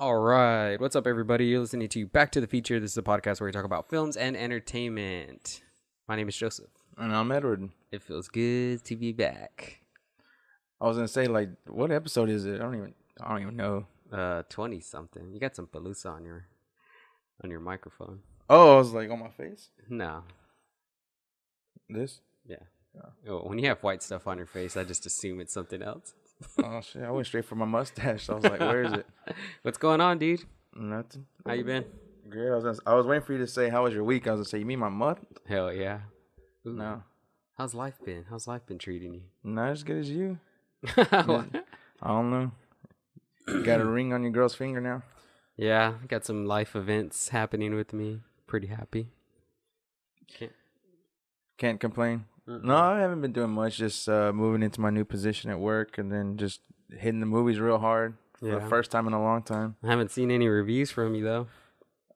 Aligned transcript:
All 0.00 0.16
right. 0.16 0.80
What's 0.80 0.94
up, 0.94 1.08
everybody? 1.08 1.46
You're 1.46 1.58
listening 1.58 1.88
to 1.88 2.06
Back 2.06 2.30
to 2.30 2.40
the 2.40 2.46
Feature. 2.46 2.78
This 2.78 2.92
is 2.92 2.98
a 2.98 3.02
podcast 3.02 3.40
where 3.40 3.48
we 3.48 3.52
talk 3.52 3.64
about 3.64 3.90
films 3.90 4.16
and 4.16 4.36
entertainment. 4.36 5.60
My 6.06 6.14
name 6.14 6.28
is 6.28 6.36
Joseph. 6.36 6.70
And 6.96 7.12
I'm 7.12 7.32
Edward. 7.32 7.70
It 7.90 8.04
feels 8.04 8.28
good 8.28 8.84
to 8.84 8.94
be 8.94 9.10
back. 9.10 9.80
I 10.80 10.86
was 10.86 10.96
gonna 10.98 11.08
say, 11.08 11.26
like, 11.26 11.48
what 11.66 11.90
episode 11.90 12.30
is 12.30 12.44
it? 12.44 12.54
I 12.54 12.58
don't 12.58 12.76
even, 12.76 12.94
I 13.20 13.30
don't 13.30 13.42
even 13.42 13.56
know. 13.56 13.86
Uh, 14.12 14.44
twenty 14.48 14.78
something. 14.78 15.32
You 15.32 15.40
got 15.40 15.56
some 15.56 15.66
Palooza 15.66 16.12
on 16.12 16.24
your, 16.24 16.46
on 17.42 17.50
your 17.50 17.58
microphone. 17.58 18.20
Oh, 18.48 18.76
I 18.76 18.78
was 18.78 18.92
like 18.92 19.10
on 19.10 19.18
my 19.18 19.30
face. 19.30 19.68
No. 19.88 20.22
This. 21.88 22.20
Yeah. 22.46 22.62
Oh, 23.28 23.48
when 23.48 23.58
you 23.58 23.66
have 23.66 23.82
white 23.82 24.04
stuff 24.04 24.28
on 24.28 24.36
your 24.36 24.46
face, 24.46 24.76
I 24.76 24.84
just 24.84 25.06
assume 25.06 25.40
it's 25.40 25.52
something 25.52 25.82
else. 25.82 26.14
Oh 26.62 26.80
shit! 26.80 27.02
I 27.02 27.10
went 27.10 27.26
straight 27.26 27.44
for 27.44 27.54
my 27.56 27.64
mustache. 27.64 28.28
I 28.30 28.34
was 28.34 28.44
like, 28.44 28.60
where 28.60 28.82
is 28.84 28.92
it? 28.92 29.06
What's 29.62 29.78
going 29.78 30.00
on, 30.00 30.18
dude? 30.18 30.44
Nothing. 30.74 31.26
How 31.44 31.54
you 31.54 31.64
been? 31.64 31.84
Good. 32.28 32.52
I 32.52 32.54
was, 32.54 32.64
gonna, 32.64 32.78
I 32.86 32.94
was 32.94 33.06
waiting 33.06 33.24
for 33.24 33.32
you 33.32 33.38
to 33.38 33.46
say, 33.46 33.68
how 33.68 33.84
was 33.84 33.94
your 33.94 34.04
week? 34.04 34.26
I 34.26 34.32
was 34.32 34.38
gonna 34.38 34.48
say, 34.48 34.58
you 34.58 34.66
mean 34.66 34.78
my 34.78 34.88
month? 34.88 35.18
Hell 35.48 35.72
yeah. 35.72 36.00
Ooh. 36.66 36.72
No, 36.74 37.02
How's 37.56 37.74
life 37.74 37.98
been? 38.04 38.24
How's 38.30 38.46
life 38.46 38.66
been 38.66 38.78
treating 38.78 39.14
you? 39.14 39.22
not 39.42 39.70
as 39.70 39.82
good 39.82 39.96
as 39.98 40.10
you. 40.10 40.38
I 40.96 41.22
don't 42.04 42.30
know. 42.30 42.52
You 43.48 43.62
got 43.64 43.80
a 43.80 43.84
ring 43.96 44.12
on 44.12 44.22
your 44.22 44.30
girl's 44.30 44.54
finger 44.54 44.80
now. 44.80 45.02
yeah, 45.56 45.94
got 46.06 46.24
some 46.24 46.46
life 46.46 46.76
events 46.76 47.30
happening 47.30 47.74
with 47.74 47.92
me. 47.92 48.20
Pretty 48.46 48.68
happy. 48.68 49.08
Can't. 50.28 50.52
Can't 51.56 51.80
complain. 51.80 52.26
No, 52.48 52.76
I 52.76 53.00
haven't 53.00 53.20
been 53.20 53.32
doing 53.32 53.50
much. 53.50 53.76
Just 53.76 54.08
uh, 54.08 54.32
moving 54.32 54.62
into 54.62 54.80
my 54.80 54.90
new 54.90 55.04
position 55.04 55.50
at 55.50 55.58
work, 55.58 55.98
and 55.98 56.10
then 56.10 56.36
just 56.38 56.60
hitting 56.90 57.20
the 57.20 57.26
movies 57.26 57.60
real 57.60 57.78
hard 57.78 58.14
for 58.38 58.48
Yeah. 58.48 58.58
the 58.60 58.66
first 58.66 58.90
time 58.90 59.06
in 59.06 59.12
a 59.12 59.22
long 59.22 59.42
time. 59.42 59.76
I 59.84 59.88
haven't 59.88 60.10
seen 60.10 60.30
any 60.30 60.48
reviews 60.48 60.90
from 60.90 61.14
you 61.14 61.24
though. 61.24 61.46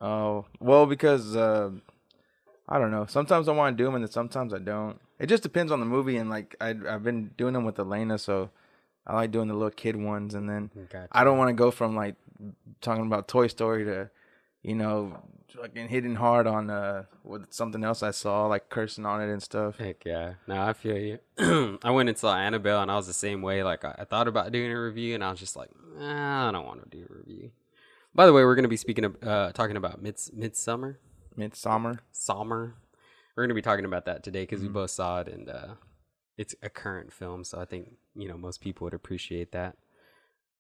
Oh, 0.01 0.47
well, 0.59 0.87
because 0.87 1.37
uh, 1.37 1.71
I 2.69 2.79
don't 2.79 2.91
know. 2.91 3.05
Sometimes 3.07 3.49
I 3.49 3.53
want 3.53 3.77
to 3.77 3.81
do 3.81 3.85
them, 3.87 3.95
and 3.95 4.05
then 4.05 4.11
sometimes 4.11 4.55
I 4.55 4.59
don't. 4.59 4.99
It 5.19 5.27
just 5.27 5.43
depends 5.43 5.71
on 5.71 5.81
the 5.81 5.87
movie, 5.87 6.17
and 6.17 6.31
like 6.31 6.57
I, 6.61 6.71
I've 6.89 7.05
been 7.05 7.31
doing 7.37 7.53
them 7.53 7.65
with 7.65 7.79
Elena, 7.79 8.19
so 8.19 8.51
I 9.07 9.15
like 9.15 9.31
doing 9.33 9.49
the 9.49 9.55
little 9.55 9.71
kid 9.71 9.97
ones, 9.97 10.35
and 10.35 10.49
then 10.49 10.71
Gotcha. 10.91 11.09
I 11.13 11.25
don't 11.25 11.37
want 11.39 11.51
to 11.51 11.55
go 11.55 11.71
from 11.71 11.95
like 11.95 12.17
talking 12.81 13.07
about 13.07 13.29
Toy 13.29 13.47
Story 13.49 13.85
to, 13.85 14.11
you 14.63 14.75
know, 14.75 15.19
fucking 15.55 15.89
hitting 15.89 16.15
hard 16.15 16.47
on 16.47 16.71
uh 16.71 17.05
with 17.25 17.53
something 17.53 17.85
else 17.85 18.03
I 18.03 18.11
saw, 18.11 18.47
like 18.47 18.69
cursing 18.69 19.07
on 19.07 19.21
it 19.21 19.31
and 19.31 19.43
stuff. 19.43 19.79
Heck 19.79 20.05
yeah. 20.05 20.35
No, 20.47 20.63
I 20.63 20.73
feel 20.73 20.99
you. 20.99 21.19
I 21.83 21.91
went 21.91 22.09
and 22.09 22.19
saw 22.19 22.37
Annabelle 22.37 22.83
and 22.83 22.91
I 22.91 22.97
was 22.97 23.07
the 23.07 23.13
same 23.13 23.43
way. 23.43 23.63
Like 23.63 23.85
I, 23.85 23.95
I 23.99 24.05
thought 24.05 24.29
about 24.29 24.53
doing 24.53 24.71
a 24.71 24.81
review 24.81 25.15
and 25.15 25.25
I 25.25 25.31
was 25.31 25.41
just 25.41 25.57
like, 25.57 25.71
nah, 25.97 26.49
I 26.49 26.53
don't 26.53 26.67
want 26.67 26.83
to 26.83 26.97
do 26.97 27.05
a 27.09 27.15
review. 27.15 27.51
By 28.15 28.27
the 28.27 28.33
way, 28.33 28.45
we're 28.45 28.55
gonna 28.55 28.69
be 28.69 28.77
speaking 28.77 29.05
of 29.05 29.17
uh 29.23 29.53
talking 29.53 29.77
about 29.77 30.03
Mids 30.03 30.31
Midsommar. 30.37 30.97
Midsommar. 31.37 31.99
Summer. 32.13 32.75
We're 33.37 33.45
gonna 33.45 33.55
be 33.55 33.63
talking 33.63 33.85
about 33.85 34.05
that 34.07 34.23
today 34.23 34.43
because 34.43 34.61
we 34.61 34.69
both 34.69 34.91
saw 34.91 35.21
it 35.21 35.29
and 35.29 35.49
uh 35.49 35.75
it's 36.39 36.55
a 36.63 36.71
current 36.71 37.13
film, 37.13 37.45
so 37.45 37.61
I 37.61 37.67
think, 37.67 37.93
you 38.15 38.27
know, 38.27 38.39
most 38.39 38.61
people 38.63 38.87
would 38.87 38.95
appreciate 38.95 39.53
that. 39.53 39.77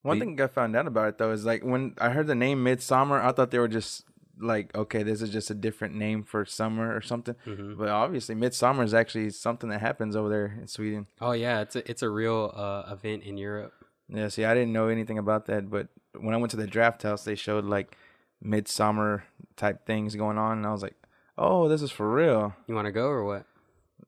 One 0.02 0.18
The- 0.18 0.24
thing 0.24 0.40
I 0.40 0.46
found 0.48 0.74
out 0.76 0.86
about 0.86 1.08
it 1.08 1.18
though 1.18 1.30
is 1.32 1.44
like 1.44 1.62
when 1.62 1.94
I 1.98 2.10
heard 2.10 2.26
the 2.26 2.34
name 2.34 2.62
Midsummer, 2.62 3.20
I 3.20 3.32
thought 3.32 3.50
they 3.50 3.58
were 3.58 3.68
just 3.68 4.04
like, 4.40 4.74
okay, 4.74 5.02
this 5.04 5.22
is 5.22 5.30
just 5.30 5.50
a 5.50 5.54
different 5.54 5.94
name 5.94 6.24
for 6.24 6.44
summer 6.44 6.94
or 6.96 7.00
something. 7.00 7.36
Mhm. 7.46 7.76
But 7.78 7.88
obviously, 7.88 8.34
Midsummer 8.34 8.82
is 8.82 8.94
actually 8.94 9.30
something 9.30 9.70
that 9.70 9.80
happens 9.80 10.16
over 10.16 10.28
there 10.28 10.58
in 10.60 10.66
Sweden. 10.66 11.06
Oh 11.20 11.32
yeah, 11.32 11.60
it's 11.60 11.76
a 11.76 11.88
it's 11.90 12.02
a 12.02 12.08
real 12.10 12.52
uh 12.54 12.84
event 12.92 13.22
in 13.22 13.36
Europe. 13.38 13.72
Yeah, 14.08 14.28
see, 14.28 14.44
I 14.44 14.54
didn't 14.54 14.72
know 14.72 14.88
anything 14.88 15.18
about 15.18 15.46
that, 15.46 15.70
but 15.70 15.88
when 16.18 16.34
I 16.34 16.36
went 16.38 16.50
to 16.50 16.56
the 16.56 16.66
draft 16.66 17.02
house, 17.04 17.24
they 17.24 17.34
showed 17.36 17.64
like 17.64 17.96
midsummer 18.40 19.24
type 19.56 19.86
things 19.86 20.16
going 20.16 20.36
on, 20.38 20.58
and 20.58 20.66
I 20.66 20.72
was 20.72 20.82
like, 20.82 20.96
oh, 21.38 21.68
this 21.68 21.80
is 21.80 21.90
for 21.92 22.12
real. 22.12 22.54
You 22.66 22.74
wanna 22.74 22.92
go 22.92 23.06
or 23.08 23.24
what? 23.24 23.46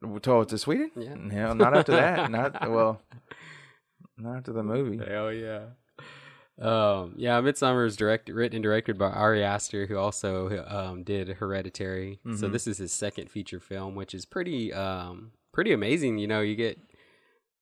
We 0.03 0.19
told 0.20 0.48
to 0.48 0.59
Sweden? 0.59 0.91
Yeah. 0.97 1.15
Hell, 1.32 1.55
not 1.55 1.76
after 1.76 1.93
that. 1.93 2.31
Not 2.38 2.69
well, 2.69 3.00
not 4.19 4.38
after 4.38 4.53
the 4.53 4.62
movie. 4.62 4.99
Hell 5.03 5.32
yeah. 5.32 5.61
Um, 6.60 7.15
yeah, 7.16 7.41
Midsommar 7.41 7.84
is 7.87 7.97
directed, 7.97 8.34
written 8.34 8.56
and 8.56 8.62
directed 8.62 8.97
by 8.97 9.10
Ari 9.10 9.42
Aster, 9.42 9.87
who 9.87 9.97
also 9.98 10.65
um, 10.69 11.03
did 11.03 11.28
Hereditary. 11.28 12.20
So 12.37 12.48
this 12.48 12.66
is 12.66 12.78
his 12.78 12.92
second 12.92 13.31
feature 13.31 13.59
film, 13.60 13.94
which 13.97 14.15
is 14.15 14.25
pretty, 14.25 14.72
um, 14.72 15.32
pretty 15.53 15.72
amazing. 15.72 16.19
You 16.19 16.28
know, 16.28 16.41
you 16.43 16.54
get 16.54 16.78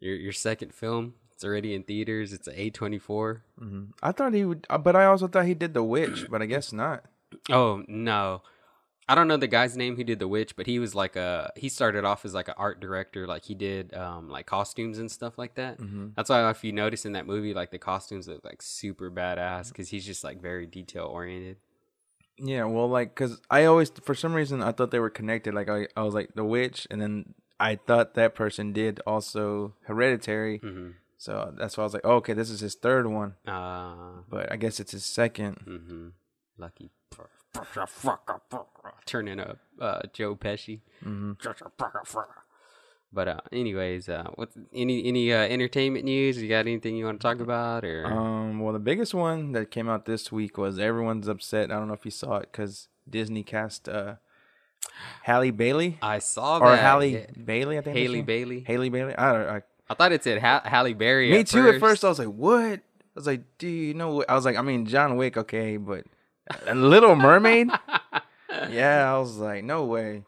your 0.01 0.15
your 0.17 0.33
second 0.33 0.75
film. 0.75 1.15
It's 1.33 1.43
already 1.45 1.75
in 1.75 1.85
theaters. 1.85 2.33
It's 2.35 2.49
a 2.49 2.71
twenty 2.71 2.99
four. 2.99 3.45
hmm 3.59 3.85
I 4.03 4.13
thought 4.13 4.35
he 4.35 4.45
would, 4.45 4.67
uh, 4.69 4.79
but 4.79 4.95
I 4.95 5.07
also 5.07 5.27
thought 5.27 5.47
he 5.47 5.55
did 5.55 5.73
The 5.75 5.83
Witch, 5.83 6.27
but 6.31 6.43
I 6.43 6.47
guess 6.47 6.73
not. 6.73 7.05
Oh 7.49 7.83
no, 7.89 8.43
I 9.09 9.15
don't 9.15 9.27
know 9.29 9.37
the 9.37 9.49
guy's 9.49 9.77
name 9.77 9.97
who 9.97 10.05
did 10.05 10.19
The 10.21 10.29
Witch, 10.29 10.55
but 10.57 10.67
he 10.67 10.79
was 10.79 10.95
like 10.95 11.17
a 11.17 11.51
he 11.57 11.69
started 11.69 12.05
off 12.05 12.25
as 12.25 12.35
like 12.35 12.49
an 12.49 12.55
art 12.57 12.81
director. 12.81 13.27
Like 13.27 13.45
he 13.45 13.55
did 13.55 13.93
um 13.95 14.29
like 14.29 14.47
costumes 14.47 14.99
and 14.99 15.11
stuff 15.11 15.39
like 15.39 15.55
that. 15.57 15.79
Mm-hmm. 15.79 16.09
That's 16.17 16.31
why 16.31 16.49
if 16.51 16.63
you 16.65 16.73
notice 16.73 17.05
in 17.05 17.13
that 17.13 17.27
movie, 17.27 17.53
like 17.53 17.71
the 17.71 17.79
costumes 17.79 18.29
look 18.29 18.45
like 18.45 18.63
super 18.63 19.11
badass 19.11 19.69
because 19.69 19.89
he's 19.91 20.07
just 20.07 20.23
like 20.25 20.41
very 20.41 20.67
detail 20.67 21.05
oriented. 21.07 21.57
Yeah, 22.39 22.65
well, 22.65 22.89
like, 22.89 23.15
cause 23.15 23.41
I 23.51 23.67
always, 23.67 23.91
for 24.03 24.15
some 24.15 24.33
reason, 24.33 24.63
I 24.63 24.73
thought 24.73 24.91
they 24.91 24.99
were 24.99 25.11
connected. 25.11 25.53
Like, 25.55 25.69
I, 25.69 25.87
I 25.95 26.03
was 26.03 26.15
like 26.15 26.31
The 26.35 26.43
Witch, 26.45 26.89
and 26.91 27.01
then 27.01 27.35
I 27.61 27.77
thought 27.77 28.15
that 28.15 28.35
person 28.35 28.73
did 28.73 29.01
also 29.07 29.75
Hereditary. 29.83 30.59
Mm-hmm. 30.59 30.91
So 31.19 31.53
that's 31.57 31.77
why 31.77 31.83
I 31.83 31.85
was 31.85 31.93
like, 31.93 32.03
oh, 32.05 32.15
okay, 32.17 32.33
this 32.33 32.51
is 32.51 32.61
his 32.61 32.75
third 32.75 33.07
one, 33.07 33.35
Uh, 33.47 34.23
but 34.29 34.51
I 34.51 34.57
guess 34.57 34.81
it's 34.81 34.93
his 34.93 35.05
second. 35.05 35.59
mm-hmm. 35.69 36.09
Lucky. 36.57 36.91
Turning 39.07 39.41
up 39.41 39.59
uh, 39.81 40.01
Joe 40.13 40.35
Pesci. 40.37 40.81
Mm-hmm. 41.05 41.33
But 43.15 43.29
uh, 43.29 43.41
anyways, 43.53 44.09
uh, 44.09 44.29
what's 44.37 44.57
any 44.73 45.05
any 45.07 45.33
uh, 45.33 45.37
entertainment 45.43 46.05
news? 46.07 46.41
You 46.43 46.49
got 46.49 46.61
anything 46.61 46.97
you 46.97 47.05
want 47.05 47.21
to 47.21 47.23
talk 47.27 47.41
about 47.41 47.85
or? 47.85 48.07
Um, 48.07 48.59
well, 48.61 48.73
the 48.73 48.79
biggest 48.79 49.13
one 49.13 49.53
that 49.53 49.71
came 49.71 49.89
out 49.89 50.07
this 50.07 50.33
week 50.33 50.57
was 50.57 50.79
everyone's 50.79 51.29
upset. 51.29 51.71
I 51.71 51.75
don't 51.75 51.89
know 51.89 51.95
if 51.95 52.07
you 52.07 52.11
saw 52.11 52.37
it 52.37 52.49
because 52.51 52.89
Disney 53.09 53.43
cast 53.43 53.87
uh, 53.89 54.15
Halle 55.25 55.51
Bailey 55.51 55.99
I 56.01 56.21
saw 56.21 56.59
or 56.59 56.71
that. 56.71 56.79
Halle 56.81 57.07
Yeah. 57.13 57.27
Bailey. 57.45 57.77
I 57.77 57.83
think 57.83 57.97
Haley 57.97 58.23
Bailey. 58.23 58.61
Haley 58.67 58.89
Bailey. 58.89 59.15
I 59.17 59.33
don't. 59.33 59.47
I, 59.49 59.63
I 59.91 59.95
thought 59.95 60.13
it 60.13 60.25
said 60.25 60.41
ha- 60.41 60.63
Halle 60.65 60.95
Berry. 60.95 61.31
me 61.31 61.41
at 61.41 61.49
too. 61.49 61.69
At 61.69 61.81
first, 61.81 62.03
I 62.05 62.09
was 62.09 62.19
like, 62.19 62.29
what? 62.29 62.79
I 62.81 62.81
was 63.15 63.27
like, 63.27 63.43
do 63.59 63.69
you 63.69 63.93
know? 63.93 64.15
What? 64.15 64.31
I 64.31 64.35
was 64.35 64.47
like, 64.47 64.57
I 64.57 64.63
mean, 64.63 64.87
John 64.87 65.19
Wick, 65.19 65.37
okay, 65.37 65.77
but 65.77 66.07
a 66.67 66.75
Little 66.75 67.15
Mermaid. 67.15 67.69
yeah, 68.71 69.13
I 69.13 69.19
was 69.19 69.37
like, 69.37 69.65
no 69.65 69.85
way. 69.85 70.25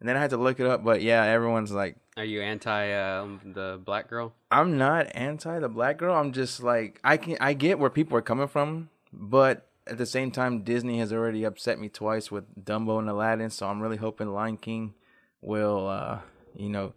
And 0.00 0.08
then 0.08 0.16
I 0.16 0.20
had 0.20 0.30
to 0.30 0.36
look 0.36 0.60
it 0.60 0.66
up, 0.66 0.84
but 0.84 1.02
yeah, 1.02 1.24
everyone's 1.24 1.72
like, 1.72 1.96
Are 2.16 2.24
you 2.24 2.40
anti 2.40 2.92
um, 2.92 3.40
the 3.44 3.80
black 3.84 4.08
girl? 4.08 4.32
I'm 4.50 4.78
not 4.78 5.08
anti 5.14 5.58
the 5.58 5.68
black 5.68 5.98
girl. 5.98 6.14
I'm 6.14 6.32
just 6.32 6.62
like 6.62 7.00
I 7.02 7.16
can 7.16 7.36
I 7.40 7.52
get 7.52 7.78
where 7.78 7.90
people 7.90 8.16
are 8.16 8.22
coming 8.22 8.48
from, 8.48 8.90
but 9.12 9.68
at 9.88 9.98
the 9.98 10.06
same 10.06 10.30
time, 10.30 10.62
Disney 10.62 10.98
has 10.98 11.12
already 11.12 11.44
upset 11.44 11.80
me 11.80 11.88
twice 11.88 12.30
with 12.30 12.44
Dumbo 12.64 12.98
and 12.98 13.08
Aladdin. 13.08 13.50
So 13.50 13.66
I'm 13.66 13.80
really 13.80 13.96
hoping 13.96 14.28
Lion 14.28 14.56
King 14.56 14.94
will, 15.40 15.88
uh, 15.88 16.20
you 16.54 16.68
know, 16.68 16.92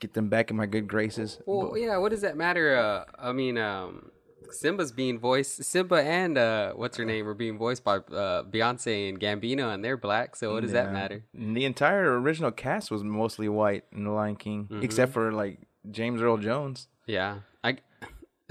get 0.00 0.14
them 0.14 0.28
back 0.28 0.50
in 0.50 0.56
my 0.56 0.66
good 0.66 0.88
graces. 0.88 1.40
Well, 1.44 1.76
yeah. 1.76 1.96
What 1.98 2.10
does 2.10 2.20
that 2.22 2.36
matter? 2.36 2.76
Uh, 2.76 3.04
I 3.18 3.32
mean, 3.32 3.58
um, 3.58 4.10
Simba's 4.52 4.92
being 4.92 5.18
voiced. 5.18 5.62
Simba 5.64 5.96
and 6.02 6.36
uh, 6.38 6.72
what's 6.74 6.96
her 6.96 7.04
name 7.04 7.26
are 7.28 7.34
being 7.34 7.58
voiced 7.58 7.84
by 7.84 7.96
uh, 7.96 8.42
Beyonce 8.44 9.08
and 9.08 9.20
Gambino, 9.20 9.72
and 9.72 9.84
they're 9.84 9.96
black. 9.96 10.36
So 10.36 10.52
what 10.54 10.62
does 10.62 10.72
that 10.72 10.92
matter? 10.92 11.24
The 11.34 11.64
entire 11.64 12.18
original 12.20 12.50
cast 12.50 12.90
was 12.90 13.02
mostly 13.04 13.48
white 13.48 13.84
in 13.92 14.04
the 14.04 14.10
Lion 14.10 14.36
King, 14.36 14.64
Mm-hmm. 14.64 14.82
except 14.82 15.12
for 15.12 15.32
like 15.32 15.60
James 15.90 16.20
Earl 16.20 16.36
Jones. 16.38 16.88
Yeah. 17.06 17.38
I. 17.64 17.78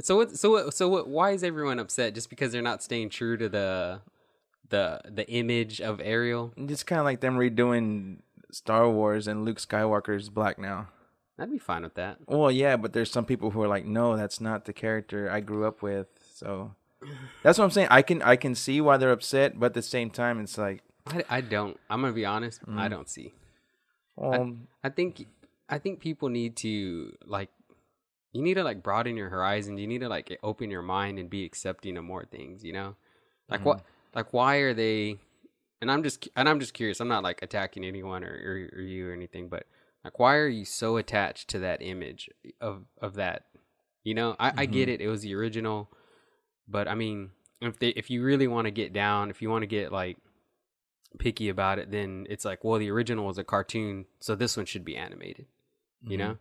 So 0.02 0.18
what? 0.18 0.32
So 0.38 0.50
what? 0.52 0.74
So 0.74 0.90
what? 0.90 1.08
Why 1.08 1.32
is 1.32 1.44
everyone 1.44 1.80
upset? 1.80 2.14
Just 2.16 2.30
because 2.30 2.52
they're 2.52 2.62
not 2.62 2.84
staying 2.84 3.10
true 3.10 3.38
to 3.38 3.48
the 3.50 4.02
the 4.70 5.02
the 5.10 5.28
image 5.30 5.80
of 5.82 6.02
Ariel? 6.04 6.54
It's 6.58 6.84
kind 6.84 7.00
of 7.00 7.06
like 7.06 7.22
them 7.22 7.38
redoing 7.38 8.18
Star 8.52 8.90
Wars 8.90 9.28
and 9.28 9.46
Luke 9.46 9.58
Skywalker 9.58 10.16
is 10.18 10.30
black 10.30 10.58
now. 10.60 10.88
I'd 11.38 11.52
be 11.52 11.58
fine 11.58 11.84
with 11.84 11.96
that. 11.96 12.18
Well, 12.28 12.52
yeah, 12.52 12.78
but 12.78 12.94
there's 12.94 13.12
some 13.12 13.26
people 13.26 13.52
who 13.52 13.62
are 13.62 13.68
like, 13.68 13.86
no, 13.86 14.16
that's 14.16 14.40
not 14.40 14.66
the 14.66 14.74
character 14.74 15.30
I 15.30 15.42
grew 15.42 15.66
up 15.66 15.82
with. 15.82 16.08
So 16.34 16.72
that's 17.44 17.58
what 17.58 17.66
I'm 17.66 17.72
saying. 17.72 17.90
I 17.92 18.02
can 18.02 18.22
I 18.22 18.36
can 18.36 18.56
see 18.56 18.82
why 18.82 18.98
they're 18.98 19.12
upset, 19.12 19.60
but 19.60 19.68
at 19.68 19.74
the 19.74 19.82
same 19.82 20.10
time, 20.10 20.40
it's 20.40 20.58
like, 20.58 20.84
I, 21.08 21.24
I 21.30 21.42
don't. 21.42 21.80
I'm 21.90 22.02
gonna 22.02 22.14
be 22.14 22.26
honest. 22.26 22.66
Mm. 22.66 22.80
I 22.80 22.88
don't 22.88 23.10
see. 23.10 23.34
well, 24.16 24.56
I 24.84 24.90
think 24.90 25.28
I 25.68 25.78
think 25.78 26.00
people 26.00 26.30
need 26.30 26.56
to 26.58 27.16
like 27.26 27.50
you 28.36 28.42
need 28.42 28.56
to 28.56 28.64
like 28.64 28.84
broaden 28.84 29.16
your 29.16 29.30
horizons. 29.30 29.80
You 29.80 29.88
need 29.88 30.02
to 30.02 30.10
like 30.10 30.38
open 30.44 30.70
your 30.70 30.82
mind 30.82 31.20
and 31.20 31.30
be 31.30 31.46
accepting 31.46 31.98
of 31.98 32.04
more 32.04 32.26
things, 32.26 32.64
you 32.64 32.74
know? 32.74 32.96
Like 33.50 33.64
what 33.64 33.82
like 34.14 34.34
why 34.34 34.58
are 34.58 34.74
they 34.74 35.20
and 35.82 35.92
I'm 35.92 36.04
just 36.04 36.28
and 36.36 36.50
I'm 36.50 36.60
just 36.60 36.74
curious. 36.74 37.00
I'm 37.00 37.08
not 37.08 37.24
like 37.24 37.42
attacking 37.42 37.86
anyone 37.86 38.24
or, 38.24 38.28
or, 38.28 38.78
or 38.78 38.82
you 38.82 39.10
or 39.10 39.14
anything, 39.14 39.48
but 39.48 39.68
like 40.06 40.20
why 40.20 40.36
are 40.36 40.48
you 40.48 40.64
so 40.64 40.96
attached 40.98 41.50
to 41.50 41.60
that 41.60 41.82
image 41.82 42.30
of 42.62 42.86
of 43.02 43.16
that? 43.16 43.44
You 44.06 44.14
know, 44.14 44.36
I, 44.40 44.54
I 44.56 44.66
get 44.68 44.88
it. 44.88 45.02
It 45.02 45.08
was 45.10 45.24
the 45.24 45.36
original, 45.36 45.90
but 46.68 46.88
I 46.88 46.96
mean, 46.96 47.32
if 47.60 47.80
they 47.80 47.90
if 47.90 48.10
you 48.10 48.24
really 48.24 48.48
want 48.48 48.66
to 48.66 48.72
get 48.72 48.94
down, 48.94 49.30
if 49.32 49.42
you 49.42 49.50
want 49.50 49.64
to 49.64 49.68
get 49.68 49.92
like 49.92 50.18
picky 51.18 51.50
about 51.50 51.80
it, 51.80 51.92
then 51.92 52.28
it's 52.30 52.46
like, 52.46 52.64
well, 52.64 52.80
the 52.80 52.92
original 52.92 53.26
was 53.26 53.38
a 53.38 53.44
cartoon, 53.44 54.06
so 54.20 54.36
this 54.36 54.56
one 54.56 54.66
should 54.66 54.86
be 54.86 54.96
animated. 54.96 55.48
You 56.08 56.18
Mhm. 56.18 56.20
know, 56.20 56.38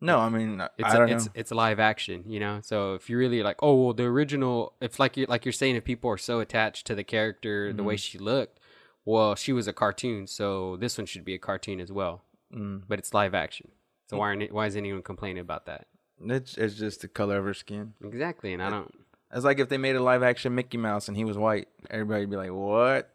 No, 0.00 0.18
I 0.18 0.28
mean, 0.28 0.62
it's 0.78 0.94
I 0.94 0.94
a, 0.94 0.98
don't 0.98 1.10
it's 1.10 1.26
know. 1.26 1.32
it's 1.34 1.50
live 1.50 1.80
action. 1.80 2.24
You 2.28 2.40
know, 2.40 2.60
so 2.62 2.94
if 2.94 3.10
you 3.10 3.18
really 3.18 3.42
like, 3.42 3.56
oh, 3.60 3.74
well, 3.74 3.92
the 3.92 4.04
original, 4.04 4.74
if 4.80 4.98
like 5.00 5.16
you 5.16 5.26
like 5.28 5.44
you're 5.44 5.52
saying, 5.52 5.76
if 5.76 5.84
people 5.84 6.10
are 6.10 6.18
so 6.18 6.40
attached 6.40 6.86
to 6.86 6.94
the 6.94 7.04
character, 7.04 7.72
the 7.72 7.82
way 7.82 7.96
Mm-hmm. 7.96 7.96
she 7.96 8.18
looked, 8.18 8.59
well, 9.04 9.34
she 9.34 9.52
was 9.52 9.66
a 9.66 9.72
cartoon, 9.72 10.26
so 10.26 10.76
this 10.76 10.98
one 10.98 11.06
should 11.06 11.24
be 11.24 11.34
a 11.34 11.38
cartoon 11.38 11.80
as 11.80 11.90
well. 11.90 12.22
Mm. 12.54 12.82
But 12.88 12.98
it's 12.98 13.14
live 13.14 13.34
action, 13.34 13.70
so 14.08 14.18
why 14.18 14.28
aren't 14.28 14.52
why 14.52 14.66
is 14.66 14.76
anyone 14.76 15.02
complaining 15.02 15.40
about 15.40 15.66
that? 15.66 15.86
It's 16.22 16.58
it's 16.58 16.74
just 16.74 17.00
the 17.00 17.08
color 17.08 17.38
of 17.38 17.44
her 17.44 17.54
skin. 17.54 17.94
Exactly, 18.04 18.52
and 18.52 18.62
I 18.62 18.70
don't. 18.70 18.92
It's 19.32 19.44
like 19.44 19.60
if 19.60 19.68
they 19.68 19.78
made 19.78 19.96
a 19.96 20.02
live 20.02 20.22
action 20.22 20.54
Mickey 20.54 20.76
Mouse 20.76 21.08
and 21.08 21.16
he 21.16 21.24
was 21.24 21.38
white, 21.38 21.68
everybody'd 21.88 22.30
be 22.30 22.36
like, 22.36 22.50
"What?" 22.50 23.10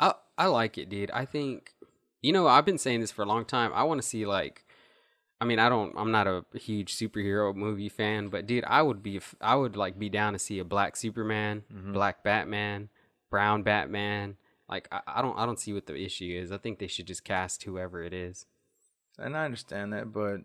I 0.00 0.14
I 0.36 0.46
like 0.46 0.78
it, 0.78 0.88
dude. 0.88 1.10
I 1.10 1.26
think 1.26 1.74
you 2.22 2.32
know 2.32 2.46
I've 2.46 2.64
been 2.64 2.78
saying 2.78 3.00
this 3.00 3.12
for 3.12 3.22
a 3.22 3.26
long 3.26 3.44
time. 3.44 3.70
I 3.74 3.82
want 3.84 4.00
to 4.00 4.06
see 4.06 4.24
like, 4.24 4.64
I 5.40 5.44
mean, 5.44 5.58
I 5.58 5.68
don't. 5.68 5.94
I'm 5.96 6.10
not 6.10 6.26
a 6.26 6.44
huge 6.54 6.96
superhero 6.96 7.54
movie 7.54 7.90
fan, 7.90 8.28
but 8.28 8.46
dude, 8.46 8.64
I 8.66 8.82
would 8.82 9.02
be. 9.02 9.20
I 9.40 9.54
would 9.54 9.76
like 9.76 9.98
be 9.98 10.08
down 10.08 10.32
to 10.32 10.38
see 10.38 10.58
a 10.58 10.64
black 10.64 10.96
Superman, 10.96 11.64
black 11.92 12.24
Batman, 12.24 12.88
brown 13.30 13.62
Batman. 13.62 14.36
Like 14.68 14.88
I, 14.92 15.00
I 15.06 15.22
don't. 15.22 15.38
I 15.38 15.46
don't 15.46 15.58
see 15.58 15.72
what 15.72 15.86
the 15.86 15.96
issue 15.96 16.38
is. 16.42 16.52
I 16.52 16.58
think 16.58 16.78
they 16.78 16.86
should 16.88 17.06
just 17.06 17.24
cast 17.24 17.62
whoever 17.64 18.02
it 18.02 18.12
is. 18.12 18.46
And 19.18 19.36
I 19.36 19.44
understand 19.44 19.92
that, 19.92 20.12
but 20.12 20.40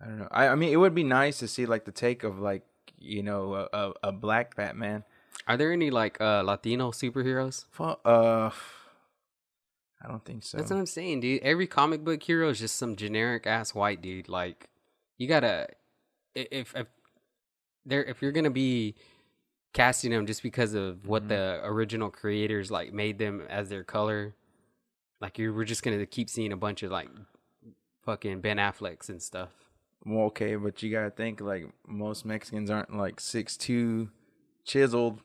I 0.00 0.04
don't 0.06 0.18
know. 0.18 0.28
I, 0.30 0.48
I 0.48 0.54
mean, 0.54 0.72
it 0.72 0.76
would 0.76 0.94
be 0.94 1.04
nice 1.04 1.38
to 1.38 1.48
see 1.48 1.66
like 1.66 1.84
the 1.84 1.92
take 1.92 2.22
of 2.22 2.38
like 2.38 2.62
you 2.98 3.22
know 3.22 3.54
a, 3.54 3.68
a, 3.72 3.92
a 4.04 4.12
black 4.12 4.56
Batman. 4.56 5.04
Are 5.48 5.56
there 5.56 5.72
any 5.72 5.90
like 5.90 6.20
uh 6.20 6.42
Latino 6.42 6.90
superheroes? 6.90 7.64
Fu- 7.70 7.96
Uh, 8.04 8.50
I 10.02 10.08
don't 10.08 10.24
think 10.24 10.42
so. 10.44 10.56
That's 10.56 10.70
what 10.70 10.78
I'm 10.78 10.86
saying, 10.86 11.20
dude. 11.20 11.42
Every 11.42 11.66
comic 11.66 12.04
book 12.04 12.22
hero 12.22 12.48
is 12.48 12.58
just 12.58 12.76
some 12.76 12.96
generic 12.96 13.46
ass 13.46 13.74
white 13.74 14.00
dude. 14.00 14.28
Like, 14.28 14.68
you 15.18 15.28
gotta 15.28 15.68
if 16.34 16.74
if 16.74 16.86
there 17.84 18.04
if 18.04 18.22
you're 18.22 18.32
gonna 18.32 18.50
be 18.50 18.94
casting 19.72 20.10
them 20.10 20.26
just 20.26 20.42
because 20.42 20.74
of 20.74 21.06
what 21.06 21.22
mm-hmm. 21.22 21.28
the 21.28 21.60
original 21.64 22.10
creators 22.10 22.70
like 22.70 22.92
made 22.92 23.18
them 23.18 23.42
as 23.48 23.68
their 23.68 23.84
color, 23.84 24.34
like 25.20 25.38
you 25.38 25.52
we're 25.52 25.64
just 25.64 25.82
gonna 25.82 26.04
keep 26.06 26.30
seeing 26.30 26.52
a 26.52 26.56
bunch 26.56 26.82
of 26.82 26.90
like 26.90 27.08
fucking 28.04 28.40
Ben 28.40 28.58
Afflecks 28.58 29.08
and 29.08 29.22
stuff. 29.22 29.50
Well, 30.04 30.26
okay, 30.26 30.56
but 30.56 30.82
you 30.82 30.90
gotta 30.90 31.10
think 31.10 31.40
like 31.40 31.66
most 31.86 32.24
Mexicans 32.24 32.70
aren't 32.70 32.96
like 32.96 33.20
six 33.20 33.56
two, 33.56 34.10
chiseled. 34.64 35.20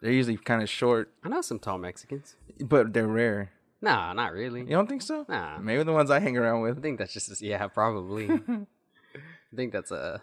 They're 0.00 0.12
usually 0.12 0.36
kind 0.36 0.62
of 0.62 0.68
short, 0.68 1.12
I 1.22 1.28
know 1.30 1.40
some 1.40 1.58
tall 1.58 1.78
Mexicans. 1.78 2.36
but 2.60 2.92
they're 2.92 3.06
rare. 3.06 3.52
Nah, 3.80 4.14
not 4.14 4.32
really. 4.32 4.60
You 4.60 4.70
don't 4.70 4.88
think 4.88 5.02
so? 5.02 5.26
Nah. 5.28 5.58
Maybe 5.58 5.82
the 5.82 5.92
ones 5.92 6.10
I 6.10 6.18
hang 6.18 6.38
around 6.38 6.62
with. 6.62 6.78
I 6.78 6.80
think 6.80 6.98
that's 6.98 7.12
just 7.12 7.42
yeah, 7.42 7.66
probably. 7.68 8.30
I 9.54 9.56
think 9.56 9.72
that's 9.72 9.90
a. 9.90 10.22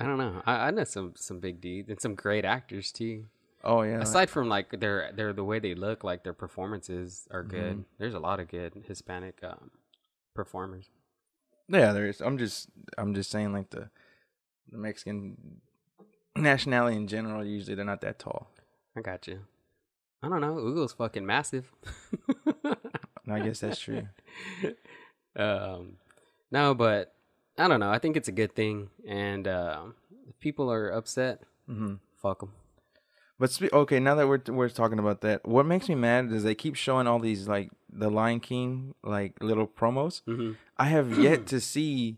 I 0.00 0.04
don't 0.04 0.18
know. 0.18 0.42
I, 0.46 0.68
I 0.68 0.70
know 0.70 0.84
some 0.84 1.12
some 1.16 1.40
big 1.40 1.60
dudes 1.60 1.88
and 1.90 2.00
some 2.00 2.14
great 2.14 2.44
actors 2.44 2.90
too. 2.90 3.26
Oh 3.62 3.82
yeah. 3.82 4.00
Aside 4.00 4.30
from 4.30 4.48
like 4.48 4.80
their 4.80 5.12
their 5.12 5.32
the 5.34 5.44
way 5.44 5.58
they 5.58 5.74
look, 5.74 6.02
like 6.02 6.24
their 6.24 6.32
performances 6.32 7.28
are 7.30 7.42
Mm-hmm. 7.44 7.50
good. 7.50 7.84
There's 7.98 8.14
a 8.14 8.18
lot 8.18 8.40
of 8.40 8.48
good 8.48 8.82
Hispanic 8.86 9.38
um, 9.42 9.70
performers. 10.34 10.88
Yeah, 11.68 11.92
there 11.92 12.06
is. 12.06 12.20
I'm 12.20 12.38
just 12.38 12.68
I'm 12.96 13.14
just 13.14 13.30
saying 13.30 13.52
like 13.52 13.70
the 13.70 13.90
the 14.72 14.78
Mexican 14.78 15.60
nationality 16.36 16.96
in 16.96 17.06
general 17.06 17.44
usually 17.44 17.74
they're 17.74 17.84
not 17.84 18.00
that 18.00 18.18
tall. 18.18 18.50
I 18.96 19.02
got 19.02 19.26
you. 19.28 19.40
I 20.22 20.28
don't 20.28 20.40
know. 20.40 20.54
Ugo's 20.56 20.92
fucking 20.92 21.26
massive. 21.26 21.70
I 23.30 23.40
guess 23.40 23.60
that's 23.60 23.78
true. 23.78 24.06
um, 25.36 25.96
no, 26.50 26.74
but 26.74 27.14
I 27.58 27.68
don't 27.68 27.80
know. 27.80 27.90
I 27.90 27.98
think 27.98 28.16
it's 28.16 28.28
a 28.28 28.32
good 28.32 28.54
thing, 28.54 28.90
and 29.06 29.46
uh, 29.46 29.80
if 30.28 30.38
people 30.40 30.70
are 30.72 30.88
upset, 30.90 31.42
hmm 31.66 31.94
fuck 32.22 32.40
them. 32.40 32.52
But 33.38 33.50
spe- 33.50 33.72
okay, 33.72 34.00
now 34.00 34.14
that 34.16 34.28
we're 34.28 34.40
we're 34.48 34.68
talking 34.68 34.98
about 34.98 35.20
that, 35.22 35.46
what 35.46 35.64
makes 35.66 35.88
me 35.88 35.94
mad 35.94 36.30
is 36.32 36.42
they 36.42 36.54
keep 36.54 36.74
showing 36.74 37.06
all 37.06 37.18
these 37.18 37.48
like 37.48 37.70
the 37.92 38.10
Lion 38.10 38.40
King 38.40 38.94
like 39.02 39.42
little 39.42 39.66
promos. 39.66 40.22
Mm-hmm. 40.28 40.52
I 40.76 40.84
have 40.86 41.18
yet 41.18 41.46
to 41.48 41.60
see 41.60 42.16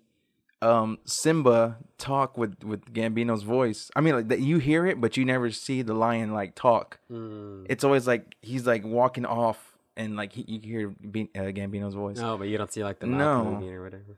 um 0.61 0.99
Simba 1.05 1.78
talk 1.99 2.37
with 2.37 2.62
with 2.64 2.93
Gambino's 2.93 3.43
voice. 3.44 3.90
I 3.96 4.00
mean, 4.00 4.14
like 4.14 4.28
that 4.28 4.40
you 4.40 4.58
hear 4.58 4.87
it, 4.87 5.00
but 5.00 5.17
you 5.17 5.25
never 5.25 5.50
see 5.50 5.82
the 5.82 5.94
lion 5.94 6.32
like 6.32 6.55
talk. 6.55 6.99
Mm. 7.11 7.67
It's 7.69 7.85
always 7.85 8.06
like 8.06 8.35
he's 8.43 8.67
like 8.67 8.85
walking 8.85 9.25
off, 9.26 9.76
and 9.96 10.17
like 10.17 10.32
he, 10.32 10.43
you 10.49 10.61
hear 10.61 10.88
Be- 10.88 11.31
uh, 11.37 11.50
Gambino's 11.55 11.94
voice. 11.94 12.19
No, 12.19 12.37
but 12.37 12.49
you 12.49 12.58
don't 12.58 12.73
see 12.73 12.82
like 12.85 12.99
the 12.99 13.06
No. 13.06 13.44
moving 13.44 13.73
or 13.73 13.82
whatever. 13.85 14.17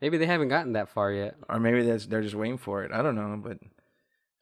Maybe 0.00 0.18
they 0.18 0.26
haven't 0.26 0.48
gotten 0.48 0.72
that 0.74 0.88
far 0.88 1.10
yet. 1.12 1.36
or 1.48 1.58
maybe 1.58 1.82
that's 1.82 2.06
they're 2.06 2.22
just 2.22 2.34
waiting 2.34 2.58
for 2.58 2.84
it. 2.84 2.92
I 2.92 3.02
don't 3.02 3.14
know, 3.14 3.40
but 3.42 3.58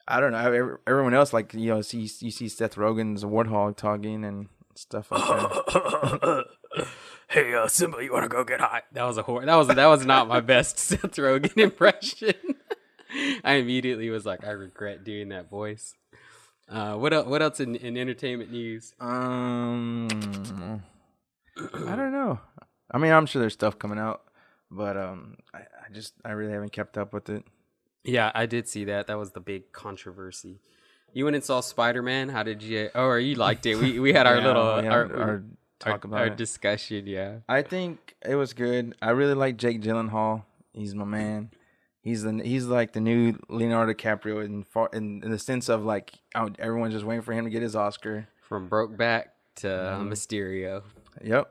I 0.07 0.21
don't 0.21 0.33
know. 0.33 0.79
Everyone 0.87 1.15
else, 1.15 1.33
like 1.33 1.55
you 1.55 1.69
know, 1.69 1.81
see 1.81 2.01
you 2.21 2.31
see 2.31 2.49
Seth 2.49 2.75
Rogen's 2.77 3.25
warthog 3.25 3.77
talking 3.77 4.25
and 4.25 4.49
stuff 4.75 5.11
like 5.11 5.23
that. 5.25 6.45
hey, 7.29 7.55
uh, 7.55 7.69
Simba, 7.69 8.03
you 8.03 8.13
want 8.13 8.25
to 8.25 8.29
go 8.29 8.45
get 8.45 8.61
high? 8.61 8.83
That 8.93 9.05
was 9.05 9.17
a 9.17 9.23
hor- 9.23 9.45
that 9.45 9.55
was 9.57 9.69
that 9.69 9.87
was 9.87 10.05
not 10.05 10.29
my 10.29 10.41
best 10.41 10.79
Seth 10.81 11.17
Rogen 11.17 11.57
impression. 11.57 12.35
I 13.45 13.55
immediately 13.55 14.11
was 14.11 14.27
like, 14.27 14.45
I 14.45 14.51
regret 14.51 15.05
doing 15.05 15.29
that 15.29 15.49
voice. 15.49 15.95
Uh, 16.69 16.95
what 16.95 17.13
else? 17.13 17.27
What 17.27 17.43
else 17.43 17.61
in, 17.61 17.77
in 17.77 17.97
entertainment 17.97 18.51
news? 18.51 18.93
Um, 18.99 20.09
I 21.87 21.95
don't 21.95 22.13
know. 22.13 22.41
I 22.91 22.99
mean, 22.99 23.13
I'm 23.13 23.27
sure 23.27 23.41
there's 23.41 23.53
stuff 23.53 23.79
coming 23.79 23.99
out, 23.99 24.23
but 24.71 24.97
um, 24.97 25.37
I, 25.53 25.59
I 25.59 25.93
just 25.93 26.15
I 26.25 26.33
really 26.33 26.53
haven't 26.53 26.73
kept 26.73 26.97
up 26.99 27.13
with 27.13 27.29
it. 27.29 27.45
Yeah, 28.05 28.31
I 28.35 28.47
did 28.47 28.69
see 28.69 28.85
that. 28.87 29.07
That 29.07 29.19
was 29.19 29.33
the 29.33 29.41
big 29.41 29.73
controversy. 29.73 30.61
You 31.13 31.25
went 31.25 31.37
and 31.37 31.45
saw 31.45 31.61
Spider 31.61 32.03
Man. 32.03 32.29
How 32.29 32.43
did 32.43 32.63
you? 32.63 32.91
Oh, 32.95 33.05
or 33.07 33.19
you 33.19 33.35
liked 33.37 33.67
it? 33.67 33.77
We 33.77 33.99
we 34.01 34.13
had 34.13 34.27
our 34.27 34.37
Yeah, 34.39 34.47
little 34.47 34.77
had 34.77 34.93
our, 34.93 35.05
our, 35.05 35.21
our, 35.23 35.43
talk 35.79 36.05
about 36.05 36.21
our 36.21 36.31
discussion. 36.31 37.07
Yeah. 37.07 37.39
I 37.49 37.63
think 37.63 38.15
it 38.25 38.35
was 38.35 38.53
good. 38.53 38.95
I 39.01 39.11
really 39.11 39.35
like 39.35 39.57
Jake 39.57 39.81
Gyllenhaal. 39.81 40.45
He's 40.73 40.95
my 40.95 41.05
man. 41.05 41.51
He's 42.03 42.23
the 42.25 42.43
he's 42.45 42.67
like 42.67 42.93
the 42.93 43.01
new 43.01 43.39
Leonardo 43.49 43.95
DiCaprio 43.95 44.45
in 44.45 44.65
far, 44.65 44.91
in, 44.93 45.23
in 45.23 45.31
the 45.31 45.39
sense 45.39 45.69
of 45.71 45.85
like 45.85 46.13
everyone's 46.59 46.93
just 46.93 47.07
waiting 47.07 47.23
for 47.23 47.33
him 47.33 47.45
to 47.45 47.51
get 47.51 47.63
his 47.63 47.75
Oscar. 47.77 48.29
From 48.43 48.69
Brokeback 48.69 49.27
to 49.57 49.71
uh, 49.73 49.99
Mm-hmm. 49.99 50.13
Mysterio. 50.13 50.83
Yep. 51.23 51.51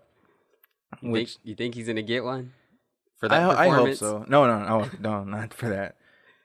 You 1.01 1.09
Which 1.09 1.29
think 1.35 1.39
you 1.45 1.55
think 1.55 1.75
he's 1.75 1.87
gonna 1.87 2.03
get 2.03 2.23
one 2.23 2.51
for 3.27 3.33
I, 3.33 3.39
that 3.39 3.43
ho- 3.43 3.57
I 3.57 3.69
hope 3.69 3.95
so. 3.95 4.25
No, 4.27 4.45
no, 4.47 4.63
no, 4.67 4.89
no, 4.99 5.23
not 5.37 5.53
for 5.53 5.69
that. 5.69 5.95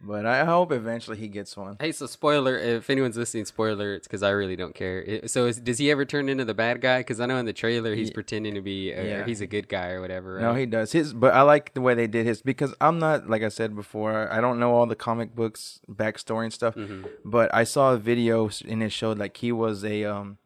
But 0.01 0.27
I 0.27 0.45
hope 0.45 0.71
eventually 0.71 1.17
he 1.17 1.27
gets 1.27 1.57
one. 1.57 1.77
Hey, 1.81 1.91
so 1.91 2.07
spoiler, 2.07 2.57
if 2.57 2.89
anyone's 2.89 3.17
listening, 3.17 3.47
spoiler, 3.47 3.95
it's 3.95 4.07
because 4.07 4.23
I 4.23 4.31
really 4.31 4.55
don't 4.55 4.73
care. 4.73 5.03
It- 5.03 5.29
so, 5.29 5.47
is, 5.47 5.59
does 5.59 5.79
he 5.79 5.91
ever 5.91 6.05
turn 6.05 6.29
into 6.29 6.45
the 6.45 6.55
bad 6.55 6.81
guy? 6.81 7.01
Because 7.01 7.19
I 7.19 7.27
know 7.27 7.37
in 7.37 7.47
the 7.47 7.53
trailer 7.53 7.97
he's 7.97 8.13
pretending 8.13 8.55
to 8.55 8.61
be, 8.61 8.95
uh, 8.95 9.03
Yeah. 9.03 9.25
he's 9.27 9.41
a 9.41 9.47
good 9.49 9.69
guy 9.69 9.89
or 9.91 10.01
whatever. 10.01 10.35
Right? 10.35 10.43
No, 10.43 10.55
he 10.55 10.67
does 10.67 10.93
his, 10.93 11.13
but 11.13 11.35
I 11.35 11.43
like 11.43 11.75
the 11.75 11.81
way 11.81 11.95
they 11.95 12.07
did 12.07 12.27
his 12.27 12.43
because 12.43 12.73
I'm 12.81 13.01
not 13.01 13.29
like 13.29 13.43
I 13.43 13.49
said 13.49 13.75
before. 13.75 14.33
I 14.33 14.41
don't 14.41 14.61
know 14.61 14.73
all 14.73 14.87
the 14.87 14.95
comic 14.95 15.35
books 15.35 15.81
backstory 15.91 16.45
and 16.45 16.53
stuff, 16.53 16.77
Mhm. 16.77 17.09
but 17.25 17.53
I 17.53 17.65
saw 17.65 17.93
a 17.93 17.99
video 17.99 18.49
and 18.69 18.85
it 18.85 18.91
showed 18.93 19.19
like 19.19 19.37
he 19.39 19.51
was 19.51 19.85
a 19.85 20.05
um, 20.05 20.39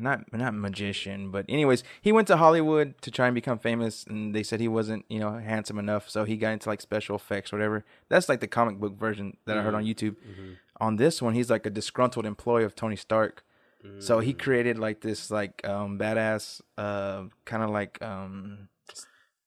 not 0.00 0.32
not 0.32 0.54
magician, 0.54 1.30
but 1.30 1.44
anyways, 1.48 1.82
he 2.00 2.12
went 2.12 2.28
to 2.28 2.36
Hollywood 2.36 3.00
to 3.02 3.10
try 3.10 3.26
and 3.26 3.34
become 3.34 3.58
famous, 3.58 4.04
and 4.04 4.34
they 4.34 4.42
said 4.42 4.60
he 4.60 4.68
wasn't 4.68 5.04
you 5.08 5.18
know 5.20 5.32
handsome 5.38 5.78
enough, 5.78 6.08
so 6.08 6.24
he 6.24 6.36
got 6.36 6.52
into 6.52 6.68
like 6.68 6.80
special 6.80 7.16
effects, 7.16 7.52
or 7.52 7.56
whatever. 7.56 7.84
That's 8.08 8.28
like 8.28 8.40
the 8.40 8.46
comic 8.48 8.78
book 8.78 8.96
version 8.98 9.36
that 9.46 9.56
I 9.58 9.62
heard 9.62 9.74
on 9.74 9.84
YouTube. 9.84 10.16
Mhm. 10.16 10.56
On 10.80 10.96
this 10.96 11.20
one, 11.22 11.34
he's 11.34 11.50
like 11.50 11.66
a 11.66 11.70
disgruntled 11.70 12.26
employee 12.26 12.64
of 12.64 12.74
Tony 12.74 12.96
Stark. 12.96 13.44
So 13.98 14.18
Mm. 14.18 14.24
he 14.24 14.32
created 14.34 14.78
like 14.78 15.00
this 15.00 15.30
like 15.30 15.66
um 15.66 15.98
badass 15.98 16.60
uh 16.78 17.24
kind 17.44 17.62
of 17.62 17.70
like 17.70 18.00
um 18.02 18.68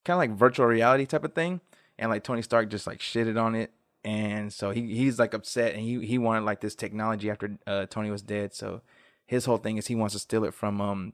kind 0.03 0.15
of 0.15 0.19
like 0.19 0.31
virtual 0.37 0.65
reality 0.67 1.05
type 1.05 1.23
of 1.23 1.33
thing 1.33 1.61
and 1.97 2.09
like 2.11 2.23
Tony 2.23 2.41
Stark 2.41 2.69
just 2.69 2.85
like 2.85 2.99
shitted 2.99 3.41
on 3.41 3.55
it 3.55 3.71
and 4.03 4.51
so 4.53 4.71
he 4.71 4.81
he's 4.93 5.17
like 5.17 5.33
upset 5.33 5.73
and 5.73 5.81
he 5.81 6.05
he 6.05 6.17
wanted 6.17 6.43
like 6.43 6.59
this 6.61 6.75
technology 6.75 7.29
after 7.29 7.57
uh 7.65 7.85
Tony 7.87 8.11
was 8.11 8.21
dead 8.21 8.53
so 8.53 8.81
his 9.25 9.45
whole 9.45 9.57
thing 9.57 9.77
is 9.77 9.87
he 9.87 9.95
wants 9.95 10.13
to 10.13 10.19
steal 10.19 10.43
it 10.43 10.53
from 10.53 10.79
um 10.81 11.13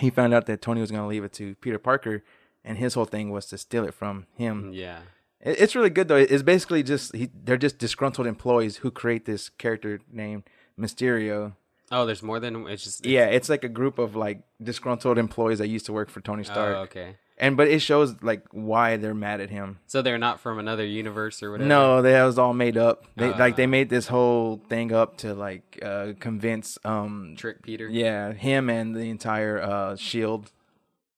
he 0.00 0.08
found 0.10 0.32
out 0.32 0.46
that 0.46 0.62
Tony 0.62 0.80
was 0.80 0.90
going 0.90 1.02
to 1.02 1.06
leave 1.08 1.22
it 1.24 1.32
to 1.34 1.54
Peter 1.56 1.78
Parker 1.78 2.24
and 2.64 2.78
his 2.78 2.94
whole 2.94 3.04
thing 3.04 3.30
was 3.30 3.46
to 3.46 3.58
steal 3.58 3.84
it 3.84 3.92
from 3.94 4.26
him 4.36 4.72
Yeah. 4.72 5.00
it- 5.40 5.60
It's 5.60 5.74
really 5.76 5.90
good 5.90 6.08
though. 6.08 6.16
It's 6.16 6.42
basically 6.42 6.82
just 6.82 7.14
he, 7.14 7.28
they're 7.44 7.56
just 7.58 7.76
disgruntled 7.78 8.26
employees 8.26 8.78
who 8.78 8.90
create 8.90 9.24
this 9.26 9.48
character 9.50 10.00
named 10.10 10.44
Mysterio. 10.78 11.54
Oh, 11.90 12.06
there's 12.06 12.22
more 12.22 12.40
than 12.40 12.66
it's 12.68 12.84
just. 12.84 13.04
Yeah, 13.04 13.26
it's 13.26 13.48
like 13.50 13.64
a 13.64 13.68
group 13.68 13.98
of 13.98 14.16
like 14.16 14.42
disgruntled 14.62 15.18
employees 15.18 15.58
that 15.58 15.68
used 15.68 15.84
to 15.86 15.92
work 15.92 16.08
for 16.08 16.20
Tony 16.22 16.40
Oh, 16.40 16.52
Stark. 16.52 16.76
okay. 16.88 17.16
And 17.38 17.56
but 17.56 17.66
it 17.68 17.80
shows 17.80 18.14
like 18.22 18.44
why 18.52 18.96
they're 18.98 19.14
mad 19.14 19.40
at 19.40 19.50
him. 19.50 19.78
So 19.86 20.00
they're 20.02 20.18
not 20.18 20.38
from 20.38 20.58
another 20.58 20.84
universe 20.86 21.42
or 21.42 21.50
whatever. 21.50 21.68
No, 21.68 22.02
that 22.02 22.24
was 22.24 22.38
all 22.38 22.52
made 22.52 22.76
up. 22.76 23.04
They 23.16 23.32
like 23.32 23.56
they 23.56 23.64
Uh. 23.64 23.68
made 23.68 23.88
this 23.88 24.06
whole 24.06 24.60
thing 24.68 24.92
up 24.92 25.16
to 25.18 25.34
like 25.34 25.78
uh 25.82 26.12
convince 26.20 26.78
um 26.84 27.34
Trick 27.36 27.62
Peter. 27.62 27.88
yeah 27.88 28.32
him 28.32 28.68
and 28.70 28.94
the 28.94 29.08
entire 29.10 29.60
uh 29.60 29.96
Shield. 29.96 30.52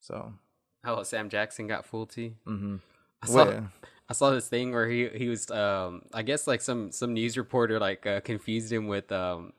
So 0.00 0.33
Oh, 0.87 1.02
Sam 1.02 1.28
Jackson 1.30 1.66
got 1.66 1.85
fooled 1.85 2.11
too. 2.11 2.35
hmm 2.47 2.76
I 3.23 3.26
saw, 3.26 3.35
Well, 3.47 3.71
I 4.09 4.12
saw 4.12 4.30
this 4.30 4.49
thing 4.49 4.73
where 4.73 4.88
he 4.88 5.09
he 5.09 5.28
was 5.28 5.50
um 5.50 6.02
I 6.14 6.23
guess 6.23 6.47
like 6.47 6.62
some 6.62 6.90
some 6.92 7.12
news 7.12 7.37
reporter 7.37 7.78
like 7.80 8.06
uh, 8.06 8.21
confused 8.21 8.73
him 8.73 8.87
with 8.87 9.11
um 9.12 9.52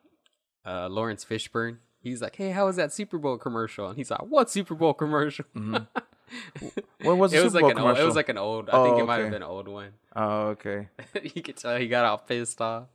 uh 0.66 0.88
Laurence 0.88 1.24
Fishburne. 1.26 1.78
He's 2.00 2.22
like, 2.22 2.36
"Hey, 2.36 2.52
how 2.52 2.68
was 2.68 2.76
that 2.76 2.94
Super 2.94 3.18
Bowl 3.18 3.38
commercial?" 3.40 3.88
And 3.90 3.98
he's 3.98 4.10
like, 4.12 4.22
"What 4.22 4.50
Super 4.50 4.74
Bowl 4.76 4.94
commercial?" 4.94 5.46
what 7.02 7.18
was 7.18 7.32
the 7.32 7.38
it 7.40 7.44
was 7.44 7.54
Super 7.54 7.66
like 7.68 7.76
Bowl 7.76 7.86
an 7.86 7.90
old, 7.92 8.00
it 8.00 8.04
was 8.06 8.16
like 8.16 8.30
an 8.30 8.38
old. 8.38 8.70
I 8.70 8.74
Oh, 8.74 8.84
think 8.86 9.00
it 9.00 9.06
might 9.06 9.20
have 9.20 9.32
been 9.32 9.42
an 9.42 9.48
old 9.48 9.68
one. 9.68 9.92
oh 10.16 10.48
okay. 10.50 10.90
you 11.36 11.42
could 11.42 11.58
tell 11.58 11.78
he 11.78 11.88
got 11.88 12.06
all 12.06 12.18
pissed 12.18 12.60
off. 12.62 12.86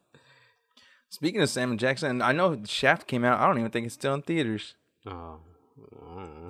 Speaking 1.09 1.41
of 1.41 1.49
Sam 1.49 1.77
Jackson, 1.77 2.23
I 2.23 2.33
know 2.33 2.63
Shaft 2.65 3.07
came 3.07 3.25
out. 3.25 3.41
I 3.41 3.47
don't 3.47 3.59
even 3.59 3.71
think 3.71 3.87
it's 3.87 3.95
still 3.95 4.15
in 4.15 4.23
theaters. 4.23 4.75
Oh. 5.07 5.39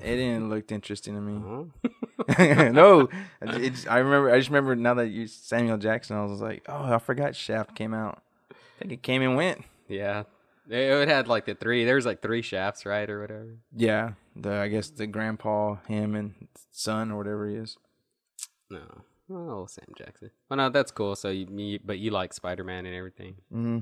It 0.02 0.16
didn't 0.16 0.48
look 0.50 0.70
interesting 0.72 1.14
to 1.14 1.20
me. 1.20 1.36
Uh-huh. 1.36 2.68
no, 2.72 3.08
I 3.42 3.98
remember. 3.98 4.30
I 4.32 4.38
just 4.38 4.50
remember 4.50 4.74
now 4.76 4.94
that 4.94 5.08
you 5.08 5.26
Samuel 5.26 5.78
Jackson. 5.78 6.16
I 6.16 6.24
was 6.24 6.40
like, 6.40 6.62
oh, 6.68 6.94
I 6.94 6.98
forgot 6.98 7.36
Shaft 7.36 7.74
came 7.74 7.94
out. 7.94 8.22
I 8.50 8.54
think 8.78 8.92
it 8.92 9.02
came 9.02 9.22
and 9.22 9.36
went. 9.36 9.62
Yeah. 9.88 10.24
It 10.68 11.08
had 11.08 11.28
like 11.28 11.46
the 11.46 11.54
three. 11.54 11.84
There 11.84 11.96
was 11.96 12.06
like 12.06 12.22
three 12.22 12.42
shafts, 12.42 12.86
right, 12.86 13.08
or 13.08 13.20
whatever. 13.20 13.56
Yeah, 13.74 14.12
the 14.36 14.52
I 14.52 14.68
guess 14.68 14.90
the 14.90 15.06
grandpa, 15.06 15.76
him 15.88 16.14
and 16.14 16.48
son 16.70 17.10
or 17.10 17.16
whatever 17.16 17.48
he 17.48 17.56
is. 17.56 17.76
No. 18.68 18.80
Oh, 19.32 19.66
Sam 19.66 19.86
Jackson. 19.96 20.30
Well, 20.48 20.56
no, 20.56 20.70
that's 20.70 20.90
cool. 20.90 21.14
So 21.14 21.28
you, 21.28 21.46
me, 21.46 21.78
but 21.78 21.98
you 21.98 22.10
like 22.10 22.32
Spider 22.32 22.64
Man 22.64 22.84
and 22.86 22.94
everything. 22.94 23.36
Mm-hmm. 23.52 23.78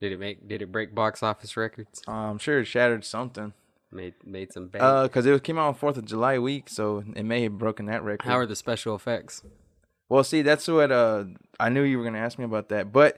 Did 0.00 0.12
it 0.12 0.18
make? 0.18 0.48
Did 0.48 0.62
it 0.62 0.72
break 0.72 0.94
box 0.94 1.22
office 1.22 1.56
records? 1.56 2.02
I'm 2.08 2.38
sure 2.38 2.60
it 2.60 2.64
shattered 2.66 3.04
something. 3.04 3.52
Made 3.92 4.14
made 4.24 4.52
some 4.52 4.68
bank. 4.68 4.82
Uh, 4.82 5.08
cause 5.08 5.26
it 5.26 5.42
came 5.42 5.58
out 5.58 5.68
on 5.68 5.74
Fourth 5.74 5.96
of 5.96 6.04
July 6.04 6.38
week, 6.38 6.68
so 6.68 7.02
it 7.16 7.24
may 7.24 7.42
have 7.42 7.58
broken 7.58 7.86
that 7.86 8.04
record. 8.04 8.26
How 8.26 8.38
are 8.38 8.46
the 8.46 8.56
special 8.56 8.94
effects? 8.94 9.42
Well, 10.08 10.24
see, 10.24 10.42
that's 10.42 10.66
what 10.68 10.92
uh 10.92 11.24
I 11.58 11.68
knew 11.68 11.82
you 11.82 11.98
were 11.98 12.04
gonna 12.04 12.18
ask 12.18 12.38
me 12.38 12.44
about 12.44 12.68
that, 12.68 12.92
but 12.92 13.16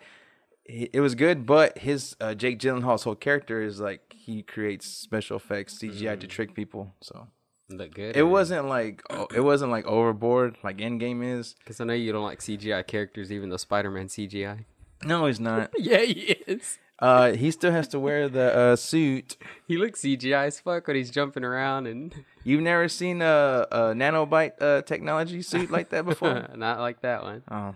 he- 0.64 0.90
it 0.92 1.00
was 1.00 1.14
good. 1.14 1.46
But 1.46 1.78
his 1.78 2.16
uh, 2.20 2.34
Jake 2.34 2.58
Gyllenhaal's 2.58 3.02
whole 3.04 3.14
character 3.14 3.62
is 3.62 3.80
like 3.80 4.00
he 4.14 4.42
creates 4.42 4.86
special 4.86 5.36
effects 5.36 5.78
CGI 5.78 6.18
to 6.20 6.26
trick 6.26 6.54
people. 6.54 6.94
So 7.00 7.28
Look 7.68 7.94
good. 7.94 8.16
it 8.16 8.24
wasn't 8.24 8.68
like 8.68 9.02
oh, 9.10 9.26
it 9.34 9.40
wasn't 9.40 9.70
like 9.70 9.86
overboard 9.86 10.56
like 10.62 10.78
Endgame 10.78 11.24
is. 11.38 11.54
because 11.58 11.80
I 11.80 11.84
know 11.84 11.94
you 11.94 12.12
don't 12.12 12.24
like 12.24 12.40
CGI 12.40 12.86
characters, 12.86 13.32
even 13.32 13.48
though 13.50 13.56
Spider 13.56 13.90
Man 13.90 14.08
CGI. 14.08 14.64
No, 15.04 15.26
he's 15.26 15.40
not. 15.40 15.70
Yeah, 15.78 15.98
he 16.02 16.36
is. 16.46 16.78
Uh, 16.98 17.32
he 17.32 17.50
still 17.50 17.72
has 17.72 17.88
to 17.88 17.98
wear 17.98 18.28
the 18.28 18.54
uh 18.56 18.76
suit. 18.76 19.36
He 19.66 19.76
looks 19.76 20.02
CGI 20.02 20.46
as 20.46 20.60
fuck 20.60 20.86
when 20.86 20.96
he's 20.96 21.10
jumping 21.10 21.42
around 21.44 21.86
and 21.86 22.14
You've 22.44 22.60
never 22.62 22.88
seen 22.88 23.22
a, 23.22 23.66
a 23.72 23.78
nanobite 23.94 24.60
uh, 24.60 24.82
technology 24.82 25.42
suit 25.42 25.70
like 25.70 25.88
that 25.90 26.04
before? 26.04 26.48
not 26.54 26.78
like 26.80 27.00
that 27.02 27.22
one. 27.22 27.42
oh, 27.50 27.74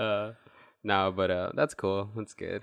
Uh, 0.00 0.32
no, 0.82 1.12
but 1.14 1.30
uh, 1.30 1.50
that's 1.54 1.74
cool. 1.74 2.10
That's 2.16 2.34
good. 2.34 2.62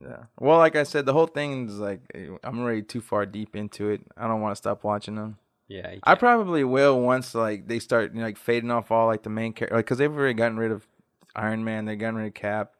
yeah. 0.00 0.24
Well, 0.38 0.58
like 0.58 0.76
I 0.76 0.82
said, 0.82 1.06
the 1.06 1.12
whole 1.12 1.26
thing 1.26 1.68
is 1.68 1.78
like 1.78 2.00
I'm 2.42 2.60
already 2.60 2.82
too 2.82 3.00
far 3.00 3.26
deep 3.26 3.54
into 3.56 3.88
it. 3.90 4.02
I 4.16 4.26
don't 4.26 4.40
want 4.40 4.52
to 4.52 4.56
stop 4.56 4.84
watching 4.84 5.14
them. 5.16 5.38
Yeah, 5.68 5.94
I 6.02 6.16
probably 6.16 6.64
will 6.64 7.00
once 7.00 7.34
like 7.34 7.66
they 7.66 7.78
start 7.78 8.12
you 8.12 8.20
know, 8.20 8.26
like 8.26 8.36
fading 8.36 8.70
off 8.70 8.90
all 8.90 9.06
like 9.06 9.22
the 9.22 9.30
main 9.30 9.52
character, 9.52 9.76
like 9.76 9.86
because 9.86 9.98
they've 9.98 10.12
already 10.12 10.34
gotten 10.34 10.58
rid 10.58 10.70
of 10.70 10.86
Iron 11.34 11.64
Man, 11.64 11.86
they've 11.86 11.98
gotten 11.98 12.16
rid 12.16 12.26
of 12.26 12.34
Cap. 12.34 12.72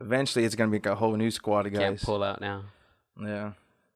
Eventually, 0.00 0.44
it's 0.44 0.54
gonna 0.54 0.70
be 0.70 0.76
like 0.76 0.86
a 0.86 0.96
whole 0.96 1.16
new 1.16 1.30
squad 1.30 1.66
of 1.66 1.72
can't 1.72 1.96
guys. 1.96 2.04
pull 2.04 2.22
out 2.22 2.40
now. 2.40 2.64
Yeah, 3.18 3.52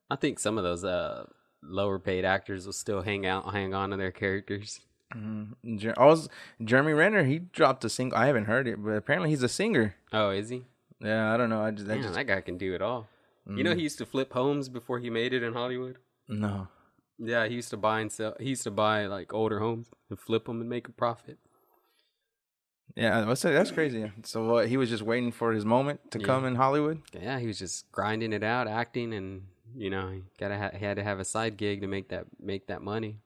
I 0.08 0.16
think 0.16 0.38
some 0.38 0.56
of 0.56 0.64
those 0.64 0.84
uh 0.84 1.26
lower 1.62 1.98
paid 1.98 2.25
actors 2.25 2.64
will 2.64 2.72
still 2.72 3.02
hang 3.02 3.26
out, 3.26 3.52
hang 3.52 3.75
on 3.75 3.90
to 3.90 3.96
their 3.96 4.12
characters. 4.12 4.80
Mm-hmm. 5.16 5.76
Jer- 5.78 5.94
I 5.99 6.04
was 6.06 6.28
Jeremy 6.62 6.92
Renner. 6.92 7.25
He 7.25 7.38
dropped 7.38 7.85
a 7.85 7.88
single. 7.88 8.18
I 8.18 8.26
haven't 8.26 8.44
heard 8.44 8.68
it, 8.68 8.82
but 8.82 8.90
apparently 8.90 9.30
he's 9.30 9.42
a 9.42 9.49
singer. 9.49 9.94
Oh, 10.12 10.30
is 10.30 10.49
he? 10.50 10.64
Yeah, 11.00 11.32
I 11.32 11.37
don't 11.37 11.50
know. 11.50 11.62
I 11.62 11.70
just, 11.70 11.88
I 11.90 11.99
just 11.99 12.14
that 12.14 12.26
guy 12.26 12.40
can 12.40 12.56
do 12.58 12.75
it 12.75 12.82
all. 12.82 13.06
You 13.49 13.62
know, 13.62 13.75
he 13.76 13.82
used 13.82 13.99
to 13.99 14.06
flip 14.06 14.32
homes 14.32 14.68
before 14.68 14.99
he 14.99 15.08
made 15.08 15.32
it 15.32 15.42
in 15.42 15.52
Hollywood. 15.52 15.99
no. 16.28 16.68
Yeah, 17.18 17.46
he 17.46 17.54
used 17.54 17.70
to 17.70 17.78
buy 17.78 18.00
and 18.00 18.12
sell. 18.12 18.37
He 18.38 18.50
used 18.50 18.64
to 18.64 18.70
buy 18.70 19.06
like 19.06 19.32
older 19.32 19.58
homes 19.61 19.88
and 20.11 20.18
flip 20.20 20.44
them 20.44 20.61
and 20.61 20.68
make 20.68 20.87
a 20.87 20.92
profit. 20.92 21.38
Yeah, 22.94 23.23
that's 23.23 23.42
that's 23.42 23.70
crazy. 23.70 24.11
So 24.23 24.44
what? 24.44 24.68
He 24.68 24.76
was 24.76 24.88
just 24.90 25.02
waiting 25.02 25.32
for 25.32 25.52
his 25.52 25.64
moment 25.64 26.11
to 26.12 26.18
Yeah. 26.18 26.26
come 26.26 26.44
in 26.44 26.56
Hollywood. 26.56 27.02
Yeah, 27.12 27.38
he 27.38 27.46
was 27.46 27.58
just 27.58 27.90
grinding 27.92 28.32
it 28.32 28.42
out, 28.42 28.68
acting, 28.68 29.12
and 29.14 29.42
you 29.75 29.90
know, 29.90 30.11
he 30.11 30.23
gotta 30.38 30.58
ha- 30.58 30.70
he 30.76 30.85
had 30.85 30.96
to 30.96 31.02
have 31.04 31.18
a 31.18 31.25
side 31.25 31.56
gig 31.56 31.80
to 31.82 31.87
make 31.87 32.08
that 32.08 32.26
make 32.40 32.66
that 32.68 32.82
money. 32.82 33.18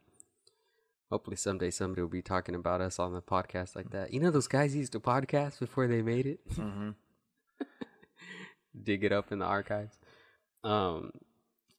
Hopefully, 1.10 1.36
someday 1.36 1.70
somebody 1.70 2.02
will 2.02 2.08
be 2.08 2.22
talking 2.22 2.54
about 2.54 2.80
us 2.80 2.98
on 2.98 3.12
the 3.12 3.22
podcast 3.22 3.74
like 3.74 3.90
that. 3.90 4.12
You 4.12 4.20
know, 4.20 4.30
those 4.30 4.46
guys 4.46 4.76
used 4.76 4.92
to 4.92 5.00
podcast 5.00 5.58
before 5.58 5.86
they 5.86 6.02
made 6.02 6.26
it. 6.26 6.40
Mm-hmm. 6.56 6.90
Dig 8.84 9.02
it 9.02 9.10
up 9.10 9.32
in 9.32 9.40
the 9.40 9.44
archives. 9.44 9.98
Um, 10.62 11.10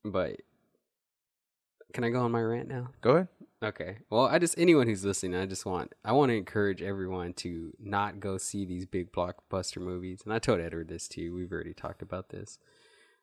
but 0.04 0.42
can 1.94 2.04
I 2.04 2.10
go 2.10 2.22
on 2.22 2.32
my 2.32 2.42
rant 2.42 2.68
now? 2.68 2.90
Go 3.02 3.12
ahead. 3.12 3.28
Okay. 3.64 3.98
Well, 4.10 4.26
I 4.26 4.40
just 4.40 4.58
anyone 4.58 4.88
who's 4.88 5.06
listening, 5.06 5.40
I 5.40 5.46
just 5.46 5.66
want 5.66 5.94
I 6.04 6.12
want 6.14 6.32
to 6.32 6.36
encourage 6.36 6.82
everyone 6.82 7.34
to 7.36 7.74
not 7.80 8.20
go 8.20 8.38
see 8.38 8.66
these 8.66 8.86
big 8.86 9.12
blockbuster 9.12 9.82
movies. 9.82 10.22
And 10.26 10.34
I 10.34 10.40
told 10.40 10.60
Edward 10.60 10.90
this 10.90 11.08
too. 11.08 11.34
We've 11.34 11.52
already 11.52 11.74
talked 11.74 12.02
about 12.02 12.30
this. 12.30 12.60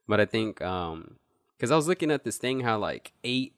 But 0.07 0.21
I 0.21 0.25
think 0.27 0.63
um 0.63 1.17
cuz 1.59 1.71
I 1.71 1.77
was 1.77 1.89
looking 1.89 2.11
at 2.11 2.25
this 2.25 2.39
thing 2.39 2.61
how 2.61 2.79
like 2.79 3.13
8 3.25 3.55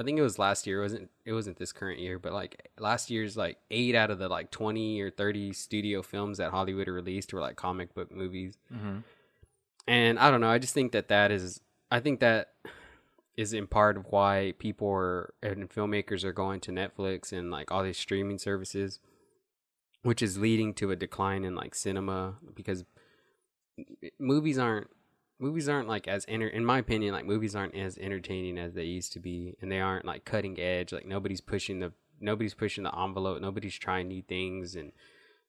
I 0.00 0.02
think 0.02 0.18
it 0.18 0.22
was 0.22 0.38
last 0.38 0.66
year, 0.66 0.78
it 0.78 0.82
wasn't 0.82 1.10
it 1.26 1.32
wasn't 1.34 1.58
this 1.58 1.72
current 1.72 2.00
year, 2.00 2.18
but 2.18 2.32
like 2.32 2.70
last 2.78 3.10
year's 3.10 3.36
like 3.36 3.58
8 3.70 3.94
out 3.94 4.10
of 4.10 4.18
the 4.18 4.30
like 4.30 4.50
20 4.50 4.98
or 5.02 5.10
30 5.10 5.52
studio 5.52 6.00
films 6.00 6.38
that 6.38 6.50
Hollywood 6.50 6.88
released 6.88 7.34
were 7.34 7.40
like 7.40 7.56
comic 7.56 7.94
book 7.94 8.10
movies. 8.10 8.56
Mm-hmm. 8.72 9.00
And 9.86 10.18
I 10.18 10.30
don't 10.30 10.40
know. 10.40 10.48
I 10.48 10.58
just 10.58 10.72
think 10.72 10.92
that 10.92 11.08
that 11.08 11.30
is. 11.30 11.60
I 11.90 12.00
think 12.00 12.20
that 12.20 12.54
is 13.36 13.52
in 13.52 13.66
part 13.66 13.98
of 13.98 14.06
why 14.08 14.54
people 14.58 14.88
are 14.88 15.34
and 15.42 15.68
filmmakers 15.68 16.24
are 16.24 16.32
going 16.32 16.60
to 16.60 16.72
Netflix 16.72 17.30
and 17.30 17.50
like 17.50 17.70
all 17.70 17.82
these 17.82 17.98
streaming 17.98 18.38
services, 18.38 19.00
which 20.02 20.22
is 20.22 20.38
leading 20.38 20.72
to 20.74 20.90
a 20.90 20.96
decline 20.96 21.44
in 21.44 21.54
like 21.54 21.74
cinema 21.74 22.36
because 22.54 22.84
movies 24.18 24.56
aren't 24.56 24.88
movies 25.40 25.68
aren't 25.68 25.88
like 25.88 26.06
as 26.06 26.24
enter 26.28 26.46
in 26.46 26.64
my 26.64 26.78
opinion 26.78 27.12
like 27.14 27.24
movies 27.26 27.56
aren't 27.56 27.74
as 27.74 27.96
entertaining 27.98 28.58
as 28.58 28.74
they 28.74 28.84
used 28.84 29.12
to 29.12 29.18
be 29.20 29.56
and 29.60 29.72
they 29.72 29.80
aren't 29.80 30.04
like 30.04 30.24
cutting 30.24 30.58
edge 30.60 30.92
like 30.92 31.06
nobody's 31.06 31.40
pushing 31.40 31.80
the 31.80 31.92
nobody's 32.20 32.54
pushing 32.54 32.84
the 32.84 32.94
envelope 32.98 33.40
nobody's 33.40 33.76
trying 33.78 34.06
new 34.08 34.22
things 34.22 34.76
and 34.76 34.92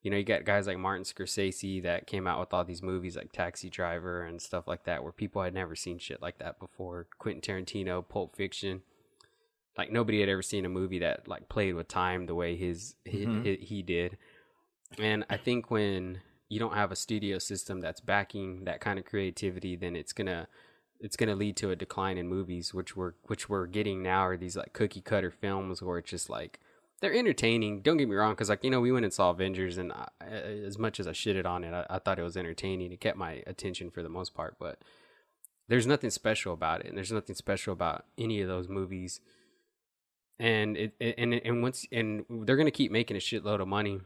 you 0.04 0.10
know, 0.10 0.16
you 0.16 0.24
got 0.24 0.44
guys 0.44 0.66
like 0.66 0.78
Martin 0.78 1.04
Scorsese 1.04 1.80
that 1.84 2.08
came 2.08 2.26
out 2.26 2.40
with 2.40 2.52
all 2.52 2.64
these 2.64 2.82
movies 2.82 3.14
like 3.16 3.30
Taxi 3.30 3.70
Driver 3.70 4.24
and 4.24 4.42
stuff 4.42 4.66
like 4.66 4.82
that, 4.82 5.04
where 5.04 5.12
people 5.12 5.40
had 5.44 5.54
never 5.54 5.76
seen 5.76 6.00
shit 6.00 6.20
like 6.20 6.38
that 6.38 6.58
before. 6.58 7.06
Quentin 7.20 7.40
Tarantino, 7.40 8.02
Pulp 8.08 8.34
Fiction, 8.34 8.82
like 9.78 9.92
nobody 9.92 10.18
had 10.18 10.28
ever 10.28 10.42
seen 10.42 10.64
a 10.64 10.68
movie 10.68 10.98
that 10.98 11.28
like 11.28 11.48
played 11.48 11.76
with 11.76 11.86
time 11.86 12.26
the 12.26 12.34
way 12.34 12.56
his, 12.56 12.96
Mhm. 13.06 13.44
he, 13.44 13.64
he 13.64 13.82
did. 13.82 14.18
And 14.98 15.24
I 15.30 15.36
think 15.36 15.70
when 15.70 16.20
you 16.52 16.58
don't 16.58 16.74
have 16.74 16.92
a 16.92 16.96
studio 16.96 17.38
system 17.38 17.80
that's 17.80 18.02
backing 18.02 18.64
that 18.64 18.78
kind 18.78 18.98
of 18.98 19.06
creativity, 19.06 19.74
then 19.74 19.96
it's 19.96 20.12
gonna 20.12 20.46
it's 21.00 21.16
gonna 21.16 21.34
lead 21.34 21.56
to 21.56 21.70
a 21.70 21.76
decline 21.76 22.18
in 22.18 22.28
movies, 22.28 22.74
which 22.74 22.94
we're 22.94 23.14
which 23.22 23.48
we're 23.48 23.66
getting 23.66 24.02
now 24.02 24.20
are 24.20 24.36
these 24.36 24.54
like 24.54 24.74
cookie 24.74 25.00
cutter 25.00 25.30
films 25.30 25.80
where 25.80 25.96
it's 25.96 26.10
just 26.10 26.28
like 26.28 26.60
they're 27.00 27.14
entertaining. 27.14 27.80
Don't 27.80 27.96
get 27.96 28.06
me 28.06 28.14
wrong, 28.14 28.34
because 28.34 28.50
like 28.50 28.62
you 28.62 28.68
know, 28.70 28.82
we 28.82 28.92
went 28.92 29.06
and 29.06 29.14
saw 29.14 29.30
Avengers, 29.30 29.78
and 29.78 29.92
uh, 29.92 30.06
I, 30.20 30.26
as 30.26 30.78
much 30.78 31.00
as 31.00 31.06
I 31.06 31.12
shitted 31.12 31.46
on 31.46 31.64
it, 31.64 31.72
I, 31.72 31.86
I 31.88 31.98
thought 31.98 32.18
it 32.18 32.22
was 32.22 32.36
entertaining. 32.36 32.92
It 32.92 33.00
kept 33.00 33.16
my 33.16 33.42
attention 33.46 33.90
for 33.90 34.02
the 34.02 34.10
most 34.10 34.34
part, 34.34 34.56
but 34.60 34.78
there's 35.68 35.86
nothing 35.86 36.10
special 36.10 36.52
about 36.52 36.80
it, 36.80 36.88
and 36.88 36.98
there's 36.98 37.10
nothing 37.10 37.34
special 37.34 37.72
about 37.72 38.04
any 38.18 38.42
of 38.42 38.48
those 38.48 38.68
movies. 38.68 39.22
And 40.38 40.76
it, 40.76 40.92
it 41.00 41.14
and 41.16 41.32
and 41.32 41.62
once 41.62 41.86
and 41.90 42.26
they're 42.28 42.56
gonna 42.56 42.70
keep 42.70 42.92
making 42.92 43.16
a 43.16 43.20
shitload 43.20 43.62
of 43.62 43.68
money, 43.68 44.02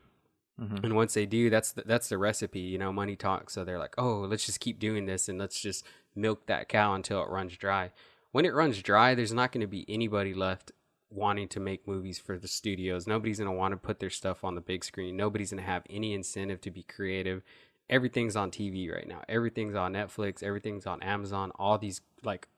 Mhm. 0.61 0.85
and 0.85 0.97
once 0.97 1.13
they 1.15 1.27
do, 1.27 1.51
that's 1.51 1.73
the, 1.73 1.83
that's 1.83 2.09
the 2.09 2.17
recipe. 2.19 2.61
You 2.61 2.79
know, 2.79 2.93
money 2.93 3.15
talks. 3.17 3.53
So 3.53 3.65
they're 3.65 3.79
like, 3.79 3.95
oh, 3.99 4.21
let's 4.21 4.47
just 4.47 4.61
keep 4.61 4.79
doing 4.79 5.07
this, 5.07 5.29
and 5.29 5.39
let's 5.39 5.61
just 5.61 5.85
milk 6.15 6.47
that 6.47 6.69
cow 6.69 6.95
until 6.95 7.23
it 7.23 7.29
runs 7.29 7.57
dry. 7.57 7.91
When 8.33 8.45
it 8.47 8.55
runs 8.55 8.81
dry, 8.83 9.15
there's 9.15 9.33
not 9.33 9.53
going 9.53 9.61
to 9.61 9.67
be 9.67 9.85
anybody 9.89 10.33
left 10.35 10.73
wanting 11.11 11.49
to 11.49 11.61
make 11.61 11.87
movies 11.87 12.19
for 12.19 12.39
the 12.39 12.49
studios. 12.49 13.07
Nobody's 13.07 13.39
going 13.39 13.51
to 13.51 13.57
want 13.57 13.73
to 13.73 13.77
put 13.77 14.01
their 14.01 14.11
stuff 14.11 14.45
on 14.45 14.55
the 14.55 14.61
big 14.61 14.85
screen. 14.85 15.17
Nobody's 15.17 15.51
going 15.51 15.63
to 15.63 15.69
have 15.71 15.85
any 15.89 16.13
incentive 16.15 16.61
to 16.63 16.71
be 16.71 16.83
creative. 16.83 17.43
Everything's 17.89 18.35
on 18.35 18.51
TV 18.51 18.93
right 18.93 19.07
now. 19.07 19.23
Everything's 19.29 19.75
on 19.77 19.93
Netflix. 19.93 20.43
Everything's 20.43 20.87
on 20.87 21.03
Amazon. 21.03 21.53
All 21.57 21.79
these 21.79 22.01
like 22.25 22.49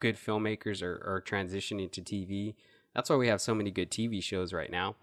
good 0.00 0.16
filmmakers 0.16 0.82
are, 0.82 1.02
are 1.04 1.20
transitioning 1.26 1.90
to 1.92 2.00
TV. 2.00 2.54
That's 2.94 3.10
why 3.10 3.16
we 3.16 3.28
have 3.28 3.40
so 3.40 3.54
many 3.54 3.70
good 3.70 3.90
TV 3.90 4.22
shows 4.22 4.52
right 4.52 4.70
now, 4.70 4.96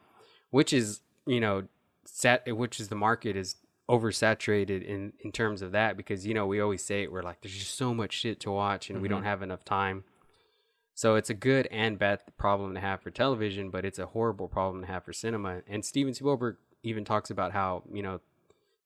which 0.52 0.72
is 0.74 1.02
you 1.26 1.40
know, 1.40 1.64
sat 2.06 2.44
which 2.56 2.80
is 2.80 2.88
the 2.88 2.96
market 2.96 3.36
is 3.36 3.56
oversaturated 3.90 4.84
in 4.84 5.14
in 5.20 5.32
terms 5.32 5.62
of 5.64 5.72
that 5.72 5.98
because 5.98 6.26
you 6.26 6.34
know 6.34 6.46
we 6.46 6.60
always 6.60 6.84
say 6.84 7.02
it 7.02 7.12
we're 7.12 7.24
like 7.24 7.42
there's 7.42 7.58
just 7.58 7.76
so 7.76 7.94
much 7.94 8.14
shit 8.14 8.40
to 8.40 8.52
watch 8.52 8.90
and 8.90 8.98
mm-hmm. 8.98 9.04
we 9.04 9.10
don't 9.10 9.20
mm-hmm. 9.20 9.28
have 9.28 9.42
enough 9.42 9.66
time. 9.66 10.04
So 10.94 11.16
it's 11.16 11.30
a 11.30 11.34
good 11.34 11.66
and 11.72 11.98
bad 11.98 12.20
problem 12.38 12.74
to 12.74 12.82
have 12.82 13.02
for 13.02 13.10
television, 13.10 13.70
but 13.70 13.86
it's 13.86 14.00
a 14.00 14.06
horrible 14.08 14.50
problem 14.50 14.82
to 14.82 14.88
have 14.88 15.06
for 15.06 15.14
cinema. 15.14 15.62
And 15.66 15.84
Steven 15.84 16.14
Spielberg 16.14 16.58
even 16.84 17.06
talks 17.06 17.30
about 17.30 17.54
how 17.54 17.84
you 17.92 18.04
know 18.04 18.20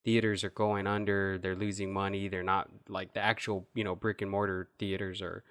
theaters 0.06 0.44
are 0.44 0.52
going 0.52 0.88
under, 0.88 1.38
they're 1.38 1.56
losing 1.56 1.92
money, 1.92 2.30
they're 2.30 2.44
not 2.44 2.70
like 2.88 3.14
the 3.14 3.20
actual 3.20 3.68
you 3.74 3.84
know 3.84 3.96
brick 3.96 4.22
and 4.22 4.32
mortar 4.32 4.70
theaters 4.80 5.22
are 5.22 5.44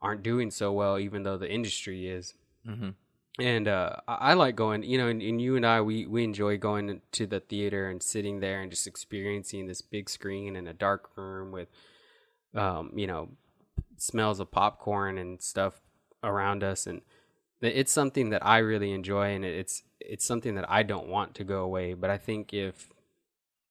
aren't 0.00 0.22
doing 0.22 0.50
so 0.50 0.72
well, 0.72 0.98
even 0.98 1.22
though 1.22 1.36
the 1.36 1.50
industry 1.50 2.08
is. 2.08 2.34
Mm-hmm 2.66 2.90
and 3.38 3.68
uh, 3.68 3.96
I 4.08 4.34
like 4.34 4.56
going, 4.56 4.82
you 4.82 4.96
know, 4.96 5.08
and, 5.08 5.20
and, 5.20 5.40
you 5.40 5.56
and 5.56 5.66
I, 5.66 5.82
we, 5.82 6.06
we 6.06 6.24
enjoy 6.24 6.56
going 6.56 7.02
to 7.12 7.26
the 7.26 7.40
theater 7.40 7.90
and 7.90 8.02
sitting 8.02 8.40
there 8.40 8.62
and 8.62 8.70
just 8.70 8.86
experiencing 8.86 9.66
this 9.66 9.82
big 9.82 10.08
screen 10.08 10.56
in 10.56 10.66
a 10.66 10.72
dark 10.72 11.10
room 11.16 11.52
with, 11.52 11.68
um, 12.54 12.92
you 12.94 13.06
know, 13.06 13.28
smells 13.98 14.40
of 14.40 14.50
popcorn 14.50 15.18
and 15.18 15.42
stuff 15.42 15.80
around 16.22 16.64
us. 16.64 16.86
And 16.86 17.02
it's 17.60 17.92
something 17.92 18.30
that 18.30 18.44
I 18.44 18.58
really 18.58 18.92
enjoy 18.92 19.34
and 19.34 19.44
it's, 19.44 19.82
it's 20.00 20.24
something 20.24 20.54
that 20.54 20.70
I 20.70 20.82
don't 20.82 21.08
want 21.08 21.34
to 21.34 21.44
go 21.44 21.62
away. 21.62 21.92
But 21.92 22.08
I 22.08 22.16
think 22.16 22.54
if 22.54 22.88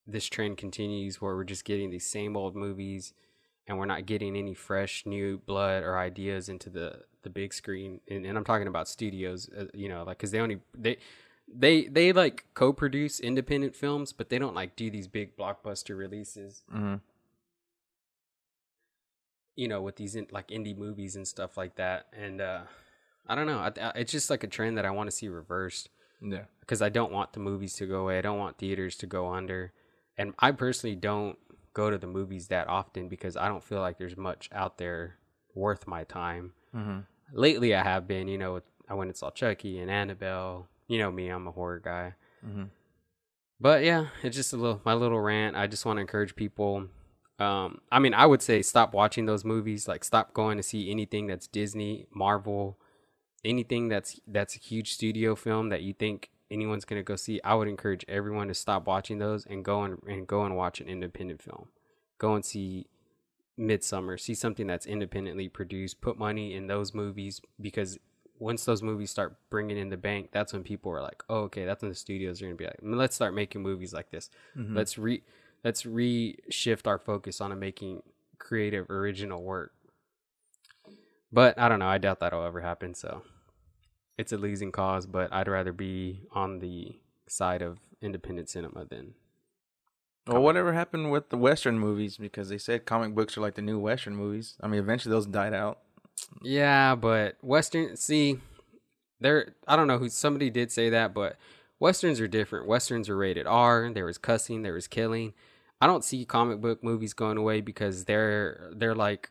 this 0.06 0.28
trend 0.28 0.58
continues 0.58 1.20
where 1.20 1.36
we're 1.36 1.44
just 1.44 1.66
getting 1.66 1.90
these 1.90 2.06
same 2.06 2.38
old 2.38 2.56
movies 2.56 3.14
and 3.68 3.80
we're 3.80 3.86
not 3.86 4.06
getting 4.06 4.36
any 4.36 4.54
fresh 4.54 5.08
new 5.08 5.40
blood 5.40 5.82
or 5.82 5.98
ideas 5.98 6.50
into 6.50 6.70
the 6.70 7.02
the 7.26 7.30
big 7.30 7.54
screen 7.54 8.00
and, 8.08 8.26
and 8.26 8.38
i'm 8.38 8.46
talking 8.46 8.68
about 8.68 8.88
studios 8.88 9.50
uh, 9.60 9.66
you 9.74 9.90
know 9.90 10.04
like 10.04 10.18
because 10.18 10.32
they 10.32 10.40
only 10.40 10.60
they 10.74 10.98
they 11.54 11.88
they 11.88 12.14
like 12.14 12.46
co-produce 12.54 13.20
independent 13.20 13.76
films 13.76 14.14
but 14.14 14.30
they 14.30 14.40
don't 14.40 14.56
like 14.56 14.76
do 14.78 14.90
these 14.90 15.08
big 15.08 15.36
blockbuster 15.36 15.98
releases 15.98 16.64
mm-hmm. 16.74 16.96
you 19.58 19.68
know 19.68 19.82
with 19.82 19.98
these 19.98 20.16
in, 20.16 20.26
like 20.32 20.48
indie 20.48 20.78
movies 20.78 21.18
and 21.18 21.28
stuff 21.28 21.58
like 21.58 21.76
that 21.76 22.06
and 22.18 22.40
uh 22.40 22.62
i 23.28 23.36
don't 23.36 23.48
know 23.48 23.60
I, 23.60 23.72
I, 23.82 23.90
it's 23.96 24.14
just 24.14 24.30
like 24.30 24.44
a 24.46 24.48
trend 24.48 24.78
that 24.78 24.86
i 24.86 24.92
want 24.92 25.10
to 25.10 25.16
see 25.16 25.28
reversed 25.28 25.90
yeah 26.22 26.46
because 26.62 26.82
i 26.82 26.88
don't 26.88 27.12
want 27.12 27.34
the 27.34 27.42
movies 27.42 27.76
to 27.76 27.86
go 27.86 28.04
away 28.04 28.18
i 28.18 28.22
don't 28.22 28.40
want 28.40 28.58
theaters 28.58 28.96
to 28.98 29.06
go 29.06 29.34
under 29.34 29.74
and 30.18 30.34
i 30.40 30.52
personally 30.52 30.96
don't 30.96 31.38
go 31.76 31.92
to 31.92 31.98
the 32.00 32.08
movies 32.08 32.48
that 32.48 32.68
often 32.68 33.08
because 33.08 33.38
I 33.38 33.48
don't 33.48 33.64
feel 33.64 33.82
like 33.82 34.00
there's 34.00 34.18
much 34.18 34.50
out 34.52 34.80
there 34.80 35.18
worth 35.54 35.86
my 35.86 36.06
time. 36.06 36.54
Mm-hmm. 36.76 37.00
Lately, 37.34 37.76
I 37.76 37.84
have 37.84 38.08
been. 38.08 38.28
You 38.28 38.38
know, 38.38 38.62
I 38.90 38.94
went 38.94 39.10
and 39.10 39.18
saw 39.18 39.32
Chucky 39.32 39.80
and 39.80 39.90
Annabelle. 39.90 40.68
You 40.88 41.00
know 41.00 41.12
me, 41.12 41.30
I'm 41.30 41.48
a 41.48 41.52
horror 41.52 41.80
guy. 41.80 42.14
Mm-hmm. 42.46 42.66
But 43.60 43.84
yeah, 43.84 44.08
it's 44.24 44.36
just 44.36 44.54
a 44.54 44.58
little 44.58 44.82
my 44.86 44.94
little 44.94 45.20
rant. 45.20 45.56
I 45.56 45.68
just 45.68 45.86
want 45.86 45.98
to 45.98 46.02
encourage 46.02 46.36
people. 46.36 46.88
Um, 47.40 47.82
I 47.92 48.00
mean, 48.00 48.14
I 48.14 48.26
would 48.26 48.42
say 48.42 48.62
stop 48.62 48.94
watching 48.94 49.26
those 49.26 49.44
movies. 49.44 49.88
Like, 49.88 50.04
stop 50.04 50.34
going 50.34 50.58
to 50.58 50.64
see 50.64 50.92
anything 50.92 51.28
that's 51.28 51.48
Disney, 51.48 52.08
Marvel, 52.14 52.78
anything 53.44 53.88
that's 53.88 54.20
that's 54.28 54.56
a 54.56 54.60
huge 54.60 54.94
studio 54.94 55.36
film 55.36 55.70
that 55.70 55.82
you 55.82 55.94
think 55.94 56.30
anyone's 56.52 56.86
gonna 56.86 57.04
go 57.04 57.16
see, 57.16 57.40
I 57.44 57.56
would 57.56 57.68
encourage 57.68 58.06
everyone 58.08 58.48
to 58.48 58.54
stop 58.54 58.88
watching 58.88 59.20
those 59.20 59.46
and 59.46 59.64
go 59.64 59.84
and, 59.84 60.02
and 60.08 60.28
go 60.28 60.44
and 60.44 60.56
watch 60.56 60.82
an 60.82 60.88
independent 60.88 61.42
film. 61.42 61.70
Go 62.18 62.36
and 62.36 62.46
see 62.46 62.88
Midsommar. 63.60 64.20
See 64.20 64.34
something 64.34 64.68
that's 64.68 64.86
independently 64.86 65.48
produced. 65.48 66.02
Put 66.02 66.18
money 66.18 66.54
in 66.54 66.68
those 66.68 66.94
movies 66.94 67.42
because 67.60 67.98
once 68.38 68.66
those 68.66 68.84
movies 68.84 69.10
start 69.10 69.38
bringing 69.50 69.78
in 69.78 69.90
the 69.90 69.98
bank, 69.98 70.30
that's 70.32 70.52
when 70.52 70.64
people 70.64 70.92
are 70.92 71.02
like, 71.02 71.24
"Oh, 71.30 71.44
okay." 71.44 71.66
That's 71.66 71.82
when 71.82 71.90
the 71.90 71.96
studios 71.96 72.42
are 72.42 72.46
gonna 72.46 72.56
be 72.56 72.66
like, 72.66 72.80
"Let's 72.82 73.16
start 73.16 73.34
making 73.34 73.62
movies 73.62 73.94
like 73.94 74.12
this. 74.12 74.30
Mm-hmm. 74.58 74.76
Let's 74.76 74.98
re 74.98 75.24
let's 75.64 75.84
reshift 75.84 76.86
our 76.86 77.00
focus 77.00 77.40
on 77.40 77.58
making 77.58 78.04
creative, 78.38 78.90
original 78.90 79.42
work." 79.42 79.74
But 81.32 81.58
I 81.58 81.70
don't 81.70 81.80
know. 81.80 81.88
I 81.88 81.98
doubt 81.98 82.20
that'll 82.20 82.46
ever 82.46 82.62
happen. 82.62 82.94
So 82.94 83.24
it's 84.18 84.34
a 84.34 84.38
losing 84.38 84.72
cause, 84.72 85.06
but 85.06 85.32
I'd 85.34 85.48
rather 85.48 85.74
be 85.74 86.28
on 86.32 86.60
the 86.60 87.00
side 87.28 87.62
of 87.62 87.80
independent 88.02 88.50
cinema 88.50 88.86
than. 88.86 89.16
Well, 90.28 90.42
whatever 90.42 90.74
happened 90.74 91.12
with 91.12 91.30
the 91.30 91.38
Western 91.38 91.80
movies? 91.80 92.18
Because 92.18 92.50
they 92.50 92.58
said 92.58 92.86
comic 92.86 93.14
books 93.14 93.38
are 93.38 93.42
like 93.42 93.56
the 93.56 93.62
new 93.62 93.80
Western 93.80 94.16
movies. 94.16 94.56
I 94.62 94.68
mean, 94.68 94.80
eventually 94.80 95.12
those 95.12 95.28
died 95.28 95.54
out. 95.54 95.80
Yeah, 96.42 96.96
but 96.96 97.38
Western, 97.42 97.96
see, 97.96 98.40
there. 99.20 99.54
I 99.68 99.76
don't 99.76 99.88
know 99.88 99.98
who. 99.98 100.10
Somebody 100.10 100.50
did 100.50 100.72
say 100.72 100.90
that, 100.90 101.14
but 101.14 101.38
Westerns 101.80 102.20
are 102.20 102.28
different. 102.28 102.68
Westerns 102.68 103.10
are 103.10 103.18
rated 103.18 103.46
R. 103.46 103.92
There 103.94 104.06
was 104.06 104.18
cussing. 104.18 104.64
There 104.64 104.74
was 104.74 104.88
killing. 104.88 105.34
I 105.80 105.88
don't 105.88 106.04
see 106.04 106.26
comic 106.26 106.62
book 106.62 106.84
movies 106.84 107.14
going 107.14 107.38
away 107.38 107.62
because 107.62 108.06
they're 108.06 108.72
they're 108.74 108.96
like, 108.96 109.30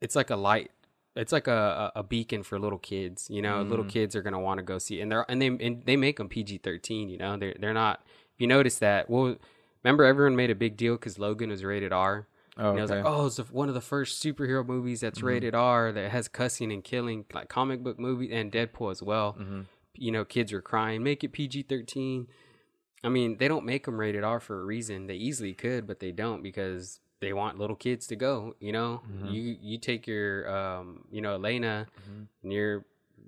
it's 0.00 0.16
like 0.16 0.30
a 0.30 0.36
light 0.36 0.70
it's 1.16 1.32
like 1.32 1.48
a, 1.48 1.90
a 1.96 2.02
beacon 2.02 2.42
for 2.42 2.58
little 2.58 2.78
kids. 2.78 3.28
You 3.30 3.40
know, 3.42 3.64
mm. 3.64 3.70
little 3.70 3.86
kids 3.86 4.14
are 4.14 4.22
gonna 4.22 4.38
want 4.38 4.58
to 4.58 4.62
go 4.62 4.78
see, 4.78 5.00
it. 5.00 5.02
and 5.02 5.10
they're 5.10 5.24
and 5.28 5.40
they 5.40 5.46
and 5.46 5.82
they 5.84 5.96
make 5.96 6.18
them 6.18 6.28
PG 6.28 6.58
thirteen. 6.58 7.08
You 7.08 7.16
know, 7.16 7.36
they're 7.36 7.56
they're 7.58 7.74
not. 7.74 8.02
If 8.34 8.40
you 8.40 8.46
notice 8.46 8.78
that, 8.80 9.08
well, 9.08 9.36
remember 9.86 10.04
everyone 10.04 10.34
made 10.34 10.50
a 10.50 10.54
big 10.54 10.76
deal 10.76 10.94
because 10.94 11.18
Logan 11.18 11.50
was 11.50 11.62
rated 11.62 11.92
R. 11.92 12.26
Oh, 12.58 12.70
and 12.70 12.78
I 12.78 12.82
was 12.82 12.90
like, 12.90 13.04
oh, 13.04 13.26
it's 13.26 13.38
one 13.50 13.68
of 13.68 13.74
the 13.74 13.80
first 13.80 14.22
superhero 14.22 14.66
movies 14.66 15.00
that's 15.00 15.18
mm-hmm. 15.18 15.28
rated 15.28 15.54
R 15.54 15.92
that 15.92 16.10
has 16.10 16.26
cussing 16.26 16.72
and 16.72 16.82
killing, 16.82 17.24
like 17.32 17.48
comic 17.48 17.82
book 17.82 17.98
movie 17.98 18.32
and 18.32 18.50
Deadpool 18.50 18.90
as 18.90 19.02
well. 19.02 19.36
Mm-hmm. 19.38 19.60
You 19.94 20.12
know, 20.12 20.24
kids 20.24 20.52
are 20.52 20.62
crying, 20.62 21.02
make 21.02 21.22
it 21.22 21.28
PG 21.28 21.64
thirteen. 21.64 22.28
I 23.04 23.08
mean, 23.08 23.36
they 23.36 23.46
don't 23.46 23.64
make 23.64 23.84
them 23.84 24.00
rated 24.00 24.24
R 24.24 24.40
for 24.40 24.60
a 24.60 24.64
reason. 24.64 25.06
They 25.06 25.14
easily 25.14 25.52
could, 25.52 25.86
but 25.86 26.00
they 26.00 26.12
don't 26.12 26.42
because 26.42 26.98
they 27.20 27.32
want 27.32 27.58
little 27.58 27.76
kids 27.76 28.06
to 28.08 28.16
go. 28.16 28.56
You 28.58 28.72
know, 28.72 29.02
mm-hmm. 29.06 29.28
you 29.28 29.56
you 29.60 29.78
take 29.78 30.06
your 30.06 30.50
um, 30.50 31.04
you 31.10 31.20
know 31.20 31.34
Elena, 31.34 31.86
mm-hmm. 32.00 32.22
and 32.42 32.52
you're 32.52 32.84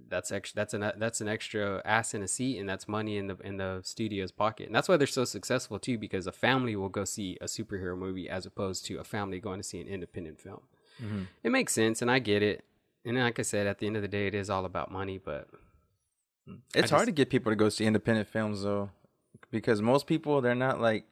that's 0.08 0.32
extra 0.32 0.56
that's 0.56 0.74
an 0.74 0.92
that's 0.96 1.20
an 1.20 1.28
extra 1.28 1.82
ass 1.84 2.14
in 2.14 2.22
a 2.22 2.28
seat, 2.28 2.58
and 2.58 2.68
that's 2.68 2.88
money 2.88 3.16
in 3.16 3.26
the 3.26 3.36
in 3.44 3.56
the 3.56 3.80
studio's 3.82 4.32
pocket. 4.32 4.66
And 4.66 4.74
that's 4.74 4.88
why 4.88 4.96
they're 4.96 5.06
so 5.06 5.24
successful 5.24 5.78
too, 5.78 5.98
because 5.98 6.26
a 6.26 6.32
family 6.32 6.76
will 6.76 6.88
go 6.88 7.04
see 7.04 7.38
a 7.40 7.46
superhero 7.46 7.96
movie 7.96 8.28
as 8.28 8.46
opposed 8.46 8.84
to 8.86 8.98
a 8.98 9.04
family 9.04 9.40
going 9.40 9.58
to 9.58 9.64
see 9.64 9.80
an 9.80 9.86
independent 9.86 10.40
film. 10.40 10.62
Mm-hmm. 11.02 11.22
It 11.42 11.50
makes 11.50 11.72
sense, 11.72 12.02
and 12.02 12.10
I 12.10 12.18
get 12.18 12.42
it. 12.42 12.64
And 13.04 13.16
like 13.16 13.38
I 13.38 13.42
said, 13.42 13.66
at 13.66 13.78
the 13.78 13.86
end 13.86 13.96
of 13.96 14.02
the 14.02 14.08
day, 14.08 14.26
it 14.26 14.34
is 14.34 14.50
all 14.50 14.64
about 14.64 14.90
money. 14.90 15.18
But 15.18 15.48
it's 16.74 16.90
hard 16.90 17.06
to 17.06 17.12
get 17.12 17.30
people 17.30 17.52
to 17.52 17.56
go 17.56 17.68
see 17.68 17.84
independent 17.86 18.28
films 18.28 18.62
though, 18.62 18.90
because 19.50 19.80
most 19.80 20.06
people 20.06 20.40
they're 20.40 20.54
not 20.54 20.80
like 20.80 21.04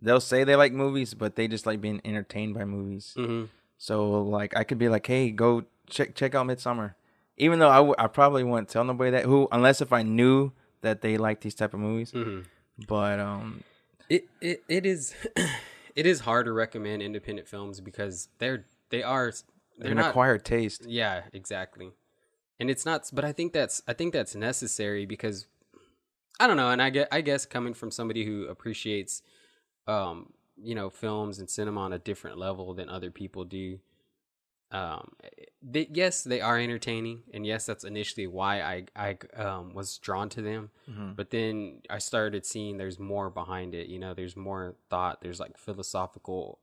they'll 0.00 0.20
say 0.20 0.44
they 0.44 0.56
like 0.56 0.72
movies, 0.72 1.14
but 1.14 1.36
they 1.36 1.48
just 1.48 1.66
like 1.66 1.80
being 1.80 2.00
entertained 2.04 2.54
by 2.54 2.64
movies. 2.64 3.14
Mm-hmm. 3.16 3.46
So 3.76 4.22
like 4.22 4.56
I 4.56 4.64
could 4.64 4.78
be 4.78 4.88
like, 4.88 5.06
hey, 5.06 5.30
go 5.30 5.64
check 5.88 6.14
check 6.14 6.34
out 6.34 6.46
Midsommar, 6.46 6.94
even 7.38 7.58
though 7.58 7.68
I, 7.68 7.76
w- 7.76 7.94
I 7.98 8.06
probably 8.06 8.44
wouldn't 8.44 8.68
tell 8.68 8.84
nobody 8.84 9.10
that 9.12 9.24
who 9.24 9.48
unless 9.50 9.80
if 9.80 9.92
I 9.92 10.02
knew 10.02 10.52
that 10.82 11.00
they 11.00 11.16
like 11.16 11.40
these 11.40 11.54
type 11.54 11.74
of 11.74 11.80
movies. 11.80 12.12
Mm-hmm. 12.12 12.42
But 12.86 13.20
um, 13.20 13.64
it 14.08 14.28
it 14.40 14.62
it 14.68 14.86
is 14.86 15.14
it 15.96 16.06
is 16.06 16.20
hard 16.20 16.46
to 16.46 16.52
recommend 16.52 17.02
independent 17.02 17.48
films 17.48 17.80
because 17.80 18.28
they're 18.38 18.64
they 18.90 19.02
are 19.02 19.32
they're 19.78 19.92
an 19.92 19.98
not, 19.98 20.10
acquired 20.10 20.44
taste. 20.44 20.86
Yeah, 20.86 21.22
exactly. 21.32 21.92
And 22.60 22.70
it's 22.70 22.84
not, 22.84 23.08
but 23.12 23.24
I 23.24 23.32
think 23.32 23.52
that's 23.52 23.82
I 23.86 23.92
think 23.92 24.12
that's 24.12 24.34
necessary 24.34 25.06
because 25.06 25.46
I 26.40 26.46
don't 26.46 26.56
know, 26.56 26.70
and 26.70 26.82
I 26.82 26.90
get 26.90 27.08
I 27.10 27.20
guess 27.20 27.46
coming 27.46 27.74
from 27.74 27.90
somebody 27.90 28.24
who 28.24 28.46
appreciates 28.46 29.22
um, 29.88 30.32
you 30.62 30.74
know, 30.74 30.90
films 30.90 31.38
and 31.38 31.48
cinema 31.48 31.80
on 31.80 31.92
a 31.92 31.98
different 31.98 32.38
level 32.38 32.74
than 32.74 32.88
other 32.88 33.10
people 33.10 33.44
do. 33.44 33.78
Um, 34.70 35.12
they, 35.62 35.88
yes, 35.90 36.22
they 36.22 36.40
are 36.40 36.58
entertaining, 36.58 37.22
and 37.32 37.46
yes, 37.46 37.66
that's 37.66 37.84
initially 37.84 38.26
why 38.26 38.60
I 38.60 38.84
I 38.94 39.18
um, 39.40 39.74
was 39.74 39.98
drawn 39.98 40.28
to 40.30 40.42
them. 40.42 40.70
Mm-hmm. 40.90 41.12
But 41.12 41.30
then 41.30 41.82
I 41.88 41.98
started 41.98 42.44
seeing 42.44 42.76
there's 42.76 42.98
more 42.98 43.30
behind 43.30 43.74
it. 43.74 43.88
You 43.88 43.98
know, 43.98 44.14
there's 44.14 44.36
more 44.36 44.74
thought. 44.90 45.20
There's 45.22 45.40
like 45.40 45.56
philosophical 45.56 46.58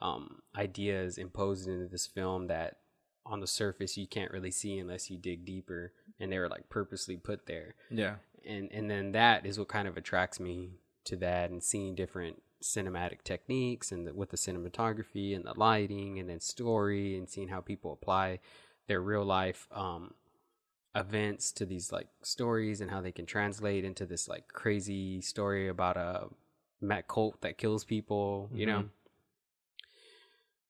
um, 0.00 0.42
ideas 0.56 1.18
imposed 1.18 1.68
into 1.68 1.88
this 1.88 2.06
film 2.06 2.46
that 2.46 2.78
on 3.26 3.40
the 3.40 3.46
surface 3.46 3.96
you 3.96 4.06
can't 4.06 4.32
really 4.32 4.50
see 4.50 4.78
unless 4.78 5.10
you 5.10 5.18
dig 5.18 5.44
deeper, 5.44 5.92
and 6.20 6.32
they 6.32 6.38
were 6.38 6.48
like 6.48 6.68
purposely 6.68 7.16
put 7.16 7.46
there. 7.46 7.74
Yeah, 7.90 8.16
and 8.46 8.70
and 8.72 8.90
then 8.90 9.12
that 9.12 9.46
is 9.46 9.58
what 9.58 9.68
kind 9.68 9.88
of 9.88 9.96
attracts 9.96 10.38
me 10.38 10.70
to 11.04 11.16
that, 11.16 11.50
and 11.50 11.62
seeing 11.62 11.94
different 11.94 12.40
cinematic 12.62 13.22
techniques 13.22 13.92
and 13.92 14.06
the, 14.06 14.14
with 14.14 14.30
the 14.30 14.36
cinematography 14.36 15.34
and 15.34 15.44
the 15.44 15.54
lighting 15.56 16.18
and 16.18 16.28
then 16.28 16.40
story 16.40 17.16
and 17.16 17.28
seeing 17.28 17.48
how 17.48 17.60
people 17.60 17.92
apply 17.92 18.40
their 18.86 19.00
real 19.00 19.24
life 19.24 19.68
um, 19.72 20.14
events 20.94 21.52
to 21.52 21.64
these 21.64 21.92
like 21.92 22.08
stories 22.22 22.80
and 22.80 22.90
how 22.90 23.00
they 23.00 23.12
can 23.12 23.26
translate 23.26 23.84
into 23.84 24.06
this 24.06 24.28
like 24.28 24.48
crazy 24.48 25.20
story 25.20 25.68
about 25.68 25.96
a 25.96 26.28
Matt 26.80 27.08
cult 27.08 27.40
that 27.40 27.58
kills 27.58 27.84
people, 27.84 28.50
you 28.52 28.66
mm-hmm. 28.66 28.80
know. 28.80 28.88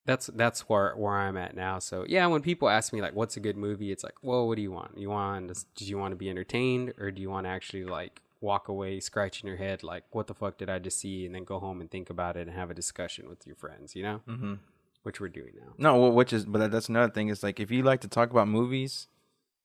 that's 0.06 0.26
that's 0.28 0.62
where 0.62 0.94
where 0.96 1.16
I'm 1.16 1.36
at 1.36 1.54
now. 1.54 1.78
So 1.78 2.04
yeah, 2.08 2.26
when 2.26 2.40
people 2.40 2.68
ask 2.68 2.92
me 2.92 3.02
like, 3.02 3.14
"What's 3.14 3.36
a 3.36 3.40
good 3.40 3.56
movie?" 3.56 3.92
It's 3.92 4.04
like, 4.04 4.14
"Well, 4.22 4.48
what 4.48 4.56
do 4.56 4.62
you 4.62 4.72
want? 4.72 4.96
You 4.96 5.10
want 5.10 5.52
do 5.74 5.84
you 5.84 5.98
want 5.98 6.12
to 6.12 6.16
be 6.16 6.30
entertained, 6.30 6.94
or 6.98 7.10
do 7.10 7.20
you 7.20 7.30
want 7.30 7.44
to 7.44 7.50
actually 7.50 7.84
like 7.84 8.22
walk 8.40 8.68
away 8.68 9.00
scratching 9.00 9.48
your 9.48 9.56
head 9.56 9.82
like, 9.82 10.04
what 10.10 10.26
the 10.26 10.34
fuck 10.34 10.58
did 10.58 10.70
I 10.70 10.78
just 10.78 10.98
see?" 10.98 11.26
and 11.26 11.34
then 11.34 11.44
go 11.44 11.58
home 11.58 11.80
and 11.80 11.90
think 11.90 12.10
about 12.10 12.36
it 12.36 12.46
and 12.46 12.56
have 12.56 12.70
a 12.70 12.74
discussion 12.74 13.28
with 13.28 13.46
your 13.46 13.56
friends, 13.56 13.96
you 13.96 14.02
know? 14.02 14.20
Mm-hmm. 14.28 14.54
Which 15.02 15.20
we're 15.20 15.28
doing 15.28 15.52
now. 15.56 15.72
No, 15.78 15.98
well, 15.98 16.12
which 16.12 16.32
is, 16.32 16.44
but 16.44 16.70
that's 16.70 16.88
another 16.88 17.12
thing. 17.12 17.28
Is 17.28 17.42
like 17.42 17.60
if 17.60 17.70
you 17.70 17.82
like 17.82 18.00
to 18.02 18.08
talk 18.08 18.30
about 18.30 18.48
movies, 18.48 19.06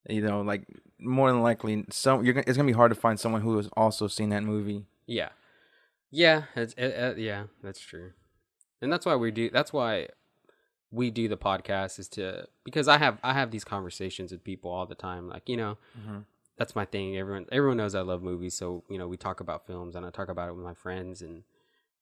you 0.08 0.22
know, 0.22 0.42
like 0.42 0.64
more 1.00 1.32
than 1.32 1.42
likely, 1.42 1.86
some 1.90 2.24
you're 2.24 2.34
gonna, 2.34 2.46
it's 2.48 2.56
gonna 2.56 2.68
be 2.68 2.74
hard 2.74 2.92
to 2.92 2.96
find 2.96 3.20
someone 3.20 3.42
who 3.42 3.58
has 3.58 3.68
also 3.76 4.08
seen 4.08 4.30
that 4.30 4.44
movie. 4.44 4.86
Yeah, 5.06 5.30
yeah, 6.12 6.44
it's, 6.56 6.74
it, 6.78 6.94
uh, 6.94 7.16
yeah, 7.18 7.46
that's 7.64 7.80
true, 7.80 8.12
and 8.82 8.94
that's 8.94 9.06
why 9.06 9.16
we 9.16 9.32
do. 9.32 9.50
That's 9.50 9.74
why 9.74 10.08
we 10.92 11.10
do 11.10 11.28
the 11.28 11.36
podcast 11.36 11.98
is 12.00 12.08
to 12.10 12.48
because 12.64 12.88
I 12.88 13.00
have 13.00 13.18
I 13.24 13.34
have 13.34 13.50
these 13.50 13.64
conversations 13.64 14.32
with 14.32 14.44
people 14.44 14.72
all 14.72 14.86
the 14.86 14.96
time. 14.96 15.28
Like 15.28 15.50
you 15.50 15.58
know, 15.58 15.78
that's 16.58 16.76
my 16.76 16.86
thing. 16.86 17.18
Everyone 17.18 17.46
everyone 17.52 17.78
knows 17.78 17.96
I 17.96 18.02
love 18.02 18.22
movies, 18.24 18.56
so 18.56 18.84
you 18.90 18.98
know 18.98 19.08
we 19.08 19.18
talk 19.18 19.40
about 19.40 19.66
films 19.68 19.96
and 19.96 20.06
I 20.06 20.10
talk 20.10 20.30
about 20.30 20.50
it 20.50 20.56
with 20.56 20.64
my 20.66 20.74
friends, 20.74 21.22
and 21.22 21.44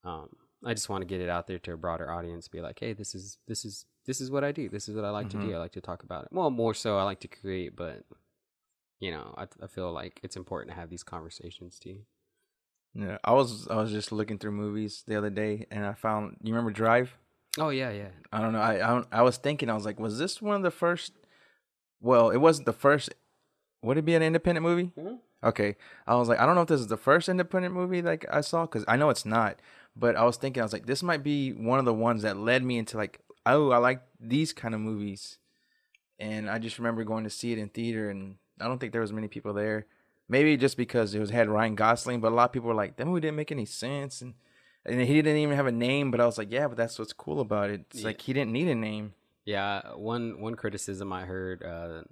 um, 0.03 0.29
I 0.65 0.73
just 0.73 0.89
want 0.89 1.01
to 1.01 1.05
get 1.07 1.21
it 1.21 1.29
out 1.29 1.47
there 1.47 1.59
to 1.59 1.73
a 1.73 1.77
broader 1.77 2.11
audience. 2.11 2.47
Be 2.47 2.61
like, 2.61 2.79
hey, 2.79 2.93
this 2.93 3.15
is 3.15 3.37
this 3.47 3.63
is 3.65 3.85
this 4.05 4.19
is 4.21 4.29
what 4.31 4.43
I 4.43 4.51
do. 4.51 4.67
This 4.69 4.89
is 4.89 4.95
what 4.95 5.05
I 5.05 5.09
like 5.11 5.29
to 5.29 5.37
do. 5.37 5.53
I 5.55 5.57
like 5.57 5.71
to 5.73 5.81
talk 5.81 6.03
about 6.03 6.23
it. 6.25 6.29
Well, 6.31 6.49
more 6.49 6.73
so, 6.73 6.97
I 6.97 7.03
like 7.03 7.19
to 7.21 7.27
create, 7.27 7.75
but 7.75 8.03
you 8.99 9.11
know, 9.11 9.33
I 9.37 9.47
I 9.63 9.67
feel 9.67 9.91
like 9.91 10.19
it's 10.23 10.35
important 10.35 10.71
to 10.73 10.79
have 10.79 10.89
these 10.89 11.03
conversations 11.03 11.79
too. 11.79 11.99
Yeah, 12.93 13.17
I 13.23 13.31
was 13.31 13.67
I 13.69 13.75
was 13.77 13.91
just 13.91 14.11
looking 14.11 14.37
through 14.37 14.51
movies 14.51 15.03
the 15.07 15.15
other 15.15 15.29
day, 15.29 15.65
and 15.71 15.85
I 15.85 15.93
found 15.93 16.37
you 16.41 16.53
remember 16.53 16.71
Drive. 16.71 17.15
Oh 17.57 17.69
yeah, 17.69 17.91
yeah. 17.91 18.09
I 18.33 18.41
don't 18.41 18.51
know. 18.53 18.59
I 18.61 18.73
I, 18.75 18.89
don't- 18.93 19.07
I 19.11 19.21
was 19.21 19.37
thinking 19.37 19.69
I 19.69 19.73
was 19.75 19.85
like, 19.85 19.99
was 19.99 20.17
this 20.19 20.41
one 20.41 20.55
of 20.57 20.63
the 20.63 20.71
first? 20.71 21.13
Well, 22.01 22.31
it 22.31 22.37
wasn't 22.37 22.65
the 22.65 22.73
first. 22.73 23.13
Would 23.81 23.97
it 23.97 24.05
be 24.05 24.15
an 24.15 24.23
independent 24.23 24.63
movie? 24.63 24.91
Mhm. 24.97 25.19
Okay, 25.43 25.75
I 26.05 26.15
was 26.15 26.29
like, 26.29 26.39
I 26.39 26.45
don't 26.45 26.53
know 26.53 26.61
if 26.61 26.67
this 26.67 26.79
is 26.81 26.87
the 26.87 26.97
first 26.97 27.27
independent 27.27 27.73
movie 27.73 28.01
like 28.03 28.25
I 28.31 28.41
saw 28.41 28.65
because 28.67 28.85
I 28.87 28.95
know 28.95 29.09
it's 29.09 29.25
not. 29.25 29.59
But 29.95 30.15
I 30.15 30.23
was 30.23 30.37
thinking, 30.37 30.61
I 30.61 30.65
was 30.65 30.71
like, 30.73 30.85
this 30.85 31.01
might 31.03 31.23
be 31.23 31.51
one 31.51 31.79
of 31.79 31.85
the 31.85 31.93
ones 31.93 32.21
that 32.21 32.37
led 32.37 32.63
me 32.63 32.77
into 32.77 32.95
like, 32.95 33.19
oh, 33.45 33.71
I 33.71 33.77
like 33.77 34.01
these 34.19 34.53
kind 34.53 34.73
of 34.75 34.81
movies. 34.81 35.39
And 36.19 36.49
I 36.49 36.59
just 36.59 36.77
remember 36.77 37.03
going 37.03 37.23
to 37.23 37.29
see 37.29 37.51
it 37.51 37.57
in 37.57 37.69
theater, 37.69 38.09
and 38.09 38.35
I 38.59 38.67
don't 38.67 38.77
think 38.77 38.91
there 38.91 39.01
was 39.01 39.11
many 39.11 39.27
people 39.27 39.53
there. 39.53 39.87
Maybe 40.29 40.55
just 40.55 40.77
because 40.77 41.13
it 41.15 41.19
was 41.19 41.31
had 41.31 41.49
Ryan 41.49 41.75
Gosling, 41.75 42.21
but 42.21 42.31
a 42.31 42.35
lot 42.35 42.45
of 42.45 42.51
people 42.53 42.69
were 42.69 42.75
like, 42.75 42.95
that 42.97 43.05
movie 43.07 43.21
didn't 43.21 43.35
make 43.37 43.51
any 43.51 43.65
sense, 43.65 44.21
and 44.21 44.35
and 44.85 45.01
he 45.01 45.15
didn't 45.15 45.37
even 45.37 45.55
have 45.55 45.65
a 45.67 45.71
name. 45.71 46.11
But 46.11 46.21
I 46.21 46.25
was 46.27 46.37
like, 46.37 46.51
yeah, 46.51 46.67
but 46.67 46.77
that's 46.77 46.97
what's 46.99 47.13
cool 47.13 47.41
about 47.41 47.69
it. 47.71 47.81
It's 47.89 47.99
Yeah. 48.01 48.07
like 48.07 48.21
he 48.21 48.33
didn't 48.33 48.51
need 48.51 48.67
a 48.67 48.75
name. 48.75 49.13
Yeah, 49.45 49.81
one 49.95 50.39
one 50.39 50.55
criticism 50.55 51.11
I 51.11 51.25
heard 51.25 51.63
uh 51.63 52.03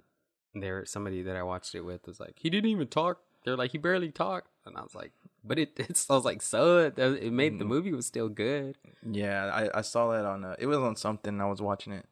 there 0.54 0.84
somebody 0.84 1.22
that 1.22 1.36
I 1.36 1.42
watched 1.42 1.74
it 1.74 1.82
with 1.82 2.06
was 2.06 2.20
like 2.20 2.34
he 2.38 2.50
didn't 2.50 2.70
even 2.70 2.88
talk. 2.88 3.20
They're 3.44 3.56
like 3.56 3.70
he 3.72 3.78
barely 3.78 4.10
talked, 4.10 4.48
and 4.66 4.76
I 4.76 4.82
was 4.82 4.94
like, 4.94 5.12
but 5.44 5.58
it 5.58 5.70
it's 5.76 6.08
I 6.10 6.14
was 6.14 6.24
like 6.24 6.42
so 6.42 6.78
it, 6.78 6.98
it 6.98 7.32
made 7.32 7.58
the 7.58 7.64
movie 7.64 7.92
was 7.92 8.06
still 8.06 8.28
good. 8.28 8.76
Yeah, 9.08 9.46
I, 9.52 9.78
I 9.78 9.80
saw 9.82 10.10
that 10.12 10.24
on 10.24 10.44
uh, 10.44 10.56
it 10.58 10.66
was 10.66 10.78
on 10.78 10.96
something. 10.96 11.40
I 11.40 11.46
was 11.46 11.62
watching 11.62 11.92
it, 11.92 12.06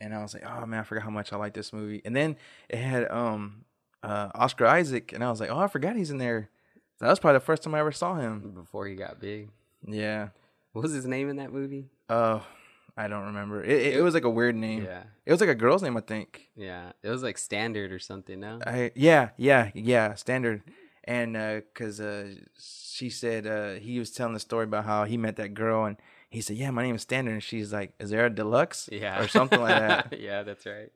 and 0.00 0.14
I 0.14 0.22
was 0.22 0.34
like, 0.34 0.44
oh 0.46 0.66
man, 0.66 0.80
I 0.80 0.82
forgot 0.82 1.04
how 1.04 1.10
much 1.10 1.32
I 1.32 1.36
like 1.36 1.54
this 1.54 1.72
movie. 1.72 2.02
And 2.04 2.16
then 2.16 2.36
it 2.68 2.78
had 2.78 3.08
um 3.10 3.64
uh 4.02 4.30
Oscar 4.34 4.66
Isaac, 4.66 5.12
and 5.12 5.22
I 5.22 5.30
was 5.30 5.40
like, 5.40 5.50
oh, 5.50 5.58
I 5.58 5.68
forgot 5.68 5.96
he's 5.96 6.10
in 6.10 6.18
there. 6.18 6.50
That 6.98 7.08
was 7.08 7.18
probably 7.18 7.36
the 7.38 7.44
first 7.44 7.62
time 7.62 7.74
I 7.74 7.80
ever 7.80 7.92
saw 7.92 8.14
him. 8.14 8.52
Before 8.54 8.86
he 8.86 8.94
got 8.94 9.20
big, 9.20 9.50
Yeah. 9.86 10.30
what 10.72 10.82
was 10.82 10.92
his 10.92 11.04
name 11.06 11.28
in 11.28 11.36
that 11.36 11.52
movie? 11.52 11.90
Uh, 12.08 12.40
I 12.96 13.08
don't 13.08 13.26
remember. 13.26 13.62
It, 13.62 13.70
it, 13.70 13.96
it 13.96 14.02
was 14.02 14.14
like 14.14 14.24
a 14.24 14.30
weird 14.30 14.56
name. 14.56 14.84
Yeah, 14.84 15.02
It 15.26 15.30
was 15.32 15.40
like 15.40 15.50
a 15.50 15.54
girl's 15.54 15.82
name, 15.82 15.96
I 15.96 16.00
think. 16.00 16.48
yeah, 16.56 16.92
it 17.02 17.10
was 17.10 17.22
like 17.22 17.36
Standard 17.38 17.92
or 17.92 17.98
something. 17.98 18.40
No, 18.40 18.58
I 18.66 18.90
yeah 18.94 19.30
yeah 19.36 19.70
yeah 19.74 20.14
standard, 20.14 20.62
and 21.04 21.36
uh, 21.36 21.60
cause 21.74 22.00
uh, 22.00 22.34
she 22.58 23.10
said 23.10 23.46
uh, 23.46 23.74
he 23.74 23.98
was 23.98 24.10
telling 24.10 24.32
the 24.34 24.40
story 24.40 24.64
about 24.64 24.84
how 24.86 25.04
he 25.04 25.16
met 25.18 25.36
that 25.36 25.52
girl, 25.54 25.84
and 25.84 25.96
he 26.30 26.40
said, 26.40 26.56
yeah, 26.56 26.70
my 26.70 26.82
name 26.82 26.94
is 26.94 27.02
Standard, 27.02 27.32
and 27.32 27.42
she's 27.42 27.72
like, 27.72 27.92
is 28.00 28.10
there 28.10 28.24
a 28.26 28.30
deluxe? 28.30 28.88
yeah, 28.90 29.20
or 29.22 29.28
something 29.28 29.60
like 29.60 29.78
that. 29.78 30.18
yeah, 30.20 30.42
that's 30.42 30.64
right. 30.66 30.90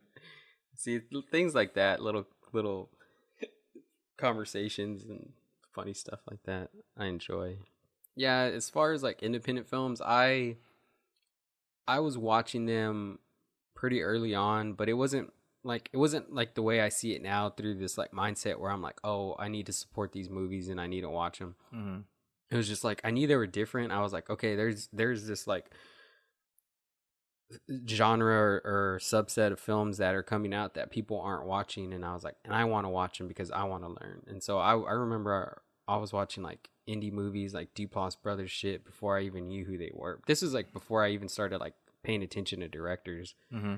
See 0.76 1.00
things 1.30 1.54
like 1.54 1.74
that, 1.74 2.00
little 2.00 2.26
little 2.52 2.88
conversations 4.16 5.04
and 5.04 5.32
funny 5.74 5.94
stuff 5.94 6.20
like 6.30 6.42
that. 6.44 6.70
I 6.96 7.06
enjoy. 7.06 7.58
Yeah, 8.16 8.40
as 8.42 8.68
far 8.70 8.92
as 8.92 9.02
like 9.02 9.22
independent 9.22 9.68
films, 9.68 10.00
I 10.04 10.56
I 11.96 12.00
was 12.00 12.16
watching 12.16 12.66
them 12.66 13.18
pretty 13.74 14.02
early 14.02 14.34
on, 14.34 14.74
but 14.74 14.88
it 14.88 14.94
wasn't 14.94 15.32
like 15.64 15.90
it 15.92 15.96
wasn't 15.96 16.32
like 16.32 16.54
the 16.54 16.62
way 16.62 16.80
I 16.80 16.88
see 16.88 17.14
it 17.14 17.22
now 17.22 17.50
through 17.50 17.74
this 17.74 17.98
like 17.98 18.12
mindset 18.12 18.58
where 18.58 18.70
I'm 18.70 18.82
like, 18.82 18.98
"Oh, 19.04 19.36
I 19.38 19.48
need 19.48 19.66
to 19.66 19.72
support 19.72 20.12
these 20.12 20.30
movies 20.30 20.68
and 20.68 20.80
I 20.80 20.86
need 20.86 21.02
to 21.02 21.10
watch 21.10 21.38
them." 21.38 21.56
hmm 21.70 21.98
it 22.50 22.56
was 22.56 22.68
just 22.68 22.84
like 22.84 23.00
I 23.04 23.10
knew 23.10 23.26
they 23.26 23.36
were 23.36 23.46
different. 23.46 23.92
I 23.92 24.00
was 24.00 24.12
like, 24.12 24.28
okay, 24.28 24.56
there's 24.56 24.88
there's 24.92 25.26
this 25.26 25.46
like 25.46 25.70
genre 27.88 28.34
or, 28.34 28.62
or 28.64 28.98
subset 29.00 29.52
of 29.52 29.60
films 29.60 29.98
that 29.98 30.14
are 30.14 30.22
coming 30.22 30.54
out 30.54 30.74
that 30.74 30.90
people 30.90 31.20
aren't 31.20 31.46
watching, 31.46 31.92
and 31.92 32.04
I 32.04 32.12
was 32.12 32.24
like, 32.24 32.36
and 32.44 32.54
I 32.54 32.64
want 32.64 32.84
to 32.86 32.90
watch 32.90 33.18
them 33.18 33.28
because 33.28 33.50
I 33.50 33.64
want 33.64 33.84
to 33.84 33.88
learn. 33.88 34.22
And 34.26 34.42
so 34.42 34.58
I 34.58 34.76
I 34.76 34.92
remember 34.92 35.62
I 35.86 35.96
was 35.96 36.12
watching 36.12 36.42
like 36.42 36.70
indie 36.88 37.12
movies 37.12 37.54
like 37.54 37.74
Duplass 37.74 38.20
Brothers 38.20 38.50
shit 38.50 38.84
before 38.84 39.16
I 39.16 39.22
even 39.22 39.46
knew 39.46 39.64
who 39.64 39.78
they 39.78 39.92
were. 39.94 40.20
This 40.26 40.42
was 40.42 40.52
like 40.52 40.72
before 40.72 41.04
I 41.04 41.10
even 41.10 41.28
started 41.28 41.60
like 41.60 41.74
paying 42.02 42.22
attention 42.22 42.60
to 42.60 42.68
directors 42.68 43.34
hmm 43.50 43.76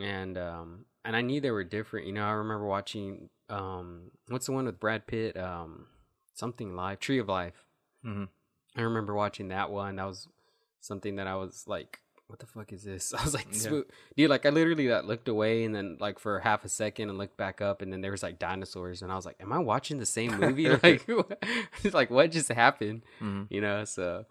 and 0.00 0.38
um 0.38 0.84
and 1.04 1.16
I 1.16 1.22
knew 1.22 1.40
they 1.40 1.50
were 1.50 1.64
different. 1.64 2.06
You 2.06 2.12
know, 2.12 2.24
I 2.26 2.32
remember 2.32 2.66
watching 2.66 3.28
um 3.48 4.10
what's 4.28 4.46
the 4.46 4.52
one 4.52 4.66
with 4.66 4.78
Brad 4.80 5.06
Pitt? 5.06 5.36
Um 5.36 5.86
something 6.34 6.74
live, 6.76 7.00
Tree 7.00 7.18
of 7.18 7.28
Life. 7.28 7.64
hmm 8.02 8.24
I 8.76 8.82
remember 8.82 9.14
watching 9.14 9.48
that 9.48 9.70
one. 9.70 9.96
That 9.96 10.06
was 10.06 10.28
something 10.80 11.16
that 11.16 11.26
I 11.26 11.34
was 11.34 11.64
like, 11.66 12.00
what 12.28 12.38
the 12.38 12.46
fuck 12.46 12.72
is 12.72 12.84
this? 12.84 13.12
I 13.18 13.24
was 13.24 13.34
like, 13.34 13.48
Yeah. 13.52 13.80
dude, 14.16 14.30
like 14.30 14.46
I 14.46 14.50
literally 14.50 14.88
like, 14.88 15.04
looked 15.04 15.28
away 15.28 15.64
and 15.64 15.74
then 15.74 15.96
like 15.98 16.18
for 16.20 16.38
half 16.38 16.64
a 16.64 16.68
second 16.68 17.08
and 17.08 17.18
looked 17.18 17.36
back 17.36 17.60
up 17.60 17.82
and 17.82 17.92
then 17.92 18.00
there 18.00 18.12
was 18.12 18.22
like 18.22 18.38
dinosaurs 18.38 19.02
and 19.02 19.10
I 19.10 19.16
was 19.16 19.26
like, 19.26 19.36
am 19.40 19.52
I 19.52 19.58
watching 19.58 19.98
the 19.98 20.06
same 20.06 20.36
movie? 20.38 20.68
like, 20.82 21.08
like 21.92 22.10
what 22.10 22.30
just 22.30 22.50
happened? 22.52 23.02
hmm 23.18 23.42
You 23.48 23.60
know, 23.60 23.84
so 23.84 24.26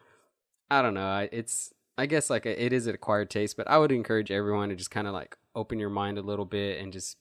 I 0.71 0.81
don't 0.81 0.93
know. 0.93 1.07
I, 1.07 1.29
it's 1.31 1.73
I 1.99 2.05
guess 2.05 2.29
like 2.29 2.45
it 2.45 2.71
is 2.71 2.87
an 2.87 2.95
acquired 2.95 3.29
taste, 3.29 3.57
but 3.57 3.69
I 3.69 3.77
would 3.77 3.91
encourage 3.91 4.31
everyone 4.31 4.69
to 4.69 4.75
just 4.75 4.89
kind 4.89 5.05
of 5.05 5.13
like 5.13 5.37
open 5.53 5.79
your 5.79 5.89
mind 5.89 6.17
a 6.17 6.21
little 6.21 6.45
bit 6.45 6.79
and 6.79 6.93
just 6.93 7.17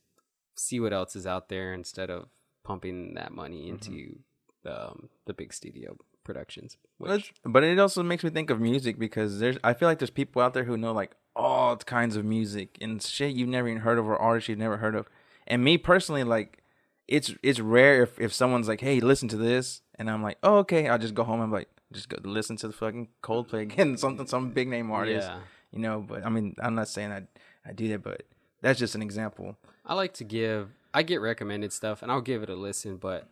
see 0.56 0.78
what 0.78 0.92
else 0.92 1.16
is 1.16 1.26
out 1.26 1.48
there 1.48 1.72
instead 1.72 2.10
of 2.10 2.28
pumping 2.64 3.14
that 3.14 3.32
money 3.32 3.68
into 3.68 4.20
the 4.62 4.90
um, 4.90 5.08
the 5.26 5.34
big 5.34 5.52
studio 5.52 5.96
productions. 6.22 6.76
But, 7.00 7.10
Which, 7.10 7.34
but 7.44 7.64
it 7.64 7.78
also 7.78 8.02
makes 8.02 8.22
me 8.22 8.30
think 8.30 8.50
of 8.50 8.60
music 8.60 8.98
because 8.98 9.40
there's 9.40 9.56
I 9.64 9.74
feel 9.74 9.88
like 9.88 9.98
there's 9.98 10.10
people 10.10 10.42
out 10.42 10.54
there 10.54 10.64
who 10.64 10.76
know 10.76 10.92
like 10.92 11.16
all 11.34 11.76
kinds 11.76 12.14
of 12.14 12.24
music 12.24 12.78
and 12.80 13.02
shit 13.02 13.34
you've 13.34 13.48
never 13.48 13.68
even 13.68 13.82
heard 13.82 13.98
of 13.98 14.06
or 14.06 14.16
artists 14.16 14.48
you've 14.48 14.58
never 14.58 14.76
heard 14.76 14.94
of. 14.94 15.08
And 15.46 15.64
me 15.64 15.76
personally, 15.76 16.22
like 16.22 16.62
it's 17.08 17.34
it's 17.42 17.58
rare 17.58 18.02
if, 18.02 18.20
if 18.20 18.32
someone's 18.32 18.68
like, 18.68 18.80
Hey, 18.80 19.00
listen 19.00 19.28
to 19.28 19.36
this 19.36 19.80
and 19.96 20.08
I'm 20.08 20.22
like, 20.22 20.38
Oh, 20.44 20.58
okay, 20.58 20.88
I'll 20.88 20.98
just 20.98 21.14
go 21.14 21.24
home 21.24 21.40
and 21.40 21.50
like 21.50 21.68
just 21.92 22.09
go 22.09 22.18
listen 22.22 22.57
to 22.57 22.66
the 22.68 22.72
fucking 22.72 23.09
Coldplay 23.22 23.62
again, 23.62 23.96
something 24.05 24.27
some 24.27 24.51
big 24.51 24.68
name 24.68 24.90
artist. 24.90 25.29
yeah, 25.29 25.38
You 25.72 25.79
know, 25.81 26.01
but 26.01 26.24
I 26.24 26.29
mean 26.29 26.55
I'm 26.61 26.74
not 26.74 26.88
saying 26.88 27.12
I 27.12 27.22
I 27.68 27.72
do 27.72 27.88
that, 27.88 28.03
but 28.03 28.22
that's 28.61 28.79
just 28.79 28.94
an 28.94 29.03
example. 29.03 29.57
I 29.85 29.94
like 29.94 30.14
to 30.14 30.24
give. 30.24 30.70
I 30.92 31.03
get 31.03 31.20
recommended 31.20 31.72
stuff 31.72 32.03
and 32.03 32.11
I'll 32.11 32.20
give 32.22 32.42
it 32.42 32.48
a 32.48 32.55
listen, 32.55 32.96
but 32.96 33.29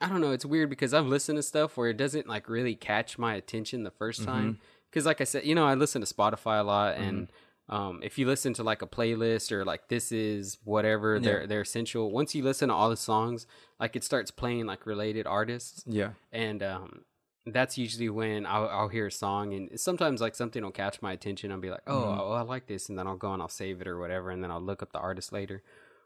I 0.00 0.08
don't 0.08 0.20
know. 0.20 0.32
It's 0.32 0.44
weird 0.44 0.68
because 0.70 0.92
I've 0.92 1.06
listened 1.06 1.36
to 1.38 1.42
stuff 1.42 1.76
where 1.76 1.88
it 1.90 1.96
doesn't 1.96 2.26
like 2.26 2.48
really 2.48 2.74
catch 2.74 3.18
my 3.18 3.34
attention 3.34 3.84
the 3.84 3.90
1st 3.90 4.20
Mm-hmm. 4.20 4.24
time. 4.24 4.58
Because 4.90 5.06
like 5.06 5.20
I 5.20 5.24
said, 5.24 5.44
you 5.46 5.54
know, 5.54 5.64
I 5.66 5.74
listen 5.74 6.02
to 6.04 6.12
Spotify 6.14 6.60
a 6.60 6.62
lot, 6.64 6.96
and 6.96 7.28
um, 7.70 8.00
if 8.02 8.18
you 8.18 8.26
listen 8.26 8.52
to 8.54 8.62
like 8.62 8.82
a 8.82 8.86
playlist 8.86 9.50
or 9.50 9.64
like 9.64 9.88
this 9.88 10.12
is 10.12 10.58
whatever 10.64 11.18
they're 11.18 11.46
they're 11.46 11.62
essential. 11.62 12.10
Once 12.10 12.34
you 12.34 12.42
listen 12.44 12.68
to 12.68 12.74
all 12.74 12.90
the 12.90 12.96
songs, 12.98 13.46
like 13.80 13.96
it 13.96 14.04
starts 14.04 14.30
playing 14.30 14.66
like 14.66 14.84
related 14.84 15.26
artists, 15.26 15.82
Yeah. 15.86 16.10
and 16.30 16.62
um, 16.62 17.04
that's 17.46 17.76
usually 17.76 18.08
when 18.08 18.46
I'll, 18.46 18.68
I'll 18.68 18.88
hear 18.88 19.06
a 19.08 19.12
song, 19.12 19.52
and 19.54 19.78
sometimes 19.80 20.20
like 20.20 20.34
something 20.34 20.62
will 20.62 20.70
catch 20.70 21.02
my 21.02 21.12
attention. 21.12 21.50
I'll 21.52 21.58
be 21.58 21.70
like, 21.70 21.82
oh, 21.86 22.02
Mm-hmm. 22.02 22.20
oh, 22.20 22.32
I 22.32 22.42
like 22.42 22.66
this, 22.66 22.88
and 22.88 22.98
then 22.98 23.06
I'll 23.06 23.16
go 23.16 23.32
and 23.32 23.42
I'll 23.42 23.48
save 23.48 23.80
it 23.80 23.86
or 23.88 23.98
whatever, 23.98 24.30
and 24.30 24.42
then 24.42 24.50
I'll 24.50 24.60
look 24.60 24.82
up 24.82 24.92
the 24.92 24.98
artist 25.00 25.32
later. 25.32 25.62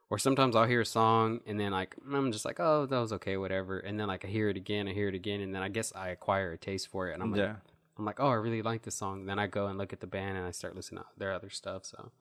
Or 0.08 0.18
sometimes 0.18 0.54
I'll 0.54 0.66
hear 0.68 0.82
a 0.82 0.86
song 0.86 1.40
and 1.46 1.58
then 1.58 1.72
like 1.72 1.96
I'm 2.14 2.30
just 2.30 2.44
like, 2.44 2.60
oh, 2.60 2.86
that 2.86 2.96
was 2.96 3.12
okay, 3.14 3.36
whatever. 3.36 3.80
And 3.80 3.98
then 3.98 4.06
like 4.06 4.24
I 4.24 4.28
hear 4.28 4.48
it 4.48 4.56
again, 4.56 4.86
I 4.86 4.92
hear 4.92 5.08
it 5.08 5.16
again, 5.16 5.40
and 5.40 5.52
then 5.52 5.62
I 5.62 5.68
guess 5.68 5.92
I 5.96 6.10
acquire 6.10 6.52
a 6.52 6.56
taste 6.58 6.86
for 6.88 7.08
it, 7.10 7.14
and 7.14 7.22
I'm 7.24 7.32
like, 7.32 7.40
yeah. 7.40 7.56
I'm 7.98 8.04
like, 8.04 8.20
oh, 8.20 8.28
I 8.28 8.34
really 8.34 8.62
like 8.62 8.82
this 8.82 8.94
song. 8.94 9.26
Then 9.26 9.38
I 9.40 9.48
go 9.48 9.66
and 9.66 9.76
look 9.78 9.92
at 9.92 9.98
the 10.00 10.06
band 10.06 10.36
and 10.38 10.46
I 10.46 10.52
start 10.52 10.76
listening 10.76 11.02
to 11.02 11.06
their 11.18 11.32
other 11.32 11.50
stuff. 11.50 11.84
So 11.86 12.12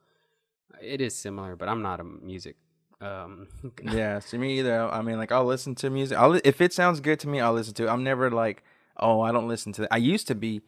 it 0.82 1.00
is 1.00 1.16
similar, 1.16 1.56
but 1.56 1.70
I'm 1.70 1.82
not 1.84 2.00
a 2.00 2.04
music. 2.04 2.56
Um, 3.02 3.48
yeah, 3.84 4.20
to 4.20 4.38
me 4.40 4.58
either. 4.60 4.82
I 4.92 5.02
mean, 5.04 5.18
like 5.18 5.32
I'll 5.32 5.46
listen 5.46 5.76
to 5.76 5.90
music. 5.92 6.18
I'll 6.18 6.40
if 6.44 6.62
it 6.62 6.74
sounds 6.74 7.00
good 7.02 7.20
to 7.20 7.28
me, 7.28 7.40
I'll 7.40 7.54
listen 7.54 7.74
to 7.76 7.84
it. 7.86 7.90
I'm 7.90 8.04
never 8.04 8.32
like, 8.32 8.64
oh, 8.98 9.22
I 9.22 9.32
don't 9.32 9.48
listen 9.48 9.72
to. 9.74 9.84
It. 9.84 9.90
I 9.92 9.98
used 9.98 10.28
to 10.28 10.36
be, 10.36 10.62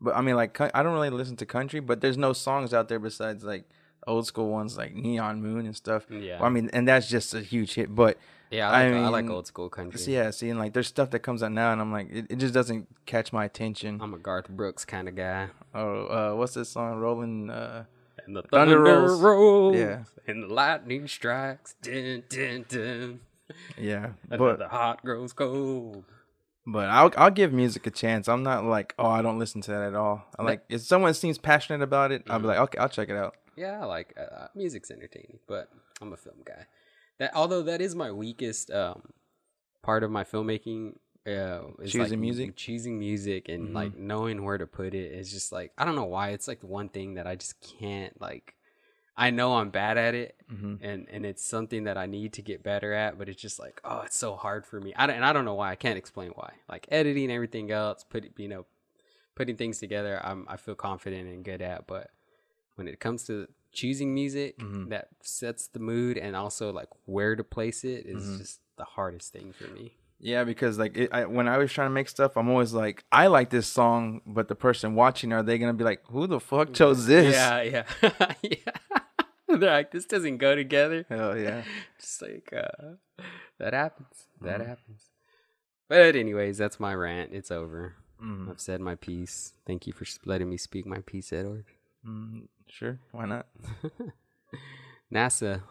But 0.00 0.16
I 0.16 0.20
mean, 0.22 0.36
like 0.36 0.58
I 0.60 0.82
don't 0.82 0.94
really 0.94 1.10
listen 1.10 1.36
to 1.36 1.46
country, 1.46 1.80
but 1.80 2.00
there's 2.00 2.16
no 2.18 2.32
songs 2.32 2.72
out 2.74 2.88
there 2.88 2.98
besides 2.98 3.44
like 3.44 3.64
old 4.06 4.26
school 4.26 4.48
ones 4.48 4.78
like 4.78 4.94
Neon 4.94 5.42
Moon 5.42 5.66
and 5.66 5.76
stuff. 5.76 6.06
Yeah. 6.10 6.36
Well, 6.38 6.46
I 6.46 6.48
mean, 6.50 6.70
and 6.72 6.88
that's 6.88 7.08
just 7.08 7.34
a 7.34 7.40
huge 7.40 7.74
hit. 7.74 7.94
But 7.94 8.16
Yeah, 8.50 8.70
I 8.70 8.86
like, 8.88 8.94
I, 8.94 9.04
I 9.04 9.08
like 9.08 9.28
old 9.30 9.46
school 9.46 9.68
country. 9.68 10.00
so 10.00 10.10
yeah, 10.10 10.30
seeing 10.30 10.58
like 10.58 10.72
there's 10.72 10.88
stuff 10.88 11.10
that 11.10 11.20
comes 11.20 11.42
out 11.42 11.52
now, 11.52 11.70
and 11.72 11.80
I'm 11.80 11.92
like, 11.92 12.08
it, 12.10 12.26
it 12.30 12.36
just 12.36 12.54
doesn't 12.54 12.88
catch 13.06 13.32
my 13.32 13.44
attention. 13.44 14.00
I'm 14.00 14.14
a 14.14 14.18
Garth 14.18 14.48
Brooks 14.48 14.84
kind 14.86 15.06
of 15.08 15.14
guy. 15.16 15.48
Oh, 15.74 16.06
uh, 16.06 16.36
what's 16.36 16.54
this 16.54 16.70
song? 16.70 16.98
Rolling. 16.98 17.50
Uh, 17.50 17.84
And 18.26 18.34
the 18.36 18.42
Thunder 18.42 18.76
thunder, 18.76 19.06
rolls. 19.08 19.20
rolls. 19.20 19.76
Yeah. 19.76 20.04
And 20.26 20.44
the 20.44 20.54
lightning 20.54 21.06
strikes. 21.08 21.74
Dun, 21.82 22.22
dun, 22.28 22.64
dun. 22.68 23.20
yeah, 23.78 24.10
And 24.30 24.38
but 24.38 24.58
the 24.58 24.68
heart 24.68 25.02
grows 25.04 25.32
cold. 25.32 26.04
But 26.66 26.88
I'll 26.88 27.10
I'll 27.16 27.30
give 27.30 27.52
music 27.52 27.86
a 27.86 27.90
chance. 27.90 28.28
I'm 28.28 28.42
not 28.42 28.64
like, 28.64 28.94
oh, 28.98 29.08
I 29.08 29.22
don't 29.22 29.38
listen 29.38 29.60
to 29.62 29.70
that 29.70 29.82
at 29.82 29.94
all. 29.94 30.24
I 30.38 30.42
like 30.42 30.62
if 30.68 30.82
someone 30.82 31.14
seems 31.14 31.38
passionate 31.38 31.82
about 31.82 32.12
it, 32.12 32.24
I'll 32.28 32.38
be 32.38 32.46
like, 32.46 32.58
okay, 32.58 32.78
I'll 32.78 32.88
check 32.88 33.08
it 33.08 33.16
out. 33.16 33.36
Yeah, 33.56 33.80
I 33.80 33.84
like 33.86 34.14
uh, 34.18 34.48
music's 34.54 34.90
entertaining, 34.90 35.38
but 35.46 35.68
I'm 36.00 36.12
a 36.12 36.16
film 36.16 36.36
guy. 36.44 36.66
That 37.18 37.32
although 37.34 37.62
that 37.62 37.80
is 37.80 37.94
my 37.94 38.12
weakest 38.12 38.70
um, 38.70 39.02
part 39.82 40.02
of 40.04 40.10
my 40.10 40.24
filmmaking. 40.24 40.96
Uh, 41.26 41.68
is 41.82 41.92
Choosing 41.92 42.00
like 42.00 42.18
music? 42.18 42.56
choosing 42.56 42.98
music, 42.98 43.50
and 43.50 43.74
like 43.74 43.96
knowing 43.96 44.42
where 44.42 44.56
to 44.56 44.66
put 44.66 44.94
it 44.94 45.12
is 45.12 45.30
just 45.30 45.52
like 45.52 45.72
I 45.76 45.84
don't 45.84 45.94
know 45.94 46.06
why 46.06 46.30
it's 46.30 46.48
like 46.48 46.62
one 46.62 46.88
thing 46.88 47.14
that 47.14 47.26
I 47.26 47.36
just 47.36 47.56
can't 47.78 48.18
like. 48.20 48.54
I 49.20 49.28
know 49.28 49.56
I'm 49.56 49.68
bad 49.68 49.98
at 49.98 50.14
it, 50.14 50.34
mm-hmm. 50.50 50.82
and 50.82 51.06
and 51.12 51.26
it's 51.26 51.44
something 51.44 51.84
that 51.84 51.98
I 51.98 52.06
need 52.06 52.32
to 52.34 52.42
get 52.42 52.62
better 52.62 52.94
at, 52.94 53.18
but 53.18 53.28
it's 53.28 53.40
just 53.40 53.58
like 53.58 53.78
oh, 53.84 54.00
it's 54.06 54.16
so 54.16 54.34
hard 54.34 54.64
for 54.64 54.80
me. 54.80 54.94
I 54.96 55.06
don't, 55.06 55.16
and 55.16 55.24
I 55.26 55.34
don't 55.34 55.44
know 55.44 55.54
why. 55.54 55.70
I 55.70 55.74
can't 55.74 55.98
explain 55.98 56.30
why. 56.30 56.54
Like 56.70 56.86
editing 56.90 57.30
everything 57.30 57.70
else, 57.70 58.02
put 58.02 58.24
you 58.38 58.48
know, 58.48 58.64
putting 59.34 59.56
things 59.56 59.78
together, 59.78 60.18
I'm 60.24 60.46
I 60.48 60.56
feel 60.56 60.74
confident 60.74 61.28
and 61.28 61.44
good 61.44 61.60
at, 61.60 61.86
but 61.86 62.10
when 62.76 62.88
it 62.88 62.98
comes 62.98 63.24
to 63.24 63.46
choosing 63.72 64.14
music 64.14 64.58
mm-hmm. 64.58 64.88
that 64.88 65.08
sets 65.20 65.66
the 65.68 65.80
mood 65.80 66.16
and 66.16 66.34
also 66.34 66.72
like 66.72 66.88
where 67.04 67.36
to 67.36 67.44
place 67.44 67.84
it 67.84 68.06
is 68.06 68.24
mm-hmm. 68.24 68.38
just 68.38 68.60
the 68.78 68.84
hardest 68.84 69.34
thing 69.34 69.52
for 69.52 69.68
me. 69.68 69.92
Yeah, 70.18 70.44
because 70.44 70.78
like 70.78 70.96
it, 70.96 71.10
I, 71.12 71.26
when 71.26 71.46
I 71.46 71.58
was 71.58 71.70
trying 71.70 71.90
to 71.90 71.94
make 71.94 72.08
stuff, 72.08 72.38
I'm 72.38 72.48
always 72.48 72.72
like, 72.72 73.04
I 73.12 73.26
like 73.26 73.50
this 73.50 73.66
song, 73.66 74.22
but 74.26 74.48
the 74.48 74.54
person 74.54 74.94
watching, 74.94 75.30
are 75.32 75.42
they 75.42 75.58
gonna 75.58 75.74
be 75.74 75.84
like, 75.84 76.02
who 76.08 76.26
the 76.26 76.40
fuck 76.40 76.72
chose 76.72 77.06
this? 77.06 77.34
Yeah, 77.34 77.62
yeah, 77.62 77.84
yeah. 78.42 78.98
They're 79.66 79.70
like, 79.70 79.90
this 79.90 80.06
doesn't 80.06 80.38
go 80.38 80.54
together. 80.54 81.04
Hell 81.08 81.36
yeah. 81.36 81.62
Just 82.00 82.22
like 82.22 82.52
uh, 82.56 83.22
that 83.58 83.72
happens. 83.72 84.26
That 84.40 84.60
happens. 84.60 85.10
But 85.88 86.16
anyways, 86.16 86.56
that's 86.58 86.80
my 86.80 86.94
rant. 86.94 87.30
It's 87.32 87.50
over. 87.50 87.96
I've 88.22 88.60
said 88.60 88.80
my 88.80 88.96
piece. 88.96 89.54
Thank 89.66 89.86
you 89.86 89.94
for 89.94 90.04
letting 90.26 90.50
me 90.50 90.58
speak 90.58 90.84
my 90.86 90.98
piece, 90.98 91.32
Edward. 91.32 91.64
Mm, 92.06 92.48
sure, 92.68 92.98
why 93.12 93.24
not? 93.24 93.46
NASA. 95.12 95.62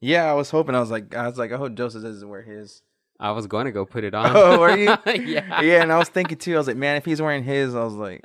Yeah, 0.00 0.24
I 0.24 0.32
was 0.34 0.50
hoping. 0.50 0.74
I 0.74 0.80
was 0.80 0.90
like, 0.90 1.14
I 1.14 1.28
was 1.28 1.38
like, 1.38 1.52
I 1.52 1.56
hope 1.56 1.74
Joseph 1.74 2.02
doesn't 2.02 2.28
wear 2.28 2.42
his. 2.42 2.82
I 3.18 3.30
was 3.32 3.46
going 3.46 3.64
to 3.64 3.72
go 3.72 3.84
put 3.86 4.04
it 4.04 4.14
on. 4.14 4.32
Oh, 4.34 4.58
were 4.60 4.76
you? 4.76 4.96
yeah. 5.06 5.60
Yeah, 5.60 5.82
and 5.82 5.92
I 5.92 5.98
was 5.98 6.08
thinking 6.08 6.38
too. 6.38 6.54
I 6.54 6.58
was 6.58 6.66
like, 6.66 6.76
man, 6.76 6.96
if 6.96 7.04
he's 7.04 7.20
wearing 7.20 7.44
his, 7.44 7.74
I 7.74 7.82
was 7.82 7.94
like, 7.94 8.24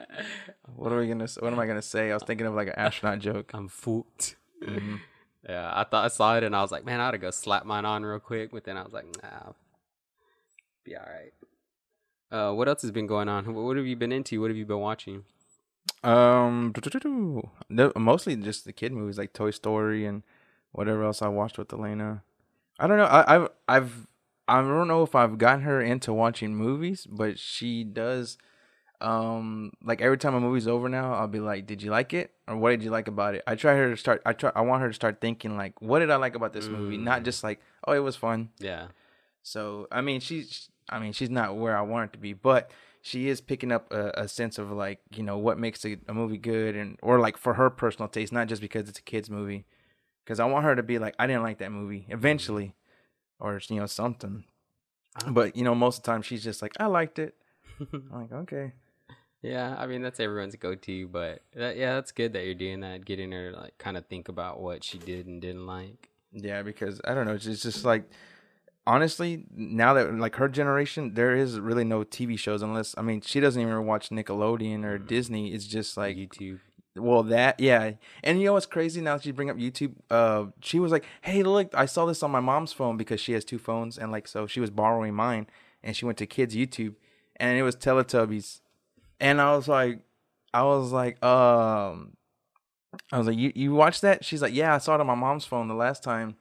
what 0.76 0.92
are 0.92 1.00
we 1.00 1.08
gonna? 1.08 1.28
What 1.40 1.54
am 1.54 1.60
I 1.60 1.66
gonna 1.68 1.82
say? 1.82 2.12
I 2.12 2.14
was 2.14 2.24
thinking 2.24 2.48
of 2.48 2.54
like 2.54 2.68
an 2.68 2.76
astronaut 2.78 3.20
joke. 3.20 3.52
I'm 3.54 3.68
fooled. 3.68 4.36
Yeah, 5.47 5.71
I 5.74 5.86
thought 5.86 6.06
I 6.06 6.08
saw 6.10 6.38
it 6.38 6.43
and 6.43 6.56
I 6.56 6.62
was 6.62 6.71
like, 6.71 6.86
man, 6.86 7.00
I 7.00 7.08
ought 7.08 7.12
to 7.12 7.17
go 7.17 7.32
slap 7.32 7.65
mine 7.65 7.84
on 7.84 8.04
real 8.06 8.19
quick. 8.19 8.52
But 8.52 8.63
then 8.63 8.78
I 8.78 8.84
was 8.84 8.93
like, 8.93 9.06
nah, 9.24 9.54
be 10.84 10.95
all 10.95 11.04
right. 11.04 11.34
Uh, 12.32 12.54
what 12.54 12.67
else 12.67 12.84
has 12.84 12.91
been 12.91 13.08
going 13.08 13.28
on? 13.28 13.54
What 13.54 13.76
have 13.76 13.86
you 13.86 13.95
been 13.95 14.12
into? 14.12 14.39
What 14.39 14.52
have 14.52 14.58
you 14.58 14.65
been 14.65 14.80
watching? 14.80 15.26
Um, 16.04 16.74
mostly 17.95 18.36
just 18.36 18.65
the 18.65 18.71
kid 18.71 18.93
movies 18.93 19.17
like 19.17 19.34
Toy 19.34 19.52
Story 19.52 20.06
and 20.06 20.24
whatever 20.71 21.04
else 21.04 21.21
I 21.21 21.28
watched 21.28 21.58
with 21.58 21.74
Elena. 21.74 22.24
I 22.80 22.88
don't 22.88 22.97
know. 22.97 23.06
I, 23.06 23.36
I've 23.36 23.50
I've 23.67 24.08
I 24.47 24.62
don't 24.62 24.88
know 24.88 25.04
if 25.04 25.15
I've 25.15 25.38
gotten 25.38 25.62
her 25.62 25.82
into 25.82 26.13
watching 26.13 26.56
movies, 26.56 27.08
but 27.10 27.38
she 27.38 27.84
does. 27.84 28.38
Um, 29.02 29.74
like 29.84 30.02
every 30.02 30.18
time 30.18 30.36
a 30.36 30.40
movie's 30.40 30.68
over 30.68 30.88
now, 30.88 31.14
I'll 31.14 31.28
be 31.28 31.40
like, 31.40 31.66
"Did 31.66 31.82
you 31.82 31.92
like 31.92 32.14
it? 32.14 32.32
Or 32.48 32.56
what 32.58 32.72
did 32.72 32.84
you 32.84 32.92
like 32.92 33.08
about 33.08 33.36
it?" 33.36 33.44
I 33.48 33.56
try 33.56 33.76
her 33.76 33.90
to 33.90 33.98
start. 33.98 34.22
I 34.26 34.34
try. 34.34 34.52
I 34.56 34.62
want 34.62 34.82
her 34.82 34.88
to 34.90 34.94
start 34.94 35.22
thinking 35.22 35.58
like, 35.58 35.82
"What 35.82 36.00
did 36.00 36.12
I 36.12 36.18
like 36.18 36.36
about 36.36 36.54
this 36.54 36.68
movie?" 36.68 36.98
Not 36.98 37.22
mm. 37.22 37.26
just 37.26 37.44
like, 37.44 37.60
"Oh, 37.88 37.94
it 37.94 38.00
was 38.00 38.16
fun." 38.16 38.50
Yeah, 38.60 38.88
So 39.44 39.88
I 39.92 40.02
mean, 40.02 40.20
she's 40.20 40.70
I 40.90 41.00
mean, 41.00 41.14
she's 41.14 41.30
not 41.30 41.56
where 41.56 41.78
I 41.78 41.82
want 41.82 42.10
her 42.10 42.14
to 42.14 42.20
be, 42.20 42.34
but 42.34 42.72
she 43.02 43.30
is 43.30 43.42
picking 43.42 43.72
up 43.72 43.92
a, 43.92 44.12
a 44.16 44.28
sense 44.28 44.58
of 44.58 44.72
like 44.72 45.00
you 45.16 45.24
know 45.24 45.38
what 45.38 45.58
makes 45.58 45.86
a, 45.86 45.98
a 46.08 46.14
movie 46.14 46.38
good, 46.38 46.76
and 46.76 46.98
or 47.02 47.20
like 47.20 47.38
for 47.38 47.56
her 47.56 47.70
personal 47.70 48.08
taste, 48.08 48.32
not 48.32 48.48
just 48.48 48.62
because 48.62 48.88
it's 48.88 49.00
a 49.00 49.04
kids 49.04 49.30
movie. 49.30 49.66
Because 50.24 50.40
I 50.40 50.46
want 50.46 50.66
her 50.66 50.76
to 50.76 50.84
be 50.84 51.00
like, 51.00 51.16
I 51.18 51.26
didn't 51.26 51.42
like 51.42 51.58
that 51.58 51.72
movie 51.72 52.06
eventually, 52.10 52.76
mm-hmm. 53.42 53.48
or 53.48 53.60
you 53.68 53.80
know 53.80 53.88
something. 53.88 54.44
Uh-huh. 55.16 55.32
But 55.32 55.56
you 55.56 55.64
know, 55.64 55.76
most 55.76 55.98
of 55.98 56.04
the 56.04 56.12
time 56.12 56.22
she's 56.22 56.44
just 56.44 56.62
like, 56.62 56.74
I 56.80 56.86
liked 56.86 57.20
it. 57.20 57.36
I'm 57.80 58.10
like, 58.12 58.32
okay. 58.32 58.74
Yeah. 59.42 59.76
I 59.78 59.88
mean, 59.88 60.02
that's 60.02 60.20
everyone's 60.20 60.56
go-to, 60.56 61.08
but 61.08 61.42
that, 61.56 61.78
yeah, 61.78 61.96
that's 61.96 62.12
good 62.12 62.34
that 62.34 62.46
you're 62.46 62.54
doing 62.54 62.82
that, 62.82 63.06
getting 63.06 63.32
her 63.32 63.52
to, 63.52 63.60
like 63.60 63.78
kind 63.78 63.98
of 63.98 64.06
think 64.08 64.30
about 64.30 64.60
what 64.60 64.84
she 64.84 64.98
did 64.98 65.28
and 65.28 65.42
didn't 65.42 65.66
like. 65.66 66.10
Yeah, 66.34 66.62
because 66.62 67.02
I 67.06 67.14
don't 67.14 67.26
know. 67.26 67.34
It's 67.34 67.46
just, 67.46 67.64
just 67.64 67.86
like 67.86 68.04
honestly, 68.88 69.46
now 69.56 69.94
that 69.94 70.14
like 70.16 70.36
her 70.36 70.48
generation, 70.48 71.14
there 71.14 71.36
is 71.36 71.60
really 71.60 71.84
no 71.84 72.04
TV 72.04 72.38
shows 72.38 72.62
unless 72.62 72.96
I 72.98 73.02
mean 73.02 73.22
she 73.22 73.40
doesn't 73.40 73.62
even 73.62 73.86
watch 73.86 74.10
Nickelodeon 74.10 74.84
or 74.86 74.98
Disney. 74.98 75.54
It's 75.54 75.66
just 75.66 75.98
like 75.98 76.18
YouTube. 76.18 76.60
well 76.96 77.24
that 77.24 77.60
yeah. 77.60 77.94
And 78.24 78.40
you 78.40 78.46
know 78.46 78.54
what's 78.54 78.66
crazy? 78.66 79.02
Now 79.02 79.18
that 79.18 79.26
you 79.26 79.34
bring 79.34 79.50
up 79.50 79.58
YouTube, 79.58 79.94
uh, 80.10 80.46
she 80.62 80.80
was 80.80 80.92
like, 80.92 81.06
"Hey, 81.22 81.44
look, 81.44 81.74
I 81.74 81.86
saw 81.86 82.06
this 82.06 82.24
on 82.24 82.32
my 82.32 82.40
mom's 82.40 82.74
phone 82.74 82.98
because 82.98 83.20
she 83.20 83.34
has 83.34 83.46
two 83.46 83.60
phones, 83.60 83.98
and 83.98 84.12
like 84.12 84.28
so 84.28 84.48
she 84.48 84.60
was 84.60 84.70
borrowing 84.70 85.14
mine, 85.14 85.48
and 85.84 85.96
she 85.96 86.06
went 86.06 86.18
to 86.20 86.26
kids 86.26 86.56
YouTube, 86.56 86.96
and 87.38 87.58
it 87.58 87.64
was 87.64 87.76
Teletubbies, 87.76 88.62
and 89.22 89.40
I 89.40 89.56
was 89.56 89.68
like, 89.70 90.00
I 90.54 90.64
was 90.64 90.92
like, 90.92 91.24
um." 91.24 92.18
I 93.10 93.18
was 93.18 93.26
like, 93.28 93.38
"You 93.38 93.54
you 93.56 93.74
watched 93.74 94.02
that?" 94.02 94.26
She's 94.26 94.42
like, 94.42 94.54
"Yeah, 94.54 94.76
I 94.76 94.78
saw 94.80 94.96
it 94.96 95.00
on 95.00 95.08
my 95.08 95.16
mom's 95.16 95.46
phone 95.46 95.70
the 95.70 95.74
last 95.74 96.04
time." 96.04 96.36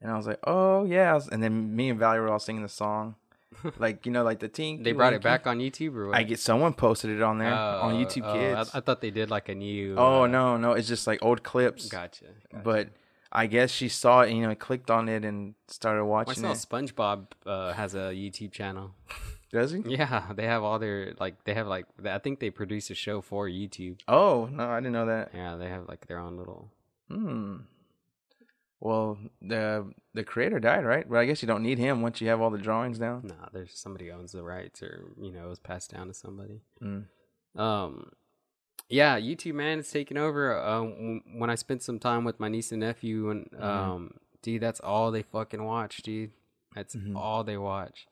And 0.00 0.10
I 0.10 0.16
was 0.16 0.26
like, 0.26 0.40
"Oh 0.44 0.84
yeah." 0.84 1.20
And 1.30 1.40
then 1.40 1.76
me 1.76 1.90
and 1.90 1.98
Valerie 2.00 2.22
were 2.22 2.32
all 2.32 2.40
singing 2.40 2.62
the 2.64 2.68
song, 2.68 3.14
like 3.78 4.04
you 4.04 4.10
know, 4.10 4.24
like 4.24 4.40
the 4.40 4.48
team. 4.48 4.82
They 4.82 4.90
brought 4.90 5.12
it 5.12 5.22
back 5.22 5.46
on 5.46 5.60
YouTube 5.60 5.94
or 5.94 6.08
what? 6.08 6.16
I 6.16 6.24
get 6.24 6.40
someone 6.40 6.72
posted 6.74 7.10
it 7.10 7.22
on 7.22 7.38
there 7.38 7.54
on 7.54 7.92
Oh, 7.92 7.96
YouTube 7.96 8.24
oh, 8.24 8.32
Kids. 8.34 8.70
I, 8.74 8.78
I 8.78 8.80
thought 8.80 9.00
they 9.00 9.12
did 9.12 9.30
like 9.30 9.48
a 9.48 9.54
new. 9.54 9.94
oh 9.96 10.24
uh, 10.24 10.26
no, 10.26 10.56
no, 10.56 10.72
it's 10.72 10.88
just 10.88 11.06
like 11.06 11.20
old 11.22 11.44
clips. 11.44 11.88
Gotcha. 11.88 12.24
gotcha. 12.50 12.64
But 12.64 12.88
I 13.30 13.46
guess 13.46 13.70
she 13.70 13.88
saw 13.88 14.22
it, 14.22 14.32
you 14.32 14.42
know, 14.44 14.54
clicked 14.56 14.90
on 14.90 15.08
it 15.08 15.24
and 15.24 15.54
started 15.68 16.04
watching 16.04 16.44
I 16.44 16.48
watching 16.48 16.66
saw 16.68 16.76
it. 16.78 16.86
SpongeBob 16.86 17.26
uh, 17.46 17.72
has 17.74 17.94
a 17.94 18.10
YouTube 18.12 18.50
channel. 18.50 18.90
Does 19.52 19.72
he? 19.72 19.82
Yeah, 19.86 20.32
they 20.34 20.46
have 20.46 20.62
all 20.62 20.78
their 20.78 21.14
like 21.20 21.44
they 21.44 21.54
have 21.54 21.66
like 21.66 21.86
I 22.04 22.18
think 22.18 22.40
they 22.40 22.50
produce 22.50 22.90
a 22.90 22.94
show 22.94 23.20
for 23.20 23.46
YouTube. 23.48 24.00
Oh 24.08 24.48
no, 24.50 24.68
I 24.68 24.80
didn't 24.80 24.92
know 24.92 25.06
that. 25.06 25.30
Yeah, 25.34 25.56
they 25.56 25.68
have 25.68 25.88
like 25.88 26.06
their 26.06 26.18
own 26.18 26.36
little. 26.38 26.70
Hmm. 27.08 27.56
Well, 28.80 29.18
the 29.40 29.92
the 30.14 30.24
creator 30.24 30.58
died, 30.58 30.84
right? 30.84 31.08
But 31.08 31.18
I 31.18 31.26
guess 31.26 31.40
you 31.42 31.46
don't 31.46 31.62
need 31.62 31.78
him 31.78 32.02
once 32.02 32.20
you 32.20 32.28
have 32.28 32.40
all 32.40 32.50
the 32.50 32.58
drawings 32.58 32.98
down. 32.98 33.22
Nah, 33.28 33.48
there's 33.52 33.78
somebody 33.78 34.10
owns 34.10 34.32
the 34.32 34.42
rights, 34.42 34.82
or 34.82 35.04
you 35.20 35.30
know, 35.32 35.44
it 35.44 35.48
was 35.48 35.60
passed 35.60 35.92
down 35.92 36.08
to 36.08 36.14
somebody. 36.14 36.62
Mm. 36.82 37.04
Um, 37.54 38.10
yeah, 38.88 39.20
YouTube 39.20 39.54
man, 39.54 39.78
it's 39.78 39.92
taking 39.92 40.16
over. 40.16 40.58
Um, 40.58 41.20
when 41.36 41.48
I 41.50 41.54
spent 41.54 41.82
some 41.82 41.98
time 42.00 42.24
with 42.24 42.40
my 42.40 42.48
niece 42.48 42.72
and 42.72 42.80
nephew, 42.80 43.30
and 43.30 43.48
Mm-hmm. 43.52 43.62
um, 43.62 44.14
dude, 44.42 44.62
that's 44.62 44.80
all 44.80 45.10
they 45.12 45.22
fucking 45.22 45.62
watch, 45.62 45.98
dude. 46.02 46.32
That's 46.74 46.96
Mm-hmm. 46.96 47.16
all 47.16 47.44
they 47.44 47.56
watch. 47.58 48.06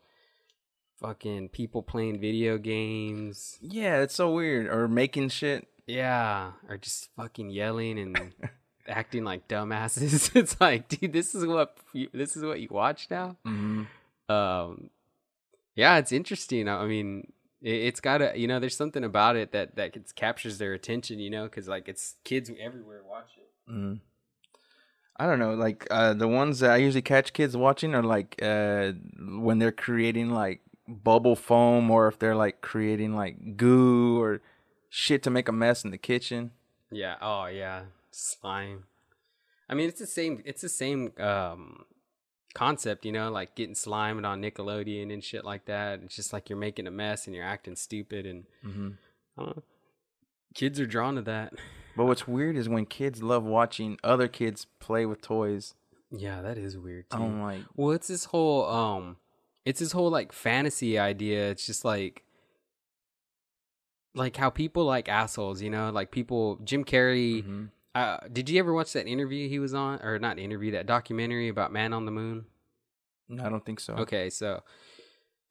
Fucking 1.00 1.48
people 1.48 1.82
playing 1.82 2.20
video 2.20 2.58
games. 2.58 3.58
Yeah, 3.62 4.02
it's 4.02 4.14
so 4.14 4.32
weird. 4.32 4.66
Or 4.66 4.86
making 4.86 5.30
shit. 5.30 5.66
Yeah, 5.86 6.52
or 6.68 6.76
just 6.76 7.08
fucking 7.16 7.50
yelling 7.50 7.98
and 7.98 8.32
acting 8.88 9.24
like 9.24 9.48
dumbasses. 9.48 10.30
It's 10.36 10.60
like, 10.60 10.88
dude, 10.88 11.12
this 11.12 11.34
is 11.34 11.46
what 11.46 11.76
you, 11.92 12.08
this 12.12 12.36
is 12.36 12.44
what 12.44 12.60
you 12.60 12.68
watch 12.70 13.08
now. 13.10 13.36
Mm-hmm. 13.46 14.32
Um, 14.32 14.90
yeah, 15.74 15.96
it's 15.96 16.12
interesting. 16.12 16.68
I 16.68 16.84
mean, 16.84 17.32
it, 17.62 17.74
it's 17.74 18.00
got 18.00 18.18
to, 18.18 18.38
you 18.38 18.46
know, 18.46 18.60
there's 18.60 18.76
something 18.76 19.02
about 19.02 19.36
it 19.36 19.52
that 19.52 19.76
that 19.76 19.94
gets, 19.94 20.12
captures 20.12 20.58
their 20.58 20.74
attention, 20.74 21.18
you 21.18 21.30
know, 21.30 21.44
because 21.44 21.66
like 21.66 21.88
it's 21.88 22.16
kids 22.24 22.50
everywhere 22.60 23.00
watch 23.08 23.30
it. 23.38 23.70
Mm-hmm. 23.70 23.94
I 25.16 25.26
don't 25.26 25.38
know, 25.38 25.54
like 25.54 25.86
uh, 25.90 26.14
the 26.14 26.28
ones 26.28 26.60
that 26.60 26.70
I 26.70 26.76
usually 26.76 27.02
catch 27.02 27.32
kids 27.32 27.56
watching 27.56 27.94
are 27.94 28.02
like 28.02 28.38
uh, 28.42 28.92
when 29.18 29.58
they're 29.58 29.72
creating 29.72 30.30
like 30.30 30.60
bubble 30.90 31.36
foam, 31.36 31.90
or 31.90 32.08
if 32.08 32.18
they're 32.18 32.36
like 32.36 32.60
creating 32.60 33.14
like 33.14 33.56
goo 33.56 34.20
or 34.20 34.40
shit 34.88 35.22
to 35.22 35.30
make 35.30 35.48
a 35.48 35.52
mess 35.52 35.84
in 35.84 35.90
the 35.90 35.98
kitchen. 35.98 36.50
Yeah. 36.90 37.16
Oh 37.20 37.46
yeah, 37.46 37.82
slime. 38.10 38.84
I 39.68 39.74
mean, 39.74 39.88
it's 39.88 40.00
the 40.00 40.06
same. 40.06 40.42
It's 40.44 40.62
the 40.62 40.68
same 40.68 41.12
um 41.18 41.84
concept, 42.54 43.04
you 43.04 43.12
know, 43.12 43.30
like 43.30 43.54
getting 43.54 43.76
slimed 43.76 44.24
on 44.24 44.42
Nickelodeon 44.42 45.12
and 45.12 45.22
shit 45.22 45.44
like 45.44 45.66
that. 45.66 46.00
It's 46.02 46.16
just 46.16 46.32
like 46.32 46.50
you're 46.50 46.58
making 46.58 46.86
a 46.88 46.90
mess 46.90 47.26
and 47.26 47.34
you're 47.36 47.44
acting 47.44 47.76
stupid 47.76 48.26
and 48.26 48.44
Mm-hmm. 48.66 48.88
I 49.38 49.42
don't 49.44 49.56
know. 49.56 49.62
Kids 50.54 50.80
are 50.80 50.86
drawn 50.86 51.14
to 51.14 51.22
that. 51.22 51.52
But 51.96 52.06
what's 52.06 52.26
weird 52.26 52.56
is 52.56 52.68
when 52.68 52.86
kids 52.86 53.22
love 53.22 53.44
watching 53.44 53.98
other 54.02 54.26
kids 54.26 54.66
play 54.80 55.06
with 55.06 55.22
toys. 55.22 55.74
Yeah, 56.10 56.42
that 56.42 56.58
is 56.58 56.76
weird 56.76 57.08
too. 57.10 57.18
I'm 57.18 57.40
like, 57.40 57.62
Well, 57.76 57.92
it's 57.92 58.08
this 58.08 58.24
whole 58.26 58.68
um 58.68 59.16
it's 59.70 59.80
this 59.80 59.92
whole 59.92 60.10
like 60.10 60.32
fantasy 60.32 60.98
idea. 60.98 61.50
It's 61.50 61.64
just 61.66 61.84
like 61.84 62.24
like 64.14 64.36
how 64.36 64.50
people 64.50 64.84
like 64.84 65.08
assholes, 65.08 65.62
you 65.62 65.70
know? 65.70 65.90
Like 65.90 66.10
people 66.10 66.56
Jim 66.64 66.84
Carrey 66.84 67.44
mhm. 67.44 67.68
uh 67.94 68.18
did 68.32 68.48
you 68.50 68.58
ever 68.58 68.72
watch 68.72 68.92
that 68.92 69.06
interview 69.06 69.48
he 69.48 69.58
was 69.58 69.74
on 69.74 70.00
or 70.02 70.18
not 70.18 70.38
interview 70.38 70.72
that 70.72 70.86
documentary 70.86 71.48
about 71.48 71.72
Man 71.72 71.92
on 71.92 72.04
the 72.04 72.12
Moon? 72.12 72.46
no, 73.28 73.44
I 73.44 73.48
don't 73.48 73.64
think 73.64 73.78
so. 73.80 73.94
Okay, 73.94 74.28
so 74.28 74.62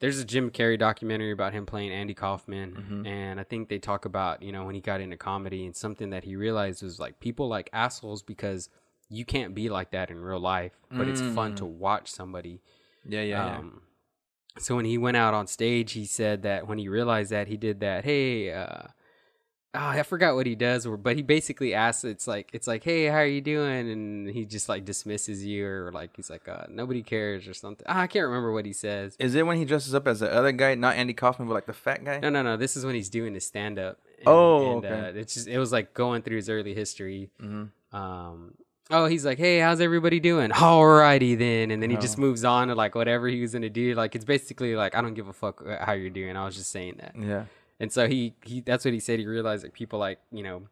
there's 0.00 0.18
a 0.18 0.24
Jim 0.24 0.50
Carrey 0.50 0.78
documentary 0.78 1.32
about 1.32 1.52
him 1.54 1.64
playing 1.66 1.92
Andy 1.92 2.14
Kaufman, 2.14 2.70
Mhm. 2.74 3.06
and 3.06 3.40
I 3.40 3.44
think 3.44 3.68
they 3.68 3.78
talk 3.78 4.04
about 4.04 4.42
you 4.42 4.52
know 4.52 4.64
when 4.66 4.74
he 4.74 4.80
got 4.82 5.00
into 5.00 5.16
comedy 5.16 5.64
and 5.64 5.74
something 5.74 6.10
that 6.10 6.24
he 6.24 6.36
realized 6.36 6.82
was 6.82 6.98
like 7.00 7.20
people 7.20 7.48
like 7.48 7.70
assholes 7.72 8.22
because 8.22 8.68
you 9.08 9.24
can't 9.24 9.54
be 9.54 9.68
like 9.68 9.90
that 9.92 10.10
in 10.10 10.20
real 10.20 10.38
life, 10.40 10.78
but 10.90 11.08
it's 11.08 11.20
fun 11.20 11.52
Mm. 11.54 11.56
to 11.56 11.64
watch 11.66 12.08
somebody. 12.12 12.60
Yeah, 13.04 13.22
yeah, 13.22 13.56
Um, 13.58 13.82
so 14.58 14.76
when 14.76 14.84
he 14.84 14.98
went 14.98 15.16
out 15.16 15.34
on 15.34 15.46
stage, 15.46 15.92
he 15.92 16.04
said 16.04 16.42
that 16.42 16.66
when 16.66 16.78
he 16.78 16.88
realized 16.88 17.30
that 17.30 17.48
he 17.48 17.56
did 17.56 17.80
that, 17.80 18.04
hey, 18.04 18.52
uh, 18.52 18.82
oh, 19.74 19.78
I 19.78 20.02
forgot 20.02 20.34
what 20.34 20.46
he 20.46 20.54
does, 20.54 20.86
but 20.86 21.16
he 21.16 21.22
basically 21.22 21.74
asks, 21.74 22.04
it's 22.04 22.26
like 22.26 22.50
it's 22.52 22.66
like, 22.66 22.82
hey, 22.82 23.06
how 23.06 23.18
are 23.18 23.26
you 23.26 23.40
doing? 23.40 23.90
And 23.90 24.28
he 24.28 24.44
just 24.44 24.68
like 24.68 24.84
dismisses 24.84 25.44
you, 25.44 25.66
or 25.66 25.92
like 25.92 26.16
he's 26.16 26.30
like, 26.30 26.48
uh, 26.48 26.64
nobody 26.68 27.02
cares, 27.02 27.46
or 27.46 27.54
something. 27.54 27.86
Ah, 27.88 28.00
I 28.00 28.06
can't 28.06 28.26
remember 28.26 28.52
what 28.52 28.66
he 28.66 28.72
says. 28.72 29.16
Is 29.18 29.34
it 29.34 29.46
when 29.46 29.56
he 29.56 29.64
dresses 29.64 29.94
up 29.94 30.06
as 30.08 30.20
the 30.20 30.32
other 30.32 30.52
guy, 30.52 30.74
not 30.74 30.96
Andy 30.96 31.14
Kaufman, 31.14 31.48
but 31.48 31.54
like 31.54 31.66
the 31.66 31.72
fat 31.72 32.04
guy? 32.04 32.18
No, 32.18 32.30
no, 32.30 32.42
no. 32.42 32.56
This 32.56 32.76
is 32.76 32.84
when 32.84 32.94
he's 32.94 33.10
doing 33.10 33.34
his 33.34 33.46
stand 33.46 33.78
up. 33.78 33.98
Oh, 34.26 34.78
and, 34.78 34.84
okay. 34.84 35.00
Uh, 35.00 35.20
it's 35.20 35.34
just 35.34 35.48
it 35.48 35.58
was 35.58 35.72
like 35.72 35.94
going 35.94 36.22
through 36.22 36.36
his 36.36 36.48
early 36.50 36.74
history. 36.74 37.30
Mm-hmm. 37.40 37.96
Um, 37.96 38.54
oh, 38.90 39.06
he's 39.06 39.24
like, 39.24 39.38
hey, 39.38 39.58
how's 39.60 39.80
everybody 39.80 40.20
doing? 40.20 40.50
Alrighty 40.54 41.38
then, 41.38 41.70
and 41.70 41.82
then 41.82 41.90
he 41.90 41.96
just 41.96 42.18
Oh. 42.18 42.22
moves 42.22 42.44
on 42.44 42.68
to 42.68 42.74
like 42.74 42.94
whatever 42.94 43.28
he 43.28 43.40
was 43.40 43.52
gonna 43.52 43.70
do. 43.70 43.94
Like 43.94 44.14
it's 44.14 44.24
basically 44.24 44.74
like 44.76 44.94
I 44.94 45.00
don't 45.02 45.14
give 45.14 45.28
a 45.28 45.32
fuck 45.32 45.62
how 45.80 45.92
you're 45.92 46.10
doing. 46.10 46.36
I 46.36 46.44
was 46.44 46.56
just 46.56 46.70
saying 46.70 46.96
that. 47.00 47.14
Yeah. 47.18 47.44
And 47.78 47.92
so 47.92 48.06
he 48.08 48.34
he 48.44 48.60
that's 48.60 48.84
what 48.84 48.92
he 48.94 49.00
said. 49.00 49.18
He 49.18 49.26
realized 49.26 49.62
like 49.64 49.72
people 49.72 49.98
like 49.98 50.18
you 50.30 50.42
know 50.42 50.62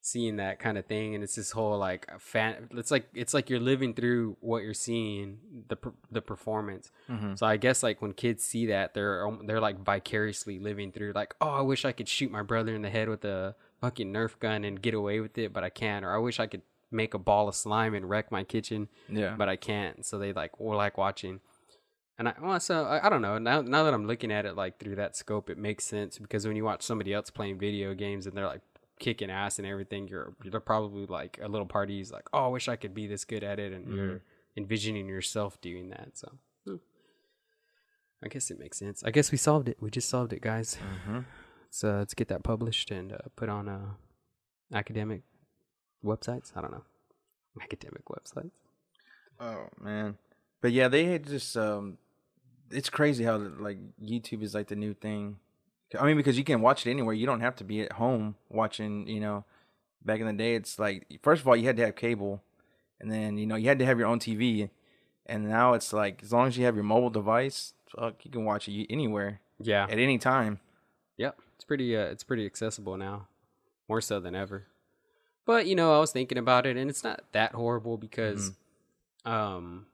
seeing 0.00 0.36
that 0.36 0.58
kind 0.58 0.76
of 0.76 0.84
thing, 0.84 1.14
and 1.14 1.24
it's 1.24 1.34
this 1.34 1.50
whole 1.50 1.78
like 1.78 2.06
fan. 2.20 2.68
It's 2.72 2.90
like 2.90 3.06
it's 3.14 3.32
like 3.34 3.48
you're 3.50 3.60
living 3.60 3.94
through 3.94 4.36
what 4.40 4.62
you're 4.62 4.74
seeing 4.74 5.38
the 5.68 5.76
per- 5.76 5.94
the 6.10 6.20
performance. 6.22 6.90
Mm-hmm. 7.10 7.34
So 7.36 7.46
I 7.46 7.56
guess 7.56 7.82
like 7.82 8.00
when 8.02 8.12
kids 8.12 8.44
see 8.44 8.66
that, 8.66 8.94
they're 8.94 9.26
um, 9.26 9.46
they're 9.46 9.60
like 9.60 9.78
vicariously 9.84 10.58
living 10.58 10.92
through 10.92 11.12
like, 11.14 11.34
oh, 11.40 11.48
I 11.48 11.60
wish 11.62 11.84
I 11.84 11.92
could 11.92 12.08
shoot 12.08 12.30
my 12.30 12.42
brother 12.42 12.74
in 12.74 12.82
the 12.82 12.90
head 12.90 13.08
with 13.08 13.24
a 13.24 13.54
fucking 13.80 14.12
Nerf 14.12 14.38
gun 14.38 14.64
and 14.64 14.80
get 14.80 14.94
away 14.94 15.20
with 15.20 15.36
it, 15.38 15.52
but 15.52 15.64
I 15.64 15.70
can't. 15.70 16.04
Or 16.04 16.14
I 16.14 16.18
wish 16.18 16.38
I 16.40 16.46
could 16.46 16.62
make 16.94 17.12
a 17.14 17.18
ball 17.18 17.48
of 17.48 17.54
slime 17.54 17.94
and 17.94 18.08
wreck 18.08 18.30
my 18.32 18.44
kitchen, 18.44 18.88
Yeah. 19.08 19.34
but 19.36 19.48
I 19.48 19.56
can't. 19.56 20.06
So 20.06 20.18
they 20.18 20.32
like 20.32 20.52
or 20.58 20.76
like 20.76 20.96
watching. 20.96 21.40
And 22.18 22.28
I 22.28 22.34
well, 22.40 22.60
so 22.60 22.84
I, 22.84 23.06
I 23.06 23.08
don't 23.10 23.22
know. 23.22 23.38
Now 23.38 23.60
now 23.60 23.82
that 23.84 23.92
I'm 23.92 24.06
looking 24.06 24.30
at 24.32 24.46
it 24.46 24.54
like 24.56 24.78
through 24.78 24.94
that 24.96 25.16
scope, 25.16 25.50
it 25.50 25.58
makes 25.58 25.84
sense 25.84 26.16
because 26.18 26.46
when 26.46 26.56
you 26.56 26.64
watch 26.64 26.82
somebody 26.82 27.12
else 27.12 27.28
playing 27.30 27.58
video 27.58 27.92
games 27.94 28.26
and 28.26 28.36
they're 28.36 28.46
like 28.46 28.62
kicking 29.00 29.30
ass 29.30 29.58
and 29.58 29.66
everything, 29.66 30.06
you're 30.06 30.34
you're 30.44 30.60
probably 30.60 31.06
like 31.06 31.38
a 31.42 31.48
little 31.48 31.66
party's 31.66 32.12
like, 32.12 32.28
oh, 32.32 32.44
I 32.44 32.48
wish 32.48 32.68
I 32.68 32.76
could 32.76 32.94
be 32.94 33.06
this 33.08 33.24
good 33.24 33.42
at 33.42 33.58
it, 33.58 33.72
and 33.72 33.86
Mhm. 33.88 33.96
you're 33.96 34.20
envisioning 34.56 35.08
yourself 35.08 35.60
doing 35.60 35.88
that. 35.90 36.10
So. 36.14 36.28
hmm. 36.64 36.76
I 38.24 38.28
guess 38.28 38.50
it 38.50 38.58
makes 38.60 38.78
sense. 38.78 39.02
I 39.04 39.10
guess 39.10 39.32
we 39.32 39.36
solved 39.38 39.68
it. 39.68 39.76
We 39.80 39.90
just 39.90 40.08
solved 40.08 40.32
it, 40.32 40.40
guys. 40.40 40.76
Mm-hmm. 40.76 41.18
So 41.70 41.96
let's 41.98 42.14
get 42.14 42.28
that 42.28 42.42
published 42.44 42.90
and 42.92 43.12
uh, 43.12 43.18
put 43.36 43.48
on 43.48 43.68
a 43.68 43.96
academic 44.72 45.22
websites. 46.04 46.52
I 46.56 46.60
don't 46.60 46.70
know, 46.72 46.84
academic 47.62 48.04
websites. 48.06 48.50
Oh 49.40 49.66
man, 49.80 50.16
but 50.60 50.72
yeah, 50.72 50.88
they 50.88 51.04
had 51.06 51.26
just 51.26 51.56
um, 51.56 51.98
it's 52.70 52.90
crazy 52.90 53.24
how 53.24 53.36
like 53.36 53.78
YouTube 54.02 54.42
is 54.42 54.54
like 54.54 54.68
the 54.68 54.76
new 54.76 54.94
thing. 54.94 55.38
I 55.98 56.06
mean, 56.06 56.16
because 56.16 56.36
you 56.36 56.44
can 56.44 56.60
watch 56.60 56.86
it 56.86 56.90
anywhere. 56.90 57.14
You 57.14 57.26
don't 57.26 57.40
have 57.40 57.54
to 57.56 57.64
be 57.64 57.82
at 57.82 57.92
home 57.92 58.34
watching. 58.48 59.06
You 59.06 59.20
know, 59.20 59.44
back 60.04 60.20
in 60.20 60.26
the 60.26 60.32
day, 60.32 60.54
it's 60.54 60.78
like 60.78 61.06
first 61.22 61.42
of 61.42 61.48
all 61.48 61.56
you 61.56 61.66
had 61.66 61.76
to 61.76 61.84
have 61.86 61.94
cable, 61.96 62.42
and 63.00 63.10
then 63.10 63.38
you 63.38 63.46
know 63.46 63.56
you 63.56 63.68
had 63.68 63.78
to 63.78 63.86
have 63.86 63.98
your 63.98 64.08
own 64.08 64.18
TV, 64.18 64.70
and 65.26 65.48
now 65.48 65.74
it's 65.74 65.92
like 65.92 66.22
as 66.22 66.32
long 66.32 66.48
as 66.48 66.56
you 66.58 66.64
have 66.64 66.74
your 66.74 66.84
mobile 66.84 67.10
device, 67.10 67.74
fuck, 67.96 68.24
you 68.24 68.30
can 68.30 68.44
watch 68.44 68.68
it 68.68 68.86
anywhere 68.90 69.40
Yeah. 69.60 69.84
at 69.84 69.98
any 69.98 70.18
time. 70.18 70.58
Yep, 71.16 71.38
it's 71.54 71.64
pretty. 71.64 71.96
Uh, 71.96 72.06
it's 72.06 72.24
pretty 72.24 72.44
accessible 72.46 72.96
now, 72.96 73.28
more 73.88 74.00
so 74.00 74.18
than 74.18 74.34
ever. 74.34 74.66
But 75.46 75.66
you 75.66 75.74
know, 75.74 75.94
I 75.94 75.98
was 75.98 76.12
thinking 76.12 76.38
about 76.38 76.66
it, 76.66 76.76
and 76.76 76.88
it's 76.88 77.04
not 77.04 77.24
that 77.32 77.52
horrible 77.52 77.98
because, 77.98 78.50
mm-hmm. 79.26 79.32
um, 79.32 79.86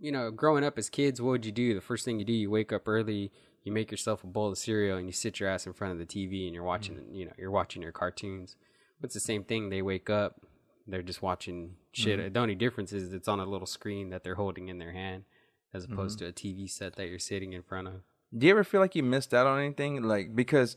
you 0.00 0.12
know, 0.12 0.30
growing 0.30 0.64
up 0.64 0.78
as 0.78 0.88
kids, 0.88 1.20
what 1.20 1.30
would 1.30 1.46
you 1.46 1.52
do? 1.52 1.74
The 1.74 1.80
first 1.80 2.04
thing 2.04 2.18
you 2.18 2.24
do, 2.24 2.32
you 2.32 2.50
wake 2.50 2.72
up 2.72 2.88
early, 2.88 3.30
you 3.64 3.72
make 3.72 3.90
yourself 3.90 4.24
a 4.24 4.26
bowl 4.26 4.50
of 4.50 4.58
cereal, 4.58 4.96
and 4.96 5.06
you 5.06 5.12
sit 5.12 5.40
your 5.40 5.48
ass 5.48 5.66
in 5.66 5.72
front 5.72 5.92
of 5.92 5.98
the 5.98 6.06
TV, 6.06 6.46
and 6.46 6.54
you're 6.54 6.64
watching. 6.64 6.96
Mm-hmm. 6.96 7.14
You 7.14 7.24
know, 7.26 7.32
you're 7.36 7.50
watching 7.50 7.82
your 7.82 7.92
cartoons. 7.92 8.56
But 9.00 9.06
it's 9.06 9.14
the 9.14 9.20
same 9.20 9.44
thing. 9.44 9.68
They 9.68 9.82
wake 9.82 10.08
up, 10.08 10.42
they're 10.86 11.02
just 11.02 11.22
watching 11.22 11.76
shit. 11.92 12.18
Mm-hmm. 12.18 12.32
The 12.32 12.40
only 12.40 12.54
difference 12.54 12.92
is 12.92 13.12
it's 13.12 13.28
on 13.28 13.40
a 13.40 13.44
little 13.44 13.66
screen 13.66 14.10
that 14.10 14.24
they're 14.24 14.36
holding 14.36 14.68
in 14.68 14.78
their 14.78 14.92
hand, 14.92 15.24
as 15.74 15.84
opposed 15.84 16.18
to 16.20 16.26
a 16.26 16.32
TV 16.32 16.70
set 16.70 16.96
that 16.96 17.08
you're 17.08 17.18
sitting 17.18 17.52
in 17.52 17.62
front 17.62 17.88
of. 17.88 17.94
Do 18.36 18.46
you 18.46 18.52
ever 18.52 18.64
feel 18.64 18.80
like 18.80 18.94
you 18.94 19.02
missed 19.02 19.34
out 19.34 19.46
on 19.46 19.58
anything? 19.58 20.02
Like 20.02 20.34
because 20.34 20.76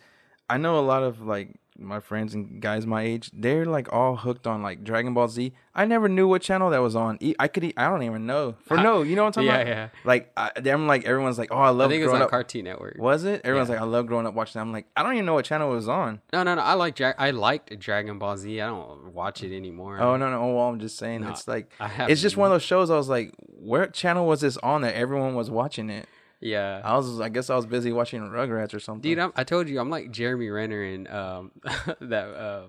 I 0.49 0.57
know 0.57 0.77
a 0.77 0.81
lot 0.81 1.03
of 1.03 1.21
like 1.21 1.59
my 1.77 1.99
friends 1.99 2.33
and 2.33 2.61
guys 2.61 2.85
my 2.85 3.01
age, 3.03 3.29
they're 3.33 3.65
like 3.65 3.91
all 3.91 4.15
hooked 4.15 4.47
on 4.47 4.61
like 4.61 4.83
Dragon 4.83 5.13
Ball 5.13 5.27
Z. 5.27 5.53
I 5.77 5.83
never 5.85 6.07
knew 6.07 6.27
what 6.27 6.41
channel 6.41 6.69
that 6.69 6.79
was 6.81 6.95
on. 6.95 7.19
I 7.37 7.47
could, 7.49 7.73
I 7.75 7.89
don't 7.89 8.03
even 8.03 8.25
know. 8.25 8.55
For 8.65 8.77
no, 8.77 9.01
you 9.01 9.15
know 9.17 9.23
what 9.23 9.37
I'm 9.37 9.45
talking 9.45 9.47
Yeah, 9.49 9.55
about? 9.59 9.67
yeah. 9.67 9.89
Like 10.05 10.31
I, 10.37 10.51
I'm 10.65 10.87
like 10.87 11.03
everyone's 11.05 11.37
like, 11.37 11.51
oh, 11.51 11.57
I 11.57 11.69
love. 11.69 11.89
I 11.89 11.93
think 11.93 12.01
it 12.01 12.05
was 12.05 12.13
on 12.13 12.21
up. 12.21 12.29
Cartoon 12.29 12.63
Network. 12.63 12.97
was 12.97 13.25
it? 13.25 13.41
Everyone's 13.43 13.67
Yeah. 13.69 13.75
like, 13.75 13.81
I 13.81 13.85
love 13.85 14.07
growing 14.07 14.25
up 14.25 14.33
watching. 14.33 14.53
That. 14.59 14.61
I'm 14.61 14.71
like, 14.71 14.87
I 14.95 15.03
don't 15.03 15.13
even 15.13 15.25
know 15.25 15.33
what 15.33 15.43
channel 15.45 15.71
it 15.71 15.75
was 15.75 15.89
on. 15.89 16.21
No, 16.31 16.43
no, 16.43 16.55
no. 16.55 16.61
I 16.61 16.75
like 16.75 16.95
Dra- 16.95 17.15
I 17.17 17.31
liked 17.31 17.77
Dragon 17.79 18.19
Ball 18.19 18.37
Z. 18.37 18.61
I 18.61 18.67
don't 18.67 19.13
watch 19.13 19.43
it 19.43 19.55
anymore. 19.55 19.99
Oh 19.99 20.15
no, 20.15 20.29
no. 20.31 20.41
Oh, 20.41 20.55
well, 20.55 20.69
I'm 20.69 20.79
just 20.79 20.97
saying, 20.97 21.21
No, 21.21 21.31
it's 21.31 21.47
like 21.47 21.71
it's 21.81 22.21
just 22.21 22.37
one 22.37 22.47
of 22.47 22.53
those 22.53 22.63
shows. 22.63 22.89
I 22.89 22.95
was 22.95 23.09
like, 23.09 23.33
what 23.37 23.93
channel 23.93 24.25
was 24.25 24.41
this 24.41 24.55
on 24.57 24.81
that 24.81 24.95
everyone 24.95 25.35
was 25.35 25.49
watching 25.51 25.89
it? 25.89 26.07
Yeah, 26.39 26.81
I 26.83 26.95
was, 26.97 27.19
I 27.19 27.29
guess, 27.29 27.49
I 27.49 27.55
was 27.55 27.65
busy 27.65 27.91
watching 27.91 28.21
Rugrats 28.21 28.73
or 28.73 28.79
something. 28.79 29.01
dude. 29.09 29.19
I'm, 29.19 29.31
I 29.35 29.43
told 29.43 29.67
you, 29.69 29.79
I'm 29.79 29.89
like 29.89 30.11
Jeremy 30.11 30.49
Renner 30.49 30.83
in 30.83 31.07
um 31.07 31.51
that 32.01 32.27
uh, 32.27 32.63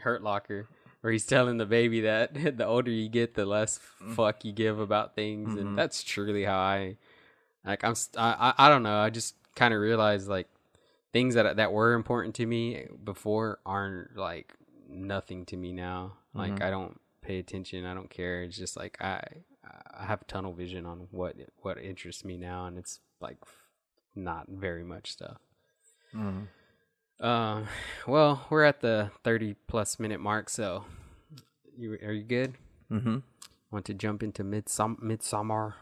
Hurt 0.00 0.22
Locker, 0.22 0.68
where 1.00 1.12
he's 1.12 1.24
telling 1.26 1.56
the 1.56 1.66
baby 1.66 2.02
that 2.02 2.34
the 2.58 2.66
older 2.66 2.90
you 2.90 3.08
get, 3.08 3.34
the 3.34 3.46
less 3.46 3.78
fuck 4.14 4.44
you 4.44 4.52
give 4.52 4.78
about 4.80 5.14
things, 5.14 5.54
Mhm. 5.54 5.60
and 5.60 5.78
that's 5.78 6.02
truly 6.02 6.44
how 6.44 6.58
I 6.58 6.96
like. 7.64 7.84
I'm. 7.84 7.94
I 8.18 8.54
I, 8.58 8.68
don't 8.68 8.82
know. 8.82 8.98
I 8.98 9.10
just 9.10 9.34
kind 9.54 9.72
of 9.72 9.80
realized 9.80 10.28
like 10.28 10.48
things 11.12 11.34
that 11.34 11.56
that 11.56 11.72
were 11.72 11.94
important 11.94 12.34
to 12.36 12.44
me 12.46 12.86
before 13.02 13.60
aren't 13.64 14.16
like 14.16 14.52
nothing 14.88 15.46
to 15.46 15.56
me 15.56 15.72
now. 15.72 16.14
Like 16.34 16.56
Mhm. 16.56 16.62
I 16.62 16.70
don't 16.70 17.00
pay 17.22 17.38
attention. 17.38 17.86
I 17.86 17.94
don't 17.94 18.10
care. 18.10 18.42
It's 18.42 18.56
just 18.56 18.76
like 18.76 18.98
I 19.00 19.22
I 19.98 20.04
have 20.04 20.26
tunnel 20.26 20.52
vision 20.52 20.86
on 20.86 21.08
what 21.10 21.36
what 21.62 21.78
interests 21.78 22.24
me 22.24 22.36
now, 22.36 22.66
and 22.66 22.78
it's 22.78 23.00
like 23.20 23.38
not 24.14 24.46
very 24.48 24.84
much 24.84 25.12
stuff. 25.12 25.38
Mhm. 26.14 26.48
Uh, 27.18 27.64
well, 28.06 28.46
we're 28.50 28.64
at 28.64 28.80
the 28.80 29.10
thirty 29.24 29.54
plus 29.66 29.98
minute 29.98 30.20
mark, 30.20 30.48
so 30.50 30.84
you 31.76 31.92
are 32.02 32.12
you 32.12 32.22
good? 32.22 32.54
Mhm. 32.90 33.22
Want 33.70 33.84
to 33.86 33.94
jump 33.94 34.22
into 34.22 34.44
midsum 34.44 34.98
Midsommar? 35.00 35.74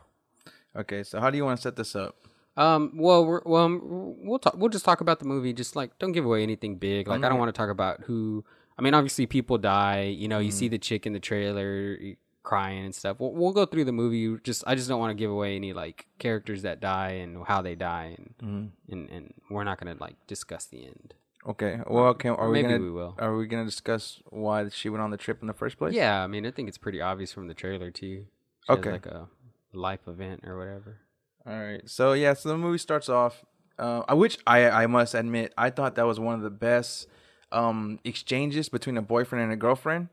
Okay, 0.76 1.02
so 1.02 1.20
how 1.20 1.30
do 1.30 1.36
you 1.36 1.44
want 1.44 1.58
to 1.58 1.62
set 1.62 1.76
this 1.76 1.94
up? 1.94 2.16
Um, 2.56 2.92
well, 2.96 3.26
we're, 3.26 3.42
well, 3.44 3.64
um, 3.64 3.80
we'll 4.24 4.38
talk. 4.38 4.54
We'll 4.56 4.68
just 4.70 4.84
talk 4.84 5.00
about 5.00 5.18
the 5.18 5.24
movie. 5.26 5.52
Just 5.52 5.74
like 5.76 5.98
don't 5.98 6.12
give 6.12 6.24
away 6.24 6.42
anything 6.42 6.76
big. 6.76 7.08
Like 7.08 7.22
I 7.24 7.28
don't 7.28 7.38
want 7.38 7.48
to 7.54 7.56
talk 7.58 7.68
about 7.70 8.02
who. 8.02 8.44
I 8.78 8.82
mean, 8.82 8.94
obviously 8.94 9.26
people 9.26 9.58
die. 9.58 10.02
You 10.04 10.26
know, 10.28 10.38
you 10.38 10.48
Mm-hmm. 10.50 10.58
see 10.58 10.68
the 10.68 10.78
chick 10.78 11.04
in 11.06 11.12
the 11.12 11.20
trailer 11.20 11.98
crying 12.44 12.84
and 12.84 12.94
stuff. 12.94 13.16
We'll, 13.18 13.32
we'll 13.32 13.52
go 13.52 13.66
through 13.66 13.86
the 13.86 13.92
movie. 13.92 14.38
Just 14.44 14.62
I 14.66 14.76
just 14.76 14.88
don't 14.88 15.00
want 15.00 15.10
to 15.10 15.14
give 15.14 15.30
away 15.32 15.56
any 15.56 15.72
like 15.72 16.06
characters 16.20 16.62
that 16.62 16.78
die 16.80 17.12
and 17.22 17.44
how 17.46 17.60
they 17.62 17.74
die, 17.74 18.14
and 18.16 18.34
Mhm. 18.42 18.70
and, 18.92 19.10
and 19.10 19.34
we're 19.50 19.64
not 19.64 19.80
gonna 19.80 19.96
like 19.98 20.14
discuss 20.28 20.66
the 20.66 20.84
end. 20.86 21.14
Okay. 21.46 21.80
Well, 21.86 22.04
okay. 22.14 22.28
Are 22.30 22.48
we 22.48 22.62
maybe 22.62 22.68
gonna 22.74 22.84
we 22.84 22.90
will. 22.90 23.14
are 23.18 23.36
we 23.36 23.46
gonna 23.46 23.64
discuss 23.64 24.20
why 24.30 24.68
she 24.68 24.88
went 24.88 25.02
on 25.02 25.10
the 25.10 25.16
trip 25.16 25.40
in 25.42 25.46
the 25.48 25.52
first 25.52 25.76
place? 25.78 25.94
Yeah, 25.94 26.22
I 26.22 26.26
mean, 26.28 26.46
I 26.46 26.50
think 26.52 26.68
it's 26.68 26.78
pretty 26.78 27.00
obvious 27.00 27.32
from 27.32 27.48
the 27.48 27.54
trailer 27.54 27.90
too. 27.90 28.26
She 28.66 28.72
Okay. 28.72 28.92
like 28.92 29.06
a 29.06 29.28
life 29.72 30.06
event 30.06 30.44
or 30.46 30.56
whatever. 30.56 30.98
All 31.46 31.52
right. 31.58 31.82
So 31.90 32.12
yeah, 32.14 32.32
so 32.34 32.48
the 32.50 32.56
movie 32.56 32.78
starts 32.78 33.08
off, 33.10 33.44
uh, 33.78 34.14
which 34.14 34.38
I 34.46 34.68
I 34.84 34.86
must 34.86 35.14
admit 35.14 35.52
I 35.58 35.68
thought 35.70 35.96
that 35.96 36.06
was 36.06 36.18
one 36.20 36.34
of 36.34 36.42
the 36.42 36.50
best 36.50 37.08
um 37.52 37.98
exchanges 38.04 38.68
between 38.70 38.96
a 38.96 39.02
boyfriend 39.02 39.42
and 39.44 39.52
a 39.52 39.56
girlfriend. 39.56 40.08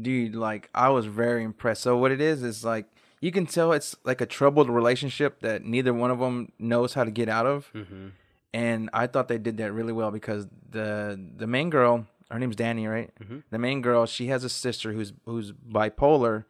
Dude, 0.00 0.34
like 0.34 0.68
I 0.74 0.88
was 0.90 1.06
very 1.06 1.42
impressed. 1.42 1.82
So 1.82 1.96
what 1.96 2.10
it 2.12 2.20
is 2.20 2.42
is 2.42 2.64
like 2.64 2.86
you 3.20 3.32
can 3.32 3.46
tell 3.46 3.72
it's 3.72 3.96
like 4.04 4.20
a 4.20 4.26
troubled 4.26 4.68
relationship 4.68 5.40
that 5.40 5.64
neither 5.64 5.94
one 5.94 6.10
of 6.10 6.18
them 6.18 6.52
knows 6.58 6.94
how 6.94 7.04
to 7.04 7.10
get 7.10 7.28
out 7.28 7.46
of. 7.46 7.70
Mm-hmm. 7.74 8.08
and 8.54 8.90
I 8.92 9.06
thought 9.06 9.28
they 9.28 9.38
did 9.38 9.56
that 9.58 9.72
really 9.72 9.92
well 9.92 10.10
because 10.10 10.46
the 10.70 11.18
the 11.36 11.46
main 11.46 11.70
girl 11.70 12.06
her 12.30 12.38
name's 12.40 12.56
Danny, 12.56 12.86
right? 12.88 13.10
Mhm. 13.22 13.44
The 13.50 13.58
main 13.58 13.82
girl, 13.82 14.04
she 14.04 14.26
has 14.26 14.42
a 14.44 14.48
sister 14.48 14.92
who's 14.92 15.12
who's 15.26 15.52
bipolar, 15.52 16.44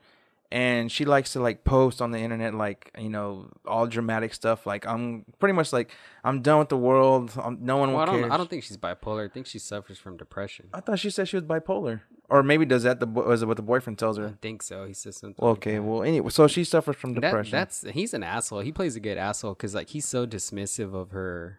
and 0.53 0.91
she 0.93 1.05
likes 1.05 1.33
to 1.33 1.41
like 1.41 1.65
post 1.65 2.01
on 2.01 2.11
the 2.13 2.19
internet 2.19 2.55
like 2.55 2.91
you 2.99 3.09
know 3.11 3.51
all 3.67 3.87
dramatic 3.87 4.33
stuff. 4.35 4.67
Like 4.67 4.87
I'm 4.87 5.25
pretty 5.39 5.53
much 5.55 5.73
like 5.73 5.91
I'm 6.25 6.43
done 6.43 6.59
with 6.61 6.69
the 6.69 6.77
world. 6.77 7.33
I'm, 7.37 7.59
no 7.61 7.77
one 7.79 7.93
Well, 7.93 7.99
I 8.03 8.05
will 8.05 8.13
don't. 8.13 8.23
care. 8.23 8.33
I 8.33 8.37
don't 8.37 8.49
think 8.51 8.63
she's 8.65 8.77
bipolar. 8.77 9.25
I 9.25 9.33
think 9.33 9.47
she 9.47 9.59
suffers 9.59 9.99
from 9.99 10.17
depression. 10.17 10.69
I 10.73 10.81
thought 10.81 10.99
she 10.99 11.11
said 11.11 11.29
she 11.29 11.37
was 11.37 11.45
bipolar, 11.45 12.01
or 12.29 12.43
maybe 12.43 12.65
does 12.65 12.85
that 12.85 13.01
the 13.01 13.07
was 13.07 13.43
it 13.43 13.47
what 13.47 13.57
the 13.57 13.63
boyfriend 13.63 13.99
tells 13.99 14.19
her 14.19 14.29
I 14.29 14.35
think 14.41 14.63
so. 14.63 14.87
He 14.87 14.95
says 14.95 15.17
something. 15.17 15.37
Well, 15.39 15.53
like 15.53 15.59
okay, 15.59 15.75
that. 15.77 15.83
well 15.83 16.03
anyway, 16.03 16.31
so 16.31 16.47
she 16.47 16.65
suffers 16.65 16.97
from 16.97 17.15
That- 17.15 17.21
depression. 17.23 17.53
that's 17.53 17.85
he's 17.91 18.15
an 18.15 18.23
asshole. 18.23 18.61
He 18.61 18.73
plays 18.73 18.95
a 18.97 19.01
good 19.01 19.19
asshole 19.19 19.55
because 19.55 19.75
like 19.75 19.89
he's 19.91 20.07
so 20.07 20.27
dismissive 20.27 20.95
of 20.95 21.11
her, 21.11 21.59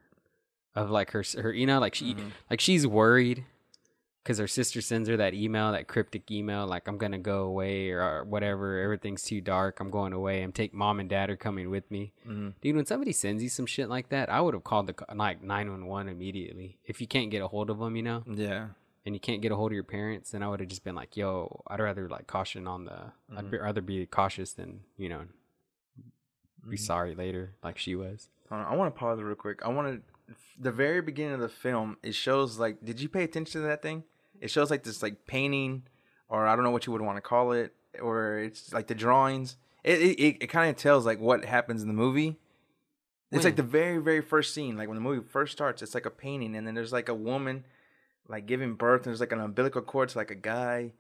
of 0.76 0.90
like 0.90 1.12
her 1.12 1.24
her 1.42 1.52
you 1.52 1.66
know 1.66 1.80
like 1.80 1.96
she 1.96 2.14
Mm-hmm. 2.14 2.30
like 2.50 2.62
she's 2.62 2.86
worried 2.88 3.44
because 4.28 4.40
her 4.40 4.48
sister 4.48 4.82
sends 4.82 5.08
her 5.08 5.16
that 5.16 5.34
email 5.34 5.72
that 5.72 5.88
cryptic 5.88 6.30
email 6.30 6.68
like 6.68 6.86
I'm 6.90 6.98
gonna 6.98 7.18
go 7.18 7.44
away 7.44 7.92
or, 7.92 8.02
or 8.02 8.24
whatever 8.26 8.78
everything's 8.82 9.24
too 9.24 9.40
dark 9.40 9.80
I'm 9.80 9.90
going 9.90 10.12
away 10.12 10.44
I'm 10.44 10.52
take 10.52 10.74
mom 10.74 11.00
and 11.00 11.08
dad 11.10 11.30
are 11.30 11.38
coming 11.38 11.70
with 11.70 11.90
me 11.90 12.12
Mhm. 12.28 12.54
dude 12.60 12.76
when 12.76 12.86
somebody 12.86 13.14
sends 13.14 13.42
you 13.42 13.48
some 13.48 13.66
shit 13.66 13.88
like 13.88 14.10
that 14.10 14.30
I 14.30 14.42
would 14.42 14.54
have 14.54 14.66
called 14.66 14.88
the 14.88 14.96
like 15.16 15.42
nine 15.42 15.72
one 15.72 15.86
one 15.86 16.10
immediately 16.10 16.78
if 16.84 17.00
you 17.00 17.08
can't 17.08 17.32
get 17.32 17.42
a 17.42 17.48
hold 17.48 17.70
of 17.70 17.80
them 17.80 17.96
you 17.96 18.04
know 18.04 18.24
yeah. 18.28 18.68
and 19.06 19.16
you 19.16 19.22
can't 19.22 19.42
get 19.42 19.54
a 19.54 19.56
hold 19.56 19.72
of 19.72 19.76
your 19.76 19.86
parents, 19.86 20.32
then 20.32 20.44
I 20.44 20.50
would 20.50 20.60
have 20.60 20.68
just 20.68 20.84
been 20.84 20.96
like, 20.96 21.16
"Yo, 21.16 21.64
I'd 21.68 21.80
rather 21.80 22.10
like 22.10 22.28
caution 22.28 22.68
on 22.68 22.84
the. 22.84 23.14
I'd 23.38 23.50
be, 23.50 23.58
rather 23.58 23.80
be 23.80 24.06
cautious 24.06 24.52
than 24.52 24.82
you 24.98 25.08
know, 25.08 25.22
be 26.70 26.76
sorry 26.76 27.16
later 27.16 27.54
like 27.64 27.78
she 27.78 27.96
was." 27.96 28.28
I 28.52 28.76
want 28.76 28.94
to 28.94 29.00
pause 29.00 29.22
real 29.22 29.36
quick. 29.36 29.62
I 29.64 29.70
want 29.70 29.88
to 30.28 30.36
the 30.60 30.72
very 30.74 31.02
beginning 31.02 31.36
of 31.36 31.40
the 31.40 31.50
film. 31.50 31.96
It 32.04 32.16
shows 32.16 32.58
like, 32.60 32.84
did 32.84 33.00
you 33.00 33.08
pay 33.08 33.24
attention 33.24 33.62
to 33.62 33.68
that 33.68 33.82
thing? 33.82 34.04
It 34.42 34.50
shows 34.50 34.70
like 34.70 34.84
this 34.84 35.02
like 35.02 35.26
painting, 35.26 35.84
or 36.30 36.46
I 36.48 36.56
don't 36.56 36.64
know 36.64 36.72
what 36.72 36.86
you 36.86 36.94
would 36.94 37.02
want 37.02 37.18
to 37.18 37.22
call 37.22 37.52
it, 37.52 37.74
or 38.02 38.40
it's 38.40 38.74
like 38.74 38.88
the 38.88 38.96
drawings. 38.96 39.58
It 39.84 40.00
it, 40.02 40.20
it, 40.20 40.38
it 40.42 40.48
kind 40.48 40.70
of 40.70 40.76
tells 40.76 41.06
like 41.06 41.20
what 41.20 41.46
happens 41.46 41.82
in 41.82 41.88
the 41.88 41.94
movie. 41.94 42.38
It's 43.32 43.44
like 43.44 43.58
the 43.58 43.64
very 43.64 43.98
very 43.98 44.22
first 44.22 44.54
scene, 44.54 44.78
like 44.78 44.88
when 44.88 44.96
the 44.96 45.02
movie 45.02 45.26
first 45.28 45.52
starts. 45.52 45.82
It's 45.82 45.94
like 45.94 46.06
a 46.06 46.12
painting, 46.12 46.56
and 46.56 46.66
then 46.66 46.76
there's 46.76 46.94
like 46.94 47.10
a 47.10 47.14
woman, 47.14 47.66
like 48.28 48.46
giving 48.46 48.76
birth, 48.76 49.02
and 49.02 49.08
there's 49.08 49.20
like 49.20 49.34
an 49.34 49.42
umbilical 49.42 49.82
cord 49.82 50.10
to 50.10 50.18
like 50.18 50.32
a 50.32 50.36
guy. 50.36 50.94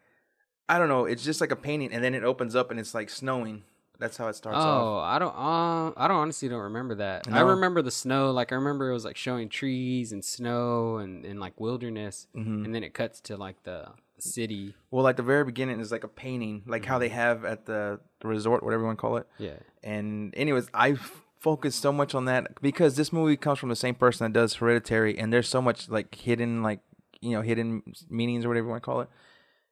I 0.67 0.77
don't 0.77 0.89
know. 0.89 1.05
It's 1.05 1.23
just 1.23 1.39
like 1.39 1.51
a 1.51 1.55
painting, 1.55 1.93
and 1.93 2.03
then 2.03 2.13
it 2.13 2.23
opens 2.23 2.55
up, 2.55 2.69
and 2.69 2.79
it's 2.79 2.93
like 2.93 3.09
snowing. 3.09 3.63
That's 3.99 4.17
how 4.17 4.27
it 4.27 4.35
starts 4.35 4.57
off. 4.57 4.83
Oh, 4.83 4.97
I 4.99 5.17
don't. 5.19 5.35
Uh, 5.35 5.91
I 5.97 6.07
don't 6.07 6.17
honestly 6.17 6.47
don't 6.49 6.61
remember 6.61 6.95
that. 6.95 7.27
I 7.31 7.41
remember 7.41 7.81
the 7.81 7.91
snow. 7.91 8.31
Like 8.31 8.51
I 8.51 8.55
remember 8.55 8.89
it 8.89 8.93
was 8.93 9.05
like 9.05 9.17
showing 9.17 9.49
trees 9.49 10.11
and 10.11 10.23
snow 10.23 10.97
and, 10.97 11.25
and 11.25 11.39
like 11.39 11.59
wilderness, 11.59 12.27
Mhm. 12.35 12.65
and 12.65 12.75
then 12.75 12.83
it 12.83 12.93
cuts 12.93 13.19
to 13.21 13.37
like 13.37 13.63
the, 13.63 13.89
city. 14.19 14.73
Well, 14.89 15.03
like 15.03 15.15
the 15.15 15.21
very 15.23 15.43
beginning 15.43 15.79
is 15.79 15.91
like 15.91 16.03
a 16.03 16.07
painting, 16.07 16.63
like 16.65 16.85
how 16.85 16.97
they 16.97 17.09
have 17.09 17.45
at 17.45 17.67
the, 17.67 17.99
the 18.19 18.27
resort, 18.27 18.63
whatever 18.63 18.81
you 18.81 18.87
want 18.87 18.97
to 18.97 19.01
call 19.01 19.17
it. 19.17 19.27
Yeah. 19.37 19.57
And 19.83 20.33
anyways, 20.35 20.69
I 20.73 20.91
f- 20.93 21.23
focused 21.39 21.79
so 21.83 21.91
much 21.91 22.15
on 22.15 22.25
that 22.25 22.59
because 22.59 22.95
this 22.95 23.13
movie 23.13 23.37
comes 23.37 23.59
from 23.59 23.69
the 23.69 23.75
same 23.75 23.93
person 23.93 24.25
that 24.25 24.33
does 24.39 24.55
Hereditary, 24.55 25.19
and 25.19 25.31
there's 25.31 25.47
so 25.47 25.61
much 25.61 25.87
like 25.89 26.15
hidden, 26.15 26.63
like 26.63 26.79
you 27.21 27.31
know, 27.31 27.41
hidden 27.43 27.83
meanings 28.09 28.43
or 28.43 28.47
whatever 28.47 28.65
you 28.65 28.71
want 28.71 28.81
to 28.81 28.85
call 28.85 29.01
it. 29.01 29.09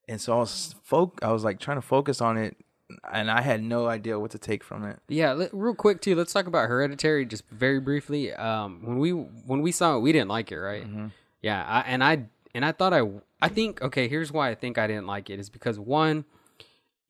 And 0.08 0.22
so 0.22 0.34
I 0.34 0.38
was 0.38 0.76
folk, 0.84 1.18
I 1.24 1.32
was 1.32 1.44
like 1.44 1.60
trying 1.60 1.78
to 1.78 1.82
focus 1.82 2.22
on 2.22 2.38
it, 2.38 2.56
and 3.12 3.32
I 3.32 3.42
had 3.42 3.64
no 3.64 3.88
idea 3.88 4.20
what 4.20 4.32
to 4.32 4.38
take 4.38 4.64
from 4.64 4.84
it. 4.84 5.00
Yeah, 5.08 5.34
let, 5.34 5.54
real 5.54 5.76
quick 5.76 6.02
too. 6.02 6.16
Let's 6.16 6.34
talk 6.34 6.48
about 6.48 6.68
Hereditary 6.68 7.26
just 7.26 7.48
very 7.50 7.80
briefly. 7.80 8.34
Um, 8.34 8.82
when 8.84 9.00
we 9.00 9.12
when 9.12 9.62
we 9.62 9.72
saw 9.72 9.98
it, 9.98 10.02
we 10.02 10.12
didn't 10.12 10.30
like 10.30 10.52
it, 10.52 10.60
right? 10.60 10.84
Mm-hmm. 10.84 11.08
Yeah, 11.42 11.64
I, 11.64 11.82
and 11.82 12.04
I 12.04 12.26
and 12.54 12.64
I 12.64 12.72
thought 12.72 12.94
I 12.94 13.02
I 13.42 13.50
think 13.50 13.82
okay. 13.82 14.08
Here's 14.08 14.32
why 14.32 14.50
I 14.50 14.56
think 14.56 14.78
I 14.78 14.88
didn't 14.88 15.08
like 15.08 15.30
it 15.30 15.40
is 15.40 15.50
because 15.50 15.80
one, 15.80 16.26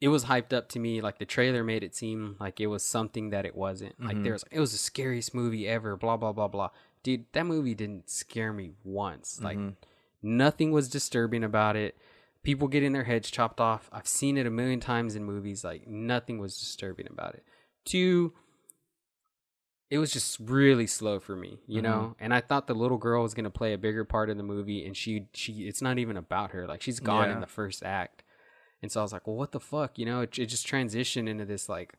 it 0.02 0.08
was 0.08 0.26
hyped 0.26 0.54
up 0.54 0.70
to 0.70 0.80
me 0.80 1.02
like 1.02 1.20
the 1.20 1.26
trailer 1.26 1.64
made 1.64 1.84
it 1.84 1.96
seem 1.96 2.36
like 2.40 2.60
it 2.60 2.68
was 2.68 2.84
something 2.84 3.30
that 3.32 3.46
it 3.46 3.56
wasn't. 3.56 4.00
Like 4.00 4.16
mm-hmm. 4.16 4.24
there 4.24 4.34
was 4.34 4.46
it 4.52 4.60
was 4.60 4.72
the 4.72 4.78
scariest 4.78 5.34
movie 5.34 5.68
ever. 5.68 5.98
Blah 5.98 6.18
blah 6.18 6.32
blah 6.32 6.48
blah. 6.48 6.70
Dude, 7.04 7.26
that 7.34 7.46
movie 7.46 7.76
didn't 7.76 8.10
scare 8.10 8.54
me 8.54 8.72
once. 8.84 9.40
Like 9.42 9.58
mm-hmm. 9.58 9.74
nothing 10.22 10.72
was 10.72 10.90
disturbing 10.90 11.44
about 11.44 11.76
it. 11.76 11.98
People 12.46 12.68
getting 12.68 12.94
their 12.94 13.04
heads 13.04 13.30
chopped 13.30 13.60
off. 13.60 13.90
I've 13.92 14.08
seen 14.08 14.38
it 14.38 14.46
a 14.46 14.52
million 14.52 14.80
times 14.80 15.16
in 15.16 15.24
movies. 15.24 15.64
Like 15.64 15.88
nothing 15.88 16.38
was 16.38 16.58
disturbing 16.58 17.08
about 17.10 17.34
it. 17.34 17.44
Two, 17.84 18.34
it 19.90 19.98
was 19.98 20.12
just 20.12 20.40
really 20.40 20.88
slow 20.88 21.20
for 21.20 21.36
me, 21.36 21.60
you 21.68 21.82
know. 21.82 22.14
Mm-hmm. 22.14 22.24
And 22.24 22.34
I 22.34 22.42
thought 22.42 22.68
the 22.68 22.74
little 22.74 22.98
girl 22.98 23.24
was 23.24 23.34
gonna 23.34 23.50
play 23.50 23.74
a 23.74 23.78
bigger 23.78 24.06
part 24.06 24.30
in 24.30 24.38
the 24.38 24.44
movie, 24.44 24.86
and 24.86 24.96
she 24.96 25.28
she 25.34 25.68
it's 25.68 25.82
not 25.82 26.00
even 26.00 26.18
about 26.18 26.52
her. 26.52 26.68
Like 26.68 26.82
she's 26.82 27.00
gone 27.00 27.30
in 27.30 27.40
the 27.40 27.48
first 27.48 27.84
act, 27.84 28.24
and 28.82 28.92
so 28.92 29.00
I 29.00 29.04
was 29.04 29.14
like, 29.14 29.28
well, 29.28 29.36
what 29.36 29.52
the 29.52 29.60
fuck, 29.60 29.98
you 29.98 30.06
know? 30.06 30.22
It, 30.22 30.38
it 30.38 30.46
just 30.46 30.68
transitioned 30.68 31.28
into 31.28 31.46
this 31.46 31.68
like 31.68 31.96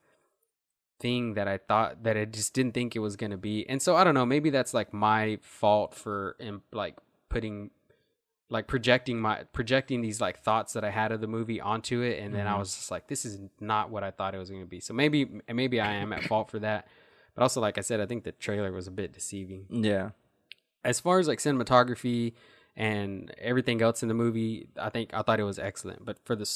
thing 0.98 1.34
that 1.34 1.46
I 1.46 1.58
thought 1.58 2.04
that 2.04 2.16
I 2.16 2.24
just 2.24 2.54
didn't 2.54 2.72
think 2.72 2.96
it 2.96 3.00
was 3.00 3.16
gonna 3.16 3.36
be. 3.36 3.68
And 3.68 3.80
so 3.82 3.96
I 3.96 4.04
don't 4.04 4.14
know. 4.14 4.26
Maybe 4.26 4.50
that's 4.50 4.74
like 4.74 4.92
my 4.92 5.38
fault 5.42 5.94
for 5.94 6.36
like 6.72 6.96
putting 7.28 7.70
like 8.48 8.66
projecting 8.68 9.20
my 9.20 9.42
projecting 9.52 10.00
these 10.02 10.20
like 10.20 10.40
thoughts 10.42 10.72
that 10.74 10.84
I 10.84 10.90
had 10.90 11.10
of 11.12 11.20
the 11.20 11.26
movie 11.26 11.60
onto 11.60 12.00
it, 12.02 12.20
and 12.22 12.34
then 12.34 12.46
I 12.46 12.56
was 12.58 12.74
just 12.74 12.90
like, 12.90 13.08
this 13.08 13.24
is 13.24 13.38
not 13.60 13.90
what 13.90 14.04
I 14.04 14.10
thought 14.12 14.34
it 14.34 14.38
was 14.38 14.50
going 14.50 14.62
to 14.62 14.68
be. 14.68 14.80
So 14.80 14.94
maybe 14.94 15.40
maybe 15.52 15.80
I 15.80 15.94
am 15.94 16.12
at 16.12 16.22
fault 16.30 16.50
for 16.50 16.58
that, 16.60 16.86
but 17.34 17.42
also 17.42 17.60
like 17.60 17.76
I 17.78 17.80
said, 17.80 18.00
I 18.00 18.06
think 18.06 18.24
the 18.24 18.32
trailer 18.32 18.70
was 18.72 18.86
a 18.86 18.90
bit 18.92 19.12
deceiving. 19.12 19.66
Yeah. 19.70 20.10
As 20.84 21.00
far 21.00 21.18
as 21.18 21.26
like 21.26 21.40
cinematography 21.40 22.34
and 22.76 23.34
everything 23.38 23.82
else 23.82 24.02
in 24.02 24.08
the 24.08 24.14
movie, 24.14 24.68
I 24.80 24.90
think 24.90 25.12
I 25.12 25.22
thought 25.22 25.40
it 25.40 25.44
was 25.44 25.58
excellent. 25.58 26.04
But 26.04 26.18
for 26.24 26.36
the 26.36 26.48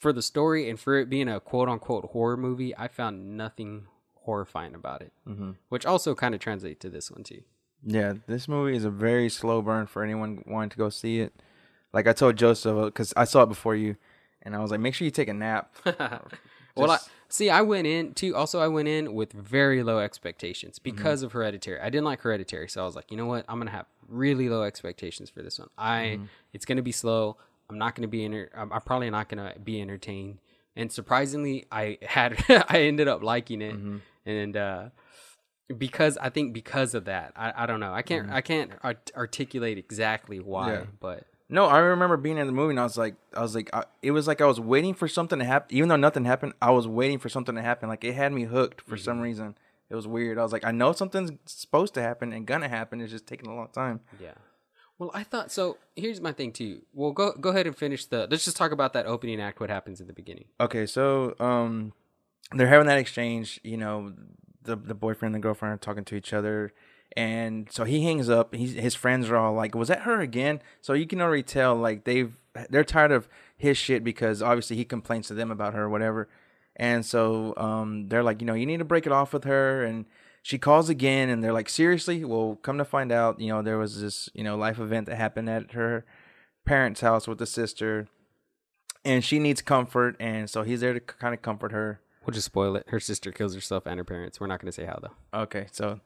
for 0.00 0.12
the 0.12 0.22
story 0.22 0.68
and 0.68 0.78
for 0.78 0.98
it 0.98 1.08
being 1.08 1.28
a 1.28 1.38
quote 1.40 1.68
unquote 1.68 2.06
horror 2.06 2.36
movie, 2.36 2.76
I 2.76 2.88
found 2.88 3.36
nothing 3.36 3.86
horrifying 4.24 4.74
about 4.74 5.02
it, 5.02 5.12
Mm-hmm. 5.28 5.52
which 5.68 5.84
also 5.86 6.14
kind 6.14 6.34
of 6.34 6.40
translates 6.40 6.80
to 6.80 6.90
this 6.90 7.10
one 7.10 7.22
too. 7.22 7.42
Yeah, 7.84 8.14
this 8.26 8.46
movie 8.48 8.76
is 8.76 8.84
a 8.84 8.90
very 8.90 9.28
slow 9.28 9.60
burn 9.62 9.86
for 9.86 10.02
anyone 10.04 10.42
wanting 10.46 10.70
to 10.70 10.76
go 10.76 10.88
see 10.88 11.20
it. 11.20 11.32
Like 11.92 12.06
I 12.06 12.12
told 12.12 12.36
Joseph, 12.36 12.86
because 12.86 13.12
I 13.16 13.24
saw 13.24 13.42
it 13.42 13.48
before 13.48 13.74
you, 13.76 13.96
and 14.42 14.54
I 14.54 14.60
was 14.60 14.70
like, 14.70 14.80
make 14.80 14.94
sure 14.94 15.04
you 15.04 15.10
take 15.10 15.28
a 15.28 15.34
nap. 15.34 15.74
well, 16.76 16.90
I, 16.92 16.98
see, 17.28 17.50
I 17.50 17.62
went 17.62 17.86
in 17.86 18.14
too. 18.14 18.34
Also, 18.34 18.60
I 18.60 18.68
went 18.68 18.88
in 18.88 19.14
with 19.14 19.32
very 19.32 19.82
low 19.82 19.98
expectations 19.98 20.78
Mm-hmm. 20.78 20.96
because 20.96 21.22
of 21.22 21.32
Hereditary. 21.32 21.80
I 21.80 21.90
didn't 21.90 22.04
like 22.04 22.20
Hereditary, 22.20 22.68
so 22.68 22.82
I 22.82 22.86
was 22.86 22.96
like, 22.96 23.10
you 23.10 23.16
know 23.16 23.26
what? 23.26 23.44
I'm 23.48 23.58
gonna 23.58 23.70
have 23.72 23.86
really 24.08 24.48
low 24.48 24.62
expectations 24.62 25.28
for 25.30 25.42
this 25.42 25.58
one. 25.58 25.68
I 25.76 25.98
Mm-hmm. 26.16 26.24
it's 26.52 26.64
gonna 26.64 26.82
be 26.82 26.92
slow. 26.92 27.36
I'm 27.68 27.78
not 27.78 27.94
gonna 27.94 28.08
be 28.08 28.24
enter- 28.24 28.50
I'm, 28.56 28.72
I'm 28.72 28.80
probably 28.82 29.10
not 29.10 29.28
gonna 29.28 29.54
be 29.62 29.80
entertained. 29.80 30.38
And 30.76 30.90
surprisingly, 30.90 31.66
I 31.70 31.98
had 32.02 32.42
I 32.68 32.82
ended 32.82 33.08
up 33.08 33.22
liking 33.22 33.60
it, 33.60 33.74
Mm-hmm. 33.76 33.96
and 34.24 34.56
uh, 34.56 34.88
because 35.76 36.18
I 36.18 36.28
think 36.28 36.52
because 36.52 36.94
of 36.94 37.04
that, 37.06 37.32
I, 37.36 37.52
I 37.56 37.66
don't 37.66 37.80
know. 37.80 37.92
I 37.92 38.02
can't 38.02 38.30
I 38.30 38.40
can't 38.40 38.72
art- 38.82 39.10
articulate 39.16 39.78
exactly 39.78 40.38
why, 40.40 40.70
Mm-hmm. 40.70 40.80
Yeah. 40.82 40.86
but 41.00 41.24
no, 41.48 41.66
I 41.66 41.78
remember 41.78 42.16
being 42.16 42.38
in 42.38 42.46
the 42.46 42.52
movie, 42.52 42.70
and 42.70 42.80
I 42.80 42.84
was 42.84 42.96
like, 42.96 43.14
I 43.34 43.42
was 43.42 43.54
like, 43.54 43.68
I, 43.74 43.84
it 44.00 44.12
was 44.12 44.26
like 44.26 44.40
I 44.40 44.46
was 44.46 44.58
waiting 44.58 44.94
for 44.94 45.06
something 45.06 45.38
to 45.38 45.44
happen, 45.44 45.76
even 45.76 45.88
though 45.90 45.96
nothing 45.96 46.24
happened. 46.24 46.54
I 46.62 46.70
was 46.70 46.88
waiting 46.88 47.18
for 47.18 47.28
something 47.28 47.54
to 47.56 47.62
happen. 47.62 47.88
Like 47.90 48.04
it 48.04 48.14
had 48.14 48.32
me 48.32 48.44
hooked 48.44 48.80
for 48.80 48.96
some 48.96 49.20
reason. 49.20 49.54
It 49.90 49.94
was 49.94 50.06
weird. 50.06 50.38
I 50.38 50.42
was 50.42 50.52
like, 50.52 50.64
I 50.64 50.70
know 50.70 50.92
something's 50.92 51.32
supposed 51.44 51.92
to 51.94 52.02
happen 52.02 52.32
and 52.32 52.46
gonna 52.46 52.68
happen. 52.68 53.00
It's 53.02 53.12
just 53.12 53.26
taking 53.26 53.50
a 53.50 53.54
long 53.54 53.68
time. 53.68 54.00
Yeah. 54.18 54.32
Well, 54.98 55.10
I 55.12 55.24
thought 55.24 55.50
so. 55.52 55.76
Here's 55.96 56.20
my 56.20 56.32
thing 56.32 56.52
too. 56.52 56.82
Well, 56.94 57.12
go 57.12 57.32
go 57.32 57.50
ahead 57.50 57.66
and 57.66 57.76
finish 57.76 58.06
the. 58.06 58.26
Let's 58.30 58.44
just 58.46 58.56
talk 58.56 58.72
about 58.72 58.92
that 58.94 59.04
opening 59.06 59.40
act. 59.40 59.60
What 59.60 59.68
happens 59.68 60.00
in 60.00 60.06
the 60.06 60.12
beginning? 60.14 60.46
Okay, 60.60 60.86
so 60.86 61.34
um, 61.40 61.92
they're 62.52 62.68
having 62.68 62.86
that 62.86 62.98
exchange. 62.98 63.60
You 63.62 63.76
know, 63.76 64.14
the 64.64 64.76
the 64.76 64.94
boyfriend 64.94 65.34
and 65.34 65.42
the 65.42 65.46
girlfriend 65.46 65.74
are 65.74 65.78
talking 65.78 66.04
to 66.04 66.14
each 66.14 66.32
other, 66.32 66.72
and 67.16 67.68
so 67.70 67.84
he 67.84 68.02
hangs 68.04 68.28
up. 68.28 68.54
He's, 68.54 68.74
his 68.74 68.94
friends 68.94 69.28
are 69.28 69.36
all 69.36 69.54
like, 69.54 69.74
"Was 69.74 69.88
that 69.88 70.02
her 70.02 70.20
again?" 70.20 70.60
So 70.80 70.92
you 70.92 71.06
can 71.06 71.20
already 71.20 71.42
tell 71.42 71.74
like 71.76 72.04
they've 72.04 72.34
they're 72.70 72.84
tired 72.84 73.12
of 73.12 73.28
his 73.56 73.78
shit 73.78 74.04
because 74.04 74.42
obviously 74.42 74.76
he 74.76 74.84
complains 74.84 75.28
to 75.28 75.34
them 75.34 75.50
about 75.50 75.74
her 75.74 75.84
or 75.84 75.88
whatever, 75.88 76.28
and 76.76 77.04
so 77.04 77.54
um, 77.56 78.08
they're 78.08 78.22
like, 78.22 78.40
you 78.40 78.46
know, 78.46 78.54
you 78.54 78.66
need 78.66 78.78
to 78.78 78.84
break 78.84 79.06
it 79.06 79.12
off 79.12 79.32
with 79.32 79.44
her 79.44 79.84
and. 79.84 80.06
She 80.44 80.58
calls 80.58 80.88
again, 80.88 81.28
and 81.28 81.44
they're 81.44 81.52
like, 81.52 81.68
"Seriously?" 81.68 82.24
Well, 82.24 82.58
come 82.62 82.76
to 82.78 82.84
find 82.84 83.12
out, 83.12 83.38
you 83.38 83.46
know, 83.46 83.62
there 83.62 83.78
was 83.78 84.00
this, 84.00 84.28
you 84.34 84.42
know, 84.42 84.56
life 84.56 84.80
event 84.80 85.06
that 85.06 85.14
happened 85.14 85.48
at 85.48 85.70
her 85.70 86.04
parents' 86.64 87.00
house 87.00 87.28
with 87.28 87.38
the 87.38 87.46
sister, 87.46 88.08
and 89.04 89.24
she 89.24 89.38
needs 89.38 89.62
comfort, 89.62 90.16
and 90.18 90.50
so 90.50 90.64
he's 90.64 90.80
there 90.80 90.94
to 90.94 90.98
kind 91.00 91.32
of 91.32 91.42
comfort 91.42 91.70
her. 91.70 92.00
We'll 92.24 92.34
just 92.34 92.46
spoil 92.46 92.76
it. 92.76 92.86
Her 92.88 93.00
sister 93.00 93.32
kills 93.32 93.54
herself 93.54 93.86
and 93.86 93.98
her 93.98 94.04
parents. 94.04 94.40
We're 94.40 94.46
not 94.46 94.60
going 94.60 94.70
to 94.70 94.72
say 94.72 94.84
how 94.84 94.98
though. 95.02 95.40
Okay, 95.42 95.66
so 95.72 96.00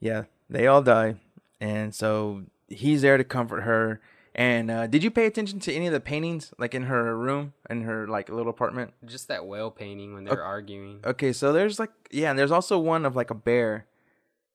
yeah, 0.00 0.24
they 0.48 0.66
all 0.66 0.82
die, 0.82 1.16
and 1.60 1.94
so 1.94 2.44
he's 2.68 3.02
there 3.02 3.16
to 3.16 3.24
comfort 3.24 3.62
her. 3.62 4.00
And 4.34 4.70
uh, 4.70 4.86
did 4.86 5.02
you 5.02 5.10
pay 5.10 5.26
attention 5.26 5.58
to 5.60 5.72
any 5.72 5.88
of 5.88 5.92
the 5.92 6.00
paintings, 6.00 6.52
like 6.58 6.72
in 6.74 6.84
her 6.84 7.16
room, 7.16 7.54
in 7.68 7.82
her 7.82 8.06
like 8.06 8.28
little 8.28 8.50
apartment? 8.50 8.94
Just 9.04 9.28
that 9.28 9.46
whale 9.46 9.70
painting 9.70 10.14
when 10.14 10.24
they're 10.24 10.44
arguing. 10.44 11.00
Okay, 11.04 11.32
so 11.32 11.52
there's 11.52 11.78
like 11.78 11.90
yeah, 12.10 12.30
and 12.30 12.38
there's 12.38 12.52
also 12.52 12.78
one 12.78 13.04
of 13.04 13.16
like 13.16 13.30
a 13.30 13.34
bear, 13.34 13.86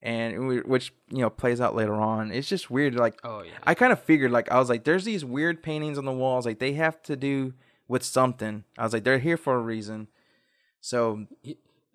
and 0.01 0.47
we, 0.47 0.59
which 0.59 0.93
you 1.09 1.19
know 1.19 1.29
plays 1.29 1.59
out 1.59 1.75
later 1.75 1.95
on. 1.95 2.31
It's 2.31 2.47
just 2.47 2.71
weird. 2.71 2.95
Like 2.95 3.19
Oh 3.23 3.43
yeah. 3.43 3.51
I 3.63 3.73
kind 3.73 3.91
of 3.91 4.01
figured, 4.01 4.31
like 4.31 4.49
I 4.51 4.57
was 4.57 4.69
like, 4.69 4.85
there's 4.85 5.03
these 5.03 5.25
weird 5.25 5.61
paintings 5.61 5.97
on 5.97 6.05
the 6.05 6.13
walls. 6.13 6.45
Like 6.45 6.59
they 6.59 6.73
have 6.73 7.01
to 7.03 7.17
do 7.17 7.53
with 7.87 8.03
something. 8.03 8.63
I 8.77 8.83
was 8.83 8.93
like, 8.93 9.03
they're 9.03 9.19
here 9.19 9.37
for 9.37 9.55
a 9.55 9.61
reason. 9.61 10.07
So 10.83 11.25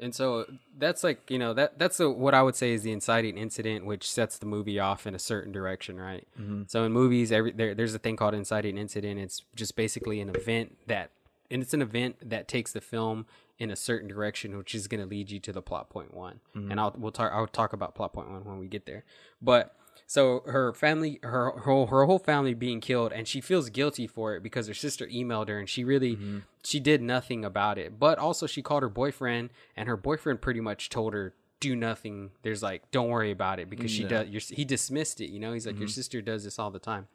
and 0.00 0.14
so 0.14 0.46
that's 0.78 1.04
like 1.04 1.30
you 1.30 1.38
know 1.38 1.52
that 1.52 1.78
that's 1.78 1.98
what 1.98 2.32
I 2.32 2.42
would 2.42 2.56
say 2.56 2.72
is 2.72 2.84
the 2.84 2.92
inciting 2.92 3.36
incident, 3.36 3.84
which 3.84 4.10
sets 4.10 4.38
the 4.38 4.46
movie 4.46 4.80
off 4.80 5.06
in 5.06 5.14
a 5.14 5.18
certain 5.18 5.52
direction, 5.52 6.00
right? 6.00 6.26
Mm-hmm. 6.40 6.62
So 6.68 6.84
in 6.84 6.92
movies, 6.92 7.30
every 7.30 7.52
there, 7.52 7.74
there's 7.74 7.94
a 7.94 7.98
thing 7.98 8.16
called 8.16 8.34
inciting 8.34 8.78
incident. 8.78 9.20
It's 9.20 9.42
just 9.54 9.76
basically 9.76 10.22
an 10.22 10.30
event 10.30 10.78
that, 10.86 11.10
and 11.50 11.60
it's 11.62 11.74
an 11.74 11.82
event 11.82 12.16
that 12.30 12.48
takes 12.48 12.72
the 12.72 12.80
film 12.80 13.26
in 13.58 13.70
a 13.70 13.76
certain 13.76 14.08
direction, 14.08 14.56
which 14.56 14.74
is 14.74 14.88
going 14.88 15.00
to 15.02 15.06
lead 15.06 15.30
you 15.30 15.38
to 15.40 15.52
the 15.52 15.60
plot 15.60 15.90
point 15.90 16.14
one. 16.14 16.40
Mm-hmm. 16.56 16.70
And 16.70 16.80
I'll 16.80 16.94
we'll 16.96 17.12
talk 17.12 17.30
I'll 17.30 17.46
talk 17.46 17.74
about 17.74 17.94
plot 17.94 18.14
point 18.14 18.30
one 18.30 18.44
when 18.44 18.58
we 18.58 18.68
get 18.68 18.86
there. 18.86 19.04
But 19.42 19.76
so 20.08 20.42
her 20.46 20.72
family, 20.72 21.20
her 21.22 21.50
her 21.50 21.60
whole, 21.60 21.86
her 21.88 22.06
whole 22.06 22.18
family 22.18 22.54
being 22.54 22.80
killed, 22.80 23.12
and 23.12 23.28
she 23.28 23.42
feels 23.42 23.68
guilty 23.68 24.06
for 24.06 24.34
it 24.34 24.42
because 24.42 24.66
her 24.66 24.72
sister 24.72 25.06
emailed 25.06 25.48
her, 25.48 25.58
and 25.58 25.68
she 25.68 25.84
really 25.84 26.16
mm-hmm. 26.16 26.38
she 26.64 26.80
did 26.80 27.02
nothing 27.02 27.44
about 27.44 27.76
it. 27.76 28.00
But 28.00 28.18
also 28.18 28.46
she 28.46 28.62
called 28.62 28.82
her 28.82 28.88
boyfriend, 28.88 29.50
and 29.76 29.86
her 29.86 29.98
boyfriend 29.98 30.40
pretty 30.40 30.62
much 30.62 30.88
told 30.88 31.12
her 31.12 31.34
do 31.60 31.76
nothing. 31.76 32.30
There's 32.40 32.62
like 32.62 32.90
don't 32.90 33.10
worry 33.10 33.30
about 33.30 33.60
it 33.60 33.68
because 33.68 33.90
she 33.90 34.04
does. 34.04 34.28
Your, 34.28 34.40
he 34.40 34.64
dismissed 34.64 35.20
it. 35.20 35.28
You 35.28 35.40
know, 35.40 35.52
he's 35.52 35.66
like 35.66 35.76
your 35.76 35.86
mm-hmm. 35.86 35.92
sister 35.92 36.22
does 36.22 36.42
this 36.42 36.58
all 36.58 36.70
the 36.70 36.78
time. 36.78 37.06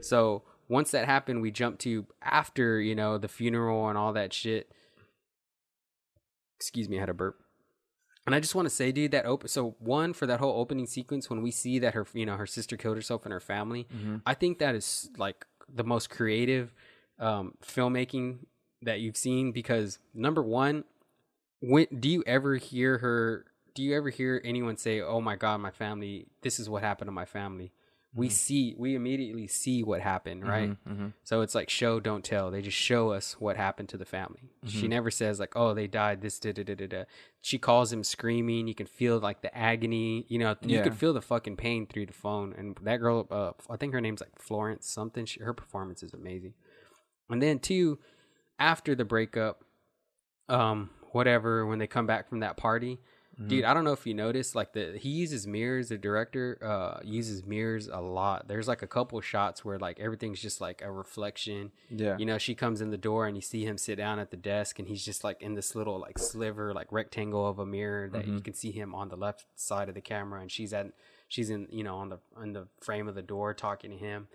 So 0.00 0.44
once 0.68 0.92
that 0.92 1.06
happened, 1.06 1.42
we 1.42 1.50
jumped 1.50 1.80
to 1.80 2.06
after 2.22 2.80
you 2.80 2.94
know 2.94 3.18
the 3.18 3.26
funeral 3.26 3.88
and 3.88 3.98
all 3.98 4.12
that 4.12 4.32
shit. 4.32 4.70
Excuse 6.54 6.88
me, 6.88 6.98
I 6.98 7.00
had 7.00 7.08
a 7.08 7.14
burp. 7.14 7.40
And 8.28 8.34
I 8.34 8.40
just 8.40 8.54
want 8.54 8.66
to 8.66 8.74
say, 8.74 8.92
dude, 8.92 9.10
that 9.12 9.24
open. 9.26 9.48
So 9.48 9.74
one 9.78 10.12
for 10.12 10.26
that 10.26 10.38
whole 10.40 10.60
opening 10.60 10.86
sequence, 10.86 11.28
when 11.30 11.42
we 11.42 11.50
see 11.50 11.78
that 11.80 11.94
her, 11.94 12.06
you 12.12 12.26
know, 12.26 12.36
her 12.36 12.46
sister 12.46 12.76
killed 12.76 12.96
herself 12.96 13.24
and 13.24 13.32
her 13.32 13.40
family, 13.40 13.86
I 14.26 14.34
think 14.34 14.58
that 14.58 14.74
is 14.74 15.10
like 15.16 15.46
the 15.74 15.84
most 15.84 16.10
creative 16.10 16.72
um, 17.18 17.54
filmmaking 17.64 18.40
that 18.82 19.00
you've 19.00 19.16
seen 19.16 19.52
because 19.52 19.98
number 20.14 20.42
one, 20.42 20.84
when 21.60 21.86
do 21.98 22.08
you 22.08 22.22
ever 22.26 22.56
hear 22.56 22.98
her? 22.98 23.46
Do 23.74 23.82
you 23.82 23.96
ever 23.96 24.10
hear 24.10 24.40
anyone 24.44 24.76
say, 24.76 25.00
"Oh 25.00 25.20
my 25.20 25.36
God, 25.36 25.60
my 25.60 25.70
family! 25.70 26.26
This 26.42 26.58
is 26.60 26.68
what 26.68 26.82
happened 26.82 27.08
to 27.08 27.12
my 27.12 27.24
family"? 27.24 27.72
We 28.14 28.30
see, 28.30 28.74
we 28.78 28.94
immediately 28.94 29.46
see 29.46 29.84
what 29.84 30.00
happened, 30.00 30.42
right? 30.46 30.76
So 31.24 31.42
it's 31.42 31.54
like 31.54 31.68
show, 31.68 32.00
don't 32.00 32.24
tell. 32.24 32.50
They 32.50 32.62
just 32.62 32.76
show 32.76 33.10
us 33.10 33.34
what 33.38 33.56
happened 33.56 33.90
to 33.90 33.96
the 33.98 34.06
family. 34.06 34.50
She 34.66 34.88
never 34.88 35.10
says 35.10 35.38
like, 35.38 35.54
"Oh, 35.54 35.74
they 35.74 35.86
died." 35.86 36.22
This 36.22 36.38
da 36.40 36.52
da 36.52 36.64
da 36.64 36.74
da 36.74 36.86
da. 36.86 37.04
She 37.42 37.58
calls 37.58 37.92
him 37.92 38.02
screaming. 38.02 38.66
You 38.66 38.74
can 38.74 38.86
feel 38.86 39.18
like 39.18 39.42
the 39.42 39.56
agony. 39.56 40.24
You 40.28 40.38
know, 40.38 40.56
you 40.62 40.76
Yeah. 40.78 40.82
can 40.84 40.94
feel 40.94 41.12
the 41.12 41.20
fucking 41.20 41.56
pain 41.56 41.86
through 41.86 42.06
the 42.06 42.12
phone. 42.14 42.54
And 42.56 42.76
that 42.82 42.96
girl, 42.96 43.26
uh, 43.30 43.52
I 43.70 43.76
think 43.76 43.92
her 43.92 44.00
name's 44.00 44.20
like 44.22 44.38
Florence 44.38 44.88
something. 44.88 45.26
She, 45.26 45.40
her 45.40 45.52
performance 45.54 46.02
is 46.02 46.14
amazing. 46.14 46.54
And 47.30 47.42
then 47.42 47.58
two, 47.58 47.98
after 48.58 48.94
the 48.94 49.04
breakup, 49.04 49.64
um, 50.48 50.90
whatever, 51.12 51.66
when 51.66 51.78
they 51.78 51.86
come 51.86 52.06
back 52.06 52.28
from 52.28 52.40
that 52.40 52.56
party, 52.56 52.98
dude, 53.46 53.64
I 53.64 53.72
don't 53.74 53.84
know 53.84 53.92
if 53.92 54.06
you 54.06 54.14
noticed, 54.14 54.54
like 54.54 54.72
the 54.72 54.98
he 54.98 55.10
uses 55.10 55.46
mirrors. 55.46 55.88
The 55.88 55.98
director 55.98 56.58
uh 56.62 57.00
uses 57.04 57.44
mirrors 57.44 57.88
a 57.88 58.00
lot. 58.00 58.48
There's 58.48 58.66
like 58.66 58.82
a 58.82 58.86
couple 58.86 59.20
shots 59.20 59.64
where 59.64 59.78
like 59.78 60.00
everything's 60.00 60.40
just 60.40 60.60
like 60.60 60.82
a 60.82 60.90
reflection. 60.90 61.70
Yeah. 61.90 62.16
You 62.18 62.26
know, 62.26 62.38
she 62.38 62.54
comes 62.54 62.80
in 62.80 62.90
the 62.90 62.98
door 62.98 63.26
and 63.26 63.36
you 63.36 63.42
see 63.42 63.64
him 63.64 63.78
sit 63.78 63.96
down 63.96 64.18
at 64.18 64.30
the 64.30 64.36
desk, 64.36 64.78
and 64.78 64.88
he's 64.88 65.04
just 65.04 65.22
like 65.22 65.40
in 65.40 65.54
this 65.54 65.74
little 65.74 65.98
like 66.00 66.18
sliver, 66.18 66.74
like 66.74 66.90
rectangle 66.90 67.46
of 67.46 67.58
a 67.58 67.66
mirror 67.66 68.08
that 68.08 68.26
you 68.26 68.40
can 68.40 68.54
see 68.54 68.72
him 68.72 68.94
on 68.94 69.08
the 69.08 69.16
left 69.16 69.44
side 69.54 69.88
of 69.88 69.94
the 69.94 70.00
camera, 70.00 70.40
and 70.40 70.50
she's 70.50 70.72
at 70.72 70.92
she's 71.28 71.50
in 71.50 71.68
you 71.70 71.84
know 71.84 71.96
on 71.96 72.08
the 72.08 72.18
on 72.36 72.52
the 72.52 72.66
frame 72.80 73.06
of 73.08 73.14
the 73.14 73.22
door 73.22 73.54
talking 73.54 73.90
to 73.90 73.96
him. 73.96 74.28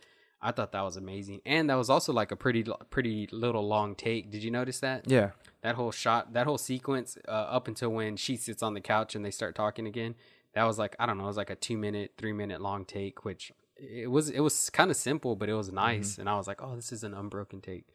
I 0.43 0.51
thought 0.51 0.73
that 0.73 0.81
was 0.81 0.97
amazing, 0.97 1.41
and 1.45 1.69
that 1.69 1.75
was 1.75 1.89
also 1.89 2.11
like 2.13 2.31
a 2.31 2.35
pretty 2.35 2.65
pretty 2.89 3.27
little 3.31 3.65
long 3.67 3.95
take. 3.95 4.29
Did 4.29 4.43
you 4.43 4.51
notice 4.51 4.79
that? 4.81 5.09
yeah, 5.09 5.31
that 5.61 5.75
whole 5.75 5.91
shot, 5.91 6.33
that 6.33 6.45
whole 6.45 6.57
sequence, 6.57 7.17
uh, 7.27 7.31
up 7.31 7.67
until 7.67 7.89
when 7.89 8.17
she 8.17 8.35
sits 8.35 8.61
on 8.61 8.73
the 8.73 8.81
couch 8.81 9.15
and 9.15 9.23
they 9.23 9.31
start 9.31 9.55
talking 9.55 9.87
again, 9.87 10.15
that 10.53 10.63
was 10.65 10.77
like 10.77 10.95
I 10.99 11.05
don't 11.05 11.17
know, 11.17 11.23
it 11.23 11.27
was 11.27 11.37
like 11.37 11.49
a 11.49 11.55
two 11.55 11.77
minute, 11.77 12.11
three 12.17 12.33
minute 12.33 12.61
long 12.61 12.83
take, 12.85 13.23
which 13.23 13.51
it 13.77 14.11
was 14.11 14.29
it 14.29 14.41
was 14.41 14.69
kind 14.69 14.91
of 14.91 14.97
simple, 14.97 15.35
but 15.35 15.49
it 15.49 15.55
was 15.55 15.71
nice, 15.71 16.17
and 16.17 16.29
I 16.29 16.35
was 16.35 16.47
like, 16.47 16.61
oh, 16.61 16.75
this 16.75 16.91
is 16.91 17.03
an 17.03 17.13
unbroken 17.13 17.61
take. 17.61 17.85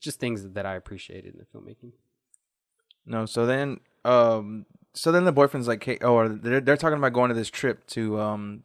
Just 0.00 0.20
things 0.20 0.48
that 0.50 0.66
I 0.66 0.74
appreciated 0.74 1.34
in 1.34 1.38
the 1.38 1.46
filmmaking. 1.46 1.92
no. 3.06 3.26
So 3.26 3.46
then, 3.46 3.80
um, 4.04 4.66
so 4.92 5.12
then 5.12 5.24
the 5.24 5.32
boyfriend's 5.32 5.68
like, 5.68 5.82
hey, 5.84 5.98
oh, 6.02 6.28
they're 6.28 6.60
they're 6.60 6.76
talking 6.76 6.98
about 6.98 7.12
going 7.12 7.28
to 7.28 7.34
this 7.34 7.50
trip 7.50 7.86
to 7.88 8.20
um, 8.20 8.62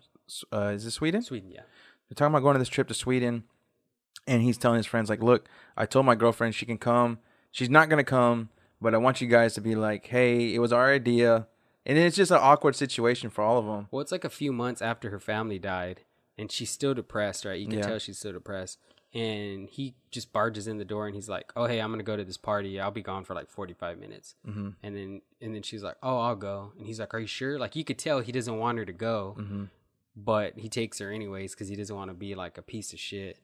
uh, 0.51 0.71
is 0.75 0.86
it 0.86 0.91
Sweden? 0.91 1.21
Sweden, 1.21 1.51
yeah, 1.51 1.61
They're 2.10 2.16
talking 2.16 2.34
about 2.34 2.41
going 2.43 2.55
to 2.55 2.60
this 2.60 2.70
trip 2.70 2.88
to 2.88 2.93
Sweden, 2.93 3.43
and 4.28 4.41
he's 4.41 4.57
telling 4.57 4.78
his 4.78 4.86
friends 4.88 5.10
like, 5.10 5.22
"Look, 5.22 5.47
I 5.78 5.86
told 5.86 6.05
my 6.05 6.16
girlfriend 6.16 6.55
she 6.55 6.66
can 6.66 6.78
come. 6.78 7.20
She's 7.51 7.70
not 7.70 7.89
gonna 7.89 8.03
come, 8.03 8.49
but 8.82 8.93
I 8.93 8.97
want 8.97 9.22
you 9.22 9.28
guys 9.28 9.53
to 9.55 9.62
be 9.62 9.76
like, 9.76 10.07
hey, 10.07 10.53
it 10.53 10.60
was 10.60 10.74
our 10.74 10.91
idea." 10.91 11.47
And 11.86 11.97
it's 11.97 12.16
just 12.16 12.32
an 12.32 12.38
awkward 12.41 12.76
situation 12.76 13.30
for 13.30 13.43
all 13.43 13.57
of 13.57 13.66
them. 13.66 13.88
Well, 13.91 14.01
it's 14.01 14.12
like 14.12 14.24
a 14.26 14.30
few 14.30 14.51
months 14.51 14.82
after 14.82 15.10
her 15.10 15.20
family 15.20 15.57
died, 15.60 16.01
and 16.38 16.51
she's 16.51 16.70
still 16.70 16.93
depressed, 16.93 17.45
right? 17.45 17.60
You 17.60 17.68
can 17.68 17.80
Yeah. 17.80 17.86
tell 17.88 17.99
she's 17.99 18.18
still 18.20 18.34
depressed. 18.34 18.80
And 19.12 19.68
he 19.72 19.95
just 20.12 20.32
barges 20.32 20.68
in 20.68 20.78
the 20.78 20.86
door, 20.86 21.07
and 21.07 21.16
he's 21.16 21.28
like, 21.30 21.51
"Oh, 21.55 21.66
hey, 21.66 21.80
I'm 21.82 21.91
gonna 21.91 22.03
go 22.03 22.16
to 22.16 22.24
this 22.24 22.38
party. 22.38 22.80
I'll 22.80 22.91
be 22.91 23.01
gone 23.01 23.24
for 23.24 23.34
like 23.34 23.49
45 23.49 23.97
minutes." 23.97 24.36
Mm-hmm. 24.47 24.70
And 24.84 24.95
then, 24.95 25.22
and 25.41 25.55
then 25.55 25.64
she's 25.64 25.82
like, 25.82 25.95
"Oh, 26.03 26.20
I'll 26.20 26.36
go." 26.36 26.74
And 26.78 26.86
he's 26.86 26.99
like, 26.99 27.14
"Are 27.16 27.20
you 27.20 27.26
sure?" 27.26 27.57
Like 27.57 27.76
you 27.76 27.84
could 27.84 27.97
tell 27.97 28.20
he 28.20 28.32
doesn't 28.32 28.57
want 28.60 28.78
her 28.78 28.86
to 28.86 28.93
go, 28.93 29.36
Mm-hmm. 29.39 29.64
But 30.24 30.57
he 30.57 30.70
takes 30.70 30.99
her 30.99 31.11
anyways 31.11 31.53
because 31.53 31.67
he 31.67 31.76
doesn't 31.76 31.95
want 31.95 32.09
to 32.09 32.15
be 32.15 32.36
like 32.36 32.57
a 32.57 32.61
piece 32.61 32.93
of 32.93 32.99
shit. 32.99 33.38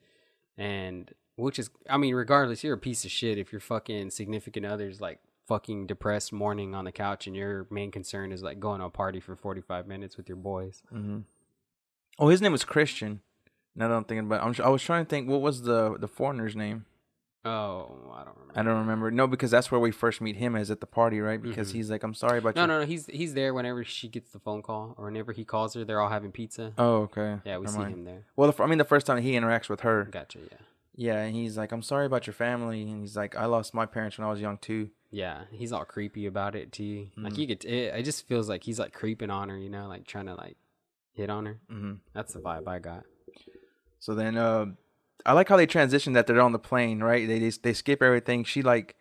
And 0.58 1.12
which 1.36 1.58
is, 1.58 1.70
I 1.88 1.96
mean, 1.96 2.14
regardless, 2.14 2.64
you're 2.64 2.74
a 2.74 2.78
piece 2.78 3.04
of 3.04 3.10
shit 3.10 3.38
if 3.38 3.52
your 3.52 3.60
fucking 3.60 4.10
significant 4.10 4.66
other's 4.66 5.00
like 5.00 5.20
fucking 5.46 5.86
depressed 5.86 6.32
mourning 6.32 6.74
on 6.74 6.84
the 6.84 6.92
couch 6.92 7.26
and 7.26 7.36
your 7.36 7.66
main 7.70 7.90
concern 7.90 8.32
is 8.32 8.42
like 8.42 8.58
going 8.58 8.80
to 8.80 8.86
a 8.86 8.90
party 8.90 9.20
for 9.20 9.36
45 9.36 9.86
minutes 9.86 10.16
with 10.16 10.28
your 10.28 10.36
boys. 10.36 10.82
Mm-hmm. 10.92 11.20
Oh, 12.18 12.28
his 12.28 12.40
name 12.40 12.52
was 12.52 12.64
Christian. 12.64 13.20
Now 13.74 13.88
that 13.88 13.94
I'm 13.94 14.04
thinking 14.04 14.26
about, 14.26 14.40
it, 14.40 14.60
I'm, 14.60 14.66
I 14.66 14.70
was 14.70 14.82
trying 14.82 15.04
to 15.04 15.08
think 15.08 15.28
what 15.28 15.42
was 15.42 15.62
the 15.62 15.96
the 15.98 16.08
foreigner's 16.08 16.56
name. 16.56 16.86
Oh, 17.46 18.12
I 18.14 18.24
don't 18.24 18.34
remember. 18.38 18.52
I 18.58 18.62
don't 18.62 18.78
remember. 18.78 19.10
No, 19.10 19.26
because 19.26 19.50
that's 19.50 19.70
where 19.70 19.80
we 19.80 19.90
first 19.92 20.20
meet 20.20 20.36
him 20.36 20.56
is 20.56 20.70
at 20.70 20.80
the 20.80 20.86
party, 20.86 21.20
right? 21.20 21.40
Because 21.40 21.70
he's 21.70 21.90
like, 21.90 22.02
"I'm 22.02 22.14
sorry 22.14 22.38
about 22.38 22.56
No, 22.56 22.62
you." 22.62 22.66
no, 22.68 22.74
no. 22.74 22.80
no. 22.80 22.86
He's 22.86 23.06
he's 23.06 23.34
there 23.34 23.54
whenever 23.54 23.84
she 23.84 24.08
gets 24.08 24.32
the 24.32 24.38
phone 24.40 24.62
call 24.62 24.94
or 24.98 25.04
whenever 25.06 25.32
he 25.32 25.44
calls 25.44 25.74
her. 25.74 25.84
They're 25.84 26.00
all 26.00 26.08
having 26.10 26.32
pizza. 26.32 26.72
Oh, 26.76 27.02
okay. 27.02 27.38
yeah, 27.44 27.58
we 27.58 27.64
Never 27.66 27.68
see 27.68 27.78
mind. 27.78 27.94
him 27.94 28.04
there. 28.04 28.24
Well, 28.36 28.50
the, 28.50 28.62
I 28.62 28.66
mean, 28.66 28.78
the 28.78 28.84
first 28.84 29.06
time 29.06 29.22
he 29.22 29.32
interacts 29.32 29.68
with 29.68 29.80
her, 29.80 30.04
Gotcha. 30.10 30.38
Yeah, 30.40 30.56
yeah, 31.14 31.22
and 31.22 31.34
he's 31.36 31.56
like, 31.56 31.72
"I'm 31.72 31.82
sorry 31.82 32.06
about 32.06 32.26
your 32.26 32.34
family," 32.34 32.82
and 32.82 33.00
he's 33.00 33.16
like, 33.16 33.36
"I 33.36 33.44
lost 33.46 33.74
my 33.74 33.86
parents 33.86 34.18
when 34.18 34.26
I 34.26 34.30
was 34.30 34.40
young 34.40 34.58
too." 34.58 34.90
yeah. 35.10 35.42
He's 35.52 35.72
all 35.72 35.84
creepy 35.84 36.26
about 36.26 36.54
it 36.56 36.72
too. 36.72 37.08
Mm. 37.18 37.24
Like 37.24 37.38
you 37.38 37.46
could. 37.46 37.64
It, 37.64 37.94
it 37.94 38.02
just 38.04 38.26
feels 38.26 38.48
like 38.48 38.64
he's 38.64 38.78
like 38.78 38.92
creeping 38.92 39.30
on 39.30 39.48
her. 39.50 39.56
You 39.58 39.70
know, 39.70 39.86
like 39.88 40.06
trying 40.06 40.26
to 40.26 40.34
like 40.34 40.56
hit 41.12 41.30
on 41.30 41.46
her. 41.46 41.58
Mm-hmm. 41.72 41.92
That's 42.12 42.32
the 42.34 42.40
vibe 42.40 42.66
I 42.66 42.78
got. 42.80 43.04
So 43.98 44.14
then, 44.14 44.36
uh, 44.36 44.66
I 45.24 45.32
like 45.32 45.48
how 45.48 45.56
they 45.56 45.66
transition 45.66 46.12
that 46.12 46.26
they're 46.26 46.40
on 46.40 46.52
the 46.52 46.58
plane, 46.58 47.00
right? 47.02 47.26
They 47.26 47.38
they, 47.38 47.50
they 47.50 47.72
skip 47.72 48.02
everything. 48.02 48.44
She 48.44 48.62
like, 48.62 48.96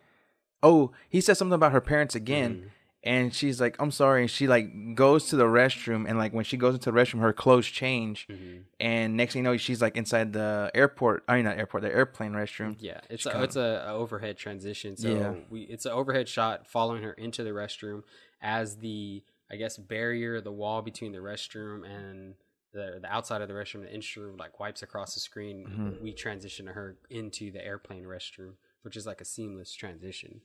oh, 0.64 0.92
he 1.10 1.22
says 1.22 1.38
something 1.38 1.54
about 1.56 1.72
her 1.72 1.82
parents 1.82 2.16
again, 2.16 2.56
Mm-hmm. 2.56 2.68
and 3.04 3.34
she's 3.34 3.62
like, 3.62 3.76
"I'm 3.80 3.92
sorry," 3.92 4.22
and 4.22 4.32
she 4.32 4.48
like 4.48 4.96
goes 4.96 5.28
to 5.28 5.36
the 5.36 5.44
restroom, 5.46 6.08
and 6.08 6.18
like 6.18 6.34
when 6.34 6.44
she 6.46 6.58
goes 6.58 6.74
into 6.74 6.92
the 6.92 6.98
restroom, 6.98 7.20
her 7.22 7.34
clothes 7.34 7.68
change, 7.68 8.28
Mm-hmm. 8.28 8.58
and 8.80 9.16
next 9.18 9.34
thing 9.34 9.44
you 9.46 9.52
know, 9.52 9.58
she's 9.58 9.82
like 9.82 9.96
inside 9.98 10.34
the 10.34 10.72
airport. 10.74 11.24
I 11.28 11.36
mean, 11.36 11.46
not 11.46 11.58
airport, 11.58 11.84
the 11.84 11.94
airplane 11.94 12.32
restroom. 12.34 12.78
Yeah, 12.80 13.02
it's 13.10 13.26
a, 13.26 13.30
kinda- 13.32 13.44
it's 13.44 13.56
a, 13.56 13.86
a 13.88 13.94
overhead 13.94 14.38
transition. 14.38 14.98
So 14.98 15.10
Yeah. 15.10 15.34
we 15.50 15.62
it's 15.64 15.86
an 15.86 15.92
overhead 15.92 16.28
shot 16.28 16.66
following 16.66 17.04
her 17.04 17.14
into 17.14 17.44
the 17.44 17.52
restroom 17.52 18.02
as 18.42 18.78
the 18.78 19.22
I 19.52 19.58
guess 19.58 19.78
barrier, 19.78 20.42
the 20.42 20.52
wall 20.52 20.82
between 20.82 21.12
the 21.12 21.20
restroom 21.20 21.86
and 21.86 22.34
the 22.76 23.00
the 23.02 23.12
outside 23.12 23.42
of 23.42 23.48
the 23.48 23.54
restroom, 23.54 23.82
the 23.82 23.94
instrument 23.94 24.38
like 24.38 24.60
wipes 24.60 24.84
across 24.84 25.16
the 25.16 25.20
screen. 25.20 25.66
Mm-hmm. 25.68 26.04
We 26.04 26.14
transition 26.14 26.68
to 26.68 26.74
her 26.74 26.98
into 27.10 27.52
the 27.52 27.66
airplane 27.66 28.04
restroom, 28.04 28.54
which 28.84 28.96
is 28.96 29.08
like 29.08 29.22
a 29.22 29.26
seamless 29.26 29.74
transition. 29.74 30.42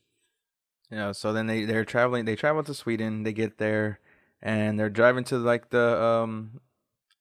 You 0.91 0.97
know, 0.97 1.13
so 1.13 1.33
then 1.33 1.47
they 1.47 1.65
they're 1.65 1.85
traveling. 1.85 2.25
They 2.25 2.37
travel 2.37 2.63
to 2.63 2.73
Sweden. 2.73 3.25
They 3.25 3.33
get 3.33 3.59
there, 3.59 4.01
and 4.41 4.79
they're 4.79 4.89
driving 4.89 5.25
to 5.25 5.39
like 5.39 5.71
the 5.71 6.03
um, 6.03 6.61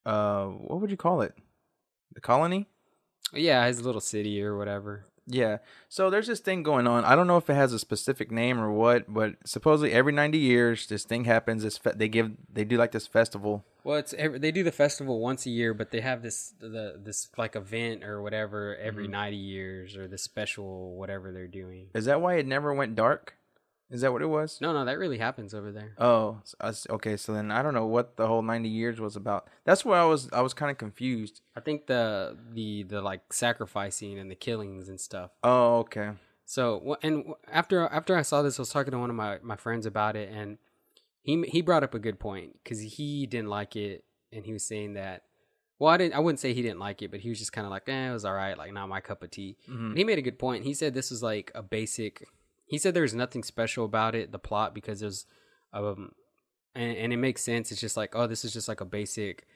uh, 0.06 0.46
what 0.46 0.80
would 0.80 0.90
you 0.90 0.96
call 0.96 1.20
it? 1.20 1.34
The 2.14 2.20
colony. 2.20 2.66
Yeah, 3.32 3.66
his 3.66 3.82
little 3.82 4.00
city 4.00 4.42
or 4.42 4.56
whatever. 4.56 5.06
Yeah. 5.26 5.58
So 5.88 6.10
there's 6.10 6.26
this 6.26 6.40
thing 6.40 6.62
going 6.62 6.86
on. 6.88 7.04
I 7.04 7.14
don't 7.14 7.28
know 7.28 7.36
if 7.36 7.48
it 7.48 7.54
has 7.54 7.72
a 7.72 7.78
specific 7.78 8.32
name 8.32 8.58
or 8.58 8.72
what, 8.72 9.12
but 9.12 9.36
supposedly 9.44 9.92
every 9.92 10.12
90 10.12 10.38
years 10.38 10.86
this 10.88 11.04
thing 11.04 11.24
happens. 11.24 11.62
This 11.62 11.78
fe- 11.78 11.92
they 11.94 12.08
give 12.08 12.32
they 12.52 12.64
do 12.64 12.76
like 12.76 12.90
this 12.90 13.06
festival. 13.06 13.64
Well, 13.84 13.98
it's 13.98 14.12
every, 14.14 14.38
they 14.38 14.50
do 14.52 14.62
the 14.62 14.72
festival 14.72 15.20
once 15.20 15.46
a 15.46 15.50
year, 15.50 15.72
but 15.74 15.90
they 15.90 16.00
have 16.00 16.22
this 16.22 16.52
the 16.58 17.00
this 17.02 17.28
like 17.36 17.56
event 17.56 18.04
or 18.04 18.20
whatever 18.22 18.76
every 18.76 19.04
Mm-hmm. 19.04 19.12
ninety 19.12 19.36
years 19.36 19.96
or 19.96 20.06
the 20.08 20.18
special 20.18 20.96
whatever 20.96 21.32
they're 21.32 21.46
doing. 21.46 21.88
Is 21.94 22.04
that 22.04 22.20
why 22.20 22.34
it 22.34 22.46
never 22.46 22.72
went 22.74 22.94
dark? 22.94 23.34
Is 23.90 24.02
that 24.02 24.12
what 24.12 24.22
it 24.22 24.26
was? 24.26 24.60
No, 24.60 24.72
no, 24.72 24.84
that 24.84 24.98
really 24.98 25.18
happens 25.18 25.52
over 25.52 25.72
there. 25.72 25.94
Oh, 25.98 26.42
okay. 26.90 27.16
So 27.16 27.32
then 27.32 27.50
I 27.50 27.60
don't 27.60 27.74
know 27.74 27.86
what 27.86 28.16
the 28.16 28.28
whole 28.28 28.40
ninety 28.42 28.68
years 28.68 29.00
was 29.00 29.16
about. 29.16 29.48
That's 29.64 29.84
where 29.84 29.98
I 29.98 30.04
was. 30.04 30.28
I 30.32 30.42
was 30.42 30.54
kind 30.54 30.70
of 30.70 30.78
confused. 30.78 31.40
I 31.56 31.60
think 31.60 31.86
the 31.88 32.36
the 32.52 32.84
the 32.84 33.00
like 33.02 33.32
sacrificing 33.32 34.16
and 34.18 34.30
the 34.30 34.36
killings 34.36 34.88
and 34.88 35.00
stuff. 35.00 35.32
Oh, 35.42 35.78
okay. 35.78 36.10
So 36.44 36.98
and 37.02 37.34
after 37.50 37.86
after 37.88 38.16
I 38.16 38.22
saw 38.22 38.42
this, 38.42 38.60
I 38.60 38.62
was 38.62 38.70
talking 38.70 38.92
to 38.92 38.98
one 38.98 39.10
of 39.10 39.16
my 39.16 39.38
my 39.42 39.56
friends 39.56 39.86
about 39.86 40.14
it, 40.14 40.30
and 40.32 40.58
he 41.22 41.42
he 41.48 41.60
brought 41.62 41.84
up 41.84 41.94
a 41.94 41.98
good 41.98 42.18
point 42.18 42.58
because 42.62 42.80
he 42.80 43.26
didn't 43.26 43.48
like 43.48 43.76
it, 43.76 44.04
and 44.32 44.44
he 44.44 44.52
was 44.52 44.66
saying 44.66 44.94
that. 44.94 45.22
Well, 45.78 45.90
I 45.90 45.96
didn't. 45.96 46.14
I 46.14 46.18
wouldn't 46.18 46.40
say 46.40 46.52
he 46.52 46.60
didn't 46.62 46.78
like 46.78 47.00
it, 47.02 47.10
but 47.10 47.20
he 47.20 47.30
was 47.30 47.38
just 47.38 47.52
kind 47.52 47.66
of 47.66 47.70
like, 47.70 47.88
"Eh, 47.88 48.10
it 48.10 48.12
was 48.12 48.24
all 48.26 48.34
right. 48.34 48.56
Like, 48.58 48.72
not 48.72 48.88
my 48.88 49.00
cup 49.00 49.22
of 49.22 49.30
tea." 49.30 49.56
Mhm. 49.68 49.96
He 49.96 50.04
made 50.04 50.18
a 50.18 50.22
good 50.22 50.38
point. 50.38 50.64
He 50.64 50.74
said 50.74 50.92
this 50.94 51.10
was 51.10 51.22
like 51.22 51.50
a 51.54 51.62
basic. 51.62 52.26
He 52.66 52.76
said 52.78 52.92
there 52.94 53.02
was 53.02 53.14
nothing 53.14 53.42
special 53.42 53.84
about 53.84 54.14
it, 54.14 54.30
the 54.30 54.38
plot, 54.38 54.74
because 54.74 55.00
there's, 55.00 55.26
um, 55.72 56.12
and, 56.74 56.96
and 56.96 57.12
it 57.12 57.16
makes 57.16 57.42
sense. 57.42 57.72
It's 57.72 57.80
just 57.80 57.96
like, 57.96 58.14
oh, 58.14 58.26
this 58.28 58.44
is 58.44 58.52
just 58.52 58.68
like 58.68 58.80
a 58.80 58.84
basic, 58.84 59.46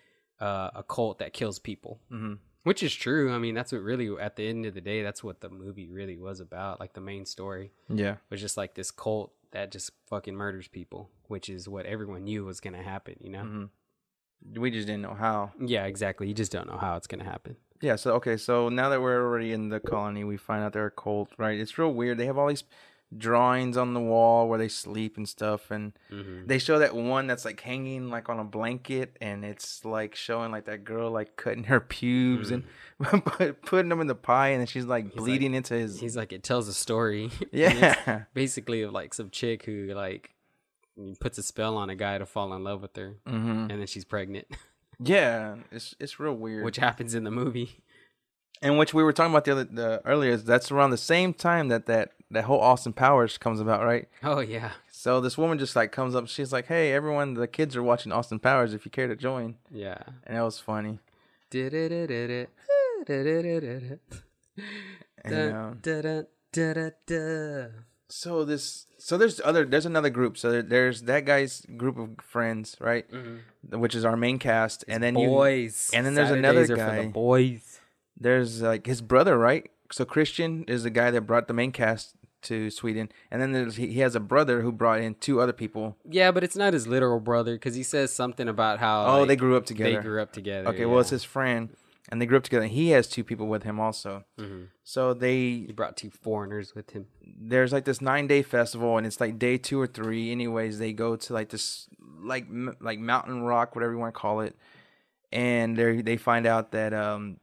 uh, 0.41 0.71
a 0.75 0.83
cult 0.83 1.19
that 1.21 1.33
kills 1.33 1.61
people, 1.61 2.01
Mhm. 2.11 2.39
which 2.65 2.83
is 2.83 2.93
true. 2.93 3.33
I 3.33 3.39
mean, 3.39 3.55
that's 3.55 3.71
what 3.71 3.83
really, 3.83 4.09
at 4.21 4.35
the 4.35 4.49
end 4.49 4.67
of 4.67 4.75
the 4.75 4.81
day, 4.81 5.03
that's 5.05 5.23
what 5.23 5.41
the 5.43 5.49
movie 5.49 5.89
really 5.89 6.17
was 6.19 6.41
about. 6.41 6.81
Like 6.81 6.95
the 6.95 7.01
main 7.01 7.25
story 7.25 7.71
Yeah. 7.89 8.17
was 8.31 8.41
just 8.41 8.57
like 8.57 8.75
this 8.75 8.91
cult 8.91 9.33
that 9.55 9.73
just 9.73 9.91
fucking 10.09 10.35
murders 10.35 10.69
people, 10.69 11.09
which 11.29 11.49
is 11.49 11.69
what 11.69 11.87
everyone 11.87 12.25
knew 12.25 12.45
was 12.45 12.61
gonna 12.61 12.83
happen. 12.83 13.17
You 13.21 13.31
know? 13.31 13.43
Mhm. 13.45 13.71
We 14.61 14.71
just 14.71 14.87
didn't 14.87 15.03
know 15.03 15.15
how. 15.15 15.53
Yeah, 15.59 15.87
exactly. 15.87 16.29
You 16.29 16.35
just 16.35 16.53
don't 16.53 16.69
know 16.69 16.77
how 16.77 16.97
it's 16.97 17.07
gonna 17.07 17.25
happen. 17.25 17.57
Yeah. 17.81 17.97
So 17.97 18.15
okay. 18.17 18.37
So 18.37 18.69
now 18.69 18.91
that 18.91 19.01
we're 19.01 19.23
already 19.25 19.53
in 19.53 19.71
the 19.71 19.81
colony, 19.81 20.25
we 20.25 20.37
find 20.37 20.63
out 20.63 20.73
they're 20.75 20.87
a 20.87 20.91
cult, 20.91 21.31
right? 21.39 21.59
It's 21.59 21.79
real 21.79 21.95
weird. 21.95 22.19
They 22.19 22.27
have 22.27 22.37
all 22.37 22.49
these 22.49 22.65
drawings 23.17 23.77
on 23.77 23.95
the 23.95 24.01
wall 24.01 24.49
where 24.49 24.59
they 24.59 24.69
sleep 24.69 25.17
and 25.17 25.29
stuff, 25.29 25.71
and 25.71 25.93
hmm 26.11 26.47
they 26.47 26.59
show 26.59 26.79
that 26.79 26.95
one 26.95 27.27
that's 27.27 27.45
like 27.45 27.61
hanging 27.61 28.11
like 28.11 28.29
on 28.29 28.39
a 28.41 28.45
blanket, 28.45 29.17
and 29.21 29.45
it's 29.45 29.85
like 29.85 30.15
showing 30.15 30.51
like 30.53 30.65
that 30.67 30.85
girl 30.85 31.11
like 31.11 31.37
cutting 31.37 31.65
her 31.65 31.81
pubes 31.81 32.51
and 32.51 32.65
putting 33.65 33.89
them 33.89 34.01
in 34.01 34.07
the 34.07 34.15
pie, 34.15 34.49
and 34.49 34.61
then 34.61 34.67
she's 34.67 34.85
like 34.85 35.05
like- 35.07 35.15
bleeding 35.15 35.55
into 35.55 35.75
his. 35.75 36.01
He's 36.01 36.17
like, 36.17 36.33
it 36.33 36.43
tells 36.43 36.69
a 36.69 36.75
story. 36.75 37.31
Yeah. 37.53 38.25
basically 38.35 38.83
of 38.83 38.93
like 38.93 39.15
some 39.15 39.31
chick 39.31 39.65
who 39.65 39.93
like 39.95 40.31
puts 41.21 41.39
a 41.39 41.43
spell 41.43 41.77
on 41.77 41.91
a 41.91 41.95
guy 41.97 42.19
to 42.19 42.27
fall 42.27 42.53
in 42.55 42.65
love 42.65 42.83
with 42.83 42.95
her, 42.97 43.17
hmm 43.27 43.67
and 43.71 43.71
then 43.71 43.87
she's 43.87 44.05
pregnant, 44.05 44.47
Yeah. 45.01 45.57
It's 45.73 45.95
it's 45.99 46.21
real 46.21 46.35
weird. 46.35 46.65
which 46.65 46.77
happens 46.77 47.15
in 47.15 47.25
the 47.25 47.31
movie. 47.31 47.81
and 48.63 48.79
which 48.79 48.95
we 48.95 49.03
were 49.03 49.13
talking 49.13 49.33
about 49.33 49.45
the 49.45 49.53
other 49.53 49.65
the 49.65 50.03
earlier. 50.05 50.33
Is 50.33 50.45
that's 50.45 50.71
around 50.71 50.91
the 50.91 50.97
same 50.97 51.35
time 51.35 51.69
that 51.69 51.87
that 51.87 52.13
that 52.35 52.45
whole 52.45 52.61
Austin 52.61 52.93
Powers 52.93 53.39
comes 53.39 53.61
about, 53.61 53.85
right? 53.85 54.09
Oh 54.23 54.41
yeah, 54.41 54.73
So 54.91 55.21
this 55.21 55.37
woman 55.37 55.59
just 55.59 55.75
like 55.77 55.93
comes 55.93 56.15
up. 56.15 56.29
She's 56.29 56.53
like, 56.53 56.67
"Hey, 56.67 56.93
everyone, 56.93 57.35
the 57.35 57.47
kids 57.49 57.77
are 57.77 57.83
watching 57.83 58.13
Austin 58.13 58.39
Powers. 58.39 58.75
If 58.75 58.85
you 58.85 58.91
care 58.91 59.09
to 59.09 59.17
join," 59.17 59.57
yeah. 59.71 59.99
and 60.25 60.37
that 60.37 60.43
was 60.43 60.59
funny. 60.59 60.99
Did 61.51 61.75
it, 61.75 61.89
did 61.89 62.11
it, 62.11 62.11
did 62.11 62.31
it, 62.31 62.47
did 63.07 63.45
it, 63.45 63.61
did 63.61 63.83
it. 63.83 64.01
And, 65.25 65.35
um. 65.55 65.79
So 68.09 68.45
this, 68.45 68.87
so 68.99 69.17
there's 69.17 69.41
other, 69.45 69.65
there's 69.65 69.87
another 69.87 70.11
group. 70.11 70.37
So 70.37 70.51
there, 70.51 70.63
there's 70.63 71.03
that 71.03 71.25
guy's 71.25 71.63
group 71.77 71.97
of 71.99 72.11
friends, 72.23 72.77
right? 72.81 73.07
Which 73.71 73.95
is 73.95 74.05
our 74.05 74.17
main 74.17 74.39
cast, 74.39 74.85
and 74.87 75.03
then 75.03 75.17
you, 75.17 75.29
boys, 75.29 75.91
and 75.95 76.05
then 76.05 76.15
there's 76.15 76.31
another 76.31 76.67
Saturdays 76.67 76.71
are 76.71 76.91
for 76.91 76.97
the 76.97 77.03
guy. 77.05 77.09
boys. 77.09 77.81
there's 78.19 78.63
like 78.63 78.87
his 78.87 79.01
brother, 79.01 79.39
right? 79.39 79.71
So 79.91 80.05
Christian 80.05 80.65
is 80.69 80.83
the 80.83 80.91
guy 80.91 81.11
that 81.11 81.23
brought 81.23 81.49
the 81.49 81.55
main 81.55 81.73
cast 81.73 82.15
to 82.45 82.71
Sweden, 82.71 83.11
and 83.31 83.43
then 83.43 83.53
there's 83.53 83.77
he, 83.77 83.99
has 84.01 84.15
a 84.15 84.21
brother 84.21 84.61
who 84.63 84.73
brought 84.73 85.01
in 85.01 85.15
two 85.17 85.41
other 85.41 85.53
people. 85.53 85.97
Yeah, 86.09 86.31
but 86.31 86.45
it's 86.45 86.57
not 86.57 86.73
his 86.73 86.87
literal 86.87 87.21
brother 87.21 87.55
because 87.57 87.75
he 87.75 87.83
says 87.83 88.13
something 88.13 88.49
about 88.49 88.79
how 88.79 89.07
Oh, 89.07 89.19
like, 89.21 89.29
they 89.29 89.37
grew 89.37 89.57
up 89.57 89.67
together. 89.67 89.97
they 89.97 90.03
grew 90.03 90.21
up 90.23 90.33
together. 90.33 90.69
okay, 90.69 90.87
well 90.87 91.01
it's 91.01 91.11
his 91.11 91.25
friend, 91.25 91.71
and 92.11 92.21
they 92.21 92.27
grew 92.27 92.37
up 92.39 92.45
together. 92.45 92.65
And 92.65 92.73
he 92.73 92.91
has 92.91 93.07
two 93.09 93.25
people 93.25 93.47
with 93.47 93.63
him 93.65 93.79
also. 93.81 94.25
Mhm. 94.39 94.69
So 94.83 95.15
they 95.15 95.39
He 95.67 95.73
brought 95.73 95.97
two 95.97 96.11
foreigners 96.11 96.75
with 96.75 96.91
him. 96.91 97.07
there's 97.23 97.73
like 97.73 97.85
this 97.85 98.01
nine 98.01 98.27
day 98.27 98.43
festival 98.43 98.97
and 98.99 99.07
it's 99.07 99.21
like 99.21 99.39
day 99.39 99.57
two 99.59 99.81
or 99.81 99.87
three 99.87 100.31
anyways 100.31 100.79
they 100.79 100.93
go 100.93 101.17
to 101.17 101.33
like 101.33 101.49
this 101.49 101.89
like 102.23 102.47
like 102.81 102.99
mountain 102.99 103.43
rock 103.43 103.75
whatever 103.75 103.93
you 103.93 103.99
want 103.99 104.15
to 104.15 104.19
call 104.21 104.41
it 104.41 104.55
and 105.33 105.77
they 105.77 106.01
they 106.01 106.17
find 106.17 106.47
out 106.47 106.71
that 106.73 106.93
um 106.95 107.39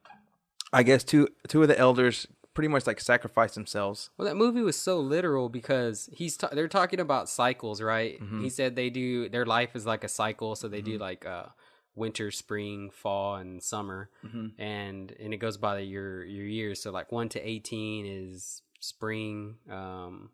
i 0.71 0.81
guess 0.83 1.03
two 1.03 1.27
two 1.47 1.61
of 1.61 1.67
the 1.67 1.77
elders 1.77 2.25
pretty 2.53 2.67
much 2.67 2.85
like 2.85 2.99
sacrifice 2.99 3.53
themselves 3.53 4.09
Well, 4.17 4.27
that 4.27 4.35
movie 4.35 4.61
was 4.61 4.75
so 4.75 4.99
literal 4.99 5.47
because 5.49 6.09
he's 6.13 6.35
ta- 6.37 6.49
they're 6.51 6.67
talking 6.67 6.99
about 6.99 7.29
cycles, 7.29 7.81
right? 7.81 8.21
Mm-hmm. 8.21 8.43
He 8.43 8.49
said 8.49 8.75
they 8.75 8.89
do 8.89 9.29
their 9.29 9.45
life 9.45 9.75
is 9.75 9.85
like 9.85 10.03
a 10.03 10.09
cycle, 10.09 10.55
so 10.55 10.67
they 10.67 10.81
do 10.81 10.97
like 10.97 11.25
uh 11.25 11.45
winter, 11.95 12.31
spring, 12.31 12.89
fall, 12.89 13.35
and 13.35 13.61
summer, 13.61 14.09
Mm-hmm. 14.25 14.61
and 14.61 15.11
and 15.19 15.33
it 15.33 15.37
goes 15.37 15.57
by 15.57 15.79
your 15.79 16.23
your 16.23 16.45
years. 16.45 16.81
So 16.81 16.91
like 16.91 17.11
one 17.11 17.29
to 17.29 17.39
eighteen 17.47 18.05
is 18.05 18.61
spring, 18.79 19.55
um, 19.69 20.29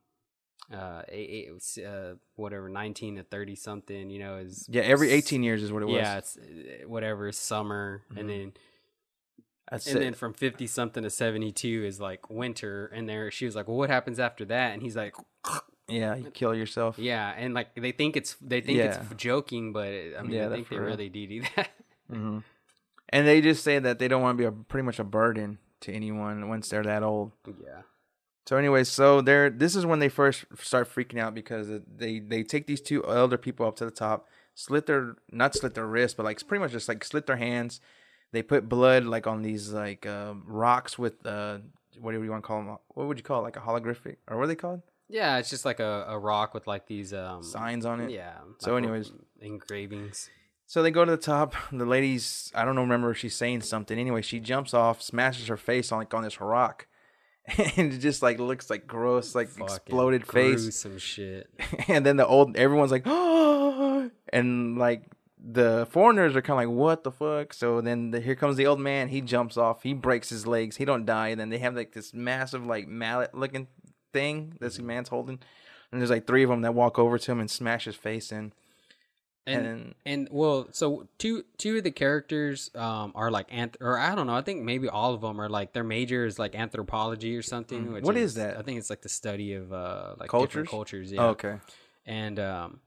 uh, 0.73 1.01
eight, 1.09 1.47
eight, 1.49 1.83
uh 1.85 2.15
whatever 2.35 2.67
nineteen 2.69 3.15
to 3.15 3.23
thirty 3.23 3.55
something, 3.55 4.09
you 4.09 4.19
know, 4.19 4.37
is 4.37 4.67
yeah 4.69 4.81
every 4.83 5.11
18 5.11 5.43
years 5.43 5.63
is 5.63 5.71
what 5.71 5.81
it 5.81 5.85
was 5.87 5.95
yeah, 5.95 6.17
it's 6.17 6.37
uh, 6.37 6.87
whatever 6.87 7.27
is 7.27 7.37
summer, 7.37 8.01
Mhm. 8.11 8.19
and 8.19 8.29
then 8.29 8.53
That's 9.69 9.87
and 9.87 9.97
it. 9.97 9.99
then 9.99 10.13
from 10.13 10.33
50 10.33 10.65
something 10.67 11.03
to 11.03 11.09
72 11.09 11.83
is 11.85 11.99
like 11.99 12.29
winter 12.29 12.87
and 12.87 13.07
there 13.07 13.29
she 13.31 13.45
was 13.45 13.55
like 13.55 13.67
well 13.67 13.77
what 13.77 13.89
happens 13.89 14.19
after 14.19 14.45
that 14.45 14.73
and 14.73 14.81
he's 14.81 14.95
like 14.95 15.13
yeah 15.89 16.15
you 16.15 16.31
kill 16.31 16.53
yourself 16.55 16.97
yeah 16.99 17.33
and 17.37 17.53
like 17.53 17.75
they 17.75 17.91
think 17.91 18.15
it's 18.17 18.35
they 18.41 18.61
think 18.61 18.77
it's 18.79 18.97
joking 19.17 19.73
but 19.73 19.87
i 19.87 20.21
mean 20.21 20.31
Yeah, 20.31 20.47
i 20.47 20.49
think 20.53 20.69
they 20.69 20.77
real. 20.77 20.85
really 20.87 21.09
do 21.09 21.27
do 21.27 21.41
that 21.55 21.69
hmm 22.09 22.39
and 23.09 23.25
they 23.27 23.39
just 23.41 23.63
say 23.63 23.79
that 23.79 23.99
they 23.99 24.07
don't 24.09 24.21
want 24.21 24.37
to 24.37 24.41
be 24.41 24.45
a 24.45 24.51
pretty 24.51 24.85
much 24.85 24.99
a 24.99 25.03
burden 25.03 25.59
to 25.81 25.93
anyone 25.93 26.49
once 26.49 26.69
they're 26.69 26.83
that 26.83 27.03
old 27.03 27.31
yeah 27.45 27.81
So 28.47 28.55
anyway, 28.55 28.85
so 28.85 29.19
they're 29.21 29.49
this 29.49 29.75
is 29.75 29.85
when 29.85 29.99
they 29.99 30.07
first 30.09 30.45
start 30.61 30.87
freaking 30.93 31.19
out 31.19 31.33
because 31.35 31.67
they 31.85 32.19
they 32.19 32.43
take 32.43 32.65
these 32.65 32.79
two 32.81 33.03
elder 33.05 33.37
people 33.37 33.65
up 33.67 33.75
to 33.77 33.85
the 33.85 33.91
top, 33.91 34.25
slit 34.55 34.85
their 34.85 35.15
not 35.31 35.53
slit 35.53 35.73
their 35.75 35.85
wrists, 35.85 36.15
but 36.15 36.23
like 36.23 36.39
pretty 36.47 36.61
much 36.63 36.71
just 36.71 36.87
like 36.87 37.03
slit 37.03 37.25
their 37.27 37.35
hands. 37.35 37.81
They 38.31 38.41
put 38.43 38.67
blood 38.69 39.05
like 39.05 39.25
on 39.27 39.41
these 39.41 39.71
like 39.71 40.05
uh, 40.05 40.33
rocks 40.45 40.97
with 40.99 41.25
uh 41.25 41.59
what 41.99 42.11
do 42.11 42.21
you 42.23 42.29
want 42.29 42.43
to 42.43 42.47
call 42.47 42.57
them? 42.63 42.77
What 42.89 43.07
would 43.07 43.17
you 43.17 43.23
call 43.23 43.39
it? 43.41 43.43
Like 43.43 43.57
a 43.57 43.61
holographic 43.61 44.17
or 44.27 44.37
what 44.37 44.43
are 44.43 44.47
they 44.47 44.55
called? 44.55 44.81
yeah 45.09 45.37
it's 45.37 45.49
just 45.49 45.63
like 45.63 45.79
a, 45.79 46.05
a 46.09 46.19
rock 46.19 46.53
with 46.53 46.67
like 46.67 46.85
these 46.87 47.13
um 47.13 47.41
Signs 47.41 47.85
on 47.85 48.01
it. 48.01 48.11
yeah 48.11 48.39
So 48.59 48.73
like, 48.73 48.83
anyways- 48.83 49.13
engravings 49.39 50.29
So 50.65 50.83
they 50.83 50.91
go 50.91 51.05
to 51.05 51.11
the 51.11 51.17
top. 51.17 51.55
The 51.71 51.85
lady's 51.85 52.51
I 52.53 52.65
don't 52.65 52.75
know, 52.75 52.81
remember 52.81 53.11
if 53.11 53.17
she's 53.17 53.35
saying 53.35 53.61
something. 53.61 53.97
Anyway, 53.97 54.21
she 54.21 54.39
jumps 54.41 54.73
off, 54.73 55.01
smashes 55.01 55.47
her 55.47 55.55
face 55.57 55.91
on 55.93 55.99
like 55.99 56.13
on 56.13 56.23
this 56.23 56.41
rock, 56.41 56.87
and 57.77 57.93
it 57.93 57.99
just 57.99 58.21
like 58.21 58.37
looks 58.39 58.69
like 58.69 58.85
gross, 58.85 59.33
like 59.33 59.47
Fucking 59.47 59.63
exploded 59.65 60.27
face. 60.27 60.61
gruesome 60.63 60.97
shit 60.97 61.47
and 61.87 62.05
then 62.05 62.17
the 62.17 62.27
old 62.27 62.57
everyone's 62.57 62.91
like 62.91 63.03
oh 63.05 64.11
and 64.33 64.77
like 64.77 65.03
the 65.49 65.87
foreigners 65.89 66.35
are 66.35 66.41
kind 66.41 66.61
of 66.61 66.69
like 66.69 66.77
what 66.77 67.03
the 67.05 67.11
fuck 67.11 67.53
so 67.53 67.79
then 67.79 68.11
the, 68.11 68.19
here 68.19 68.35
comes 68.35 68.57
the 68.57 68.67
old 68.67 68.81
man 68.81 69.07
he 69.07 69.21
jumps 69.21 69.55
off 69.55 69.81
he 69.83 69.93
breaks 69.93 70.29
his 70.29 70.45
legs 70.45 70.75
he 70.75 70.83
don't 70.83 71.05
die 71.05 71.29
and 71.29 71.39
then 71.39 71.47
they 71.49 71.57
have 71.59 71.73
like 71.73 71.93
this 71.93 72.13
massive 72.13 72.65
like 72.65 72.85
mallet 72.85 73.33
looking 73.33 73.65
thing 74.11 74.49
that 74.51 74.59
this 74.59 74.77
Mm-hmm. 74.77 74.87
man's 74.87 75.09
holding 75.09 75.39
and 75.91 76.01
there's 76.01 76.09
like 76.09 76.27
three 76.27 76.43
of 76.43 76.49
them 76.49 76.61
that 76.63 76.73
walk 76.73 76.99
over 76.99 77.17
to 77.17 77.31
him 77.31 77.39
and 77.39 77.49
smash 77.49 77.85
his 77.85 77.95
face 77.95 78.29
in 78.31 78.51
and 79.45 79.65
And- 79.65 79.95
and 80.05 80.27
well 80.31 80.67
so 80.71 81.07
two 81.17 81.45
two 81.57 81.77
of 81.77 81.83
the 81.85 81.91
characters 81.91 82.69
um 82.75 83.13
are 83.15 83.31
like 83.31 83.49
anth- 83.49 83.77
or 83.79 83.97
i 83.97 84.15
don't 84.15 84.27
know 84.27 84.35
i 84.35 84.41
think 84.41 84.63
maybe 84.63 84.89
all 84.89 85.13
of 85.13 85.21
them 85.21 85.39
are 85.39 85.47
like 85.47 85.71
their 85.71 85.85
major 85.85 86.25
is 86.25 86.37
like 86.37 86.55
anthropology 86.55 87.37
or 87.37 87.41
something 87.41 87.93
which 87.93 88.03
Mm. 88.03 88.07
What 88.07 88.17
is 88.17 88.33
that? 88.35 88.57
i 88.57 88.61
think 88.63 88.79
it's 88.79 88.89
like 88.89 89.01
the 89.01 89.07
study 89.07 89.53
of 89.53 89.71
uh 89.71 90.15
like 90.19 90.29
Cultures? 90.29 90.49
different 90.49 90.69
cultures 90.69 91.11
yeah 91.13 91.21
oh, 91.21 91.29
okay 91.29 91.55
and 92.05 92.37
um 92.37 92.81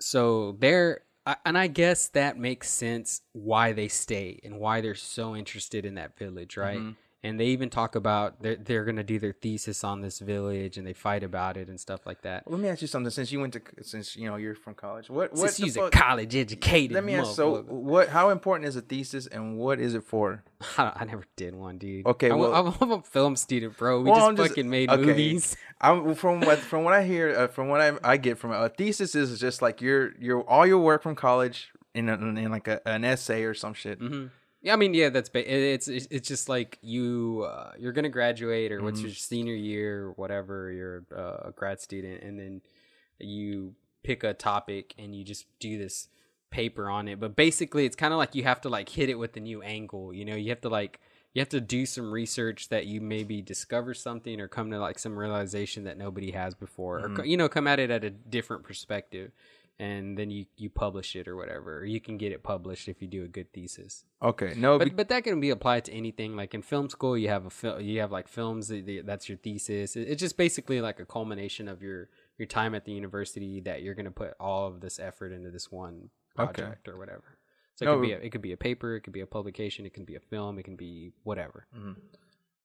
so 0.00 0.56
they're 0.58 1.02
and 1.44 1.56
i 1.58 1.66
guess 1.66 2.08
that 2.08 2.38
makes 2.38 2.68
sense 2.70 3.22
why 3.32 3.72
they 3.72 3.88
stay 3.88 4.38
and 4.44 4.58
why 4.58 4.80
they're 4.80 4.94
so 4.94 5.34
interested 5.36 5.84
in 5.84 5.94
that 5.94 6.16
village 6.18 6.56
right 6.56 6.78
Mhm. 6.78 6.96
And 7.22 7.38
they 7.38 7.46
even 7.46 7.68
talk 7.68 7.94
about 7.94 8.40
they're, 8.42 8.56
they're 8.56 8.84
gonna 8.84 9.02
do 9.02 9.18
their 9.18 9.32
thesis 9.32 9.84
on 9.84 10.00
this 10.00 10.18
village 10.20 10.78
and 10.78 10.86
they 10.86 10.92
fight 10.92 11.22
about 11.22 11.56
it 11.56 11.68
and 11.68 11.78
stuff 11.78 12.06
like 12.06 12.22
that 12.22 12.50
let 12.50 12.58
me 12.60 12.68
ask 12.68 12.80
you 12.80 12.88
something 12.88 13.10
since 13.10 13.30
you 13.30 13.40
went 13.40 13.52
to 13.52 13.60
since 13.82 14.16
you 14.16 14.26
know 14.28 14.36
you're 14.36 14.54
from 14.54 14.74
college 14.74 15.10
what 15.10 15.30
what 15.32 15.50
Since 15.50 15.56
he's 15.58 15.76
a 15.76 15.90
college 15.90 16.34
educated 16.34 16.92
let 16.94 17.04
me 17.04 17.14
ask 17.14 17.34
so 17.34 17.62
what 17.62 18.08
how 18.08 18.30
important 18.30 18.66
is 18.68 18.76
a 18.76 18.80
thesis 18.80 19.26
and 19.26 19.58
what 19.58 19.80
is 19.80 19.94
it 19.94 20.04
for 20.04 20.42
I, 20.78 20.92
I 20.96 21.04
never 21.04 21.24
did 21.36 21.54
one, 21.54 21.78
dude. 21.78 22.04
Okay, 22.06 22.30
I'm, 22.30 22.38
well- 22.38 22.54
I'm, 22.54 22.74
I'm 22.82 22.92
a 22.92 23.02
film 23.02 23.34
student, 23.34 23.78
bro. 23.78 24.00
We 24.02 24.10
Well, 24.10 24.16
just 24.16 24.28
I'm 24.28 24.36
just- 24.36 24.48
fucking 24.50 24.68
made 24.68 24.90
okay. 24.90 25.02
movies. 25.02 25.56
I'm 25.80 26.14
from 26.14 26.40
what 26.40 26.58
from 26.58 26.84
what 26.84 26.92
I 26.92 27.02
hear 27.02 27.34
uh, 27.34 27.46
from 27.48 27.68
what 27.68 27.80
I 27.80 27.92
I 28.04 28.18
get 28.18 28.36
from 28.36 28.52
it, 28.52 28.56
a 28.56 28.68
thesis 28.68 29.14
is 29.14 29.40
just 29.40 29.62
like 29.62 29.80
your 29.80 30.12
your 30.18 30.42
all 30.42 30.66
your 30.66 30.78
work 30.78 31.02
from 31.02 31.14
college 31.16 31.70
in, 31.94 32.10
a, 32.10 32.14
in 32.14 32.50
like 32.50 32.68
a, 32.68 32.86
an 32.86 33.04
essay 33.04 33.42
or 33.44 33.54
some 33.54 33.72
shit. 33.72 33.98
hmm 33.98 34.26
Yeah, 34.62 34.74
I 34.74 34.76
mean, 34.76 34.92
yeah, 34.92 35.08
that's 35.08 35.28
ba- 35.30 35.50
it's 35.50 35.88
it's 35.88 36.06
it's 36.10 36.28
just 36.28 36.48
like 36.48 36.78
you 36.82 37.46
uh, 37.50 37.72
you're 37.78 37.92
gonna 37.92 38.08
graduate 38.10 38.72
or 38.72 38.76
Mm-hmm. 38.76 38.84
what's 38.84 39.00
your 39.00 39.12
senior 39.12 39.54
year 39.54 40.04
or 40.06 40.10
whatever. 40.12 40.70
You're 40.70 41.04
uh, 41.16 41.48
a 41.48 41.52
grad 41.56 41.80
student, 41.80 42.22
and 42.22 42.38
then 42.38 42.60
you 43.18 43.74
pick 44.02 44.22
a 44.24 44.34
topic 44.34 44.94
and 44.98 45.14
you 45.14 45.24
just 45.24 45.46
do 45.58 45.78
this 45.78 46.08
paper 46.50 46.88
on 46.90 47.08
it. 47.08 47.20
But 47.20 47.36
basically, 47.36 47.86
it's 47.86 47.96
kind 47.96 48.12
of 48.12 48.18
like 48.18 48.34
you 48.34 48.42
have 48.44 48.60
to 48.62 48.68
like 48.68 48.88
hit 48.90 49.08
it 49.08 49.18
with 49.18 49.36
a 49.36 49.40
new 49.40 49.62
angle. 49.62 50.12
You 50.12 50.24
know, 50.26 50.34
you 50.36 50.50
have 50.50 50.60
to 50.62 50.68
like 50.68 51.00
you 51.32 51.40
have 51.40 51.48
to 51.50 51.60
do 51.60 51.86
some 51.86 52.10
research 52.12 52.68
that 52.70 52.86
you 52.86 53.00
maybe 53.00 53.40
discover 53.40 53.94
something 53.94 54.40
or 54.40 54.48
come 54.48 54.70
to 54.72 54.78
like 54.78 54.98
some 54.98 55.16
realization 55.18 55.84
that 55.84 55.96
nobody 55.96 56.32
has 56.32 56.54
before, 56.54 57.00
Mm-hmm. 57.00 57.20
or 57.20 57.24
you 57.24 57.36
know, 57.36 57.48
come 57.48 57.66
at 57.66 57.78
it 57.78 57.90
at 57.90 58.04
a 58.04 58.10
different 58.10 58.64
perspective. 58.64 59.30
And 59.80 60.18
then 60.18 60.30
you, 60.30 60.44
you 60.58 60.68
publish 60.68 61.16
it 61.16 61.26
or 61.26 61.36
whatever. 61.36 61.78
Or 61.78 61.84
you 61.86 62.00
can 62.00 62.18
get 62.18 62.32
it 62.32 62.42
published 62.42 62.86
if 62.86 63.00
you 63.00 63.08
do 63.08 63.24
a 63.24 63.28
good 63.28 63.50
thesis 63.52 64.04
Okay, 64.22 64.52
no, 64.56 64.78
be- 64.78 64.84
but 64.84 64.96
but 64.96 65.08
that 65.08 65.24
can 65.24 65.40
be 65.40 65.48
applied 65.50 65.84
to 65.86 65.92
anything. 65.92 66.36
Like 66.36 66.52
in 66.54 66.60
film 66.60 66.90
school, 66.90 67.16
you 67.16 67.28
have 67.28 67.46
a 67.46 67.50
film, 67.50 67.80
you 67.80 68.00
have 68.00 68.12
like 68.12 68.28
films. 68.28 68.68
That, 68.68 68.84
that- 68.86 69.06
that's 69.06 69.26
your 69.30 69.38
thesis. 69.38 69.96
It's 69.96 70.20
just 70.20 70.36
basically 70.36 70.80
like 70.82 71.00
a 71.00 71.06
culmination 71.06 71.66
of 71.68 71.82
your 71.82 72.10
your 72.38 72.46
time 72.46 72.74
at 72.74 72.84
the 72.84 72.92
university 72.92 73.60
that 73.62 73.82
you're 73.82 73.94
gonna 73.94 74.10
put 74.10 74.34
all 74.38 74.66
of 74.68 74.80
this 74.82 74.98
effort 75.00 75.32
into 75.32 75.50
this 75.50 75.72
one 75.72 76.10
Okay. 76.38 76.52
project 76.62 76.86
or 76.86 76.96
whatever. 76.98 77.38
So 77.76 77.84
it 77.84 77.86
No, 77.88 77.94
could 77.96 78.02
be 78.08 78.12
a, 78.12 78.18
it 78.18 78.30
could 78.32 78.42
be 78.42 78.52
a 78.52 78.56
paper, 78.58 78.96
it 78.96 79.00
could 79.04 79.14
be 79.14 79.20
a 79.22 79.26
publication, 79.38 79.86
it 79.86 79.94
can 79.94 80.04
be 80.04 80.14
a 80.16 80.20
film, 80.20 80.58
it 80.58 80.64
can 80.64 80.76
be 80.76 81.12
whatever. 81.22 81.66
Mm-hmm. 81.74 81.92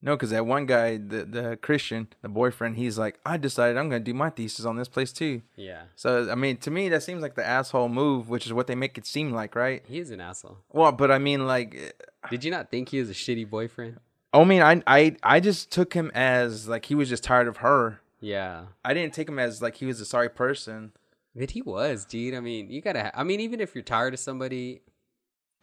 No, 0.05 0.15
because 0.15 0.29
that 0.29 0.45
one 0.45 0.65
guy, 0.67 0.97
the 0.97 1.25
the 1.25 1.57
Christian, 1.61 2.07
the 2.21 2.29
boyfriend, 2.29 2.77
he's 2.77 2.97
like, 2.97 3.19
I 3.25 3.35
decided 3.37 3.75
I'm 3.75 3.89
gonna 3.89 3.99
do 3.99 4.13
my 4.13 4.29
thesis 4.29 4.63
on 4.63 4.77
this 4.77 4.87
place 4.87 5.11
too. 5.11 5.41
Yeah, 5.57 5.81
So 5.95 6.29
I 6.31 6.35
mean, 6.35 6.57
to 6.57 6.71
me, 6.71 6.87
that 6.89 7.03
seems 7.03 7.21
like 7.21 7.35
the 7.35 7.45
asshole 7.45 7.89
move, 7.89 8.29
which 8.29 8.45
is 8.45 8.53
what 8.53 8.67
they 8.67 8.75
make 8.75 8.97
it 8.97 9.05
seem 9.05 9.31
like, 9.31 9.55
right? 9.55 9.83
he 9.87 9.99
is 9.99 10.11
an 10.11 10.21
asshole. 10.21 10.59
Well, 10.71 10.91
but 10.91 11.11
I 11.11 11.17
mean, 11.17 11.45
like, 11.47 11.95
Did 12.29 12.43
you 12.43 12.51
not 12.51 12.69
think 12.71 12.89
he 12.89 12.99
was 12.99 13.09
a 13.09 13.13
shitty 13.13 13.49
boyfriend? 13.49 13.99
I 14.31 14.43
mean, 14.43 14.61
I 14.61 14.81
I 14.85 15.15
I 15.23 15.39
just 15.39 15.71
took 15.71 15.93
him 15.93 16.11
as 16.13 16.67
like 16.67 16.85
he 16.85 16.95
was 16.95 17.09
just 17.09 17.23
tired 17.23 17.47
of 17.47 17.57
her. 17.57 18.01
Yeah. 18.19 18.65
I 18.83 18.93
didn't 18.93 19.13
take 19.13 19.27
him 19.29 19.39
as 19.39 19.61
like 19.61 19.75
he 19.75 19.85
was 19.85 19.99
a 20.01 20.05
sorry 20.05 20.29
person. 20.29 20.91
But 21.35 21.51
he 21.51 21.61
was, 21.61 22.05
dude. 22.05 22.33
I 22.33 22.39
mean, 22.39 22.69
you 22.69 22.81
gotta. 22.81 23.03
Ha- 23.03 23.11
I 23.13 23.23
mean, 23.23 23.39
even 23.41 23.59
if 23.59 23.75
you're 23.75 23.83
tired 23.83 24.13
of 24.13 24.19
somebody, 24.21 24.81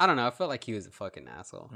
I 0.02 0.06
don't 0.08 0.16
know. 0.16 0.26
I 0.26 0.32
felt 0.32 0.50
like 0.50 0.64
he 0.64 0.72
was 0.72 0.88
a 0.88 0.90
fucking 0.90 1.28
asshole. 1.28 1.70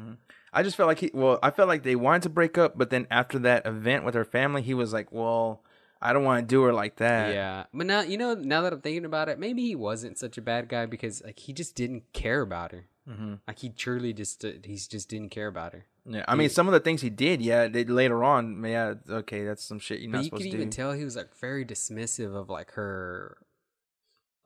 I 0.53 0.64
just 0.64 0.77
felt 0.77 0.89
like 0.89 0.99
he. 0.99 1.12
Well, 1.14 1.39
I 1.45 1.53
felt 1.53 1.68
like 1.68 1.85
they 1.85 1.95
wanted 1.95 2.22
to 2.22 2.29
break 2.29 2.59
up, 2.59 2.77
but 2.77 2.91
then 2.91 3.07
after 3.09 3.39
that 3.39 3.64
event 3.64 4.05
with 4.05 4.16
her 4.16 4.24
family, 4.24 4.62
he 4.62 4.74
was 4.74 4.93
like, 4.93 5.12
"Well, 5.12 5.62
I 6.03 6.12
don't 6.12 6.24
want 6.24 6.41
to 6.41 6.47
do 6.53 6.62
her 6.62 6.72
like 6.72 6.97
that." 6.97 7.33
Yeah, 7.33 7.66
but 7.72 7.87
now 7.87 8.01
you 8.01 8.18
know. 8.18 8.35
Now 8.35 8.62
that 8.62 8.72
I'm 8.72 8.81
thinking 8.81 9.05
about 9.05 9.29
it, 9.29 9.39
maybe 9.39 9.62
he 9.62 9.77
wasn't 9.77 10.18
such 10.18 10.37
a 10.39 10.43
bad 10.43 10.68
guy 10.68 10.87
because 10.87 11.22
like 11.22 11.39
he 11.39 11.53
just 11.53 11.77
didn't 11.77 12.12
care 12.12 12.41
about 12.41 12.72
her. 12.72 12.87
Mm-hmm. 13.09 13.35
Like 13.47 13.61
he 13.61 13.68
truly 13.68 14.12
just 14.12 14.45
uh, 14.45 14.51
he's 14.64 14.89
just 14.89 15.09
didn't 15.09 15.29
care 15.29 15.47
about 15.47 15.72
her. 15.72 15.87
Yeah, 16.09 16.24
I 16.27 16.35
mean, 16.35 16.49
some 16.49 16.66
of 16.66 16.72
the 16.72 16.81
things 16.81 17.03
he 17.03 17.11
did, 17.11 17.43
yeah, 17.43 17.66
they, 17.66 17.85
later 17.85 18.22
on, 18.22 18.62
yeah, 18.64 18.95
okay, 19.09 19.45
that's 19.45 19.64
some 19.64 19.81
shit 19.81 20.01
you're 20.01 20.11
not 20.11 20.18
you 20.18 20.24
supposed 20.24 20.43
could 20.43 20.51
to 20.51 20.57
even 20.57 20.70
tell 20.70 20.93
he 20.93 21.05
was 21.05 21.16
like 21.16 21.37
very 21.37 21.64
dismissive 21.64 22.35
of 22.35 22.49
like 22.49 22.72
her, 22.72 23.39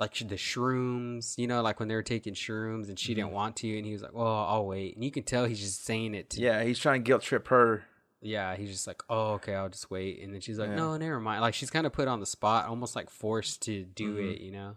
like 0.01 0.15
the 0.15 0.35
shrooms. 0.37 1.37
You 1.39 1.47
know, 1.47 1.63
like 1.63 1.79
when 1.79 1.89
they 1.89 1.95
were 1.95 2.03
taking 2.03 2.35
shrooms 2.35 2.89
and 2.89 2.99
she 2.99 3.15
didn't 3.15 3.33
want 3.33 3.57
to, 3.57 3.77
and 3.77 3.87
he 3.87 3.93
was 3.93 4.03
like, 4.03 4.15
"Well, 4.15 4.27
I'll 4.27 4.67
wait." 4.67 4.95
And 4.97 5.05
you 5.05 5.11
can 5.11 5.23
tell 5.23 5.45
he's 5.45 5.61
just 5.61 5.85
saying 5.85 6.15
it 6.15 6.31
to 6.31 6.41
yeah, 6.41 6.63
he's 6.65 6.79
trying 6.79 7.03
to 7.03 7.07
guilt 7.07 7.23
trip 7.23 7.49
her. 7.49 7.85
yeah, 8.23 8.55
he's 8.57 8.71
just 8.71 8.87
like, 8.87 9.03
oh, 9.09 9.33
okay, 9.35 9.55
I'll 9.55 9.71
just 9.71 9.91
wait. 9.91 10.21
And 10.23 10.35
then 10.35 10.41
she's 10.43 10.59
like, 10.59 10.69
Yeah. 10.71 10.75
no, 10.77 10.97
never 10.99 11.19
mind. 11.21 11.41
Like 11.41 11.55
she's 11.55 11.71
kind 11.71 11.87
of 11.87 11.93
put 11.95 12.07
on 12.09 12.21
the 12.21 12.27
spot, 12.27 12.67
almost 12.67 12.95
like 12.95 13.09
forced 13.09 13.63
to 13.63 13.85
do 13.85 14.17
Mhm. 14.17 14.35
it, 14.35 14.41
you 14.43 14.51
know? 14.53 14.77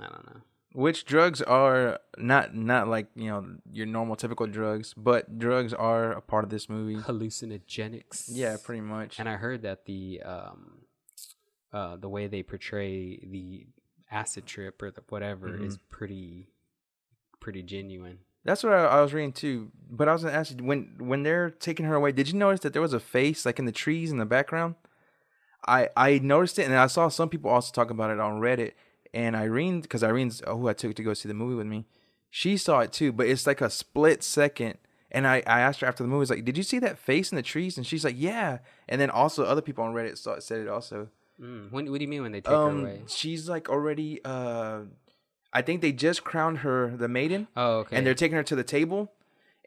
I 0.00 0.08
don't 0.08 0.26
know. 0.26 0.40
Which 0.72 1.04
drugs 1.04 1.40
are 1.42 2.00
not 2.18 2.52
not 2.56 2.88
like 2.88 3.06
you 3.14 3.28
know 3.28 3.46
your 3.70 3.86
normal 3.86 4.16
typical 4.16 4.48
drugs, 4.48 4.92
but 4.96 5.38
drugs 5.38 5.72
are 5.72 6.10
a 6.10 6.20
part 6.20 6.42
of 6.42 6.50
this 6.50 6.68
movie. 6.68 6.96
Hallucinogenics. 6.96 8.24
Yeah, 8.32 8.56
pretty 8.62 8.80
much. 8.80 9.20
And 9.20 9.28
I 9.28 9.36
heard 9.36 9.62
that 9.62 9.84
the 9.86 10.20
um, 10.24 10.78
uh, 11.72 11.94
the 11.96 12.08
way 12.08 12.26
they 12.26 12.42
portray 12.42 13.18
the 13.24 13.66
acid 14.14 14.46
trip 14.46 14.80
or 14.82 14.90
the 14.90 15.02
whatever 15.08 15.48
Mm-hmm. 15.48 15.66
is 15.66 15.78
pretty, 15.90 16.48
pretty 17.40 17.62
genuine. 17.62 18.18
That's 18.44 18.62
what 18.62 18.72
I, 18.72 18.84
I 18.84 19.00
was 19.02 19.12
reading 19.12 19.32
too. 19.32 19.70
But 19.90 20.08
I 20.08 20.12
was 20.12 20.22
gonna 20.22 20.36
ask 20.36 20.52
you 20.58 20.64
when 20.64 20.94
when 20.98 21.22
they're 21.22 21.50
taking 21.50 21.86
her 21.86 21.94
away. 21.94 22.12
Did 22.12 22.28
you 22.28 22.34
notice 22.38 22.60
that 22.60 22.72
there 22.72 22.82
was 22.82 22.92
a 22.92 23.00
face 23.00 23.44
like 23.46 23.58
in 23.58 23.64
the 23.64 23.72
trees 23.72 24.10
in 24.12 24.18
the 24.18 24.26
background? 24.26 24.74
I 25.66 25.88
I 25.96 26.18
noticed 26.18 26.58
it, 26.58 26.64
and 26.66 26.74
I 26.74 26.86
saw 26.88 27.08
some 27.08 27.28
people 27.30 27.50
also 27.50 27.72
talk 27.72 27.90
about 27.90 28.10
it 28.10 28.20
on 28.20 28.40
Reddit. 28.40 28.72
And 29.14 29.36
Irene, 29.36 29.80
because 29.80 30.02
Irene's 30.02 30.42
oh, 30.46 30.58
who 30.58 30.68
I 30.68 30.72
took 30.72 30.94
to 30.96 31.02
go 31.02 31.14
see 31.14 31.28
the 31.28 31.34
movie 31.34 31.54
with 31.54 31.68
me, 31.68 31.86
she 32.30 32.56
saw 32.56 32.80
it 32.80 32.92
too. 32.92 33.12
But 33.12 33.28
it's 33.28 33.46
like 33.46 33.60
a 33.60 33.70
split 33.70 34.22
second. 34.22 34.76
And 35.10 35.26
I, 35.28 35.36
I 35.46 35.60
asked 35.60 35.80
her 35.80 35.86
after 35.86 36.02
the 36.02 36.08
movie, 36.08 36.18
I 36.18 36.26
was 36.26 36.30
like, 36.30 36.44
"Did 36.44 36.56
you 36.56 36.64
see 36.64 36.80
that 36.80 36.98
face 36.98 37.30
in 37.30 37.36
the 37.36 37.42
trees?" 37.42 37.76
And 37.78 37.86
she's 37.86 38.04
like, 38.04 38.16
"Yeah." 38.18 38.58
And 38.88 39.00
then 39.00 39.10
also 39.10 39.44
other 39.44 39.62
people 39.62 39.84
on 39.84 39.94
Reddit 39.94 40.18
saw 40.18 40.32
it, 40.32 40.42
said 40.42 40.58
it 40.60 40.68
also. 40.68 41.08
Mm. 41.40 41.72
When, 41.72 41.90
what 41.90 41.98
do 41.98 42.04
you 42.04 42.08
mean 42.08 42.22
when 42.22 42.32
they 42.32 42.40
take 42.40 42.50
her 42.50 42.54
Um, 42.68 42.80
away? 42.82 43.02
she's 43.08 43.48
like 43.48 43.68
already. 43.68 44.20
Uh, 44.24 44.82
I 45.52 45.62
think 45.62 45.80
they 45.80 45.92
just 45.92 46.24
crowned 46.24 46.58
her 46.58 46.96
the 46.96 47.08
maiden 47.08 47.48
Oh, 47.56 47.78
okay. 47.80 47.96
and 47.96 48.06
they're 48.06 48.14
taking 48.14 48.36
her 48.36 48.42
to 48.44 48.56
the 48.56 48.64
table 48.64 49.12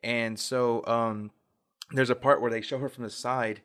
and 0.03 0.37
so 0.39 0.85
um 0.85 1.31
there's 1.91 2.09
a 2.09 2.15
part 2.15 2.41
where 2.41 2.51
they 2.51 2.61
show 2.61 2.77
her 2.77 2.89
from 2.89 3.03
the 3.05 3.09
side 3.09 3.61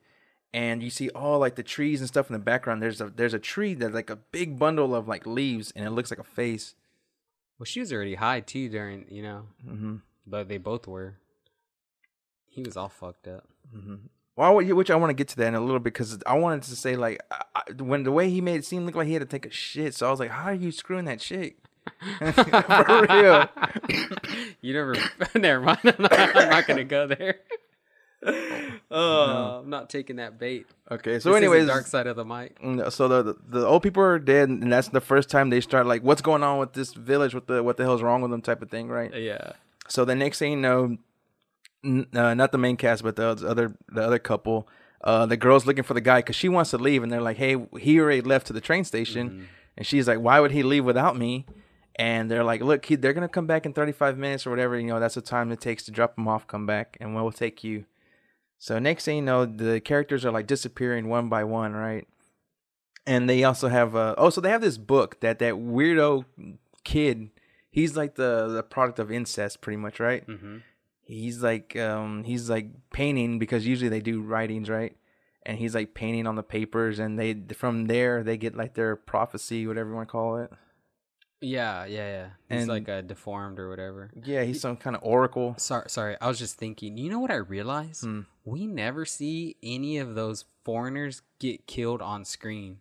and 0.55 0.83
you 0.83 0.89
see 0.91 1.11
all 1.11 1.39
like 1.41 1.57
the 1.57 1.63
trees 1.63 2.01
and 2.01 2.07
stuff 2.09 2.29
in 2.31 2.33
the 2.33 2.39
background 2.39 2.81
there's 2.81 3.01
a 3.01 3.09
there's 3.11 3.35
a 3.35 3.39
tree 3.41 3.75
that's 3.75 3.93
like 3.93 4.09
a 4.09 4.17
big 4.17 4.57
bundle 4.59 4.95
of 4.95 5.09
like 5.09 5.27
leaves 5.27 5.73
and 5.75 5.85
it 5.85 5.91
looks 5.91 6.11
like 6.11 6.21
a 6.21 6.25
face 6.25 6.75
well, 7.59 7.67
she 7.67 7.79
was 7.79 7.93
already 7.93 8.17
high 8.17 8.41
too 8.41 8.69
during, 8.69 9.05
you 9.09 9.23
know, 9.23 9.43
mm-hmm. 9.65 9.97
but 10.27 10.49
they 10.49 10.59
both 10.59 10.89
were. 10.89 11.15
He 12.49 12.61
was 12.63 12.77
all 12.77 12.89
fucked 12.89 13.29
up. 13.29 13.47
Well 14.37 14.55
which 14.55 14.91
i 14.91 14.97
want 14.97 15.11
to 15.11 15.15
get 15.15 15.29
to 15.29 15.37
that 15.37 15.49
in 15.49 15.55
a 15.55 15.61
little 15.61 15.79
bit 15.81 15.93
because 15.93 16.19
i 16.27 16.35
wanted 16.37 16.63
to 16.63 16.75
say 16.77 16.97
like 16.97 17.21
I, 17.31 17.63
when 17.83 18.03
the 18.05 18.13
way 18.13 18.31
he 18.31 18.41
made 18.41 18.57
it 18.57 18.65
seem 18.65 18.87
look 18.87 18.95
like 18.95 19.07
he 19.07 19.13
had 19.13 19.21
to 19.21 19.27
take 19.27 19.47
a 19.47 19.51
shit 19.51 19.95
so 19.95 20.07
i 20.09 20.11
was 20.11 20.21
like 20.21 20.31
how 20.31 20.45
are 20.45 20.55
you 20.55 20.73
screwing 20.73 21.05
that 21.07 21.21
chick 21.21 21.57
for 22.19 23.07
real 23.11 23.49
you 24.61 24.73
never. 24.73 24.95
never 25.35 25.61
mind. 25.61 25.79
I'm 25.85 25.95
not, 25.99 26.13
I'm 26.37 26.49
not 26.49 26.67
gonna 26.69 26.85
go 26.85 27.09
there. 27.09 27.41
Oh, 28.91 29.61
I'm 29.63 29.71
not 29.71 29.91
taking 29.91 30.17
that 30.17 30.39
bait. 30.39 30.67
okay 30.91 31.19
so 31.19 31.31
This 31.31 31.39
anyways 31.39 31.67
dark 31.67 31.87
side 31.87 32.07
of 32.07 32.15
the 32.17 32.25
mic. 32.25 32.61
Mm, 32.63 32.91
So 32.93 33.09
the 33.09 33.37
the 33.49 33.67
old 33.67 33.83
people 33.83 34.03
are 34.03 34.19
dead, 34.19 34.49
and 34.49 34.73
that's 34.73 34.89
the 34.89 35.01
first 35.01 35.29
time 35.29 35.51
they 35.51 35.61
start 35.61 35.87
like, 35.87 36.03
what's 36.03 36.23
going 36.23 36.43
on 36.43 36.59
with 36.59 36.73
this 36.75 36.93
village? 36.95 37.35
What 37.35 37.47
the 37.49 37.63
what 37.63 37.77
the 37.79 37.83
hell's 37.85 38.03
wrong 38.03 38.23
with 38.23 38.31
them? 38.31 38.43
Type 38.43 38.63
of 38.63 38.71
thing, 38.71 38.89
right? 38.89 39.13
Yeah. 39.15 39.53
So 39.89 40.05
the 40.05 40.15
next 40.15 40.39
thing 40.39 40.53
you 40.53 40.59
know, 40.59 40.99
uh, 41.85 42.35
not 42.35 42.53
the 42.53 42.59
main 42.59 42.77
cast, 42.77 43.03
but 43.03 43.17
the 43.17 43.29
other 43.29 43.75
the 43.89 44.03
other 44.03 44.19
couple, 44.19 44.69
uh, 45.03 45.27
the 45.27 45.37
girl's 45.37 45.67
looking 45.67 45.85
for 45.85 45.95
the 45.95 46.01
guy 46.01 46.19
because 46.21 46.37
she 46.37 46.49
wants 46.49 46.71
to 46.71 46.79
leave, 46.79 47.03
and 47.03 47.13
they're 47.13 47.21
like, 47.21 47.37
hey, 47.37 47.57
he 47.79 47.99
already 48.01 48.21
left 48.21 48.47
to 48.49 48.53
the 48.53 48.61
train 48.61 48.85
station, 48.85 49.49
and 49.77 49.87
she's 49.87 50.07
like, 50.07 50.19
why 50.19 50.41
would 50.41 50.53
he 50.53 50.63
leave 50.63 50.85
without 50.85 51.17
me? 51.17 51.47
And 51.97 52.31
they're 52.31 52.45
like, 52.45 52.63
look, 52.63 52.87
he, 52.87 52.95
they're 52.95 53.13
gonna 53.13 53.29
come 53.29 53.47
back 53.47 53.67
in 53.67 53.73
35 53.73 54.17
minutes 54.17 54.47
or 54.47 54.51
whatever. 54.51 54.79
You 54.79 54.87
know, 54.87 55.01
that's 55.01 55.15
the 55.15 55.21
time 55.21 55.53
it 55.53 55.61
takes 55.61 55.85
to 55.85 55.91
drop 55.91 56.15
them 56.17 56.27
off, 56.29 56.47
come 56.47 56.67
back, 56.67 56.97
and 57.01 57.15
we'll 57.15 57.33
take 57.33 57.63
you. 57.63 57.85
So 58.59 58.79
next 58.79 59.05
thing 59.05 59.17
you 59.17 59.23
know, 59.23 59.45
the 59.45 59.81
characters 59.81 60.25
are 60.25 60.31
like 60.31 60.47
disappearing 60.47 61.09
one 61.09 61.29
by 61.29 61.43
one, 61.45 61.73
right? 61.73 62.07
And 63.07 63.29
they 63.29 63.43
also 63.43 63.69
have 63.69 63.97
uh 63.97 64.15
oh, 64.17 64.31
so 64.31 64.41
they 64.41 64.51
have 64.51 64.61
this 64.61 64.79
book 64.79 65.21
that 65.21 65.41
that 65.41 65.55
weirdo 65.55 66.25
kid. 66.85 67.31
He's 67.71 67.97
like 67.97 68.15
the 68.15 68.47
the 68.49 68.63
product 68.63 68.99
of 69.01 69.11
incest, 69.11 69.61
pretty 69.61 69.79
much, 69.79 69.99
right? 69.99 70.25
Mm-hmm. 70.27 70.59
He's 71.05 71.43
like 71.43 71.77
um 71.77 72.25
he's 72.25 72.49
like 72.49 72.69
painting 72.93 73.39
because 73.39 73.67
usually 73.67 73.89
they 73.89 74.01
do 74.01 74.23
writings, 74.23 74.69
right? 74.71 74.97
And 75.45 75.59
he's 75.59 75.75
like 75.75 75.93
painting 75.95 76.27
on 76.27 76.37
the 76.37 76.43
papers, 76.43 76.99
and 76.99 77.19
they 77.19 77.35
from 77.55 77.87
there 77.87 78.23
they 78.23 78.37
get 78.37 78.55
like 78.57 78.75
their 78.75 78.95
prophecy, 78.97 79.67
whatever 79.67 79.91
you 79.91 79.97
want 79.97 80.09
to 80.09 80.13
call 80.13 80.37
it. 80.39 80.51
Yeah, 81.45 81.87
yeah, 81.87 82.07
yeah. 82.09 82.27
He's 82.49 82.61
And- 82.63 82.69
like 82.71 82.89
uh, 82.89 83.01
deformed 83.01 83.59
or 83.59 83.69
whatever. 83.69 84.13
Yeah, 84.25 84.45
he's 84.45 84.61
some 84.61 84.77
kind 84.77 84.95
of 84.95 85.03
oracle. 85.03 85.57
Sorry, 85.59 85.89
sorry. 85.91 86.17
I 86.21 86.29
was 86.29 86.39
just 86.39 86.57
thinking. 86.57 86.97
You 86.97 87.11
know 87.11 87.19
what 87.19 87.33
I 87.33 87.37
realized? 87.37 88.05
Hmm. 88.05 88.21
We 88.45 88.69
never 88.69 89.05
see 89.05 89.57
any 89.61 89.99
of 89.99 90.15
those 90.15 90.45
foreigners 90.65 91.23
get 91.41 91.67
killed 91.67 92.01
on 92.01 92.25
screen. 92.25 92.79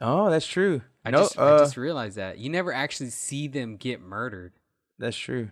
Oh, 0.00 0.30
that's 0.30 0.46
true. 0.46 0.82
I 1.04 1.10
no, 1.10 1.18
just, 1.18 1.38
uh, 1.38 1.54
I 1.54 1.58
just 1.58 1.76
realized 1.76 2.16
that 2.16 2.38
you 2.38 2.50
never 2.50 2.72
actually 2.72 3.10
see 3.10 3.46
them 3.46 3.76
get 3.76 4.00
murdered. 4.00 4.52
That's 4.98 5.16
true. 5.16 5.50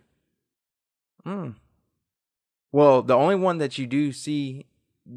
Hmm. 1.24 1.50
Well, 2.72 3.02
the 3.02 3.16
only 3.16 3.34
one 3.36 3.58
that 3.58 3.78
you 3.78 3.86
do 3.86 4.12
see 4.12 4.66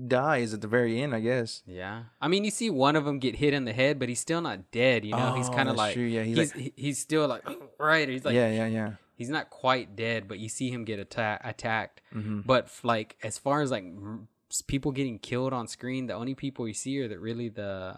die 0.08 0.38
is 0.38 0.54
at 0.54 0.62
the 0.62 0.68
very 0.68 0.99
end, 1.01 1.14
I 1.14 1.20
guess. 1.20 1.62
Yeah, 1.68 2.04
I 2.20 2.28
mean, 2.28 2.43
you 2.43 2.51
see 2.51 2.70
one 2.70 2.95
of 2.95 3.06
them 3.06 3.20
get 3.20 3.36
hit 3.36 3.54
in 3.54 3.66
the 3.66 3.74
head, 3.74 3.99
but 3.99 4.10
he's 4.10 4.20
still 4.20 4.41
not 4.41 4.72
dead. 4.72 5.06
You 5.06 5.12
know, 5.16 5.34
he's 5.36 5.49
Oh, 5.49 5.54
kind 5.54 5.70
of 5.70 5.76
like 5.76 5.93
true, 5.93 6.04
yeah, 6.04 6.24
he's 6.24 6.38
he's 6.38 6.56
like- 6.56 6.74
he's 6.76 6.97
still 6.99 7.28
like 7.28 7.43
right. 7.80 8.08
He's 8.10 8.26
like 8.26 8.34
yeah, 8.34 8.49
yeah, 8.49 8.66
yeah. 8.68 8.91
he's 9.16 9.30
not 9.30 9.49
quite 9.51 9.95
dead, 9.95 10.28
but 10.28 10.39
you 10.39 10.49
see 10.49 10.72
him 10.72 10.84
get 10.84 10.99
atta- 10.99 11.41
attacked. 11.43 12.01
Mm-hmm. 12.14 12.41
But 12.41 12.70
like 12.82 13.18
as 13.22 13.38
far 13.38 13.62
as 13.62 13.70
like 13.70 13.86
people 14.68 14.91
getting 14.91 15.20
killed 15.20 15.54
on 15.54 15.68
screen, 15.68 16.08
the 16.08 16.14
only 16.16 16.34
people 16.34 16.68
you 16.68 16.74
see 16.74 16.99
are 17.01 17.08
that 17.08 17.20
really 17.20 17.49
the 17.49 17.97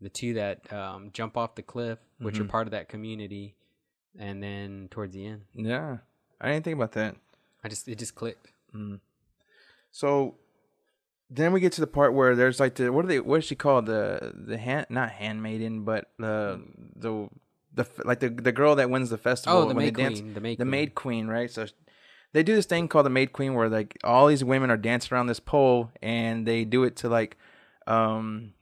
the 0.00 0.08
two 0.08 0.34
that 0.34 0.72
um, 0.72 1.10
jump 1.12 1.36
off 1.36 1.54
the 1.54 1.62
cliff, 1.62 1.98
which 2.18 2.38
are 2.40 2.44
Mhm. 2.44 2.48
part 2.48 2.66
of 2.66 2.70
that 2.72 2.88
community, 2.88 3.54
and 4.18 4.42
then 4.42 4.88
towards 4.90 5.12
the 5.14 5.24
end, 5.26 5.42
Yeah, 5.54 5.98
I 6.40 6.52
didn't 6.52 6.64
think 6.64 6.76
about 6.76 6.92
that. 6.92 7.16
I 7.64 7.68
just 7.68 7.88
it 7.88 7.98
just 7.98 8.14
clicked. 8.14 8.48
So, 9.90 10.36
then 11.30 11.52
we 11.52 11.60
get 11.60 11.72
to 11.72 11.80
the 11.80 11.86
part 11.86 12.14
where 12.14 12.36
there's 12.36 12.60
like 12.60 12.74
the 12.76 12.92
what 12.92 13.04
are 13.04 13.08
they? 13.08 13.20
What 13.20 13.38
is 13.38 13.44
she 13.44 13.54
called? 13.54 13.86
The 13.86 14.32
the 14.34 14.58
hand 14.58 14.86
not 14.90 15.10
handmaiden, 15.10 15.84
but 15.84 16.10
the 16.18 16.60
the 16.96 17.28
the 17.74 17.86
like 18.04 18.20
the 18.20 18.28
the 18.28 18.52
girl 18.52 18.76
that 18.76 18.90
wins 18.90 19.10
the 19.10 19.18
festival. 19.18 19.58
Oh, 19.58 19.60
the 19.62 19.74
when 19.74 19.86
maid 19.86 19.94
they 19.96 20.02
dance- 20.02 20.20
queen. 20.20 20.34
The 20.34 20.40
maid 20.40 20.58
the 20.58 20.64
queen. 20.64 20.70
maid 20.70 20.94
queen, 20.94 21.26
right? 21.28 21.50
So 21.50 21.66
they 22.32 22.42
do 22.42 22.54
this 22.54 22.66
thing 22.66 22.88
called 22.88 23.06
the 23.06 23.10
maid 23.10 23.32
queen, 23.32 23.54
where 23.54 23.68
like 23.68 23.98
all 24.04 24.26
these 24.28 24.44
women 24.44 24.70
are 24.70 24.76
dancing 24.76 25.14
around 25.14 25.26
this 25.26 25.40
pole, 25.40 25.90
and 26.02 26.46
they 26.46 26.64
do 26.64 26.84
it 26.84 26.96
to 26.96 27.08
like, 27.08 27.36
um, 27.86 28.52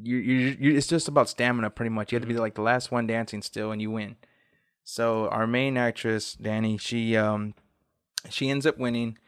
you 0.00 0.16
you, 0.16 0.56
you 0.60 0.76
it's 0.76 0.86
just 0.86 1.08
about 1.08 1.28
stamina, 1.28 1.70
pretty 1.70 1.90
much. 1.90 2.12
You 2.12 2.16
have 2.16 2.22
to 2.22 2.32
be 2.32 2.38
like 2.38 2.54
the 2.54 2.62
last 2.62 2.92
one 2.92 3.06
dancing 3.06 3.42
still, 3.42 3.72
and 3.72 3.80
you 3.82 3.90
win. 3.90 4.16
So 4.84 5.28
our 5.28 5.46
main 5.46 5.76
actress 5.76 6.34
Danny, 6.34 6.78
she 6.78 7.16
um, 7.16 7.54
she 8.30 8.50
ends 8.50 8.66
up 8.66 8.78
winning, 8.78 9.18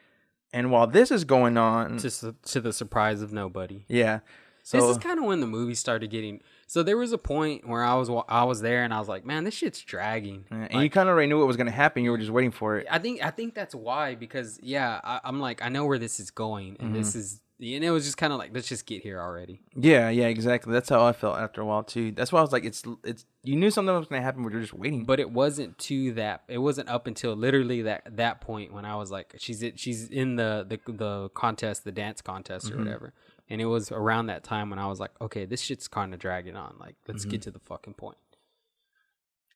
and 0.53 0.71
while 0.71 0.87
this 0.87 1.11
is 1.11 1.25
going 1.25 1.57
on, 1.57 1.99
Just 1.99 2.25
to 2.43 2.61
the 2.61 2.73
surprise 2.73 3.23
of 3.23 3.33
nobody. 3.33 3.85
yeah. 3.89 4.21
So 4.63 4.79
this 4.79 4.91
is 4.91 4.99
kind 4.99 5.19
of 5.19 5.25
when 5.25 5.41
the 5.41 5.47
movie 5.47 5.75
started 5.75 6.11
getting. 6.11 6.43
So 6.67 6.83
there 6.83 6.97
was 6.97 7.13
a 7.13 7.19
point 7.19 7.67
where 7.67 7.83
I 7.83 7.95
was 7.95 8.11
I 8.29 8.45
was 8.45 8.61
there 8.61 8.85
and 8.85 8.95
I 8.95 8.99
was 8.99 9.09
like, 9.09 9.25
man, 9.25 9.43
this 9.43 9.55
shit's 9.55 9.81
dragging. 9.81 10.45
and 10.51 10.73
Like, 10.73 10.83
you 10.83 10.91
kind 10.91 11.09
of 11.09 11.15
already 11.15 11.29
knew 11.29 11.39
what 11.39 11.49
was 11.49 11.57
gonna 11.57 11.71
happen. 11.71 12.05
You 12.05 12.11
were 12.11 12.19
just 12.19 12.31
waiting 12.31 12.53
for 12.53 12.77
it. 12.79 12.87
I 12.89 12.99
think 12.99 13.25
I 13.25 13.31
think 13.31 13.55
that's 13.55 13.75
why 13.75 14.15
because 14.15 14.61
yeah, 14.63 15.01
I, 15.03 15.21
I'm 15.25 15.41
like 15.41 15.63
I 15.63 15.71
know 15.71 15.87
where 15.87 15.99
this 15.99 16.21
is 16.21 16.31
going 16.31 16.77
and 16.79 16.91
mm-hmm. 16.91 16.95
this 16.95 17.17
is 17.17 17.41
and 17.61 17.85
it 17.85 17.91
was 17.91 18.05
just 18.05 18.17
kind 18.17 18.33
of 18.33 18.39
like 18.39 18.55
let's 18.55 18.69
just 18.69 18.87
get 18.87 19.03
here 19.03 19.21
already. 19.21 19.61
Yeah, 19.77 20.09
yeah, 20.09 20.27
exactly. 20.27 20.73
That's 20.73 20.89
how 20.89 21.05
I 21.05 21.13
felt 21.13 21.39
after 21.39 21.61
a 21.61 21.65
while 21.67 21.83
too. 21.83 22.13
That's 22.13 22.33
why 22.33 22.39
I 22.39 22.43
was 22.43 22.53
like, 22.53 22.65
it's 22.65 22.83
it's. 23.05 23.27
You 23.43 23.57
knew 23.57 23.71
something 23.71 23.95
was 23.95 24.09
gonna 24.09 24.23
happen, 24.23 24.43
but 24.43 24.53
you're 24.53 24.61
just 24.61 24.75
waiting. 24.75 25.05
But 25.05 25.21
it 25.21 25.31
wasn't 25.31 25.79
to 25.79 26.13
that. 26.13 26.43
It 26.49 26.59
wasn't 26.59 26.89
up 26.89 27.07
until 27.07 27.35
literally 27.35 27.83
that 27.83 28.17
that 28.17 28.41
point 28.41 28.73
when 28.73 28.85
I 28.85 28.97
was 28.97 29.11
like, 29.11 29.35
she's 29.39 29.63
it, 29.63 29.79
she's 29.79 30.09
in 30.09 30.37
the 30.37 30.67
the 30.69 30.93
the 30.93 31.29
contest, 31.31 31.85
the 31.85 31.93
dance 31.93 32.23
contest 32.23 32.71
or 32.71 32.79
whatever. 32.79 33.13
And 33.49 33.61
it 33.61 33.67
was 33.67 33.91
around 33.91 34.27
that 34.27 34.45
time 34.45 34.71
when 34.71 34.79
I 34.79 34.87
was 34.87 35.01
like, 35.01 35.11
okay, 35.21 35.45
this 35.45 35.61
shit's 35.61 35.89
kind 35.89 36.15
of 36.15 36.21
dragging 36.21 36.57
on. 36.57 36.77
Like, 36.79 36.95
let's 37.09 37.25
get 37.25 37.43
to 37.43 37.51
the 37.51 37.59
fucking 37.59 37.95
point. 37.95 38.17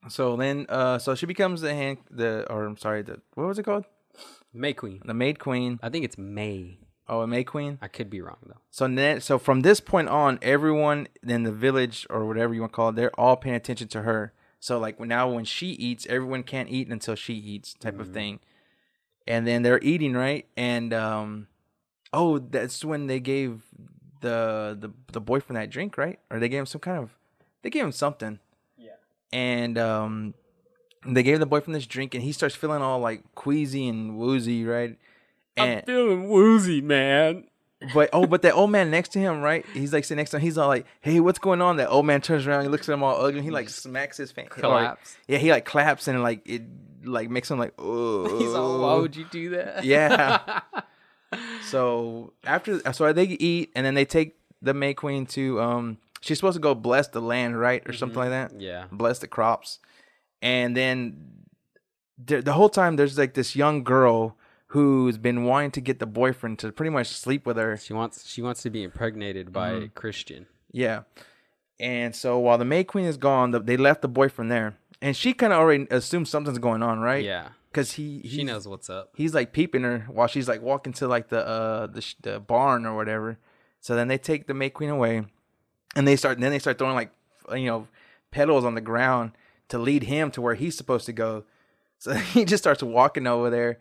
So 0.08 0.36
then, 0.36 0.66
uh, 0.68 0.98
so 0.98 1.14
she 1.14 1.26
becomes 1.26 1.60
the 1.60 1.72
hand, 1.72 1.98
the 2.10 2.44
or 2.50 2.64
I'm 2.64 2.76
sorry, 2.76 3.02
the 3.02 3.20
what 3.34 3.46
was 3.46 3.58
it 3.58 3.62
called? 3.62 3.84
May 4.52 4.72
Queen. 4.72 5.00
The 5.04 5.14
maid 5.14 5.38
queen. 5.38 5.80
I 5.82 5.88
think 5.88 6.04
it's 6.04 6.18
May. 6.18 6.78
Oh, 7.06 7.20
a 7.20 7.26
maid 7.26 7.44
queen. 7.44 7.78
I 7.82 7.88
could 7.88 8.08
be 8.08 8.20
wrong 8.20 8.38
though. 8.46 8.60
So 8.70 8.88
then, 8.88 9.20
so 9.20 9.38
from 9.38 9.60
this 9.60 9.80
point 9.80 10.08
on, 10.08 10.38
everyone 10.40 11.08
in 11.22 11.42
the 11.42 11.52
village 11.52 12.06
or 12.08 12.24
whatever 12.26 12.54
you 12.54 12.60
want 12.60 12.72
to 12.72 12.76
call 12.76 12.88
it, 12.88 12.96
they're 12.96 13.20
all 13.20 13.36
paying 13.36 13.54
attention 13.54 13.88
to 13.88 14.02
her. 14.02 14.32
So 14.58 14.78
like 14.78 14.98
now, 14.98 15.28
when 15.28 15.44
she 15.44 15.68
eats, 15.68 16.06
everyone 16.08 16.42
can't 16.42 16.70
eat 16.70 16.88
until 16.88 17.14
she 17.14 17.34
eats, 17.34 17.74
type 17.74 18.00
of 18.00 18.14
thing. 18.14 18.40
And 19.26 19.46
then 19.46 19.62
they're 19.62 19.80
eating 19.82 20.14
right, 20.14 20.46
and 20.56 20.92
um, 20.94 21.48
oh, 22.12 22.38
that's 22.38 22.84
when 22.84 23.06
they 23.06 23.20
gave 23.20 23.62
the 24.20 24.76
the 24.78 24.90
the 25.12 25.20
boyfriend 25.20 25.60
that 25.60 25.70
drink, 25.70 25.98
right? 25.98 26.18
Or 26.30 26.38
they 26.38 26.48
gave 26.48 26.60
him 26.60 26.66
some 26.66 26.80
kind 26.80 26.98
of, 26.98 27.10
they 27.62 27.70
gave 27.70 27.84
him 27.84 27.92
something. 27.92 28.38
Yeah. 28.78 28.92
And 29.32 29.76
um, 29.78 30.34
they 31.06 31.22
gave 31.22 31.40
the 31.40 31.46
boyfriend 31.46 31.74
this 31.74 31.86
drink, 31.86 32.14
and 32.14 32.22
he 32.22 32.32
starts 32.32 32.54
feeling 32.54 32.82
all 32.82 33.00
like 33.00 33.34
queasy 33.34 33.88
and 33.88 34.16
woozy, 34.16 34.64
right? 34.64 34.98
And 35.56 35.78
I'm 35.78 35.82
feeling 35.84 36.28
woozy, 36.28 36.80
man. 36.80 37.44
but 37.92 38.10
oh, 38.12 38.26
but 38.26 38.42
that 38.42 38.54
old 38.54 38.70
man 38.70 38.90
next 38.90 39.10
to 39.12 39.18
him, 39.18 39.40
right? 39.40 39.64
He's 39.74 39.92
like 39.92 40.04
sitting 40.04 40.16
next 40.16 40.30
to 40.30 40.36
him. 40.38 40.42
He's 40.42 40.56
all 40.58 40.68
like, 40.68 40.86
"Hey, 41.00 41.20
what's 41.20 41.38
going 41.38 41.60
on?" 41.62 41.76
That 41.76 41.88
old 41.90 42.06
man 42.06 42.20
turns 42.20 42.46
around. 42.46 42.62
He 42.62 42.68
looks 42.68 42.88
at 42.88 42.92
him 42.94 43.02
all 43.02 43.16
ugly. 43.20 43.38
And 43.38 43.44
he 43.44 43.50
like 43.50 43.68
smacks 43.68 44.16
his 44.16 44.32
face. 44.32 44.48
Claps. 44.48 45.16
yeah, 45.28 45.38
he 45.38 45.50
like 45.50 45.64
claps 45.64 46.08
and 46.08 46.22
like 46.22 46.40
it 46.48 46.62
like 47.04 47.28
makes 47.30 47.50
him 47.50 47.58
like, 47.58 47.74
oh. 47.78 48.38
He's 48.38 48.54
all, 48.54 48.80
why 48.80 48.94
would 49.00 49.14
you 49.14 49.26
do 49.30 49.50
that? 49.50 49.84
Yeah. 49.84 50.60
So 51.62 52.32
after, 52.44 52.78
so 52.92 53.12
they 53.12 53.24
eat 53.24 53.72
and 53.74 53.84
then 53.84 53.94
they 53.94 54.04
take 54.04 54.36
the 54.62 54.72
May 54.74 54.94
Queen 54.94 55.26
to 55.26 55.60
um. 55.60 55.98
She's 56.20 56.38
supposed 56.38 56.54
to 56.54 56.60
go 56.60 56.74
bless 56.74 57.08
the 57.08 57.20
land, 57.20 57.58
right, 57.60 57.82
or 57.86 57.92
something 57.92 58.16
like 58.18 58.30
that. 58.30 58.58
yeah. 58.60 58.84
Bless 58.92 59.18
the 59.18 59.26
crops, 59.26 59.78
and 60.40 60.74
then 60.76 61.32
the, 62.24 62.40
the 62.40 62.52
whole 62.54 62.68
time 62.70 62.96
there's 62.96 63.18
like 63.18 63.34
this 63.34 63.54
young 63.56 63.82
girl 63.84 64.36
who's 64.74 65.18
been 65.18 65.44
wanting 65.44 65.70
to 65.70 65.80
get 65.80 66.00
the 66.00 66.06
boyfriend 66.06 66.58
to 66.58 66.72
pretty 66.72 66.90
much 66.90 67.06
sleep 67.06 67.46
with 67.46 67.56
her. 67.56 67.76
She 67.76 67.92
wants 67.92 68.26
she 68.28 68.42
wants 68.42 68.62
to 68.62 68.70
be 68.70 68.82
impregnated 68.82 69.52
by 69.52 69.70
Mm-hmm. 69.72 69.86
Christian. 69.94 70.46
Yeah. 70.72 71.02
And 71.80 72.14
so 72.14 72.38
while 72.38 72.58
the 72.58 72.64
May 72.64 72.84
Queen 72.84 73.04
is 73.04 73.16
gone, 73.16 73.50
the, 73.52 73.60
they 73.60 73.76
left 73.76 74.02
the 74.02 74.08
boyfriend 74.08 74.50
there, 74.50 74.76
and 75.02 75.16
she 75.16 75.32
kind 75.32 75.52
of 75.52 75.58
already 75.60 75.86
assumes 75.90 76.28
something's 76.30 76.58
going 76.58 76.82
on, 76.82 77.00
right? 77.00 77.24
Yeah. 77.24 77.48
Because 77.70 77.92
he 77.92 78.22
She 78.28 78.44
knows 78.44 78.68
what's 78.68 78.88
up. 78.90 79.10
he's 79.16 79.34
like 79.34 79.52
peeping 79.52 79.82
her 79.82 80.06
while 80.08 80.28
she's 80.28 80.48
like 80.48 80.62
walking 80.62 80.92
to 80.94 81.08
like 81.08 81.28
the 81.28 81.44
uh 81.46 81.86
the, 81.88 82.00
sh- 82.00 82.14
the 82.22 82.38
barn 82.40 82.84
or 82.86 82.94
whatever. 82.96 83.38
So 83.80 83.94
then 83.96 84.08
they 84.08 84.18
take 84.18 84.46
the 84.46 84.54
May 84.54 84.70
Queen 84.70 84.90
away, 84.90 85.22
and 85.96 86.06
they 86.06 86.16
start 86.16 86.38
then 86.40 86.50
they 86.52 86.58
start 86.60 86.78
throwing 86.78 86.94
like 86.94 87.10
you 87.52 87.66
know 87.66 87.88
petals 88.30 88.64
on 88.64 88.74
the 88.74 88.80
ground 88.80 89.32
to 89.68 89.78
lead 89.78 90.04
him 90.04 90.30
to 90.32 90.40
where 90.40 90.54
he's 90.54 90.76
supposed 90.76 91.06
to 91.06 91.12
go. 91.12 91.44
So 91.98 92.14
he 92.34 92.44
just 92.44 92.62
starts 92.62 92.82
walking 92.82 93.26
over 93.26 93.50
there, 93.50 93.78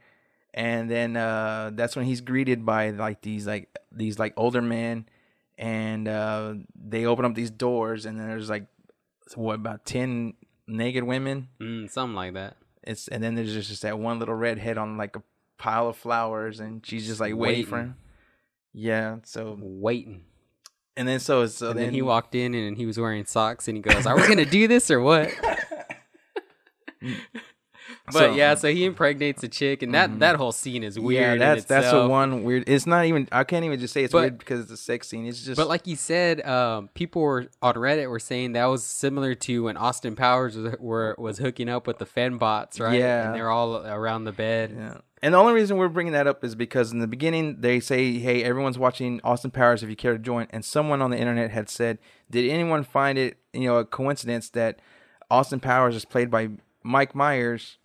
and 0.53 0.89
then 0.89 1.15
uh 1.17 1.71
that's 1.73 1.95
when 1.95 2.05
he's 2.05 2.21
greeted 2.21 2.65
by 2.65 2.89
like 2.91 3.21
these 3.21 3.45
like 3.47 3.75
these 3.91 4.19
like 4.19 4.33
older 4.37 4.61
men, 4.61 5.07
and 5.57 6.07
uh 6.07 6.53
they 6.75 7.05
open 7.05 7.25
up 7.25 7.35
these 7.35 7.51
doors, 7.51 8.05
and 8.05 8.19
then 8.19 8.27
there's 8.27 8.49
like 8.49 8.65
what 9.35 9.55
about 9.55 9.85
ten 9.85 10.33
naked 10.67 11.03
women 11.03 11.47
Mm, 11.59 11.89
something 11.89 12.15
like 12.15 12.33
that. 12.33 12.57
it's 12.83 13.07
and 13.07 13.23
then 13.23 13.35
there's 13.35 13.53
just, 13.67 13.81
that 13.81 13.97
one 13.99 14.19
little 14.19 14.35
redhead 14.35 14.77
on 14.77 14.97
like 14.97 15.15
a 15.15 15.23
pile 15.57 15.87
of 15.89 15.97
flowers, 15.97 16.59
and 16.59 16.85
she's 16.85 17.07
just 17.07 17.19
like 17.19 17.35
waiting, 17.35 17.65
for 17.65 17.75
Waiting. 17.75 17.89
him. 17.91 17.95
Yeah. 18.73 19.17
So 19.23 19.57
Waiting. 19.61 20.23
and 20.97 21.07
then 21.07 21.19
so 21.19 21.45
so 21.47 21.69
And 21.69 21.79
then, 21.79 21.85
then 21.87 21.93
he 21.93 22.01
walked 22.01 22.35
in 22.35 22.53
and 22.53 22.77
he 22.77 22.85
was 22.85 22.99
wearing 22.99 23.25
socks 23.25 23.67
and 23.67 23.77
he 23.77 23.81
goes, 23.81 24.05
Are 24.05 24.15
we 24.15 24.27
gonna 24.27 24.45
do 24.45 24.67
this 24.67 24.89
or 24.91 24.99
what? 25.01 25.31
but 28.05 28.13
So- 28.13 28.33
yeah, 28.33 28.55
so 28.55 28.71
he 28.71 28.85
impregnates 28.85 29.43
a 29.43 29.47
chick 29.47 29.81
and 29.83 29.93
that 29.93 30.19
that 30.19 30.35
whole 30.35 30.51
scene 30.51 30.83
is 30.83 30.99
weird. 30.99 31.39
Yeah, 31.39 31.53
that's 31.55 31.65
that's 31.65 31.91
the 31.91 32.07
one 32.07 32.43
weird. 32.43 32.63
It's 32.67 32.85
not 32.87 33.05
even. 33.05 33.27
I 33.31 33.43
can't 33.43 33.65
even 33.65 33.79
just 33.79 33.93
say 33.93 34.03
it's 34.03 34.11
But- 34.11 34.21
weird 34.21 34.37
because 34.37 34.59
it's 34.61 34.71
a 34.71 34.77
sex 34.77 35.07
scene. 35.07 35.25
It's 35.25 35.43
just. 35.43 35.57
But 35.57 35.67
like 35.67 35.87
you 35.87 35.95
said, 35.95 36.45
um, 36.45 36.89
people 36.93 37.21
were 37.21 37.47
on 37.61 37.75
Reddit 37.75 38.09
were 38.09 38.19
saying 38.19 38.53
that 38.53 38.65
was 38.65 38.83
similar 38.83 39.35
to 39.35 39.63
when 39.63 39.77
Austin 39.77 40.15
Powers 40.15 40.57
was, 40.57 40.75
were, 40.79 41.15
was 41.17 41.37
hooking 41.39 41.69
up 41.69 41.87
with 41.87 41.97
the 41.99 42.05
Fembots, 42.05 42.79
right? 42.79 42.99
Yeah. 42.99 43.27
and 43.27 43.35
they're 43.35 43.49
all 43.49 43.77
around 43.85 44.25
the 44.25 44.31
bed. 44.31 44.73
Yeah. 44.77 44.97
And 45.21 45.33
the 45.33 45.37
only 45.37 45.53
reason 45.53 45.77
we're 45.77 45.87
bringing 45.87 46.11
that 46.11 46.27
up 46.27 46.43
is 46.43 46.53
because 46.53 46.91
in 46.91 46.99
the 46.99 47.07
beginning 47.07 47.61
they 47.61 47.79
say, 47.79 48.19
"Hey, 48.19 48.43
everyone's 48.43 48.77
watching 48.77 49.21
Austin 49.23 49.51
Powers. 49.51 49.81
If 49.81 49.89
you 49.89 49.95
care 49.95 50.11
to 50.11 50.19
join," 50.19 50.47
and 50.49 50.65
someone 50.65 51.01
on 51.01 51.11
the 51.11 51.17
internet 51.17 51.49
had 51.51 51.69
said, 51.69 51.97
"Did 52.29 52.49
anyone 52.51 52.83
find 52.83 53.17
it, 53.17 53.37
you 53.53 53.61
know, 53.67 53.77
a 53.77 53.85
coincidence 53.85 54.49
that 54.49 54.79
Austin 55.31 55.61
Powers 55.61 55.95
is 55.95 56.03
played 56.03 56.29
by 56.29 56.49
Mike 56.83 57.15
Myers?" 57.15 57.77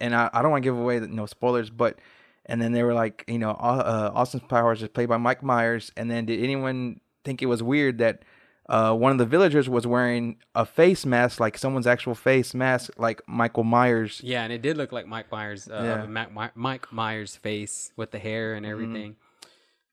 And 0.00 0.14
I, 0.14 0.30
I 0.32 0.40
don't 0.42 0.50
want 0.50 0.62
to 0.64 0.66
give 0.66 0.78
away 0.78 0.98
the, 0.98 1.08
no 1.08 1.26
spoilers, 1.26 1.68
but 1.70 1.98
and 2.46 2.60
then 2.60 2.72
they 2.72 2.82
were 2.82 2.94
like, 2.94 3.24
you 3.28 3.38
know, 3.38 3.50
uh, 3.50 4.10
Austin 4.14 4.40
Powers 4.40 4.82
is 4.82 4.88
played 4.88 5.08
by 5.10 5.18
Mike 5.18 5.42
Myers. 5.42 5.92
And 5.96 6.10
then 6.10 6.24
did 6.24 6.42
anyone 6.42 7.00
think 7.22 7.42
it 7.42 7.46
was 7.46 7.62
weird 7.62 7.98
that 7.98 8.22
uh, 8.68 8.94
one 8.94 9.12
of 9.12 9.18
the 9.18 9.26
villagers 9.26 9.68
was 9.68 9.86
wearing 9.86 10.38
a 10.54 10.64
face 10.64 11.04
mask, 11.04 11.38
like 11.38 11.58
someone's 11.58 11.86
actual 11.86 12.14
face 12.14 12.54
mask, 12.54 12.92
like 12.96 13.20
Michael 13.28 13.62
Myers? 13.64 14.20
Yeah, 14.24 14.42
and 14.42 14.52
it 14.52 14.62
did 14.62 14.78
look 14.78 14.90
like 14.90 15.06
Mike 15.06 15.30
Myers, 15.30 15.68
uh, 15.68 16.06
Yeah. 16.10 16.26
Mike 16.54 16.90
Myers' 16.92 17.36
face 17.36 17.92
with 17.94 18.10
the 18.10 18.18
hair 18.18 18.54
and 18.54 18.64
everything. 18.64 19.16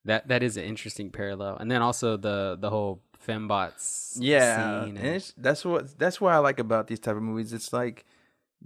That 0.05 0.29
that 0.29 0.41
is 0.41 0.55
an 0.55 0.63
interesting 0.63 1.09
parallel, 1.11 1.57
and 1.57 1.69
then 1.69 1.81
also 1.81 2.15
the 2.15 2.57
the 2.57 2.69
whole 2.69 3.01
fembots. 3.27 4.15
yeah 4.21 4.85
scene 4.85 4.95
and 4.95 5.07
it's, 5.17 5.33
that's 5.37 5.65
what 5.65 5.99
that's 5.99 6.21
what 6.21 6.31
i 6.33 6.37
like 6.37 6.59
about 6.59 6.87
these 6.87 6.99
type 6.99 7.15
of 7.17 7.21
movies 7.21 7.51
it's 7.51 7.73
like 7.73 8.05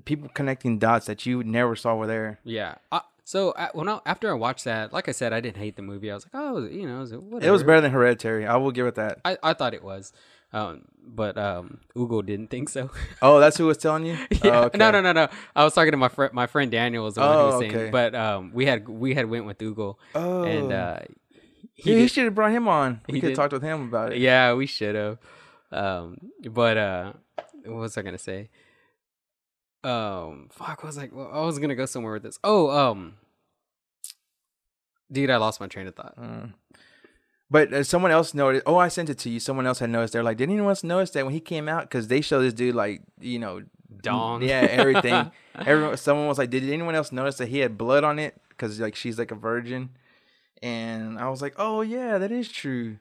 people 0.06 0.30
connecting 0.34 0.80
dots 0.80 1.06
that 1.06 1.26
you 1.26 1.44
never 1.44 1.76
saw 1.76 1.96
were 1.96 2.08
there 2.08 2.40
yeah. 2.44 2.76
Uh, 2.92 3.02
so 3.24 3.52
uh, 3.52 3.70
when 3.74 3.88
I, 3.88 4.00
after 4.06 4.30
I 4.30 4.34
watched 4.34 4.66
that, 4.66 4.92
like 4.92 5.08
I 5.08 5.12
said, 5.14 5.32
I 5.32 5.40
didn't 5.40 5.58
hate 5.58 5.76
the 5.78 5.82
movie. 5.84 6.12
I 6.12 6.16
was 6.16 6.26
like, 6.26 6.32
oh, 6.34 6.64
you 6.66 6.86
know, 6.88 6.98
it 6.98 7.00
was, 7.02 7.14
whatever. 7.14 7.48
it 7.48 7.52
was 7.52 7.64
better 7.64 7.80
than 7.82 7.92
hereditary 7.92 8.46
i 8.46 8.58
will 8.58 8.72
give 8.72 8.88
it 8.88 8.96
that 8.96 9.20
I, 9.24 9.38
I 9.44 9.54
thought 9.54 9.74
it 9.74 9.84
was, 9.84 10.12
um, 10.54 10.86
but 11.06 11.38
um, 11.38 11.80
Ugo 11.96 12.22
didn't 12.24 12.50
think 12.50 12.68
so. 12.70 12.90
oh 13.22 13.40
that's 13.40 13.58
who 13.58 13.68
was 13.68 13.78
telling 13.78 14.06
you 14.06 14.14
yeah. 14.44 14.62
oh, 14.62 14.64
okay. 14.66 14.78
No, 14.78 14.92
no, 14.92 15.02
no, 15.02 15.12
no. 15.14 15.28
I 15.56 15.64
was 15.64 15.74
talking 15.74 15.92
to 15.92 15.98
my 15.98 16.10
friend. 16.10 16.34
My 16.34 16.48
friend 16.48 16.70
Daniel 16.72 17.04
was 17.06 17.16
the 17.16 17.22
one 17.22 17.34
who 17.34 17.40
Oh, 17.40 17.46
was 17.48 17.60
saying, 17.60 17.76
okay. 17.76 17.90
but 17.92 18.16
um, 18.16 18.52
we 18.54 18.66
had 18.66 18.88
we 18.90 19.14
had 19.14 19.28
went 19.30 19.46
with 19.46 19.62
Ugo, 19.62 19.98
oh 20.16 20.44
and 20.44 20.72
uh, 20.74 21.00
he, 21.76 21.94
did- 21.96 22.12
should 22.12 22.26
have 22.26 22.36
brought 22.36 22.52
him 22.52 22.68
on 22.68 23.02
we 23.08 23.22
could 23.22 23.30
have 23.30 23.38
talked 23.38 23.54
with 23.54 23.64
him 23.64 23.84
about 23.88 24.12
it 24.14 24.18
Yeah, 24.20 24.54
we 24.54 24.66
should 24.66 24.96
have. 24.96 25.20
Um, 25.72 26.18
but 26.50 26.78
uh, 26.78 27.14
what 27.66 27.76
was 27.78 27.98
I 27.98 28.02
gonna 28.02 28.18
say? 28.18 28.50
Um, 29.84 30.50
fuck, 30.52 30.84
what 30.84 30.88
was 30.88 30.98
like? 30.98 31.12
I 31.14 31.42
was 31.42 31.60
gonna 31.60 31.76
go 31.76 31.86
somewhere 31.86 32.14
with 32.14 32.24
this. 32.24 32.40
Oh, 32.44 32.70
um, 32.70 33.16
dude, 35.12 35.30
I 35.30 35.38
lost 35.38 35.60
my 35.60 35.68
train 35.68 35.88
of 35.88 35.96
thought. 35.96 36.16
Mm. 36.18 36.54
but 37.50 37.74
uh, 37.74 37.84
someone 37.84 38.12
else 38.12 38.34
noticed 38.34 38.64
oh 38.66 38.78
i 38.78 38.88
sent 38.88 39.10
it 39.10 39.18
to 39.18 39.30
you 39.30 39.38
someone 39.40 39.68
else 39.68 39.80
had 39.80 39.90
noticed 39.90 40.14
they're 40.14 40.24
like 40.24 40.38
did 40.38 40.50
anyone 40.50 40.70
else 40.70 40.86
notice 40.86 41.10
that 41.12 41.26
when 41.26 41.34
he 41.34 41.40
came 41.42 41.68
out 41.68 41.82
because 41.82 42.08
they 42.08 42.22
show 42.22 42.42
this 42.42 42.54
dude 42.54 42.74
like 42.74 43.02
you 43.20 43.38
know 43.38 43.62
Dong. 44.02 44.42
yeah 44.42 44.66
everything 44.70 45.32
everyone 45.56 45.98
someone 45.98 46.28
was 46.28 46.38
like 46.38 46.50
did 46.50 46.64
anyone 46.64 46.96
else 46.96 47.12
notice 47.12 47.38
that 47.40 47.50
he 47.50 47.60
had 47.60 47.78
blood 47.78 48.06
on 48.06 48.20
it 48.20 48.40
because 48.50 48.80
like 48.80 48.96
she's 48.96 49.20
like 49.20 49.32
a 49.32 49.36
virgin 49.36 49.90
and 50.62 51.18
I 51.18 51.30
was 51.30 51.42
like, 51.42 51.56
"Oh 51.58 51.82
yeah, 51.82 52.18
that 52.18 52.32
is 52.32 52.50
true." 52.50 52.98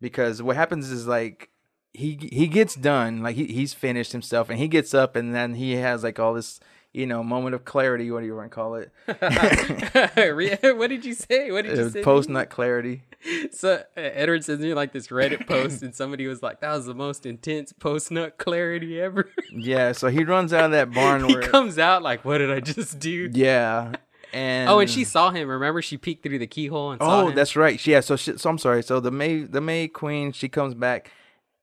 Because 0.00 0.42
what 0.42 0.56
happens 0.56 0.90
is 0.90 1.06
like 1.06 1.50
he 1.94 2.28
he 2.32 2.46
gets 2.46 2.74
done, 2.74 3.22
like 3.22 3.36
he 3.36 3.46
he's 3.46 3.74
finished 3.74 4.12
himself, 4.12 4.48
and 4.48 4.58
he 4.58 4.68
gets 4.68 4.94
up, 4.94 5.16
and 5.16 5.34
then 5.34 5.54
he 5.54 5.72
has 5.72 6.02
like 6.02 6.18
all 6.18 6.34
this 6.34 6.60
you 6.92 7.06
know 7.06 7.22
moment 7.22 7.54
of 7.54 7.64
clarity. 7.64 8.10
What 8.10 8.20
do 8.20 8.26
you 8.26 8.36
want 8.36 8.50
to 8.50 8.54
call 8.54 8.76
it? 8.76 8.90
what 10.76 10.88
did 10.88 11.04
you 11.04 11.14
say? 11.14 11.50
What 11.50 11.64
did 11.64 11.76
you 11.76 11.90
say? 11.90 12.02
Post 12.02 12.28
nut 12.28 12.50
clarity. 12.50 13.02
So 13.52 13.74
uh, 13.74 14.00
Edward 14.00 14.44
sends 14.44 14.60
me 14.62 14.74
like 14.74 14.92
this 14.92 15.06
Reddit 15.06 15.46
post, 15.46 15.82
and 15.82 15.94
somebody 15.94 16.26
was 16.26 16.42
like, 16.42 16.58
"That 16.58 16.72
was 16.72 16.86
the 16.86 16.94
most 16.94 17.24
intense 17.24 17.72
post 17.72 18.10
nut 18.10 18.36
clarity 18.36 19.00
ever." 19.00 19.30
yeah, 19.52 19.92
so 19.92 20.08
he 20.08 20.24
runs 20.24 20.52
out 20.52 20.64
of 20.64 20.70
that 20.72 20.92
barn. 20.92 21.28
Where 21.28 21.42
he 21.42 21.46
comes 21.46 21.78
out 21.78 22.02
like, 22.02 22.24
"What 22.24 22.38
did 22.38 22.50
I 22.50 22.58
just 22.58 22.98
do?" 22.98 23.30
Yeah, 23.32 23.92
and 24.32 24.68
oh, 24.68 24.80
and 24.80 24.90
she 24.90 25.04
saw 25.04 25.30
him. 25.30 25.48
Remember, 25.48 25.82
she 25.82 25.96
peeked 25.98 26.22
through 26.22 26.38
the 26.38 26.46
keyhole 26.46 26.92
and 26.92 27.00
saw 27.00 27.26
oh, 27.26 27.30
that's 27.30 27.54
right. 27.54 27.84
Yeah, 27.86 28.00
so 28.00 28.16
she, 28.16 28.36
so 28.36 28.50
I'm 28.50 28.58
sorry. 28.58 28.82
So 28.82 28.98
the 28.98 29.10
May 29.10 29.42
the 29.42 29.60
May 29.60 29.88
Queen 29.88 30.32
she 30.32 30.48
comes 30.48 30.74
back. 30.74 31.10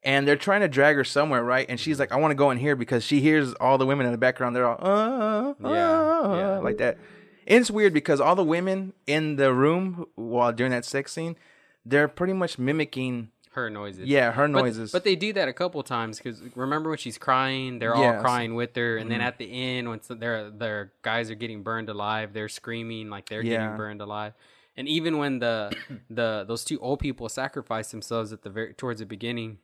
And 0.04 0.26
they're 0.28 0.38
trying 0.38 0.62
to 0.62 0.70
drag 0.70 0.95
her 0.95 1.04
somewhere, 1.04 1.43
right? 1.43 1.66
And 1.68 1.78
she's 1.80 2.00
like, 2.00 2.12
"I 2.14 2.16
want 2.16 2.32
to 2.32 2.36
go 2.36 2.52
in 2.52 2.58
here 2.58 2.76
because 2.76 3.04
she 3.04 3.20
hears 3.20 3.54
all 3.56 3.78
the 3.78 3.86
women 3.86 4.06
in 4.06 4.14
the 4.14 4.18
background. 4.18 4.56
They're 4.56 4.66
all, 4.68 4.78
uh, 4.80 5.54
Yeah, 5.62 5.70
uh, 5.70 6.36
yeah. 6.38 6.58
like 6.60 6.78
that." 6.78 6.97
And 7.47 7.60
it's 7.60 7.70
weird 7.72 7.93
because 7.93 8.22
all 8.22 8.36
the 8.36 8.43
women 8.43 8.93
in 9.08 9.36
the 9.36 9.54
room 9.54 10.06
while 10.16 10.54
during 10.54 10.72
that 10.72 10.86
sex 10.86 11.12
scene, 11.12 11.36
they're 11.86 12.08
pretty 12.08 12.32
much 12.34 12.58
mimicking, 12.60 13.32
her 13.54 13.70
noises. 13.70 14.08
yeah, 14.08 14.32
her 14.32 14.47
noises. 14.47 14.91
But, 14.91 15.04
they 15.04 15.16
do 15.16 15.34
that 15.34 15.47
a 15.50 15.54
couple 15.54 15.82
times 15.84 16.18
because 16.20 16.41
remember 16.56 16.89
when 16.89 17.00
she's 17.00 17.18
crying, 17.18 17.80
they're 17.80 17.95
all 17.95 18.22
crying 18.22 18.54
with 18.56 18.76
her, 18.78 18.95
and 18.97 19.10
Mm-hmm. 19.10 19.20
then 19.20 19.22
at 19.22 19.38
the 19.38 19.52
end, 19.52 19.89
when 19.89 20.00
their 20.20 20.50
their 20.50 20.93
guys 21.02 21.30
are 21.32 21.36
getting 21.36 21.62
burned 21.64 21.89
alive, 21.89 22.32
they're 22.32 22.47
screaming 22.50 23.10
like 23.10 23.28
they're 23.28 23.41
Yeah. 23.41 23.58
getting 23.58 23.76
burned 23.78 24.00
alive. 24.02 24.34
And 24.78 24.88
even 24.88 25.18
when 25.18 25.39
the 25.39 25.76
the 26.10 26.45
those 26.47 26.64
two 26.64 26.80
old 26.80 27.00
people 27.00 27.28
sacrifice 27.28 27.91
themselves 27.91 28.32
at 28.32 28.43
the 28.43 28.50
very 28.50 28.74
towards 28.74 29.00
the 29.02 29.06
beginning, 29.06 29.58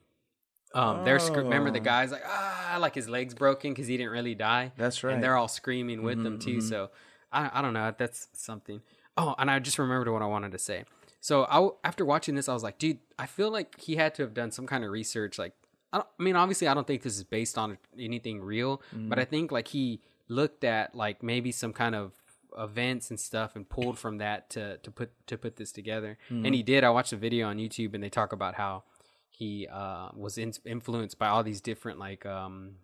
um, 0.75 1.03
they're 1.05 1.19
scr- 1.19 1.39
remember 1.39 1.71
the 1.71 1.79
Oh. 1.79 1.83
guy's 1.83 2.11
like 2.11 2.23
ah 2.25 2.77
like 2.79 2.93
his 2.95 3.07
legs 3.09 3.33
broken 3.33 3.71
because 3.71 3.87
he 3.87 3.97
didn't 3.97 4.11
really 4.11 4.35
die. 4.35 4.71
That's 4.77 5.03
right. 5.03 5.13
And 5.13 5.23
they're 5.23 5.37
all 5.37 5.47
screaming 5.47 6.03
with 6.03 6.21
them 6.23 6.37
too. 6.39 6.61
So 6.61 6.89
I 7.31 7.49
I 7.53 7.61
don't 7.61 7.73
know. 7.73 7.93
That's 7.97 8.27
something. 8.33 8.81
Oh, 9.17 9.33
and 9.37 9.49
I 9.49 9.59
just 9.59 9.79
remembered 9.79 10.11
what 10.11 10.21
I 10.21 10.25
wanted 10.25 10.51
to 10.51 10.59
say. 10.59 10.83
So 11.21 11.45
I 11.45 11.69
after 11.87 12.03
watching 12.05 12.35
this, 12.35 12.47
I 12.49 12.53
was 12.53 12.63
like, 12.63 12.77
dude, 12.77 12.99
I 13.17 13.25
feel 13.25 13.49
like 13.51 13.79
he 13.79 13.95
had 13.95 14.13
to 14.15 14.21
have 14.23 14.33
done 14.33 14.51
some 14.51 14.67
kind 14.67 14.83
of 14.83 14.91
research. 14.91 15.39
Like, 15.39 15.53
I, 15.93 15.97
don't, 15.97 16.07
I 16.19 16.23
mean, 16.23 16.35
obviously, 16.35 16.67
I 16.67 16.73
don't 16.73 16.85
think 16.85 17.01
this 17.01 17.15
is 17.17 17.23
based 17.23 17.57
on 17.57 17.77
anything 17.97 18.41
real, 18.41 18.81
but 18.93 19.17
I 19.17 19.25
think 19.25 19.51
like 19.51 19.69
he 19.69 20.01
looked 20.27 20.63
at 20.63 20.93
like 20.93 21.23
maybe 21.23 21.51
some 21.51 21.71
kind 21.73 21.95
of 21.95 22.11
events 22.57 23.09
and 23.09 23.19
stuff 23.19 23.55
and 23.55 23.67
pulled 23.67 23.97
from 23.99 24.17
that 24.19 24.49
to 24.51 24.77
to 24.77 24.91
put 24.91 25.11
to 25.27 25.37
put 25.37 25.55
this 25.55 25.71
together. 25.71 26.17
And 26.29 26.53
he 26.53 26.61
did. 26.63 26.83
I 26.83 26.89
watched 26.89 27.13
a 27.13 27.17
video 27.17 27.47
on 27.47 27.57
YouTube 27.57 27.93
and 27.95 28.03
they 28.03 28.09
talk 28.09 28.31
about 28.33 28.55
how 28.55 28.83
he 29.37 29.67
uh, 29.67 30.09
was 30.15 30.37
in- 30.37 30.53
influenced 30.65 31.17
by 31.19 31.27
all 31.27 31.43
these 31.43 31.61
different 31.61 31.99
like 31.99 32.25
um, 32.25 32.75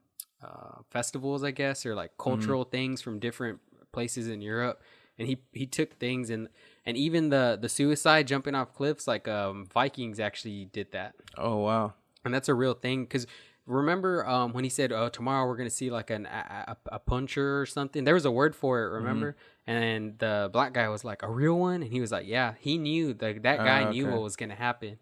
uh, 0.43 0.81
festivals, 0.89 1.43
I 1.43 1.51
guess, 1.51 1.85
or 1.85 1.95
like 1.95 2.11
cultural 2.17 2.63
things 2.63 3.01
from 3.01 3.19
different 3.19 3.59
places 3.91 4.27
in 4.27 4.41
Europe. 4.41 4.81
And 5.17 5.27
he 5.27 5.37
he 5.51 5.65
took 5.67 5.93
things 5.99 6.29
and 6.29 6.47
and 6.85 6.97
even 6.97 7.29
the 7.29 7.57
the 7.61 7.69
suicide 7.69 8.27
jumping 8.27 8.55
off 8.55 8.73
cliffs, 8.73 9.07
like 9.07 9.27
um, 9.27 9.67
Vikings 9.71 10.19
actually 10.19 10.65
did 10.65 10.91
that, 10.93 11.13
oh 11.37 11.57
wow, 11.57 11.93
and 12.25 12.33
that's 12.33 12.49
a 12.49 12.55
real 12.55 12.73
thing. 12.73 13.03
Because 13.03 13.27
remember 13.67 14.25
um, 14.27 14.51
when 14.53 14.63
he 14.63 14.69
said, 14.69 14.91
"Oh, 14.91 15.09
tomorrow 15.09 15.45
we're 15.47 15.57
gonna 15.57 15.69
see 15.69 15.91
like 15.91 16.09
an 16.09 16.25
a, 16.25 16.75
a, 16.89 16.95
a 16.95 16.99
puncher 16.99 17.59
or 17.61 17.65
something." 17.67 18.03
There 18.03 18.15
was 18.15 18.25
a 18.25 18.31
word 18.31 18.55
for 18.55 18.79
it, 18.83 18.89
remember? 18.89 19.35
And 19.67 20.17
the 20.17 20.49
black 20.51 20.73
guy 20.73 20.87
was 20.89 21.03
like, 21.05 21.21
"A 21.21 21.29
real 21.29 21.59
one," 21.59 21.83
and 21.83 21.91
he 21.91 22.01
was 22.01 22.11
like, 22.11 22.25
"Yeah." 22.25 22.55
He 22.59 22.77
knew 22.79 23.13
that 23.15 23.43
that 23.43 23.57
guy 23.59 23.83
Ah, 23.83 23.89
knew 23.91 24.05
what 24.13 24.23
was 24.23 24.35
gonna 24.35 24.55
happen. 24.55 24.97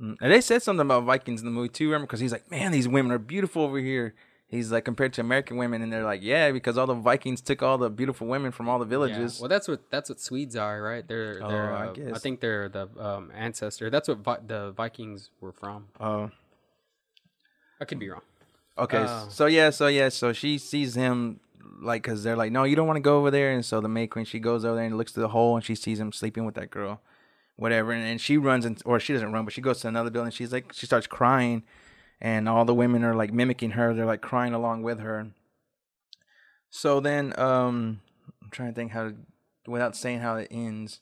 Mm. 0.00 0.16
and 0.20 0.32
they 0.32 0.40
said 0.40 0.62
something 0.62 0.84
about 0.84 1.04
Vikings 1.04 1.40
in 1.40 1.46
the 1.46 1.52
movie 1.52 1.68
too. 1.68 1.86
Remember, 1.86 2.06
because 2.06 2.20
he's 2.20 2.32
like, 2.32 2.50
"Man, 2.50 2.72
these 2.72 2.88
women 2.88 3.12
are 3.12 3.18
beautiful 3.18 3.62
over 3.62 3.78
here." 3.78 4.14
He's 4.46 4.70
like 4.70 4.84
compared 4.84 5.12
to 5.14 5.20
American 5.20 5.56
women, 5.56 5.82
and 5.82 5.92
they're 5.92 6.04
like, 6.04 6.20
"Yeah, 6.22 6.50
because 6.52 6.76
all 6.76 6.86
the 6.86 6.94
Vikings 6.94 7.40
took 7.40 7.62
all 7.62 7.78
the 7.78 7.88
beautiful 7.90 8.26
women 8.26 8.50
from 8.52 8.68
all 8.68 8.78
the 8.78 8.84
Yeah. 8.84 8.90
villages." 8.90 9.40
Well, 9.40 9.48
that's 9.48 9.68
what 9.68 9.88
that's 9.90 10.08
what 10.10 10.20
Swedes 10.20 10.56
are, 10.56 10.82
right? 10.82 11.06
They're 11.06 11.40
Oh, 11.42 11.48
they're 11.48 11.72
I 11.72 11.86
uh, 11.86 11.90
I, 11.90 11.92
guess. 11.94 12.20
think 12.22 12.40
they're 12.40 12.68
the 12.68 12.88
um, 12.98 13.30
ancestor. 13.34 13.88
That's 13.90 14.08
what 14.08 14.18
Vi- 14.18 14.40
the 14.46 14.72
Vikings 14.72 15.30
were 15.40 15.52
from. 15.52 15.86
Oh, 16.00 16.30
I 17.80 17.84
could 17.84 17.98
be 17.98 18.08
wrong. 18.08 18.22
okay. 18.78 19.04
Oh. 19.08 19.26
So 19.30 19.46
yeah, 19.46 19.70
so 19.70 19.86
yeah, 19.86 20.08
so 20.08 20.32
she 20.32 20.58
sees 20.58 20.94
him 20.94 21.40
like 21.80 22.02
because 22.02 22.22
they're 22.22 22.36
like, 22.36 22.52
"No, 22.52 22.64
you 22.64 22.76
don't 22.76 22.86
want 22.86 22.96
to 22.96 23.00
go 23.02 23.18
over 23.18 23.30
there," 23.30 23.52
and 23.52 23.64
so 23.64 23.80
the 23.80 23.88
May 23.88 24.06
Queen 24.06 24.24
she 24.24 24.38
goes 24.40 24.64
over 24.64 24.76
there 24.76 24.84
and 24.84 24.96
looks 24.96 25.12
through 25.12 25.22
the 25.24 25.28
hole, 25.28 25.56
and 25.56 25.64
she 25.64 25.74
sees 25.74 25.98
him 25.98 26.12
sleeping 26.12 26.44
with 26.44 26.54
that 26.56 26.70
girl, 26.70 27.00
whatever, 27.56 27.92
and, 27.92 28.04
and 28.04 28.20
she 28.20 28.36
runs 28.36 28.64
and 28.64 28.80
or 28.84 28.98
she 29.00 29.12
doesn't 29.12 29.32
run, 29.32 29.44
but 29.44 29.54
she 29.54 29.60
goes 29.60 29.80
to 29.80 29.88
another 29.88 30.10
building. 30.10 30.30
She's 30.32 30.52
like, 30.52 30.72
she 30.72 30.86
starts 30.86 31.06
crying, 31.06 31.62
and 32.20 32.48
all 32.48 32.64
the 32.64 32.74
women 32.74 33.04
are 33.04 33.14
like 33.14 33.32
mimicking 33.32 33.72
her. 33.72 33.94
They're 33.94 34.06
like 34.06 34.20
crying 34.22 34.52
along 34.54 34.82
with 34.82 35.00
her. 35.00 35.28
So 36.70 37.00
then, 37.00 37.32
um, 37.38 38.00
I'm 38.42 38.50
trying 38.50 38.70
to 38.70 38.74
think 38.74 38.92
how 38.92 39.04
to, 39.10 39.14
without 39.66 39.96
saying 39.96 40.20
how 40.20 40.36
it 40.36 40.48
ends. 40.50 41.00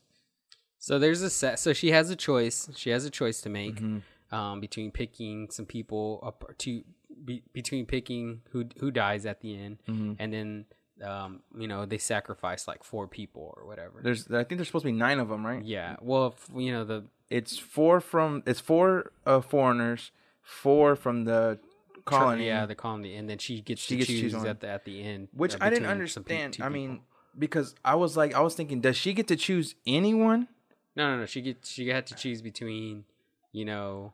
So 0.79 0.99
there's 0.99 1.23
a 1.23 1.31
set. 1.31 1.59
So 1.59 1.73
she 1.73 1.93
has 1.93 2.11
a 2.11 2.17
choice. 2.17 2.69
She 2.77 2.91
has 2.91 3.05
a 3.05 3.11
choice 3.11 3.41
to 3.43 3.49
make 3.49 3.77
Mm-hmm. 3.77 4.35
um, 4.35 4.61
between 4.61 4.91
picking 4.91 5.49
some 5.51 5.65
people 5.67 6.21
up 6.23 6.45
to 6.59 6.83
be, 7.25 7.43
between 7.53 7.87
picking 7.87 8.43
who 8.51 8.67
who 8.81 8.91
dies 8.91 9.25
at 9.27 9.41
the 9.41 9.57
end, 9.57 9.79
Mm-hmm. 9.89 10.13
and 10.19 10.33
then 10.33 10.65
um, 11.03 11.41
you 11.57 11.67
know 11.69 11.85
they 11.87 11.99
sacrifice 11.99 12.67
like 12.69 12.85
four 12.85 13.07
people 13.09 13.55
or 13.57 13.67
whatever. 13.67 14.01
There's, 14.03 14.27
I 14.31 14.45
think 14.45 14.59
there's 14.59 14.69
supposed 14.69 14.85
to 14.85 14.93
be 14.93 14.99
nine 14.99 15.19
of 15.19 15.29
them, 15.29 15.45
right? 15.45 15.65
yeah. 15.65 15.97
Well, 16.01 16.35
if, 16.37 16.49
you 16.55 16.73
know 16.73 16.85
the 16.85 17.05
It's 17.31 17.59
four 17.59 18.01
from, 18.01 18.43
it's 18.47 18.61
four 18.61 19.13
uh, 19.27 19.41
foreigners, 19.41 20.11
four 20.43 20.97
from 20.97 21.25
the 21.25 21.59
colony. 22.05 22.47
Yeah, 22.47 22.67
the 22.67 22.75
colony, 22.75 23.17
and 23.17 23.29
then 23.29 23.39
she 23.39 23.61
gets 23.61 23.83
She 23.83 23.95
to 23.95 23.97
gets 23.99 24.11
choose 24.11 24.33
choose 24.33 24.45
at 24.45 24.61
the 24.61 24.69
at 24.69 24.85
the 24.85 25.03
end. 25.03 25.29
Which 25.33 25.55
uh, 25.55 25.59
I 25.61 25.71
didn't 25.71 25.85
pe- 25.87 25.91
understand. 25.91 26.53
two 26.55 26.63
I 26.63 26.67
people. 26.69 26.81
mean, 26.81 27.01
because 27.39 27.75
I 27.85 27.95
was 27.95 28.17
like, 28.17 28.35
I 28.35 28.41
was 28.41 28.55
thinking, 28.55 28.81
does 28.81 28.97
she 28.97 29.13
get 29.15 29.29
to 29.29 29.37
choose 29.37 29.75
anyone? 29.87 30.49
No, 30.95 31.11
no, 31.15 31.21
no. 31.21 31.27
She 31.27 31.41
gets 31.41 31.71
she 31.71 31.89
had 31.89 32.07
to 32.09 32.15
choose 32.15 32.43
between, 32.43 33.05
you 33.53 33.65
know, 33.65 34.13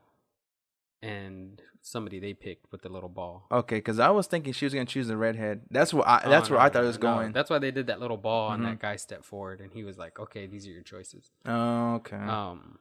and 1.03 1.61
somebody 1.80 2.18
they 2.18 2.34
picked 2.34 2.70
with 2.72 2.82
the 2.82 2.88
little 2.88 3.09
ball. 3.09 3.46
Okay, 3.53 3.76
because 3.76 3.99
I 3.99 4.11
was 4.11 4.26
thinking 4.26 4.53
she 4.53 4.66
was 4.66 4.74
gonna 4.74 4.84
choose 4.86 5.09
the 5.09 5.16
redhead. 5.16 5.62
That's 5.70 5.94
what 5.94 6.07
I. 6.07 6.22
Oh, 6.24 6.30
That's 6.30 6.51
no, 6.51 6.57
where 6.57 6.64
I 6.64 6.68
thought 6.68 6.84
it 6.84 6.86
was 6.88 6.99
no. 6.99 7.03
going. 7.03 7.32
That's 7.32 7.51
why 7.51 7.59
they 7.59 7.70
did 7.70 7.86
that 7.86 8.01
little 8.01 8.16
ball, 8.16 8.53
and 8.53 8.62
Mhm. 8.62 8.66
that 8.66 8.78
guy 8.80 8.96
stepped 8.96 9.24
forward, 9.24 9.61
and 9.61 9.72
he 9.72 9.84
was 9.84 9.96
like, 9.99 10.18
"Okay, 10.18 10.46
these 10.46 10.66
are 10.66 10.70
your 10.70 10.82
choices." 10.82 11.30
Oh, 11.46 11.94
okay. 11.96 12.16
Um, 12.16 12.78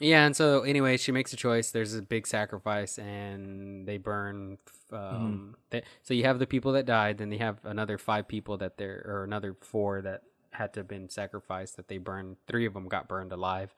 yeah, 0.00 0.26
and 0.26 0.36
so 0.36 0.60
anyway, 0.62 0.96
she 0.98 1.10
makes 1.10 1.32
a 1.32 1.36
choice. 1.36 1.70
There's 1.70 1.94
a 1.94 2.02
big 2.02 2.26
sacrifice, 2.26 2.98
and 2.98 3.86
they 3.88 3.98
burn. 3.98 4.58
Um, 4.92 4.98
Mm-hmm. 5.00 5.50
they, 5.70 5.82
so 6.02 6.14
you 6.14 6.24
have 6.24 6.38
the 6.38 6.46
people 6.46 6.72
that 6.72 6.86
died, 6.86 7.18
then 7.18 7.28
they 7.30 7.38
have 7.38 7.58
another 7.64 7.98
five 7.98 8.28
people 8.28 8.56
that 8.58 8.76
they're, 8.78 9.02
or 9.06 9.24
another 9.24 9.56
four 9.60 10.00
that 10.02 10.22
had 10.56 10.72
to 10.74 10.80
have 10.80 10.88
been 10.88 11.08
sacrificed. 11.08 11.76
That 11.76 11.88
they 11.88 11.98
burned. 11.98 12.36
Three 12.46 12.66
of 12.66 12.74
them 12.74 12.88
got 12.88 13.08
burned 13.08 13.32
alive, 13.32 13.74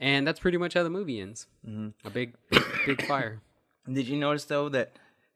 and 0.00 0.26
that's 0.26 0.40
pretty 0.40 0.58
much 0.58 0.74
how 0.74 0.82
the 0.82 0.90
movie 0.90 1.20
ends. 1.20 1.46
Mm-hmm. 1.66 2.06
A 2.06 2.10
big, 2.10 2.34
big, 2.86 3.06
fire. 3.06 3.40
Did 3.92 4.08
you 4.08 4.16
notice 4.16 4.44
though 4.44 4.68
that 4.70 4.92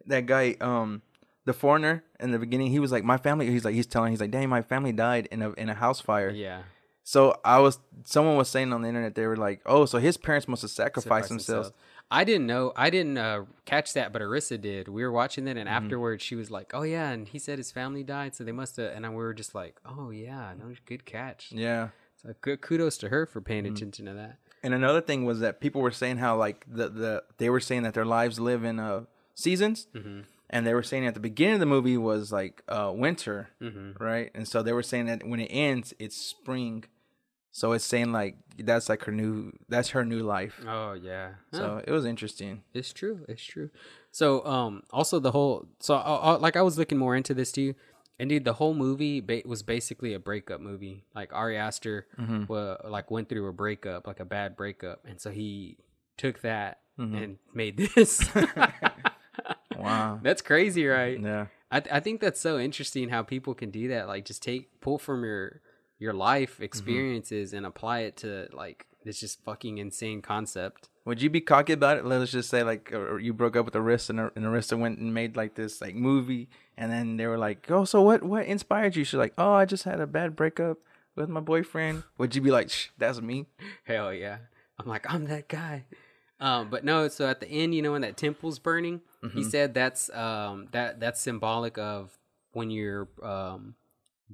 that 0.07 0.27
guy, 0.27 0.57
um, 0.61 1.03
the 1.45 1.53
foreigner 1.53 2.05
in 2.21 2.31
the 2.31 2.39
beginning, 2.39 2.71
he 2.71 2.79
was 2.79 2.93
like, 2.93 3.05
my 3.05 3.17
family. 3.17 3.51
He's 3.51 3.65
like, 3.65 3.75
he's 3.75 3.87
telling, 3.87 4.13
he's 4.13 4.21
like, 4.21 4.31
dang, 4.31 4.49
my 4.49 4.63
family 4.63 4.93
died 4.93 5.29
in 5.31 5.43
a 5.43 5.53
in 5.53 5.69
a 5.69 5.75
house 5.75 6.01
fire. 6.01 6.31
Yeah. 6.31 6.63
So 7.09 7.41
I 7.43 7.59
was, 7.61 7.79
someone 8.05 8.37
was 8.37 8.51
saying 8.51 8.71
on 8.71 8.83
the 8.83 8.89
internet, 8.89 9.15
they 9.15 9.27
were 9.27 9.37
like, 9.37 9.63
oh, 9.65 9.87
so 9.87 9.97
his 9.97 10.19
parents 10.19 10.47
must 10.47 10.61
have 10.61 10.71
sacrificed 10.71 11.29
sacrifice 11.29 11.29
themselves. 11.31 11.73
I 12.11 12.25
didn't 12.25 12.47
know. 12.47 12.73
I 12.75 12.89
didn't 12.91 13.19
uh, 13.19 13.45
catch 13.67 13.93
that, 13.93 14.13
but 14.13 14.23
Arissa 14.23 14.61
did. 14.61 14.89
We 14.89 15.03
were 15.03 15.13
watching 15.13 15.45
Mm-hmm. 15.45 15.59
and 15.59 15.69
afterwards, 15.69 16.23
she 16.23 16.35
was 16.35 16.51
like, 16.51 16.71
"Oh 16.75 16.83
yeah," 16.83 17.11
and 17.11 17.29
he 17.29 17.39
said 17.39 17.59
his 17.59 17.71
family 17.71 18.03
died, 18.03 18.35
so 18.35 18.45
they 18.45 18.53
must 18.53 18.77
have. 18.77 18.93
And 18.93 19.09
we 19.11 19.17
were 19.17 19.35
just 19.35 19.55
like, 19.55 19.77
"Oh 19.85 20.11
yeah, 20.11 20.53
no, 20.59 20.73
good 20.87 21.05
catch." 21.05 21.53
Yeah. 21.53 21.89
So 22.23 22.35
good 22.41 22.61
kudos 22.63 22.97
to 22.99 23.09
her 23.11 23.27
for 23.27 23.41
paying 23.41 23.65
Mm-hmm. 23.65 23.75
attention 23.75 24.07
to 24.07 24.15
that. 24.15 24.39
And 24.63 24.75
another 24.75 25.01
thing 25.01 25.25
was 25.25 25.41
that 25.41 25.61
people 25.61 25.83
were 25.83 25.91
saying 25.93 26.17
how 26.19 26.37
like 26.37 26.65
the 26.67 26.89
the 26.89 27.23
they 27.37 27.51
were 27.51 27.61
saying 27.61 27.83
that 27.85 27.95
their 27.95 28.07
lives 28.07 28.41
live 28.41 28.65
in 28.65 28.81
uh 28.81 29.05
seasons, 29.35 29.87
Mm-hmm. 29.95 30.21
and 30.51 30.67
they 30.67 30.75
were 30.75 30.83
saying 30.83 31.07
at 31.07 31.15
the 31.15 31.21
beginning 31.21 31.55
of 31.55 31.61
the 31.61 31.67
movie 31.67 31.97
was 31.99 32.33
like 32.33 32.63
uh 32.69 32.91
winter, 32.95 33.51
Mm-hmm. 33.63 34.03
right? 34.03 34.31
And 34.35 34.49
so 34.49 34.63
they 34.63 34.73
were 34.73 34.83
saying 34.83 35.07
that 35.07 35.25
when 35.27 35.41
it 35.41 35.51
ends, 35.53 35.93
it's 35.99 36.17
spring. 36.17 36.85
So 37.53 37.73
it's 37.73 37.85
saying 37.85 38.13
like 38.13 38.37
that's 38.59 38.89
like 38.89 39.05
her 39.05 39.13
new 39.13 39.53
that's 39.69 39.91
her 39.91 40.05
new 40.05 40.21
life. 40.21 40.61
Oh 40.67 40.93
yeah. 40.93 41.31
So 41.53 41.83
it 41.85 41.91
was 41.91 42.05
interesting. 42.05 42.63
It's 42.75 42.93
true. 42.93 43.25
It's 43.29 43.43
true. 43.43 43.71
So, 44.11 44.45
um, 44.47 44.83
also 44.91 45.21
the 45.21 45.31
whole, 45.31 45.67
so 45.81 45.95
I, 45.95 46.15
I, 46.17 46.33
like 46.37 46.57
I 46.57 46.63
was 46.63 46.79
looking 46.79 46.99
more 46.99 47.15
into 47.15 47.35
this 47.35 47.53
too, 47.53 47.75
Indeed, 48.19 48.45
the 48.45 48.55
whole 48.55 48.75
movie 48.75 49.21
ba- 49.21 49.43
was 49.45 49.63
basically 49.63 50.13
a 50.13 50.19
breakup 50.19 50.61
movie. 50.61 51.05
Like 51.15 51.33
Ari 51.33 51.57
Aster, 51.57 52.07
mm-hmm. 52.19 52.45
wa- 52.49 52.79
like 52.85 53.11
went 53.11 53.29
through 53.29 53.47
a 53.47 53.53
breakup, 53.53 54.07
like 54.07 54.19
a 54.19 54.25
bad 54.25 54.57
breakup, 54.57 55.05
and 55.07 55.21
so 55.21 55.31
he 55.31 55.79
took 56.17 56.41
that 56.41 56.81
mm-hmm. 56.99 57.15
and 57.17 57.39
made 57.55 57.77
this. 57.77 58.29
Wow. 59.79 60.19
That's 60.23 60.43
crazy, 60.43 60.87
right? 60.87 61.21
Yeah. 61.21 61.47
I 61.71 61.81
th- 61.81 61.95
I 61.95 62.01
think 62.01 62.21
that's 62.21 62.41
so 62.41 62.59
interesting 62.59 63.11
how 63.11 63.23
people 63.23 63.55
can 63.55 63.71
do 63.71 63.89
that. 63.89 64.09
Like 64.09 64.25
just 64.25 64.43
take 64.43 64.81
pull 64.81 64.99
from 64.99 65.23
your 65.23 65.61
your 65.99 66.13
life 66.13 66.61
experiences 66.61 67.53
and 67.53 67.67
apply 67.67 68.01
it 68.01 68.17
to 68.19 68.49
like 68.53 68.87
this 69.05 69.21
just 69.21 69.43
fucking 69.45 69.79
insane 69.79 70.23
concept. 70.23 70.89
Would 71.05 71.23
you 71.23 71.31
be 71.31 71.41
cocky 71.41 71.73
about 71.73 71.97
it? 71.97 72.05
Let's 72.05 72.31
just 72.31 72.51
say 72.51 72.63
like 72.63 72.93
or 72.93 73.19
you 73.19 73.33
broke 73.33 73.57
up 73.57 73.65
with 73.65 73.75
Arista 73.75 74.11
and, 74.11 74.21
and 74.21 74.45
Arista 74.45 74.79
went 74.79 74.99
and 74.99 75.15
made 75.15 75.37
like 75.37 75.55
this 75.55 75.81
like 75.81 75.95
movie, 75.95 76.49
and 76.77 76.93
then 76.93 77.17
they 77.17 77.27
were 77.27 77.39
like, 77.39 77.71
"Oh, 77.71 77.85
so 77.85 78.03
what? 78.03 78.23
What 78.23 78.45
inspired 78.47 78.95
you?" 78.97 79.05
She's 79.05 79.19
like, 79.19 79.33
"Oh, 79.39 79.53
I 79.53 79.65
just 79.65 79.85
had 79.85 80.01
a 80.01 80.07
bad 80.07 80.37
breakup 80.37 80.79
with 81.17 81.29
my 81.31 81.41
boyfriend." 81.41 82.05
Would 82.19 82.37
you 82.37 82.43
be 82.43 82.51
like, 82.51 82.69
Shh, 82.69 82.89
"That's 82.99 83.21
me"? 83.23 83.47
Hell 83.85 84.13
yeah. 84.13 84.39
I'm 84.79 84.87
like, 84.87 85.13
I'm 85.13 85.25
that 85.27 85.49
guy. 85.49 85.87
Um, 86.41 86.69
but 86.71 86.85
no, 86.85 87.09
so 87.09 87.27
at 87.27 87.41
the 87.41 87.49
end, 87.49 87.75
you 87.75 87.83
know, 87.83 87.93
when 87.93 88.03
that 88.03 88.17
temple's 88.17 88.59
burning, 88.59 89.01
he 89.35 89.43
said 89.43 89.75
that's 89.75 90.09
um 90.11 90.69
that 90.73 91.01
that's 91.01 91.21
symbolic 91.21 91.77
of 91.79 92.17
when 92.53 92.71
you're 92.71 93.09
um 93.23 93.75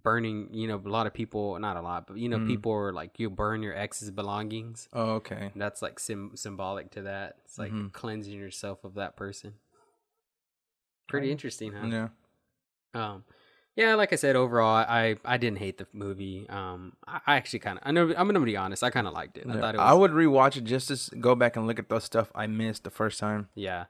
burning, 0.03 0.49
you 0.53 0.67
know, 0.69 0.81
a 0.85 0.89
lot 0.89 1.07
of 1.07 1.15
people 1.15 1.59
not 1.59 1.77
a 1.77 1.81
lot, 1.81 2.07
but 2.07 2.17
you 2.19 2.29
know, 2.29 2.39
people 2.41 2.73
are 2.73 2.93
like 2.93 3.19
you 3.19 3.31
burn 3.31 3.63
your 3.63 3.77
ex's 3.77 4.11
belongings. 4.11 4.89
Oh, 4.93 5.13
okay. 5.15 5.53
That's 5.55 5.83
like 5.83 5.99
sim- 5.99 6.33
symbolic 6.37 6.91
to 6.93 7.03
that. 7.03 7.37
It's 7.45 7.59
like 7.59 7.73
cleansing 7.93 8.33
yourself 8.33 8.85
of 8.85 8.95
that 8.95 9.17
person. 9.17 9.55
Pretty 11.07 11.31
interesting, 11.31 11.73
huh? 11.73 11.87
Yeah. 11.87 12.09
Um, 12.95 13.25
yeah, 13.77 13.95
like 13.95 14.13
I 14.13 14.17
said, 14.17 14.37
overall, 14.37 14.77
I 14.77 15.17
I 15.25 15.37
didn't 15.37 15.59
hate 15.59 15.79
the 15.79 15.87
movie. 15.93 16.47
Um, 16.49 16.93
I, 17.07 17.21
I 17.27 17.37
actually 17.37 17.59
kind 17.59 17.79
of, 17.79 17.83
I 17.87 17.91
know, 17.91 18.15
I'm 18.17 18.27
gonna 18.29 18.41
be 18.41 18.57
honest, 18.57 18.83
I 18.85 18.91
kind 18.91 19.07
of 19.07 19.13
liked 19.13 19.37
it. 19.37 19.47
I 19.49 19.55
Yeah. 19.55 19.61
thought 19.61 19.75
it 19.75 19.79
was, 19.79 19.91
I 19.91 19.95
would 19.95 20.13
rewatch 20.13 20.57
it 20.57 20.65
just 20.65 20.89
to 21.11 21.17
go 21.17 21.35
back 21.35 21.57
and 21.57 21.67
look 21.67 21.79
at 21.79 21.89
the 21.89 21.99
stuff 22.01 22.31
I 22.35 22.47
missed 22.47 22.85
the 22.85 22.91
first 22.91 23.19
time. 23.19 23.49
yeah, 23.55 23.87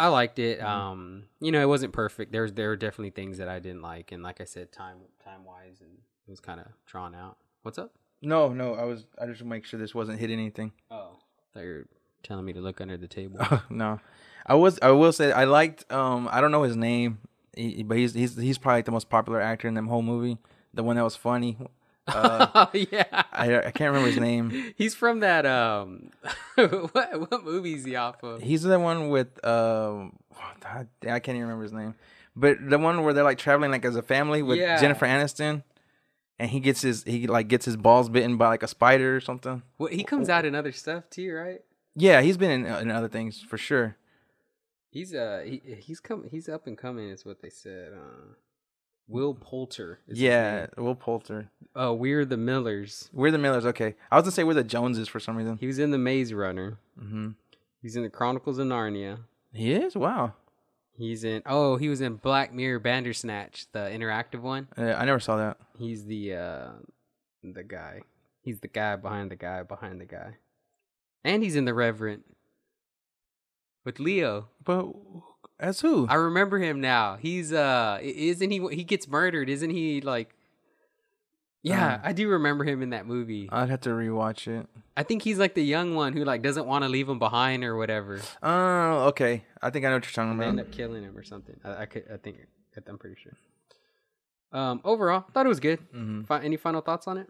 I 0.00 0.08
liked 0.08 0.38
it. 0.38 0.60
Mm-hmm. 0.60 0.66
Um, 0.66 1.22
you 1.40 1.52
know, 1.52 1.60
it 1.60 1.68
wasn't 1.68 1.92
perfect. 1.92 2.32
There's 2.32 2.54
there 2.54 2.68
were 2.68 2.76
definitely 2.76 3.10
things 3.10 3.36
that 3.36 3.48
I 3.48 3.58
didn't 3.58 3.82
like, 3.82 4.12
and 4.12 4.22
like 4.22 4.40
I 4.40 4.44
said, 4.44 4.72
time 4.72 4.96
time 5.22 5.44
wise, 5.44 5.80
and 5.80 5.90
it 6.26 6.30
was 6.30 6.40
kind 6.40 6.58
of 6.58 6.66
drawn 6.86 7.14
out. 7.14 7.36
What's 7.62 7.78
up? 7.78 7.92
No, 8.22 8.48
no, 8.48 8.74
I 8.74 8.84
was 8.84 9.04
I 9.20 9.26
just 9.26 9.44
make 9.44 9.66
sure 9.66 9.78
this 9.78 9.94
wasn't 9.94 10.18
hitting 10.18 10.38
anything. 10.38 10.72
Oh, 10.90 11.18
thought 11.52 11.64
you 11.64 11.68
were 11.68 11.86
telling 12.22 12.46
me 12.46 12.54
to 12.54 12.60
look 12.60 12.80
under 12.80 12.96
the 12.96 13.08
table. 13.08 13.40
no, 13.70 14.00
I 14.46 14.54
was. 14.54 14.78
I 14.80 14.90
will 14.92 15.12
say 15.12 15.32
I 15.32 15.44
liked. 15.44 15.90
Um, 15.92 16.28
I 16.32 16.40
don't 16.40 16.50
know 16.50 16.62
his 16.62 16.76
name, 16.76 17.18
he, 17.54 17.82
but 17.82 17.98
he's 17.98 18.14
he's 18.14 18.36
he's 18.36 18.56
probably 18.56 18.82
the 18.82 18.92
most 18.92 19.10
popular 19.10 19.40
actor 19.40 19.68
in 19.68 19.74
the 19.74 19.82
whole 19.82 20.02
movie. 20.02 20.38
The 20.72 20.82
one 20.82 20.96
that 20.96 21.04
was 21.04 21.16
funny. 21.16 21.58
Uh, 22.14 22.46
oh 22.54 22.70
yeah, 22.72 23.04
I 23.32 23.58
I 23.58 23.70
can't 23.70 23.92
remember 23.92 24.08
his 24.08 24.18
name. 24.18 24.72
he's 24.76 24.94
from 24.94 25.20
that. 25.20 25.46
Um, 25.46 26.10
what 26.56 27.30
what 27.30 27.44
movie 27.44 27.74
is 27.74 27.84
he 27.84 27.96
off 27.96 28.22
of? 28.22 28.42
He's 28.42 28.62
the 28.62 28.78
one 28.78 29.08
with. 29.08 29.44
Um, 29.44 30.16
I 30.62 30.86
can't 31.02 31.28
even 31.28 31.42
remember 31.42 31.62
his 31.64 31.72
name, 31.72 31.94
but 32.36 32.56
the 32.60 32.78
one 32.78 33.02
where 33.04 33.12
they're 33.12 33.24
like 33.24 33.38
traveling 33.38 33.70
like 33.70 33.84
as 33.84 33.96
a 33.96 34.02
family 34.02 34.42
with 34.42 34.58
Yeah. 34.58 34.80
Jennifer 34.80 35.06
Aniston, 35.06 35.62
and 36.38 36.50
he 36.50 36.60
gets 36.60 36.82
his 36.82 37.04
he 37.04 37.26
like 37.26 37.48
gets 37.48 37.64
his 37.64 37.76
balls 37.76 38.08
bitten 38.08 38.36
by 38.36 38.48
like 38.48 38.62
a 38.62 38.68
spider 38.68 39.16
or 39.16 39.20
something. 39.20 39.62
Well, 39.78 39.88
he 39.90 40.04
comes 40.04 40.28
out 40.28 40.44
in 40.44 40.54
other 40.54 40.72
stuff 40.72 41.08
too, 41.10 41.32
right? 41.32 41.60
Yeah, 41.96 42.22
he's 42.22 42.36
been 42.36 42.50
in, 42.50 42.66
in 42.66 42.90
other 42.90 43.08
things 43.08 43.40
for 43.42 43.58
sure. 43.58 43.96
He's 44.90 45.14
uh 45.14 45.42
he 45.44 45.60
he's 45.80 46.00
come 46.00 46.24
he's 46.30 46.48
up 46.48 46.66
and 46.66 46.76
coming 46.76 47.08
is 47.10 47.24
what 47.24 47.42
they 47.42 47.50
said. 47.50 47.92
Uh, 47.92 48.34
Will 49.10 49.34
Poulter. 49.34 49.98
is 50.06 50.20
Yeah. 50.20 50.66
Will 50.78 50.94
Poulter. 50.94 51.50
Oh, 51.74 51.92
we're 51.94 52.24
the 52.24 52.36
Millers. 52.36 53.10
We're 53.12 53.30
the 53.30 53.38
Millers. 53.38 53.66
Okay, 53.66 53.94
I 54.10 54.16
was 54.16 54.22
gonna 54.24 54.32
say 54.32 54.44
we're 54.44 54.54
the 54.54 54.64
Joneses 54.64 55.08
for 55.08 55.20
some 55.20 55.36
reason. 55.36 55.56
He 55.58 55.66
was 55.66 55.78
in 55.78 55.90
the 55.90 55.98
Maze 55.98 56.32
Runner. 56.32 56.78
hmm 56.98 57.30
He's 57.82 57.96
in 57.96 58.02
the 58.02 58.10
Chronicles 58.10 58.58
of 58.58 58.66
Narnia. 58.66 59.20
He 59.52 59.72
is. 59.72 59.96
Wow. 59.96 60.34
He's 60.96 61.24
in 61.24 61.42
oh 61.46 61.76
he 61.76 61.88
was 61.88 62.00
in 62.00 62.16
Black 62.16 62.52
Mirror 62.52 62.80
Bandersnatch, 62.80 63.66
the 63.72 63.78
interactive 63.80 64.40
one. 64.40 64.68
Uh, 64.76 64.92
I 64.92 65.04
never 65.06 65.20
saw 65.20 65.36
that. 65.38 65.56
He's 65.78 66.04
the 66.04 66.34
uh 66.34 66.68
the 67.42 67.64
guy. 67.64 68.02
He's 68.42 68.60
the 68.60 68.68
guy 68.68 68.96
behind 68.96 69.30
the 69.30 69.36
guy 69.36 69.62
behind 69.62 70.00
the 70.00 70.04
guy. 70.06 70.36
And 71.24 71.42
he's 71.42 71.56
in 71.56 71.64
the 71.64 71.74
Revenant 71.74 72.24
with 73.84 73.98
Leo. 73.98 74.48
But 74.64 74.86
as 75.60 75.80
who? 75.80 76.06
I 76.08 76.14
remember 76.14 76.58
him 76.58 76.80
now. 76.80 77.16
He's 77.16 77.52
uh 77.52 77.98
isn't 78.02 78.50
he 78.50 78.66
he 78.72 78.84
gets 78.84 79.06
murdered, 79.08 79.48
isn't 79.48 79.70
he 79.70 80.00
like 80.00 80.34
Yeah, 81.62 81.94
Um, 81.96 82.00
I 82.04 82.12
do 82.12 82.28
remember 82.28 82.64
him 82.64 82.80
in 82.82 82.90
that 82.90 83.06
movie. 83.06 83.48
I'd 83.52 83.68
have 83.70 83.82
to 83.82 83.90
rewatch 83.90 84.48
it. 84.48 84.66
I 84.96 85.02
think 85.02 85.22
he's 85.22 85.38
like 85.38 85.54
the 85.54 85.62
young 85.64 85.94
one 85.94 86.14
who 86.14 86.24
like 86.24 86.42
doesn't 86.42 86.66
want 86.66 86.84
to 86.84 86.88
leave 86.88 87.08
him 87.08 87.18
behind 87.18 87.64
or 87.64 87.76
whatever. 87.76 88.20
Oh, 88.42 89.08
okay. 89.08 89.44
I 89.62 89.70
think 89.70 89.84
I 89.84 89.88
know 89.90 89.96
what 89.96 90.04
you're 90.06 90.12
talking 90.12 90.38
They 90.38 90.46
end 90.46 90.58
about. 90.58 90.70
up 90.70 90.76
killing 90.76 91.02
him 91.02 91.16
or 91.16 91.22
something. 91.22 91.56
I, 91.64 91.82
I 91.82 91.86
could 91.86 92.04
I 92.12 92.16
think 92.16 92.38
I'm 92.88 92.98
pretty 92.98 93.16
sure. 93.22 93.36
Um 94.52 94.80
overall, 94.84 95.24
thought 95.32 95.46
it 95.46 95.50
was 95.50 95.60
good. 95.60 95.80
Mhm. 95.94 96.26
Fi- 96.26 96.42
any 96.42 96.56
final 96.56 96.80
thoughts 96.80 97.06
on 97.06 97.18
it? 97.18 97.28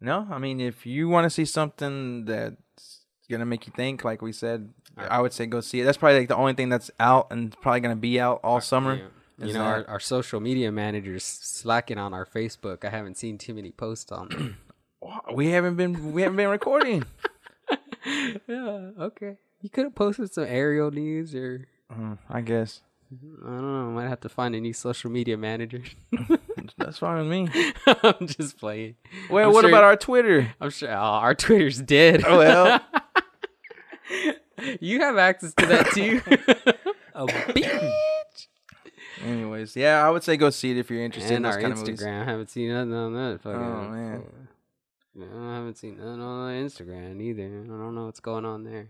No, 0.00 0.26
I 0.30 0.38
mean, 0.38 0.60
if 0.60 0.84
you 0.84 1.08
want 1.08 1.24
to 1.26 1.30
see 1.30 1.44
something 1.44 2.24
that's 2.24 3.06
gonna 3.30 3.46
make 3.46 3.66
you 3.68 3.72
think, 3.76 4.02
like 4.04 4.20
we 4.20 4.32
said. 4.32 4.70
I 4.96 5.20
would 5.20 5.32
say 5.32 5.46
go 5.46 5.60
see 5.60 5.80
it. 5.80 5.84
That's 5.84 5.98
probably 5.98 6.20
like 6.20 6.28
the 6.28 6.36
only 6.36 6.54
thing 6.54 6.68
that's 6.68 6.90
out 7.00 7.28
and 7.30 7.54
probably 7.60 7.80
gonna 7.80 7.96
be 7.96 8.20
out 8.20 8.40
all 8.44 8.60
summer. 8.60 8.94
Yeah. 8.96 9.46
You 9.46 9.54
know, 9.54 9.62
our, 9.62 9.78
that- 9.80 9.88
our 9.88 10.00
social 10.00 10.38
media 10.40 10.70
managers 10.70 11.24
slacking 11.24 11.98
on 11.98 12.14
our 12.14 12.26
Facebook. 12.26 12.84
I 12.84 12.90
haven't 12.90 13.16
seen 13.16 13.38
too 13.38 13.54
many 13.54 13.70
posts 13.72 14.12
on. 14.12 14.56
We 15.34 15.48
haven't 15.48 15.74
been 15.74 16.12
we 16.12 16.22
haven't 16.22 16.36
been 16.36 16.48
recording. 16.48 17.02
yeah, 18.46 18.90
okay. 19.00 19.36
You 19.60 19.68
could 19.68 19.82
have 19.84 19.96
posted 19.96 20.32
some 20.32 20.44
aerial 20.46 20.92
news 20.92 21.34
or 21.34 21.66
Uh, 21.90 22.14
I 22.30 22.40
guess 22.40 22.82
I 23.12 23.16
don't 23.48 23.62
know. 23.62 23.88
I 23.90 24.02
Might 24.04 24.08
have 24.08 24.20
to 24.20 24.28
find 24.28 24.54
a 24.54 24.60
new 24.60 24.72
social 24.72 25.10
media 25.10 25.36
manager. 25.36 25.82
that's 26.78 26.98
fine 26.98 27.18
with 27.18 27.26
me. 27.28 27.48
I'm 28.04 28.28
just 28.28 28.58
playing. 28.58 28.94
Well, 29.28 29.48
I'm 29.48 29.54
what 29.54 29.62
sure- 29.62 29.70
about 29.70 29.82
our 29.82 29.96
Twitter? 29.96 30.54
I'm 30.60 30.70
sure 30.70 30.90
oh, 30.90 30.94
our 30.94 31.34
Twitter's 31.34 31.82
dead. 31.82 32.22
Well. 32.22 32.80
You 34.80 35.00
have 35.00 35.16
access 35.18 35.54
to 35.54 35.66
that 35.66 35.86
too. 35.92 36.20
oh, 37.14 37.26
bitch. 37.28 38.46
Anyways, 39.24 39.76
yeah, 39.76 40.04
I 40.06 40.10
would 40.10 40.22
say 40.24 40.36
go 40.36 40.50
see 40.50 40.72
it 40.72 40.78
if 40.78 40.90
you're 40.90 41.02
interested 41.02 41.30
in 41.32 41.36
And 41.36 41.44
those 41.44 41.54
our 41.56 41.60
kind 41.60 41.72
of. 41.72 41.78
Instagram. 41.78 42.22
I 42.22 42.24
haven't 42.24 42.50
seen 42.50 42.68
nothing 42.72 42.94
on 42.94 43.14
that. 43.14 43.40
Fucking, 43.42 43.60
Oh, 43.60 43.90
man. 43.90 44.22
I 45.20 45.54
haven't 45.56 45.76
seen 45.78 45.98
nothing 45.98 46.20
on 46.20 46.52
Instagram 46.54 47.20
either. 47.20 47.44
I 47.44 47.68
don't 47.68 47.94
know 47.94 48.06
what's 48.06 48.20
going 48.20 48.44
on 48.44 48.64
there. 48.64 48.88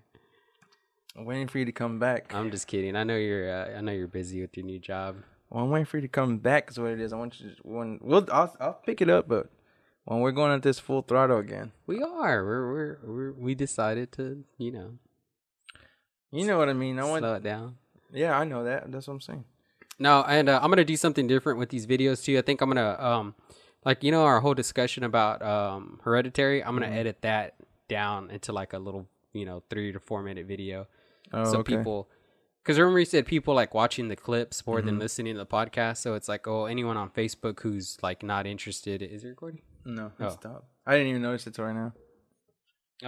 I'm 1.17 1.25
waiting 1.27 1.49
for 1.49 1.59
you 1.59 1.65
to 1.67 1.73
come 1.73 1.99
back. 1.99 2.33
I'm 2.35 2.51
just 2.51 2.67
kidding. 2.67 2.97
I 2.97 3.05
know 3.05 3.17
you're. 3.17 3.51
Uh, 3.51 3.77
I 3.77 3.81
know 3.83 3.93
you're 3.93 4.07
busy 4.09 4.41
with 4.41 4.57
your 4.57 4.65
new 4.65 4.79
job. 4.79 5.17
Well, 5.51 5.65
I'm 5.65 5.71
waiting 5.71 5.85
for 5.85 5.99
you 5.99 6.03
to 6.03 6.09
come 6.09 6.39
back. 6.39 6.71
Is 6.71 6.79
what 6.79 6.93
it 6.93 7.01
is. 7.01 7.13
I 7.13 7.17
want 7.17 7.39
you 7.41 7.51
to 7.51 7.57
when 7.63 7.99
we'll 8.01 8.27
I'll, 8.33 8.57
I'll 8.61 8.73
pick 8.87 9.03
it 9.03 9.11
up, 9.11 9.29
but 9.29 9.51
when 10.05 10.21
we're 10.21 10.33
going 10.33 10.53
at 10.53 10.63
this 10.63 10.79
full 10.79 11.03
throttle 11.03 11.37
again, 11.39 11.73
We 11.87 12.01
are. 12.03 12.43
We're. 12.45 12.73
We're. 12.73 12.99
we're 13.05 13.33
we 13.33 13.55
decided 13.55 14.13
to. 14.13 14.45
You 14.57 14.71
know. 14.73 14.91
You 16.33 16.47
know 16.47 16.59
what 16.59 16.69
I 16.69 16.73
mean. 16.73 16.99
I 16.99 17.05
want. 17.05 17.21
slow 17.23 17.35
it 17.35 17.43
down. 17.43 17.77
Yeah, 18.13 18.39
I 18.39 18.45
know 18.45 18.65
that. 18.65 18.91
That's 18.91 19.07
what 19.07 19.15
I'm 19.15 19.21
saying. 19.21 19.45
No, 19.99 20.23
and 20.27 20.49
uh, 20.49 20.59
I'm 20.63 20.71
gonna 20.71 20.85
do 20.85 20.97
something 20.97 21.27
different 21.27 21.59
with 21.59 21.69
these 21.69 21.87
videos 21.87 22.25
too. 22.25 22.37
I 22.39 22.43
think 22.43 22.61
I'm 22.61 22.69
gonna 22.71 22.97
um, 22.99 23.35
like 23.85 24.03
you 24.03 24.11
know 24.11 24.25
our 24.25 24.41
whole 24.41 24.55
discussion 24.55 25.05
about 25.05 25.43
um 25.43 26.01
hereditary. 26.03 26.63
I'm 26.65 26.75
gonna 26.75 26.87
Mm-hmm. 26.87 26.95
edit 26.97 27.23
that 27.23 27.55
down 27.89 28.31
into 28.31 28.53
like 28.53 28.73
a 28.73 28.79
little 28.79 29.07
you 29.33 29.45
know 29.45 29.63
three 29.71 29.93
to 29.93 30.01
four 30.01 30.23
minute 30.23 30.47
video. 30.47 30.87
Oh, 31.33 31.45
so 31.45 31.59
okay. 31.59 31.77
people, 31.77 32.09
because 32.63 32.79
remember 32.79 32.99
you 32.99 33.05
said 33.07 33.25
people 33.27 33.55
like 33.55 33.73
watching 33.75 34.09
the 34.09 34.17
clips 34.17 34.67
more 34.67 34.79
Mm-hmm. 34.79 34.87
than 34.87 34.99
listening 34.99 35.35
to 35.35 35.39
the 35.39 35.47
podcast. 35.47 35.99
So 35.99 36.15
it's 36.15 36.29
like 36.29 36.49
oh 36.49 36.65
anyone 36.67 36.97
on 36.97 37.11
Facebook 37.11 37.61
who's 37.61 37.97
like 38.03 38.23
not 38.23 38.47
interested 38.47 39.03
is 39.03 39.25
it 39.25 39.29
recording? 39.29 39.61
No, 39.85 40.13
Oh. 40.21 40.29
stop. 40.31 40.65
I 40.87 40.93
didn't 40.93 41.09
even 41.09 41.23
notice 41.23 41.47
it 41.47 41.55
till 41.55 41.65
right 41.65 41.75
now. 41.75 41.93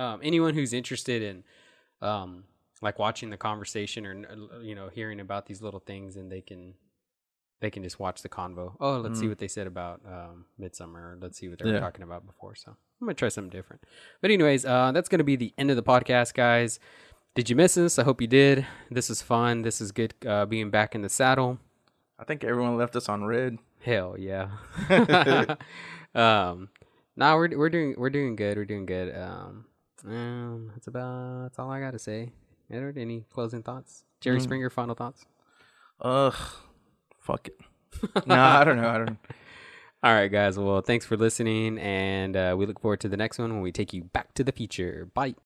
um, 0.01 0.20
anyone 0.22 0.55
who's 0.55 0.72
interested 0.72 1.22
in 1.22 1.44
um, 2.06 2.44
like 2.85 2.98
watching 3.01 3.31
the 3.31 3.36
conversation 3.36 4.06
or 4.06 4.12
uh, 4.31 4.61
you 4.61 4.74
know 4.77 4.89
hearing 4.89 5.19
about 5.20 5.47
these 5.47 5.61
little 5.61 5.81
things 5.81 6.16
and 6.16 6.31
they 6.31 6.40
can 6.40 6.74
they 7.61 7.70
can 7.70 7.82
just 7.82 7.98
watch 7.98 8.23
the 8.23 8.28
convo 8.28 8.74
oh 8.81 8.98
let's 8.98 9.19
see 9.19 9.27
what 9.28 9.39
they 9.39 9.48
said 9.48 9.66
about 9.66 10.01
um, 10.06 10.44
Midsommar 10.61 11.20
let's 11.20 11.39
see 11.39 11.48
what 11.48 11.59
they 11.59 11.65
were 11.65 11.73
Mm. 11.73 11.74
Yeah. 11.74 11.81
talking 11.81 12.02
about 12.02 12.27
before 12.27 12.55
so 12.55 12.70
i'm 13.01 13.06
gonna 13.06 13.15
try 13.15 13.28
something 13.31 13.51
different 13.51 13.82
but 14.20 14.31
anyways 14.31 14.65
uh, 14.66 14.93
that's 14.93 15.09
gonna 15.09 15.24
be 15.24 15.36
the 15.36 15.52
end 15.56 15.70
of 15.70 15.77
the 15.77 15.82
podcast 15.82 16.35
guys 16.35 16.78
did 17.35 17.48
you 17.51 17.56
miss 17.56 17.77
us 17.78 17.98
i 17.98 18.02
hope 18.05 18.20
you 18.20 18.27
did 18.27 18.66
this 18.90 19.09
is 19.09 19.23
fun 19.23 19.62
this 19.62 19.81
is 19.81 19.90
good 19.93 20.12
uh, 20.27 20.44
being 20.47 20.70
back 20.70 20.94
in 20.94 21.01
the 21.02 21.09
saddle 21.09 21.59
I 22.16 22.23
think 22.23 22.44
everyone 22.44 22.77
left 22.77 22.94
us 22.94 23.09
on 23.09 23.24
red. 23.24 23.59
Hell 23.81 24.15
yeah. 24.16 24.51
um, 26.15 26.69
now 27.16 27.36
we're 27.36 27.56
we're 27.59 27.69
doing 27.70 27.97
we're 27.98 28.09
doing 28.11 28.36
good. 28.36 28.56
We're 28.56 28.65
doing 28.65 28.86
good. 28.86 29.15
Um, 29.16 29.65
um, 30.06 30.70
that's 30.74 30.86
about 30.86 31.43
that's 31.43 31.59
all 31.59 31.70
I 31.70 31.81
gotta 31.81 31.98
say. 31.98 32.31
Edward, 32.70 32.98
any 32.98 33.24
closing 33.30 33.62
thoughts? 33.62 34.04
Jerry 34.20 34.40
Springer, 34.40 34.70
final 34.70 34.94
thoughts. 34.94 35.26
Ugh, 36.00 36.34
fuck 37.18 37.48
it. 37.48 37.60
no, 38.26 38.34
I 38.34 38.64
don't 38.64 38.76
know. 38.76 38.88
I 38.88 38.98
don't. 38.98 39.18
All 40.02 40.12
right, 40.12 40.28
guys. 40.30 40.58
Well, 40.58 40.80
thanks 40.80 41.06
for 41.06 41.16
listening, 41.16 41.78
and 41.78 42.36
uh, 42.36 42.54
we 42.58 42.66
look 42.66 42.80
forward 42.80 43.00
to 43.00 43.08
the 43.08 43.16
next 43.16 43.38
one 43.38 43.52
when 43.52 43.62
we 43.62 43.72
take 43.72 43.92
you 43.92 44.04
back 44.04 44.34
to 44.34 44.44
the 44.44 44.52
future. 44.52 45.08
Bye. 45.14 45.34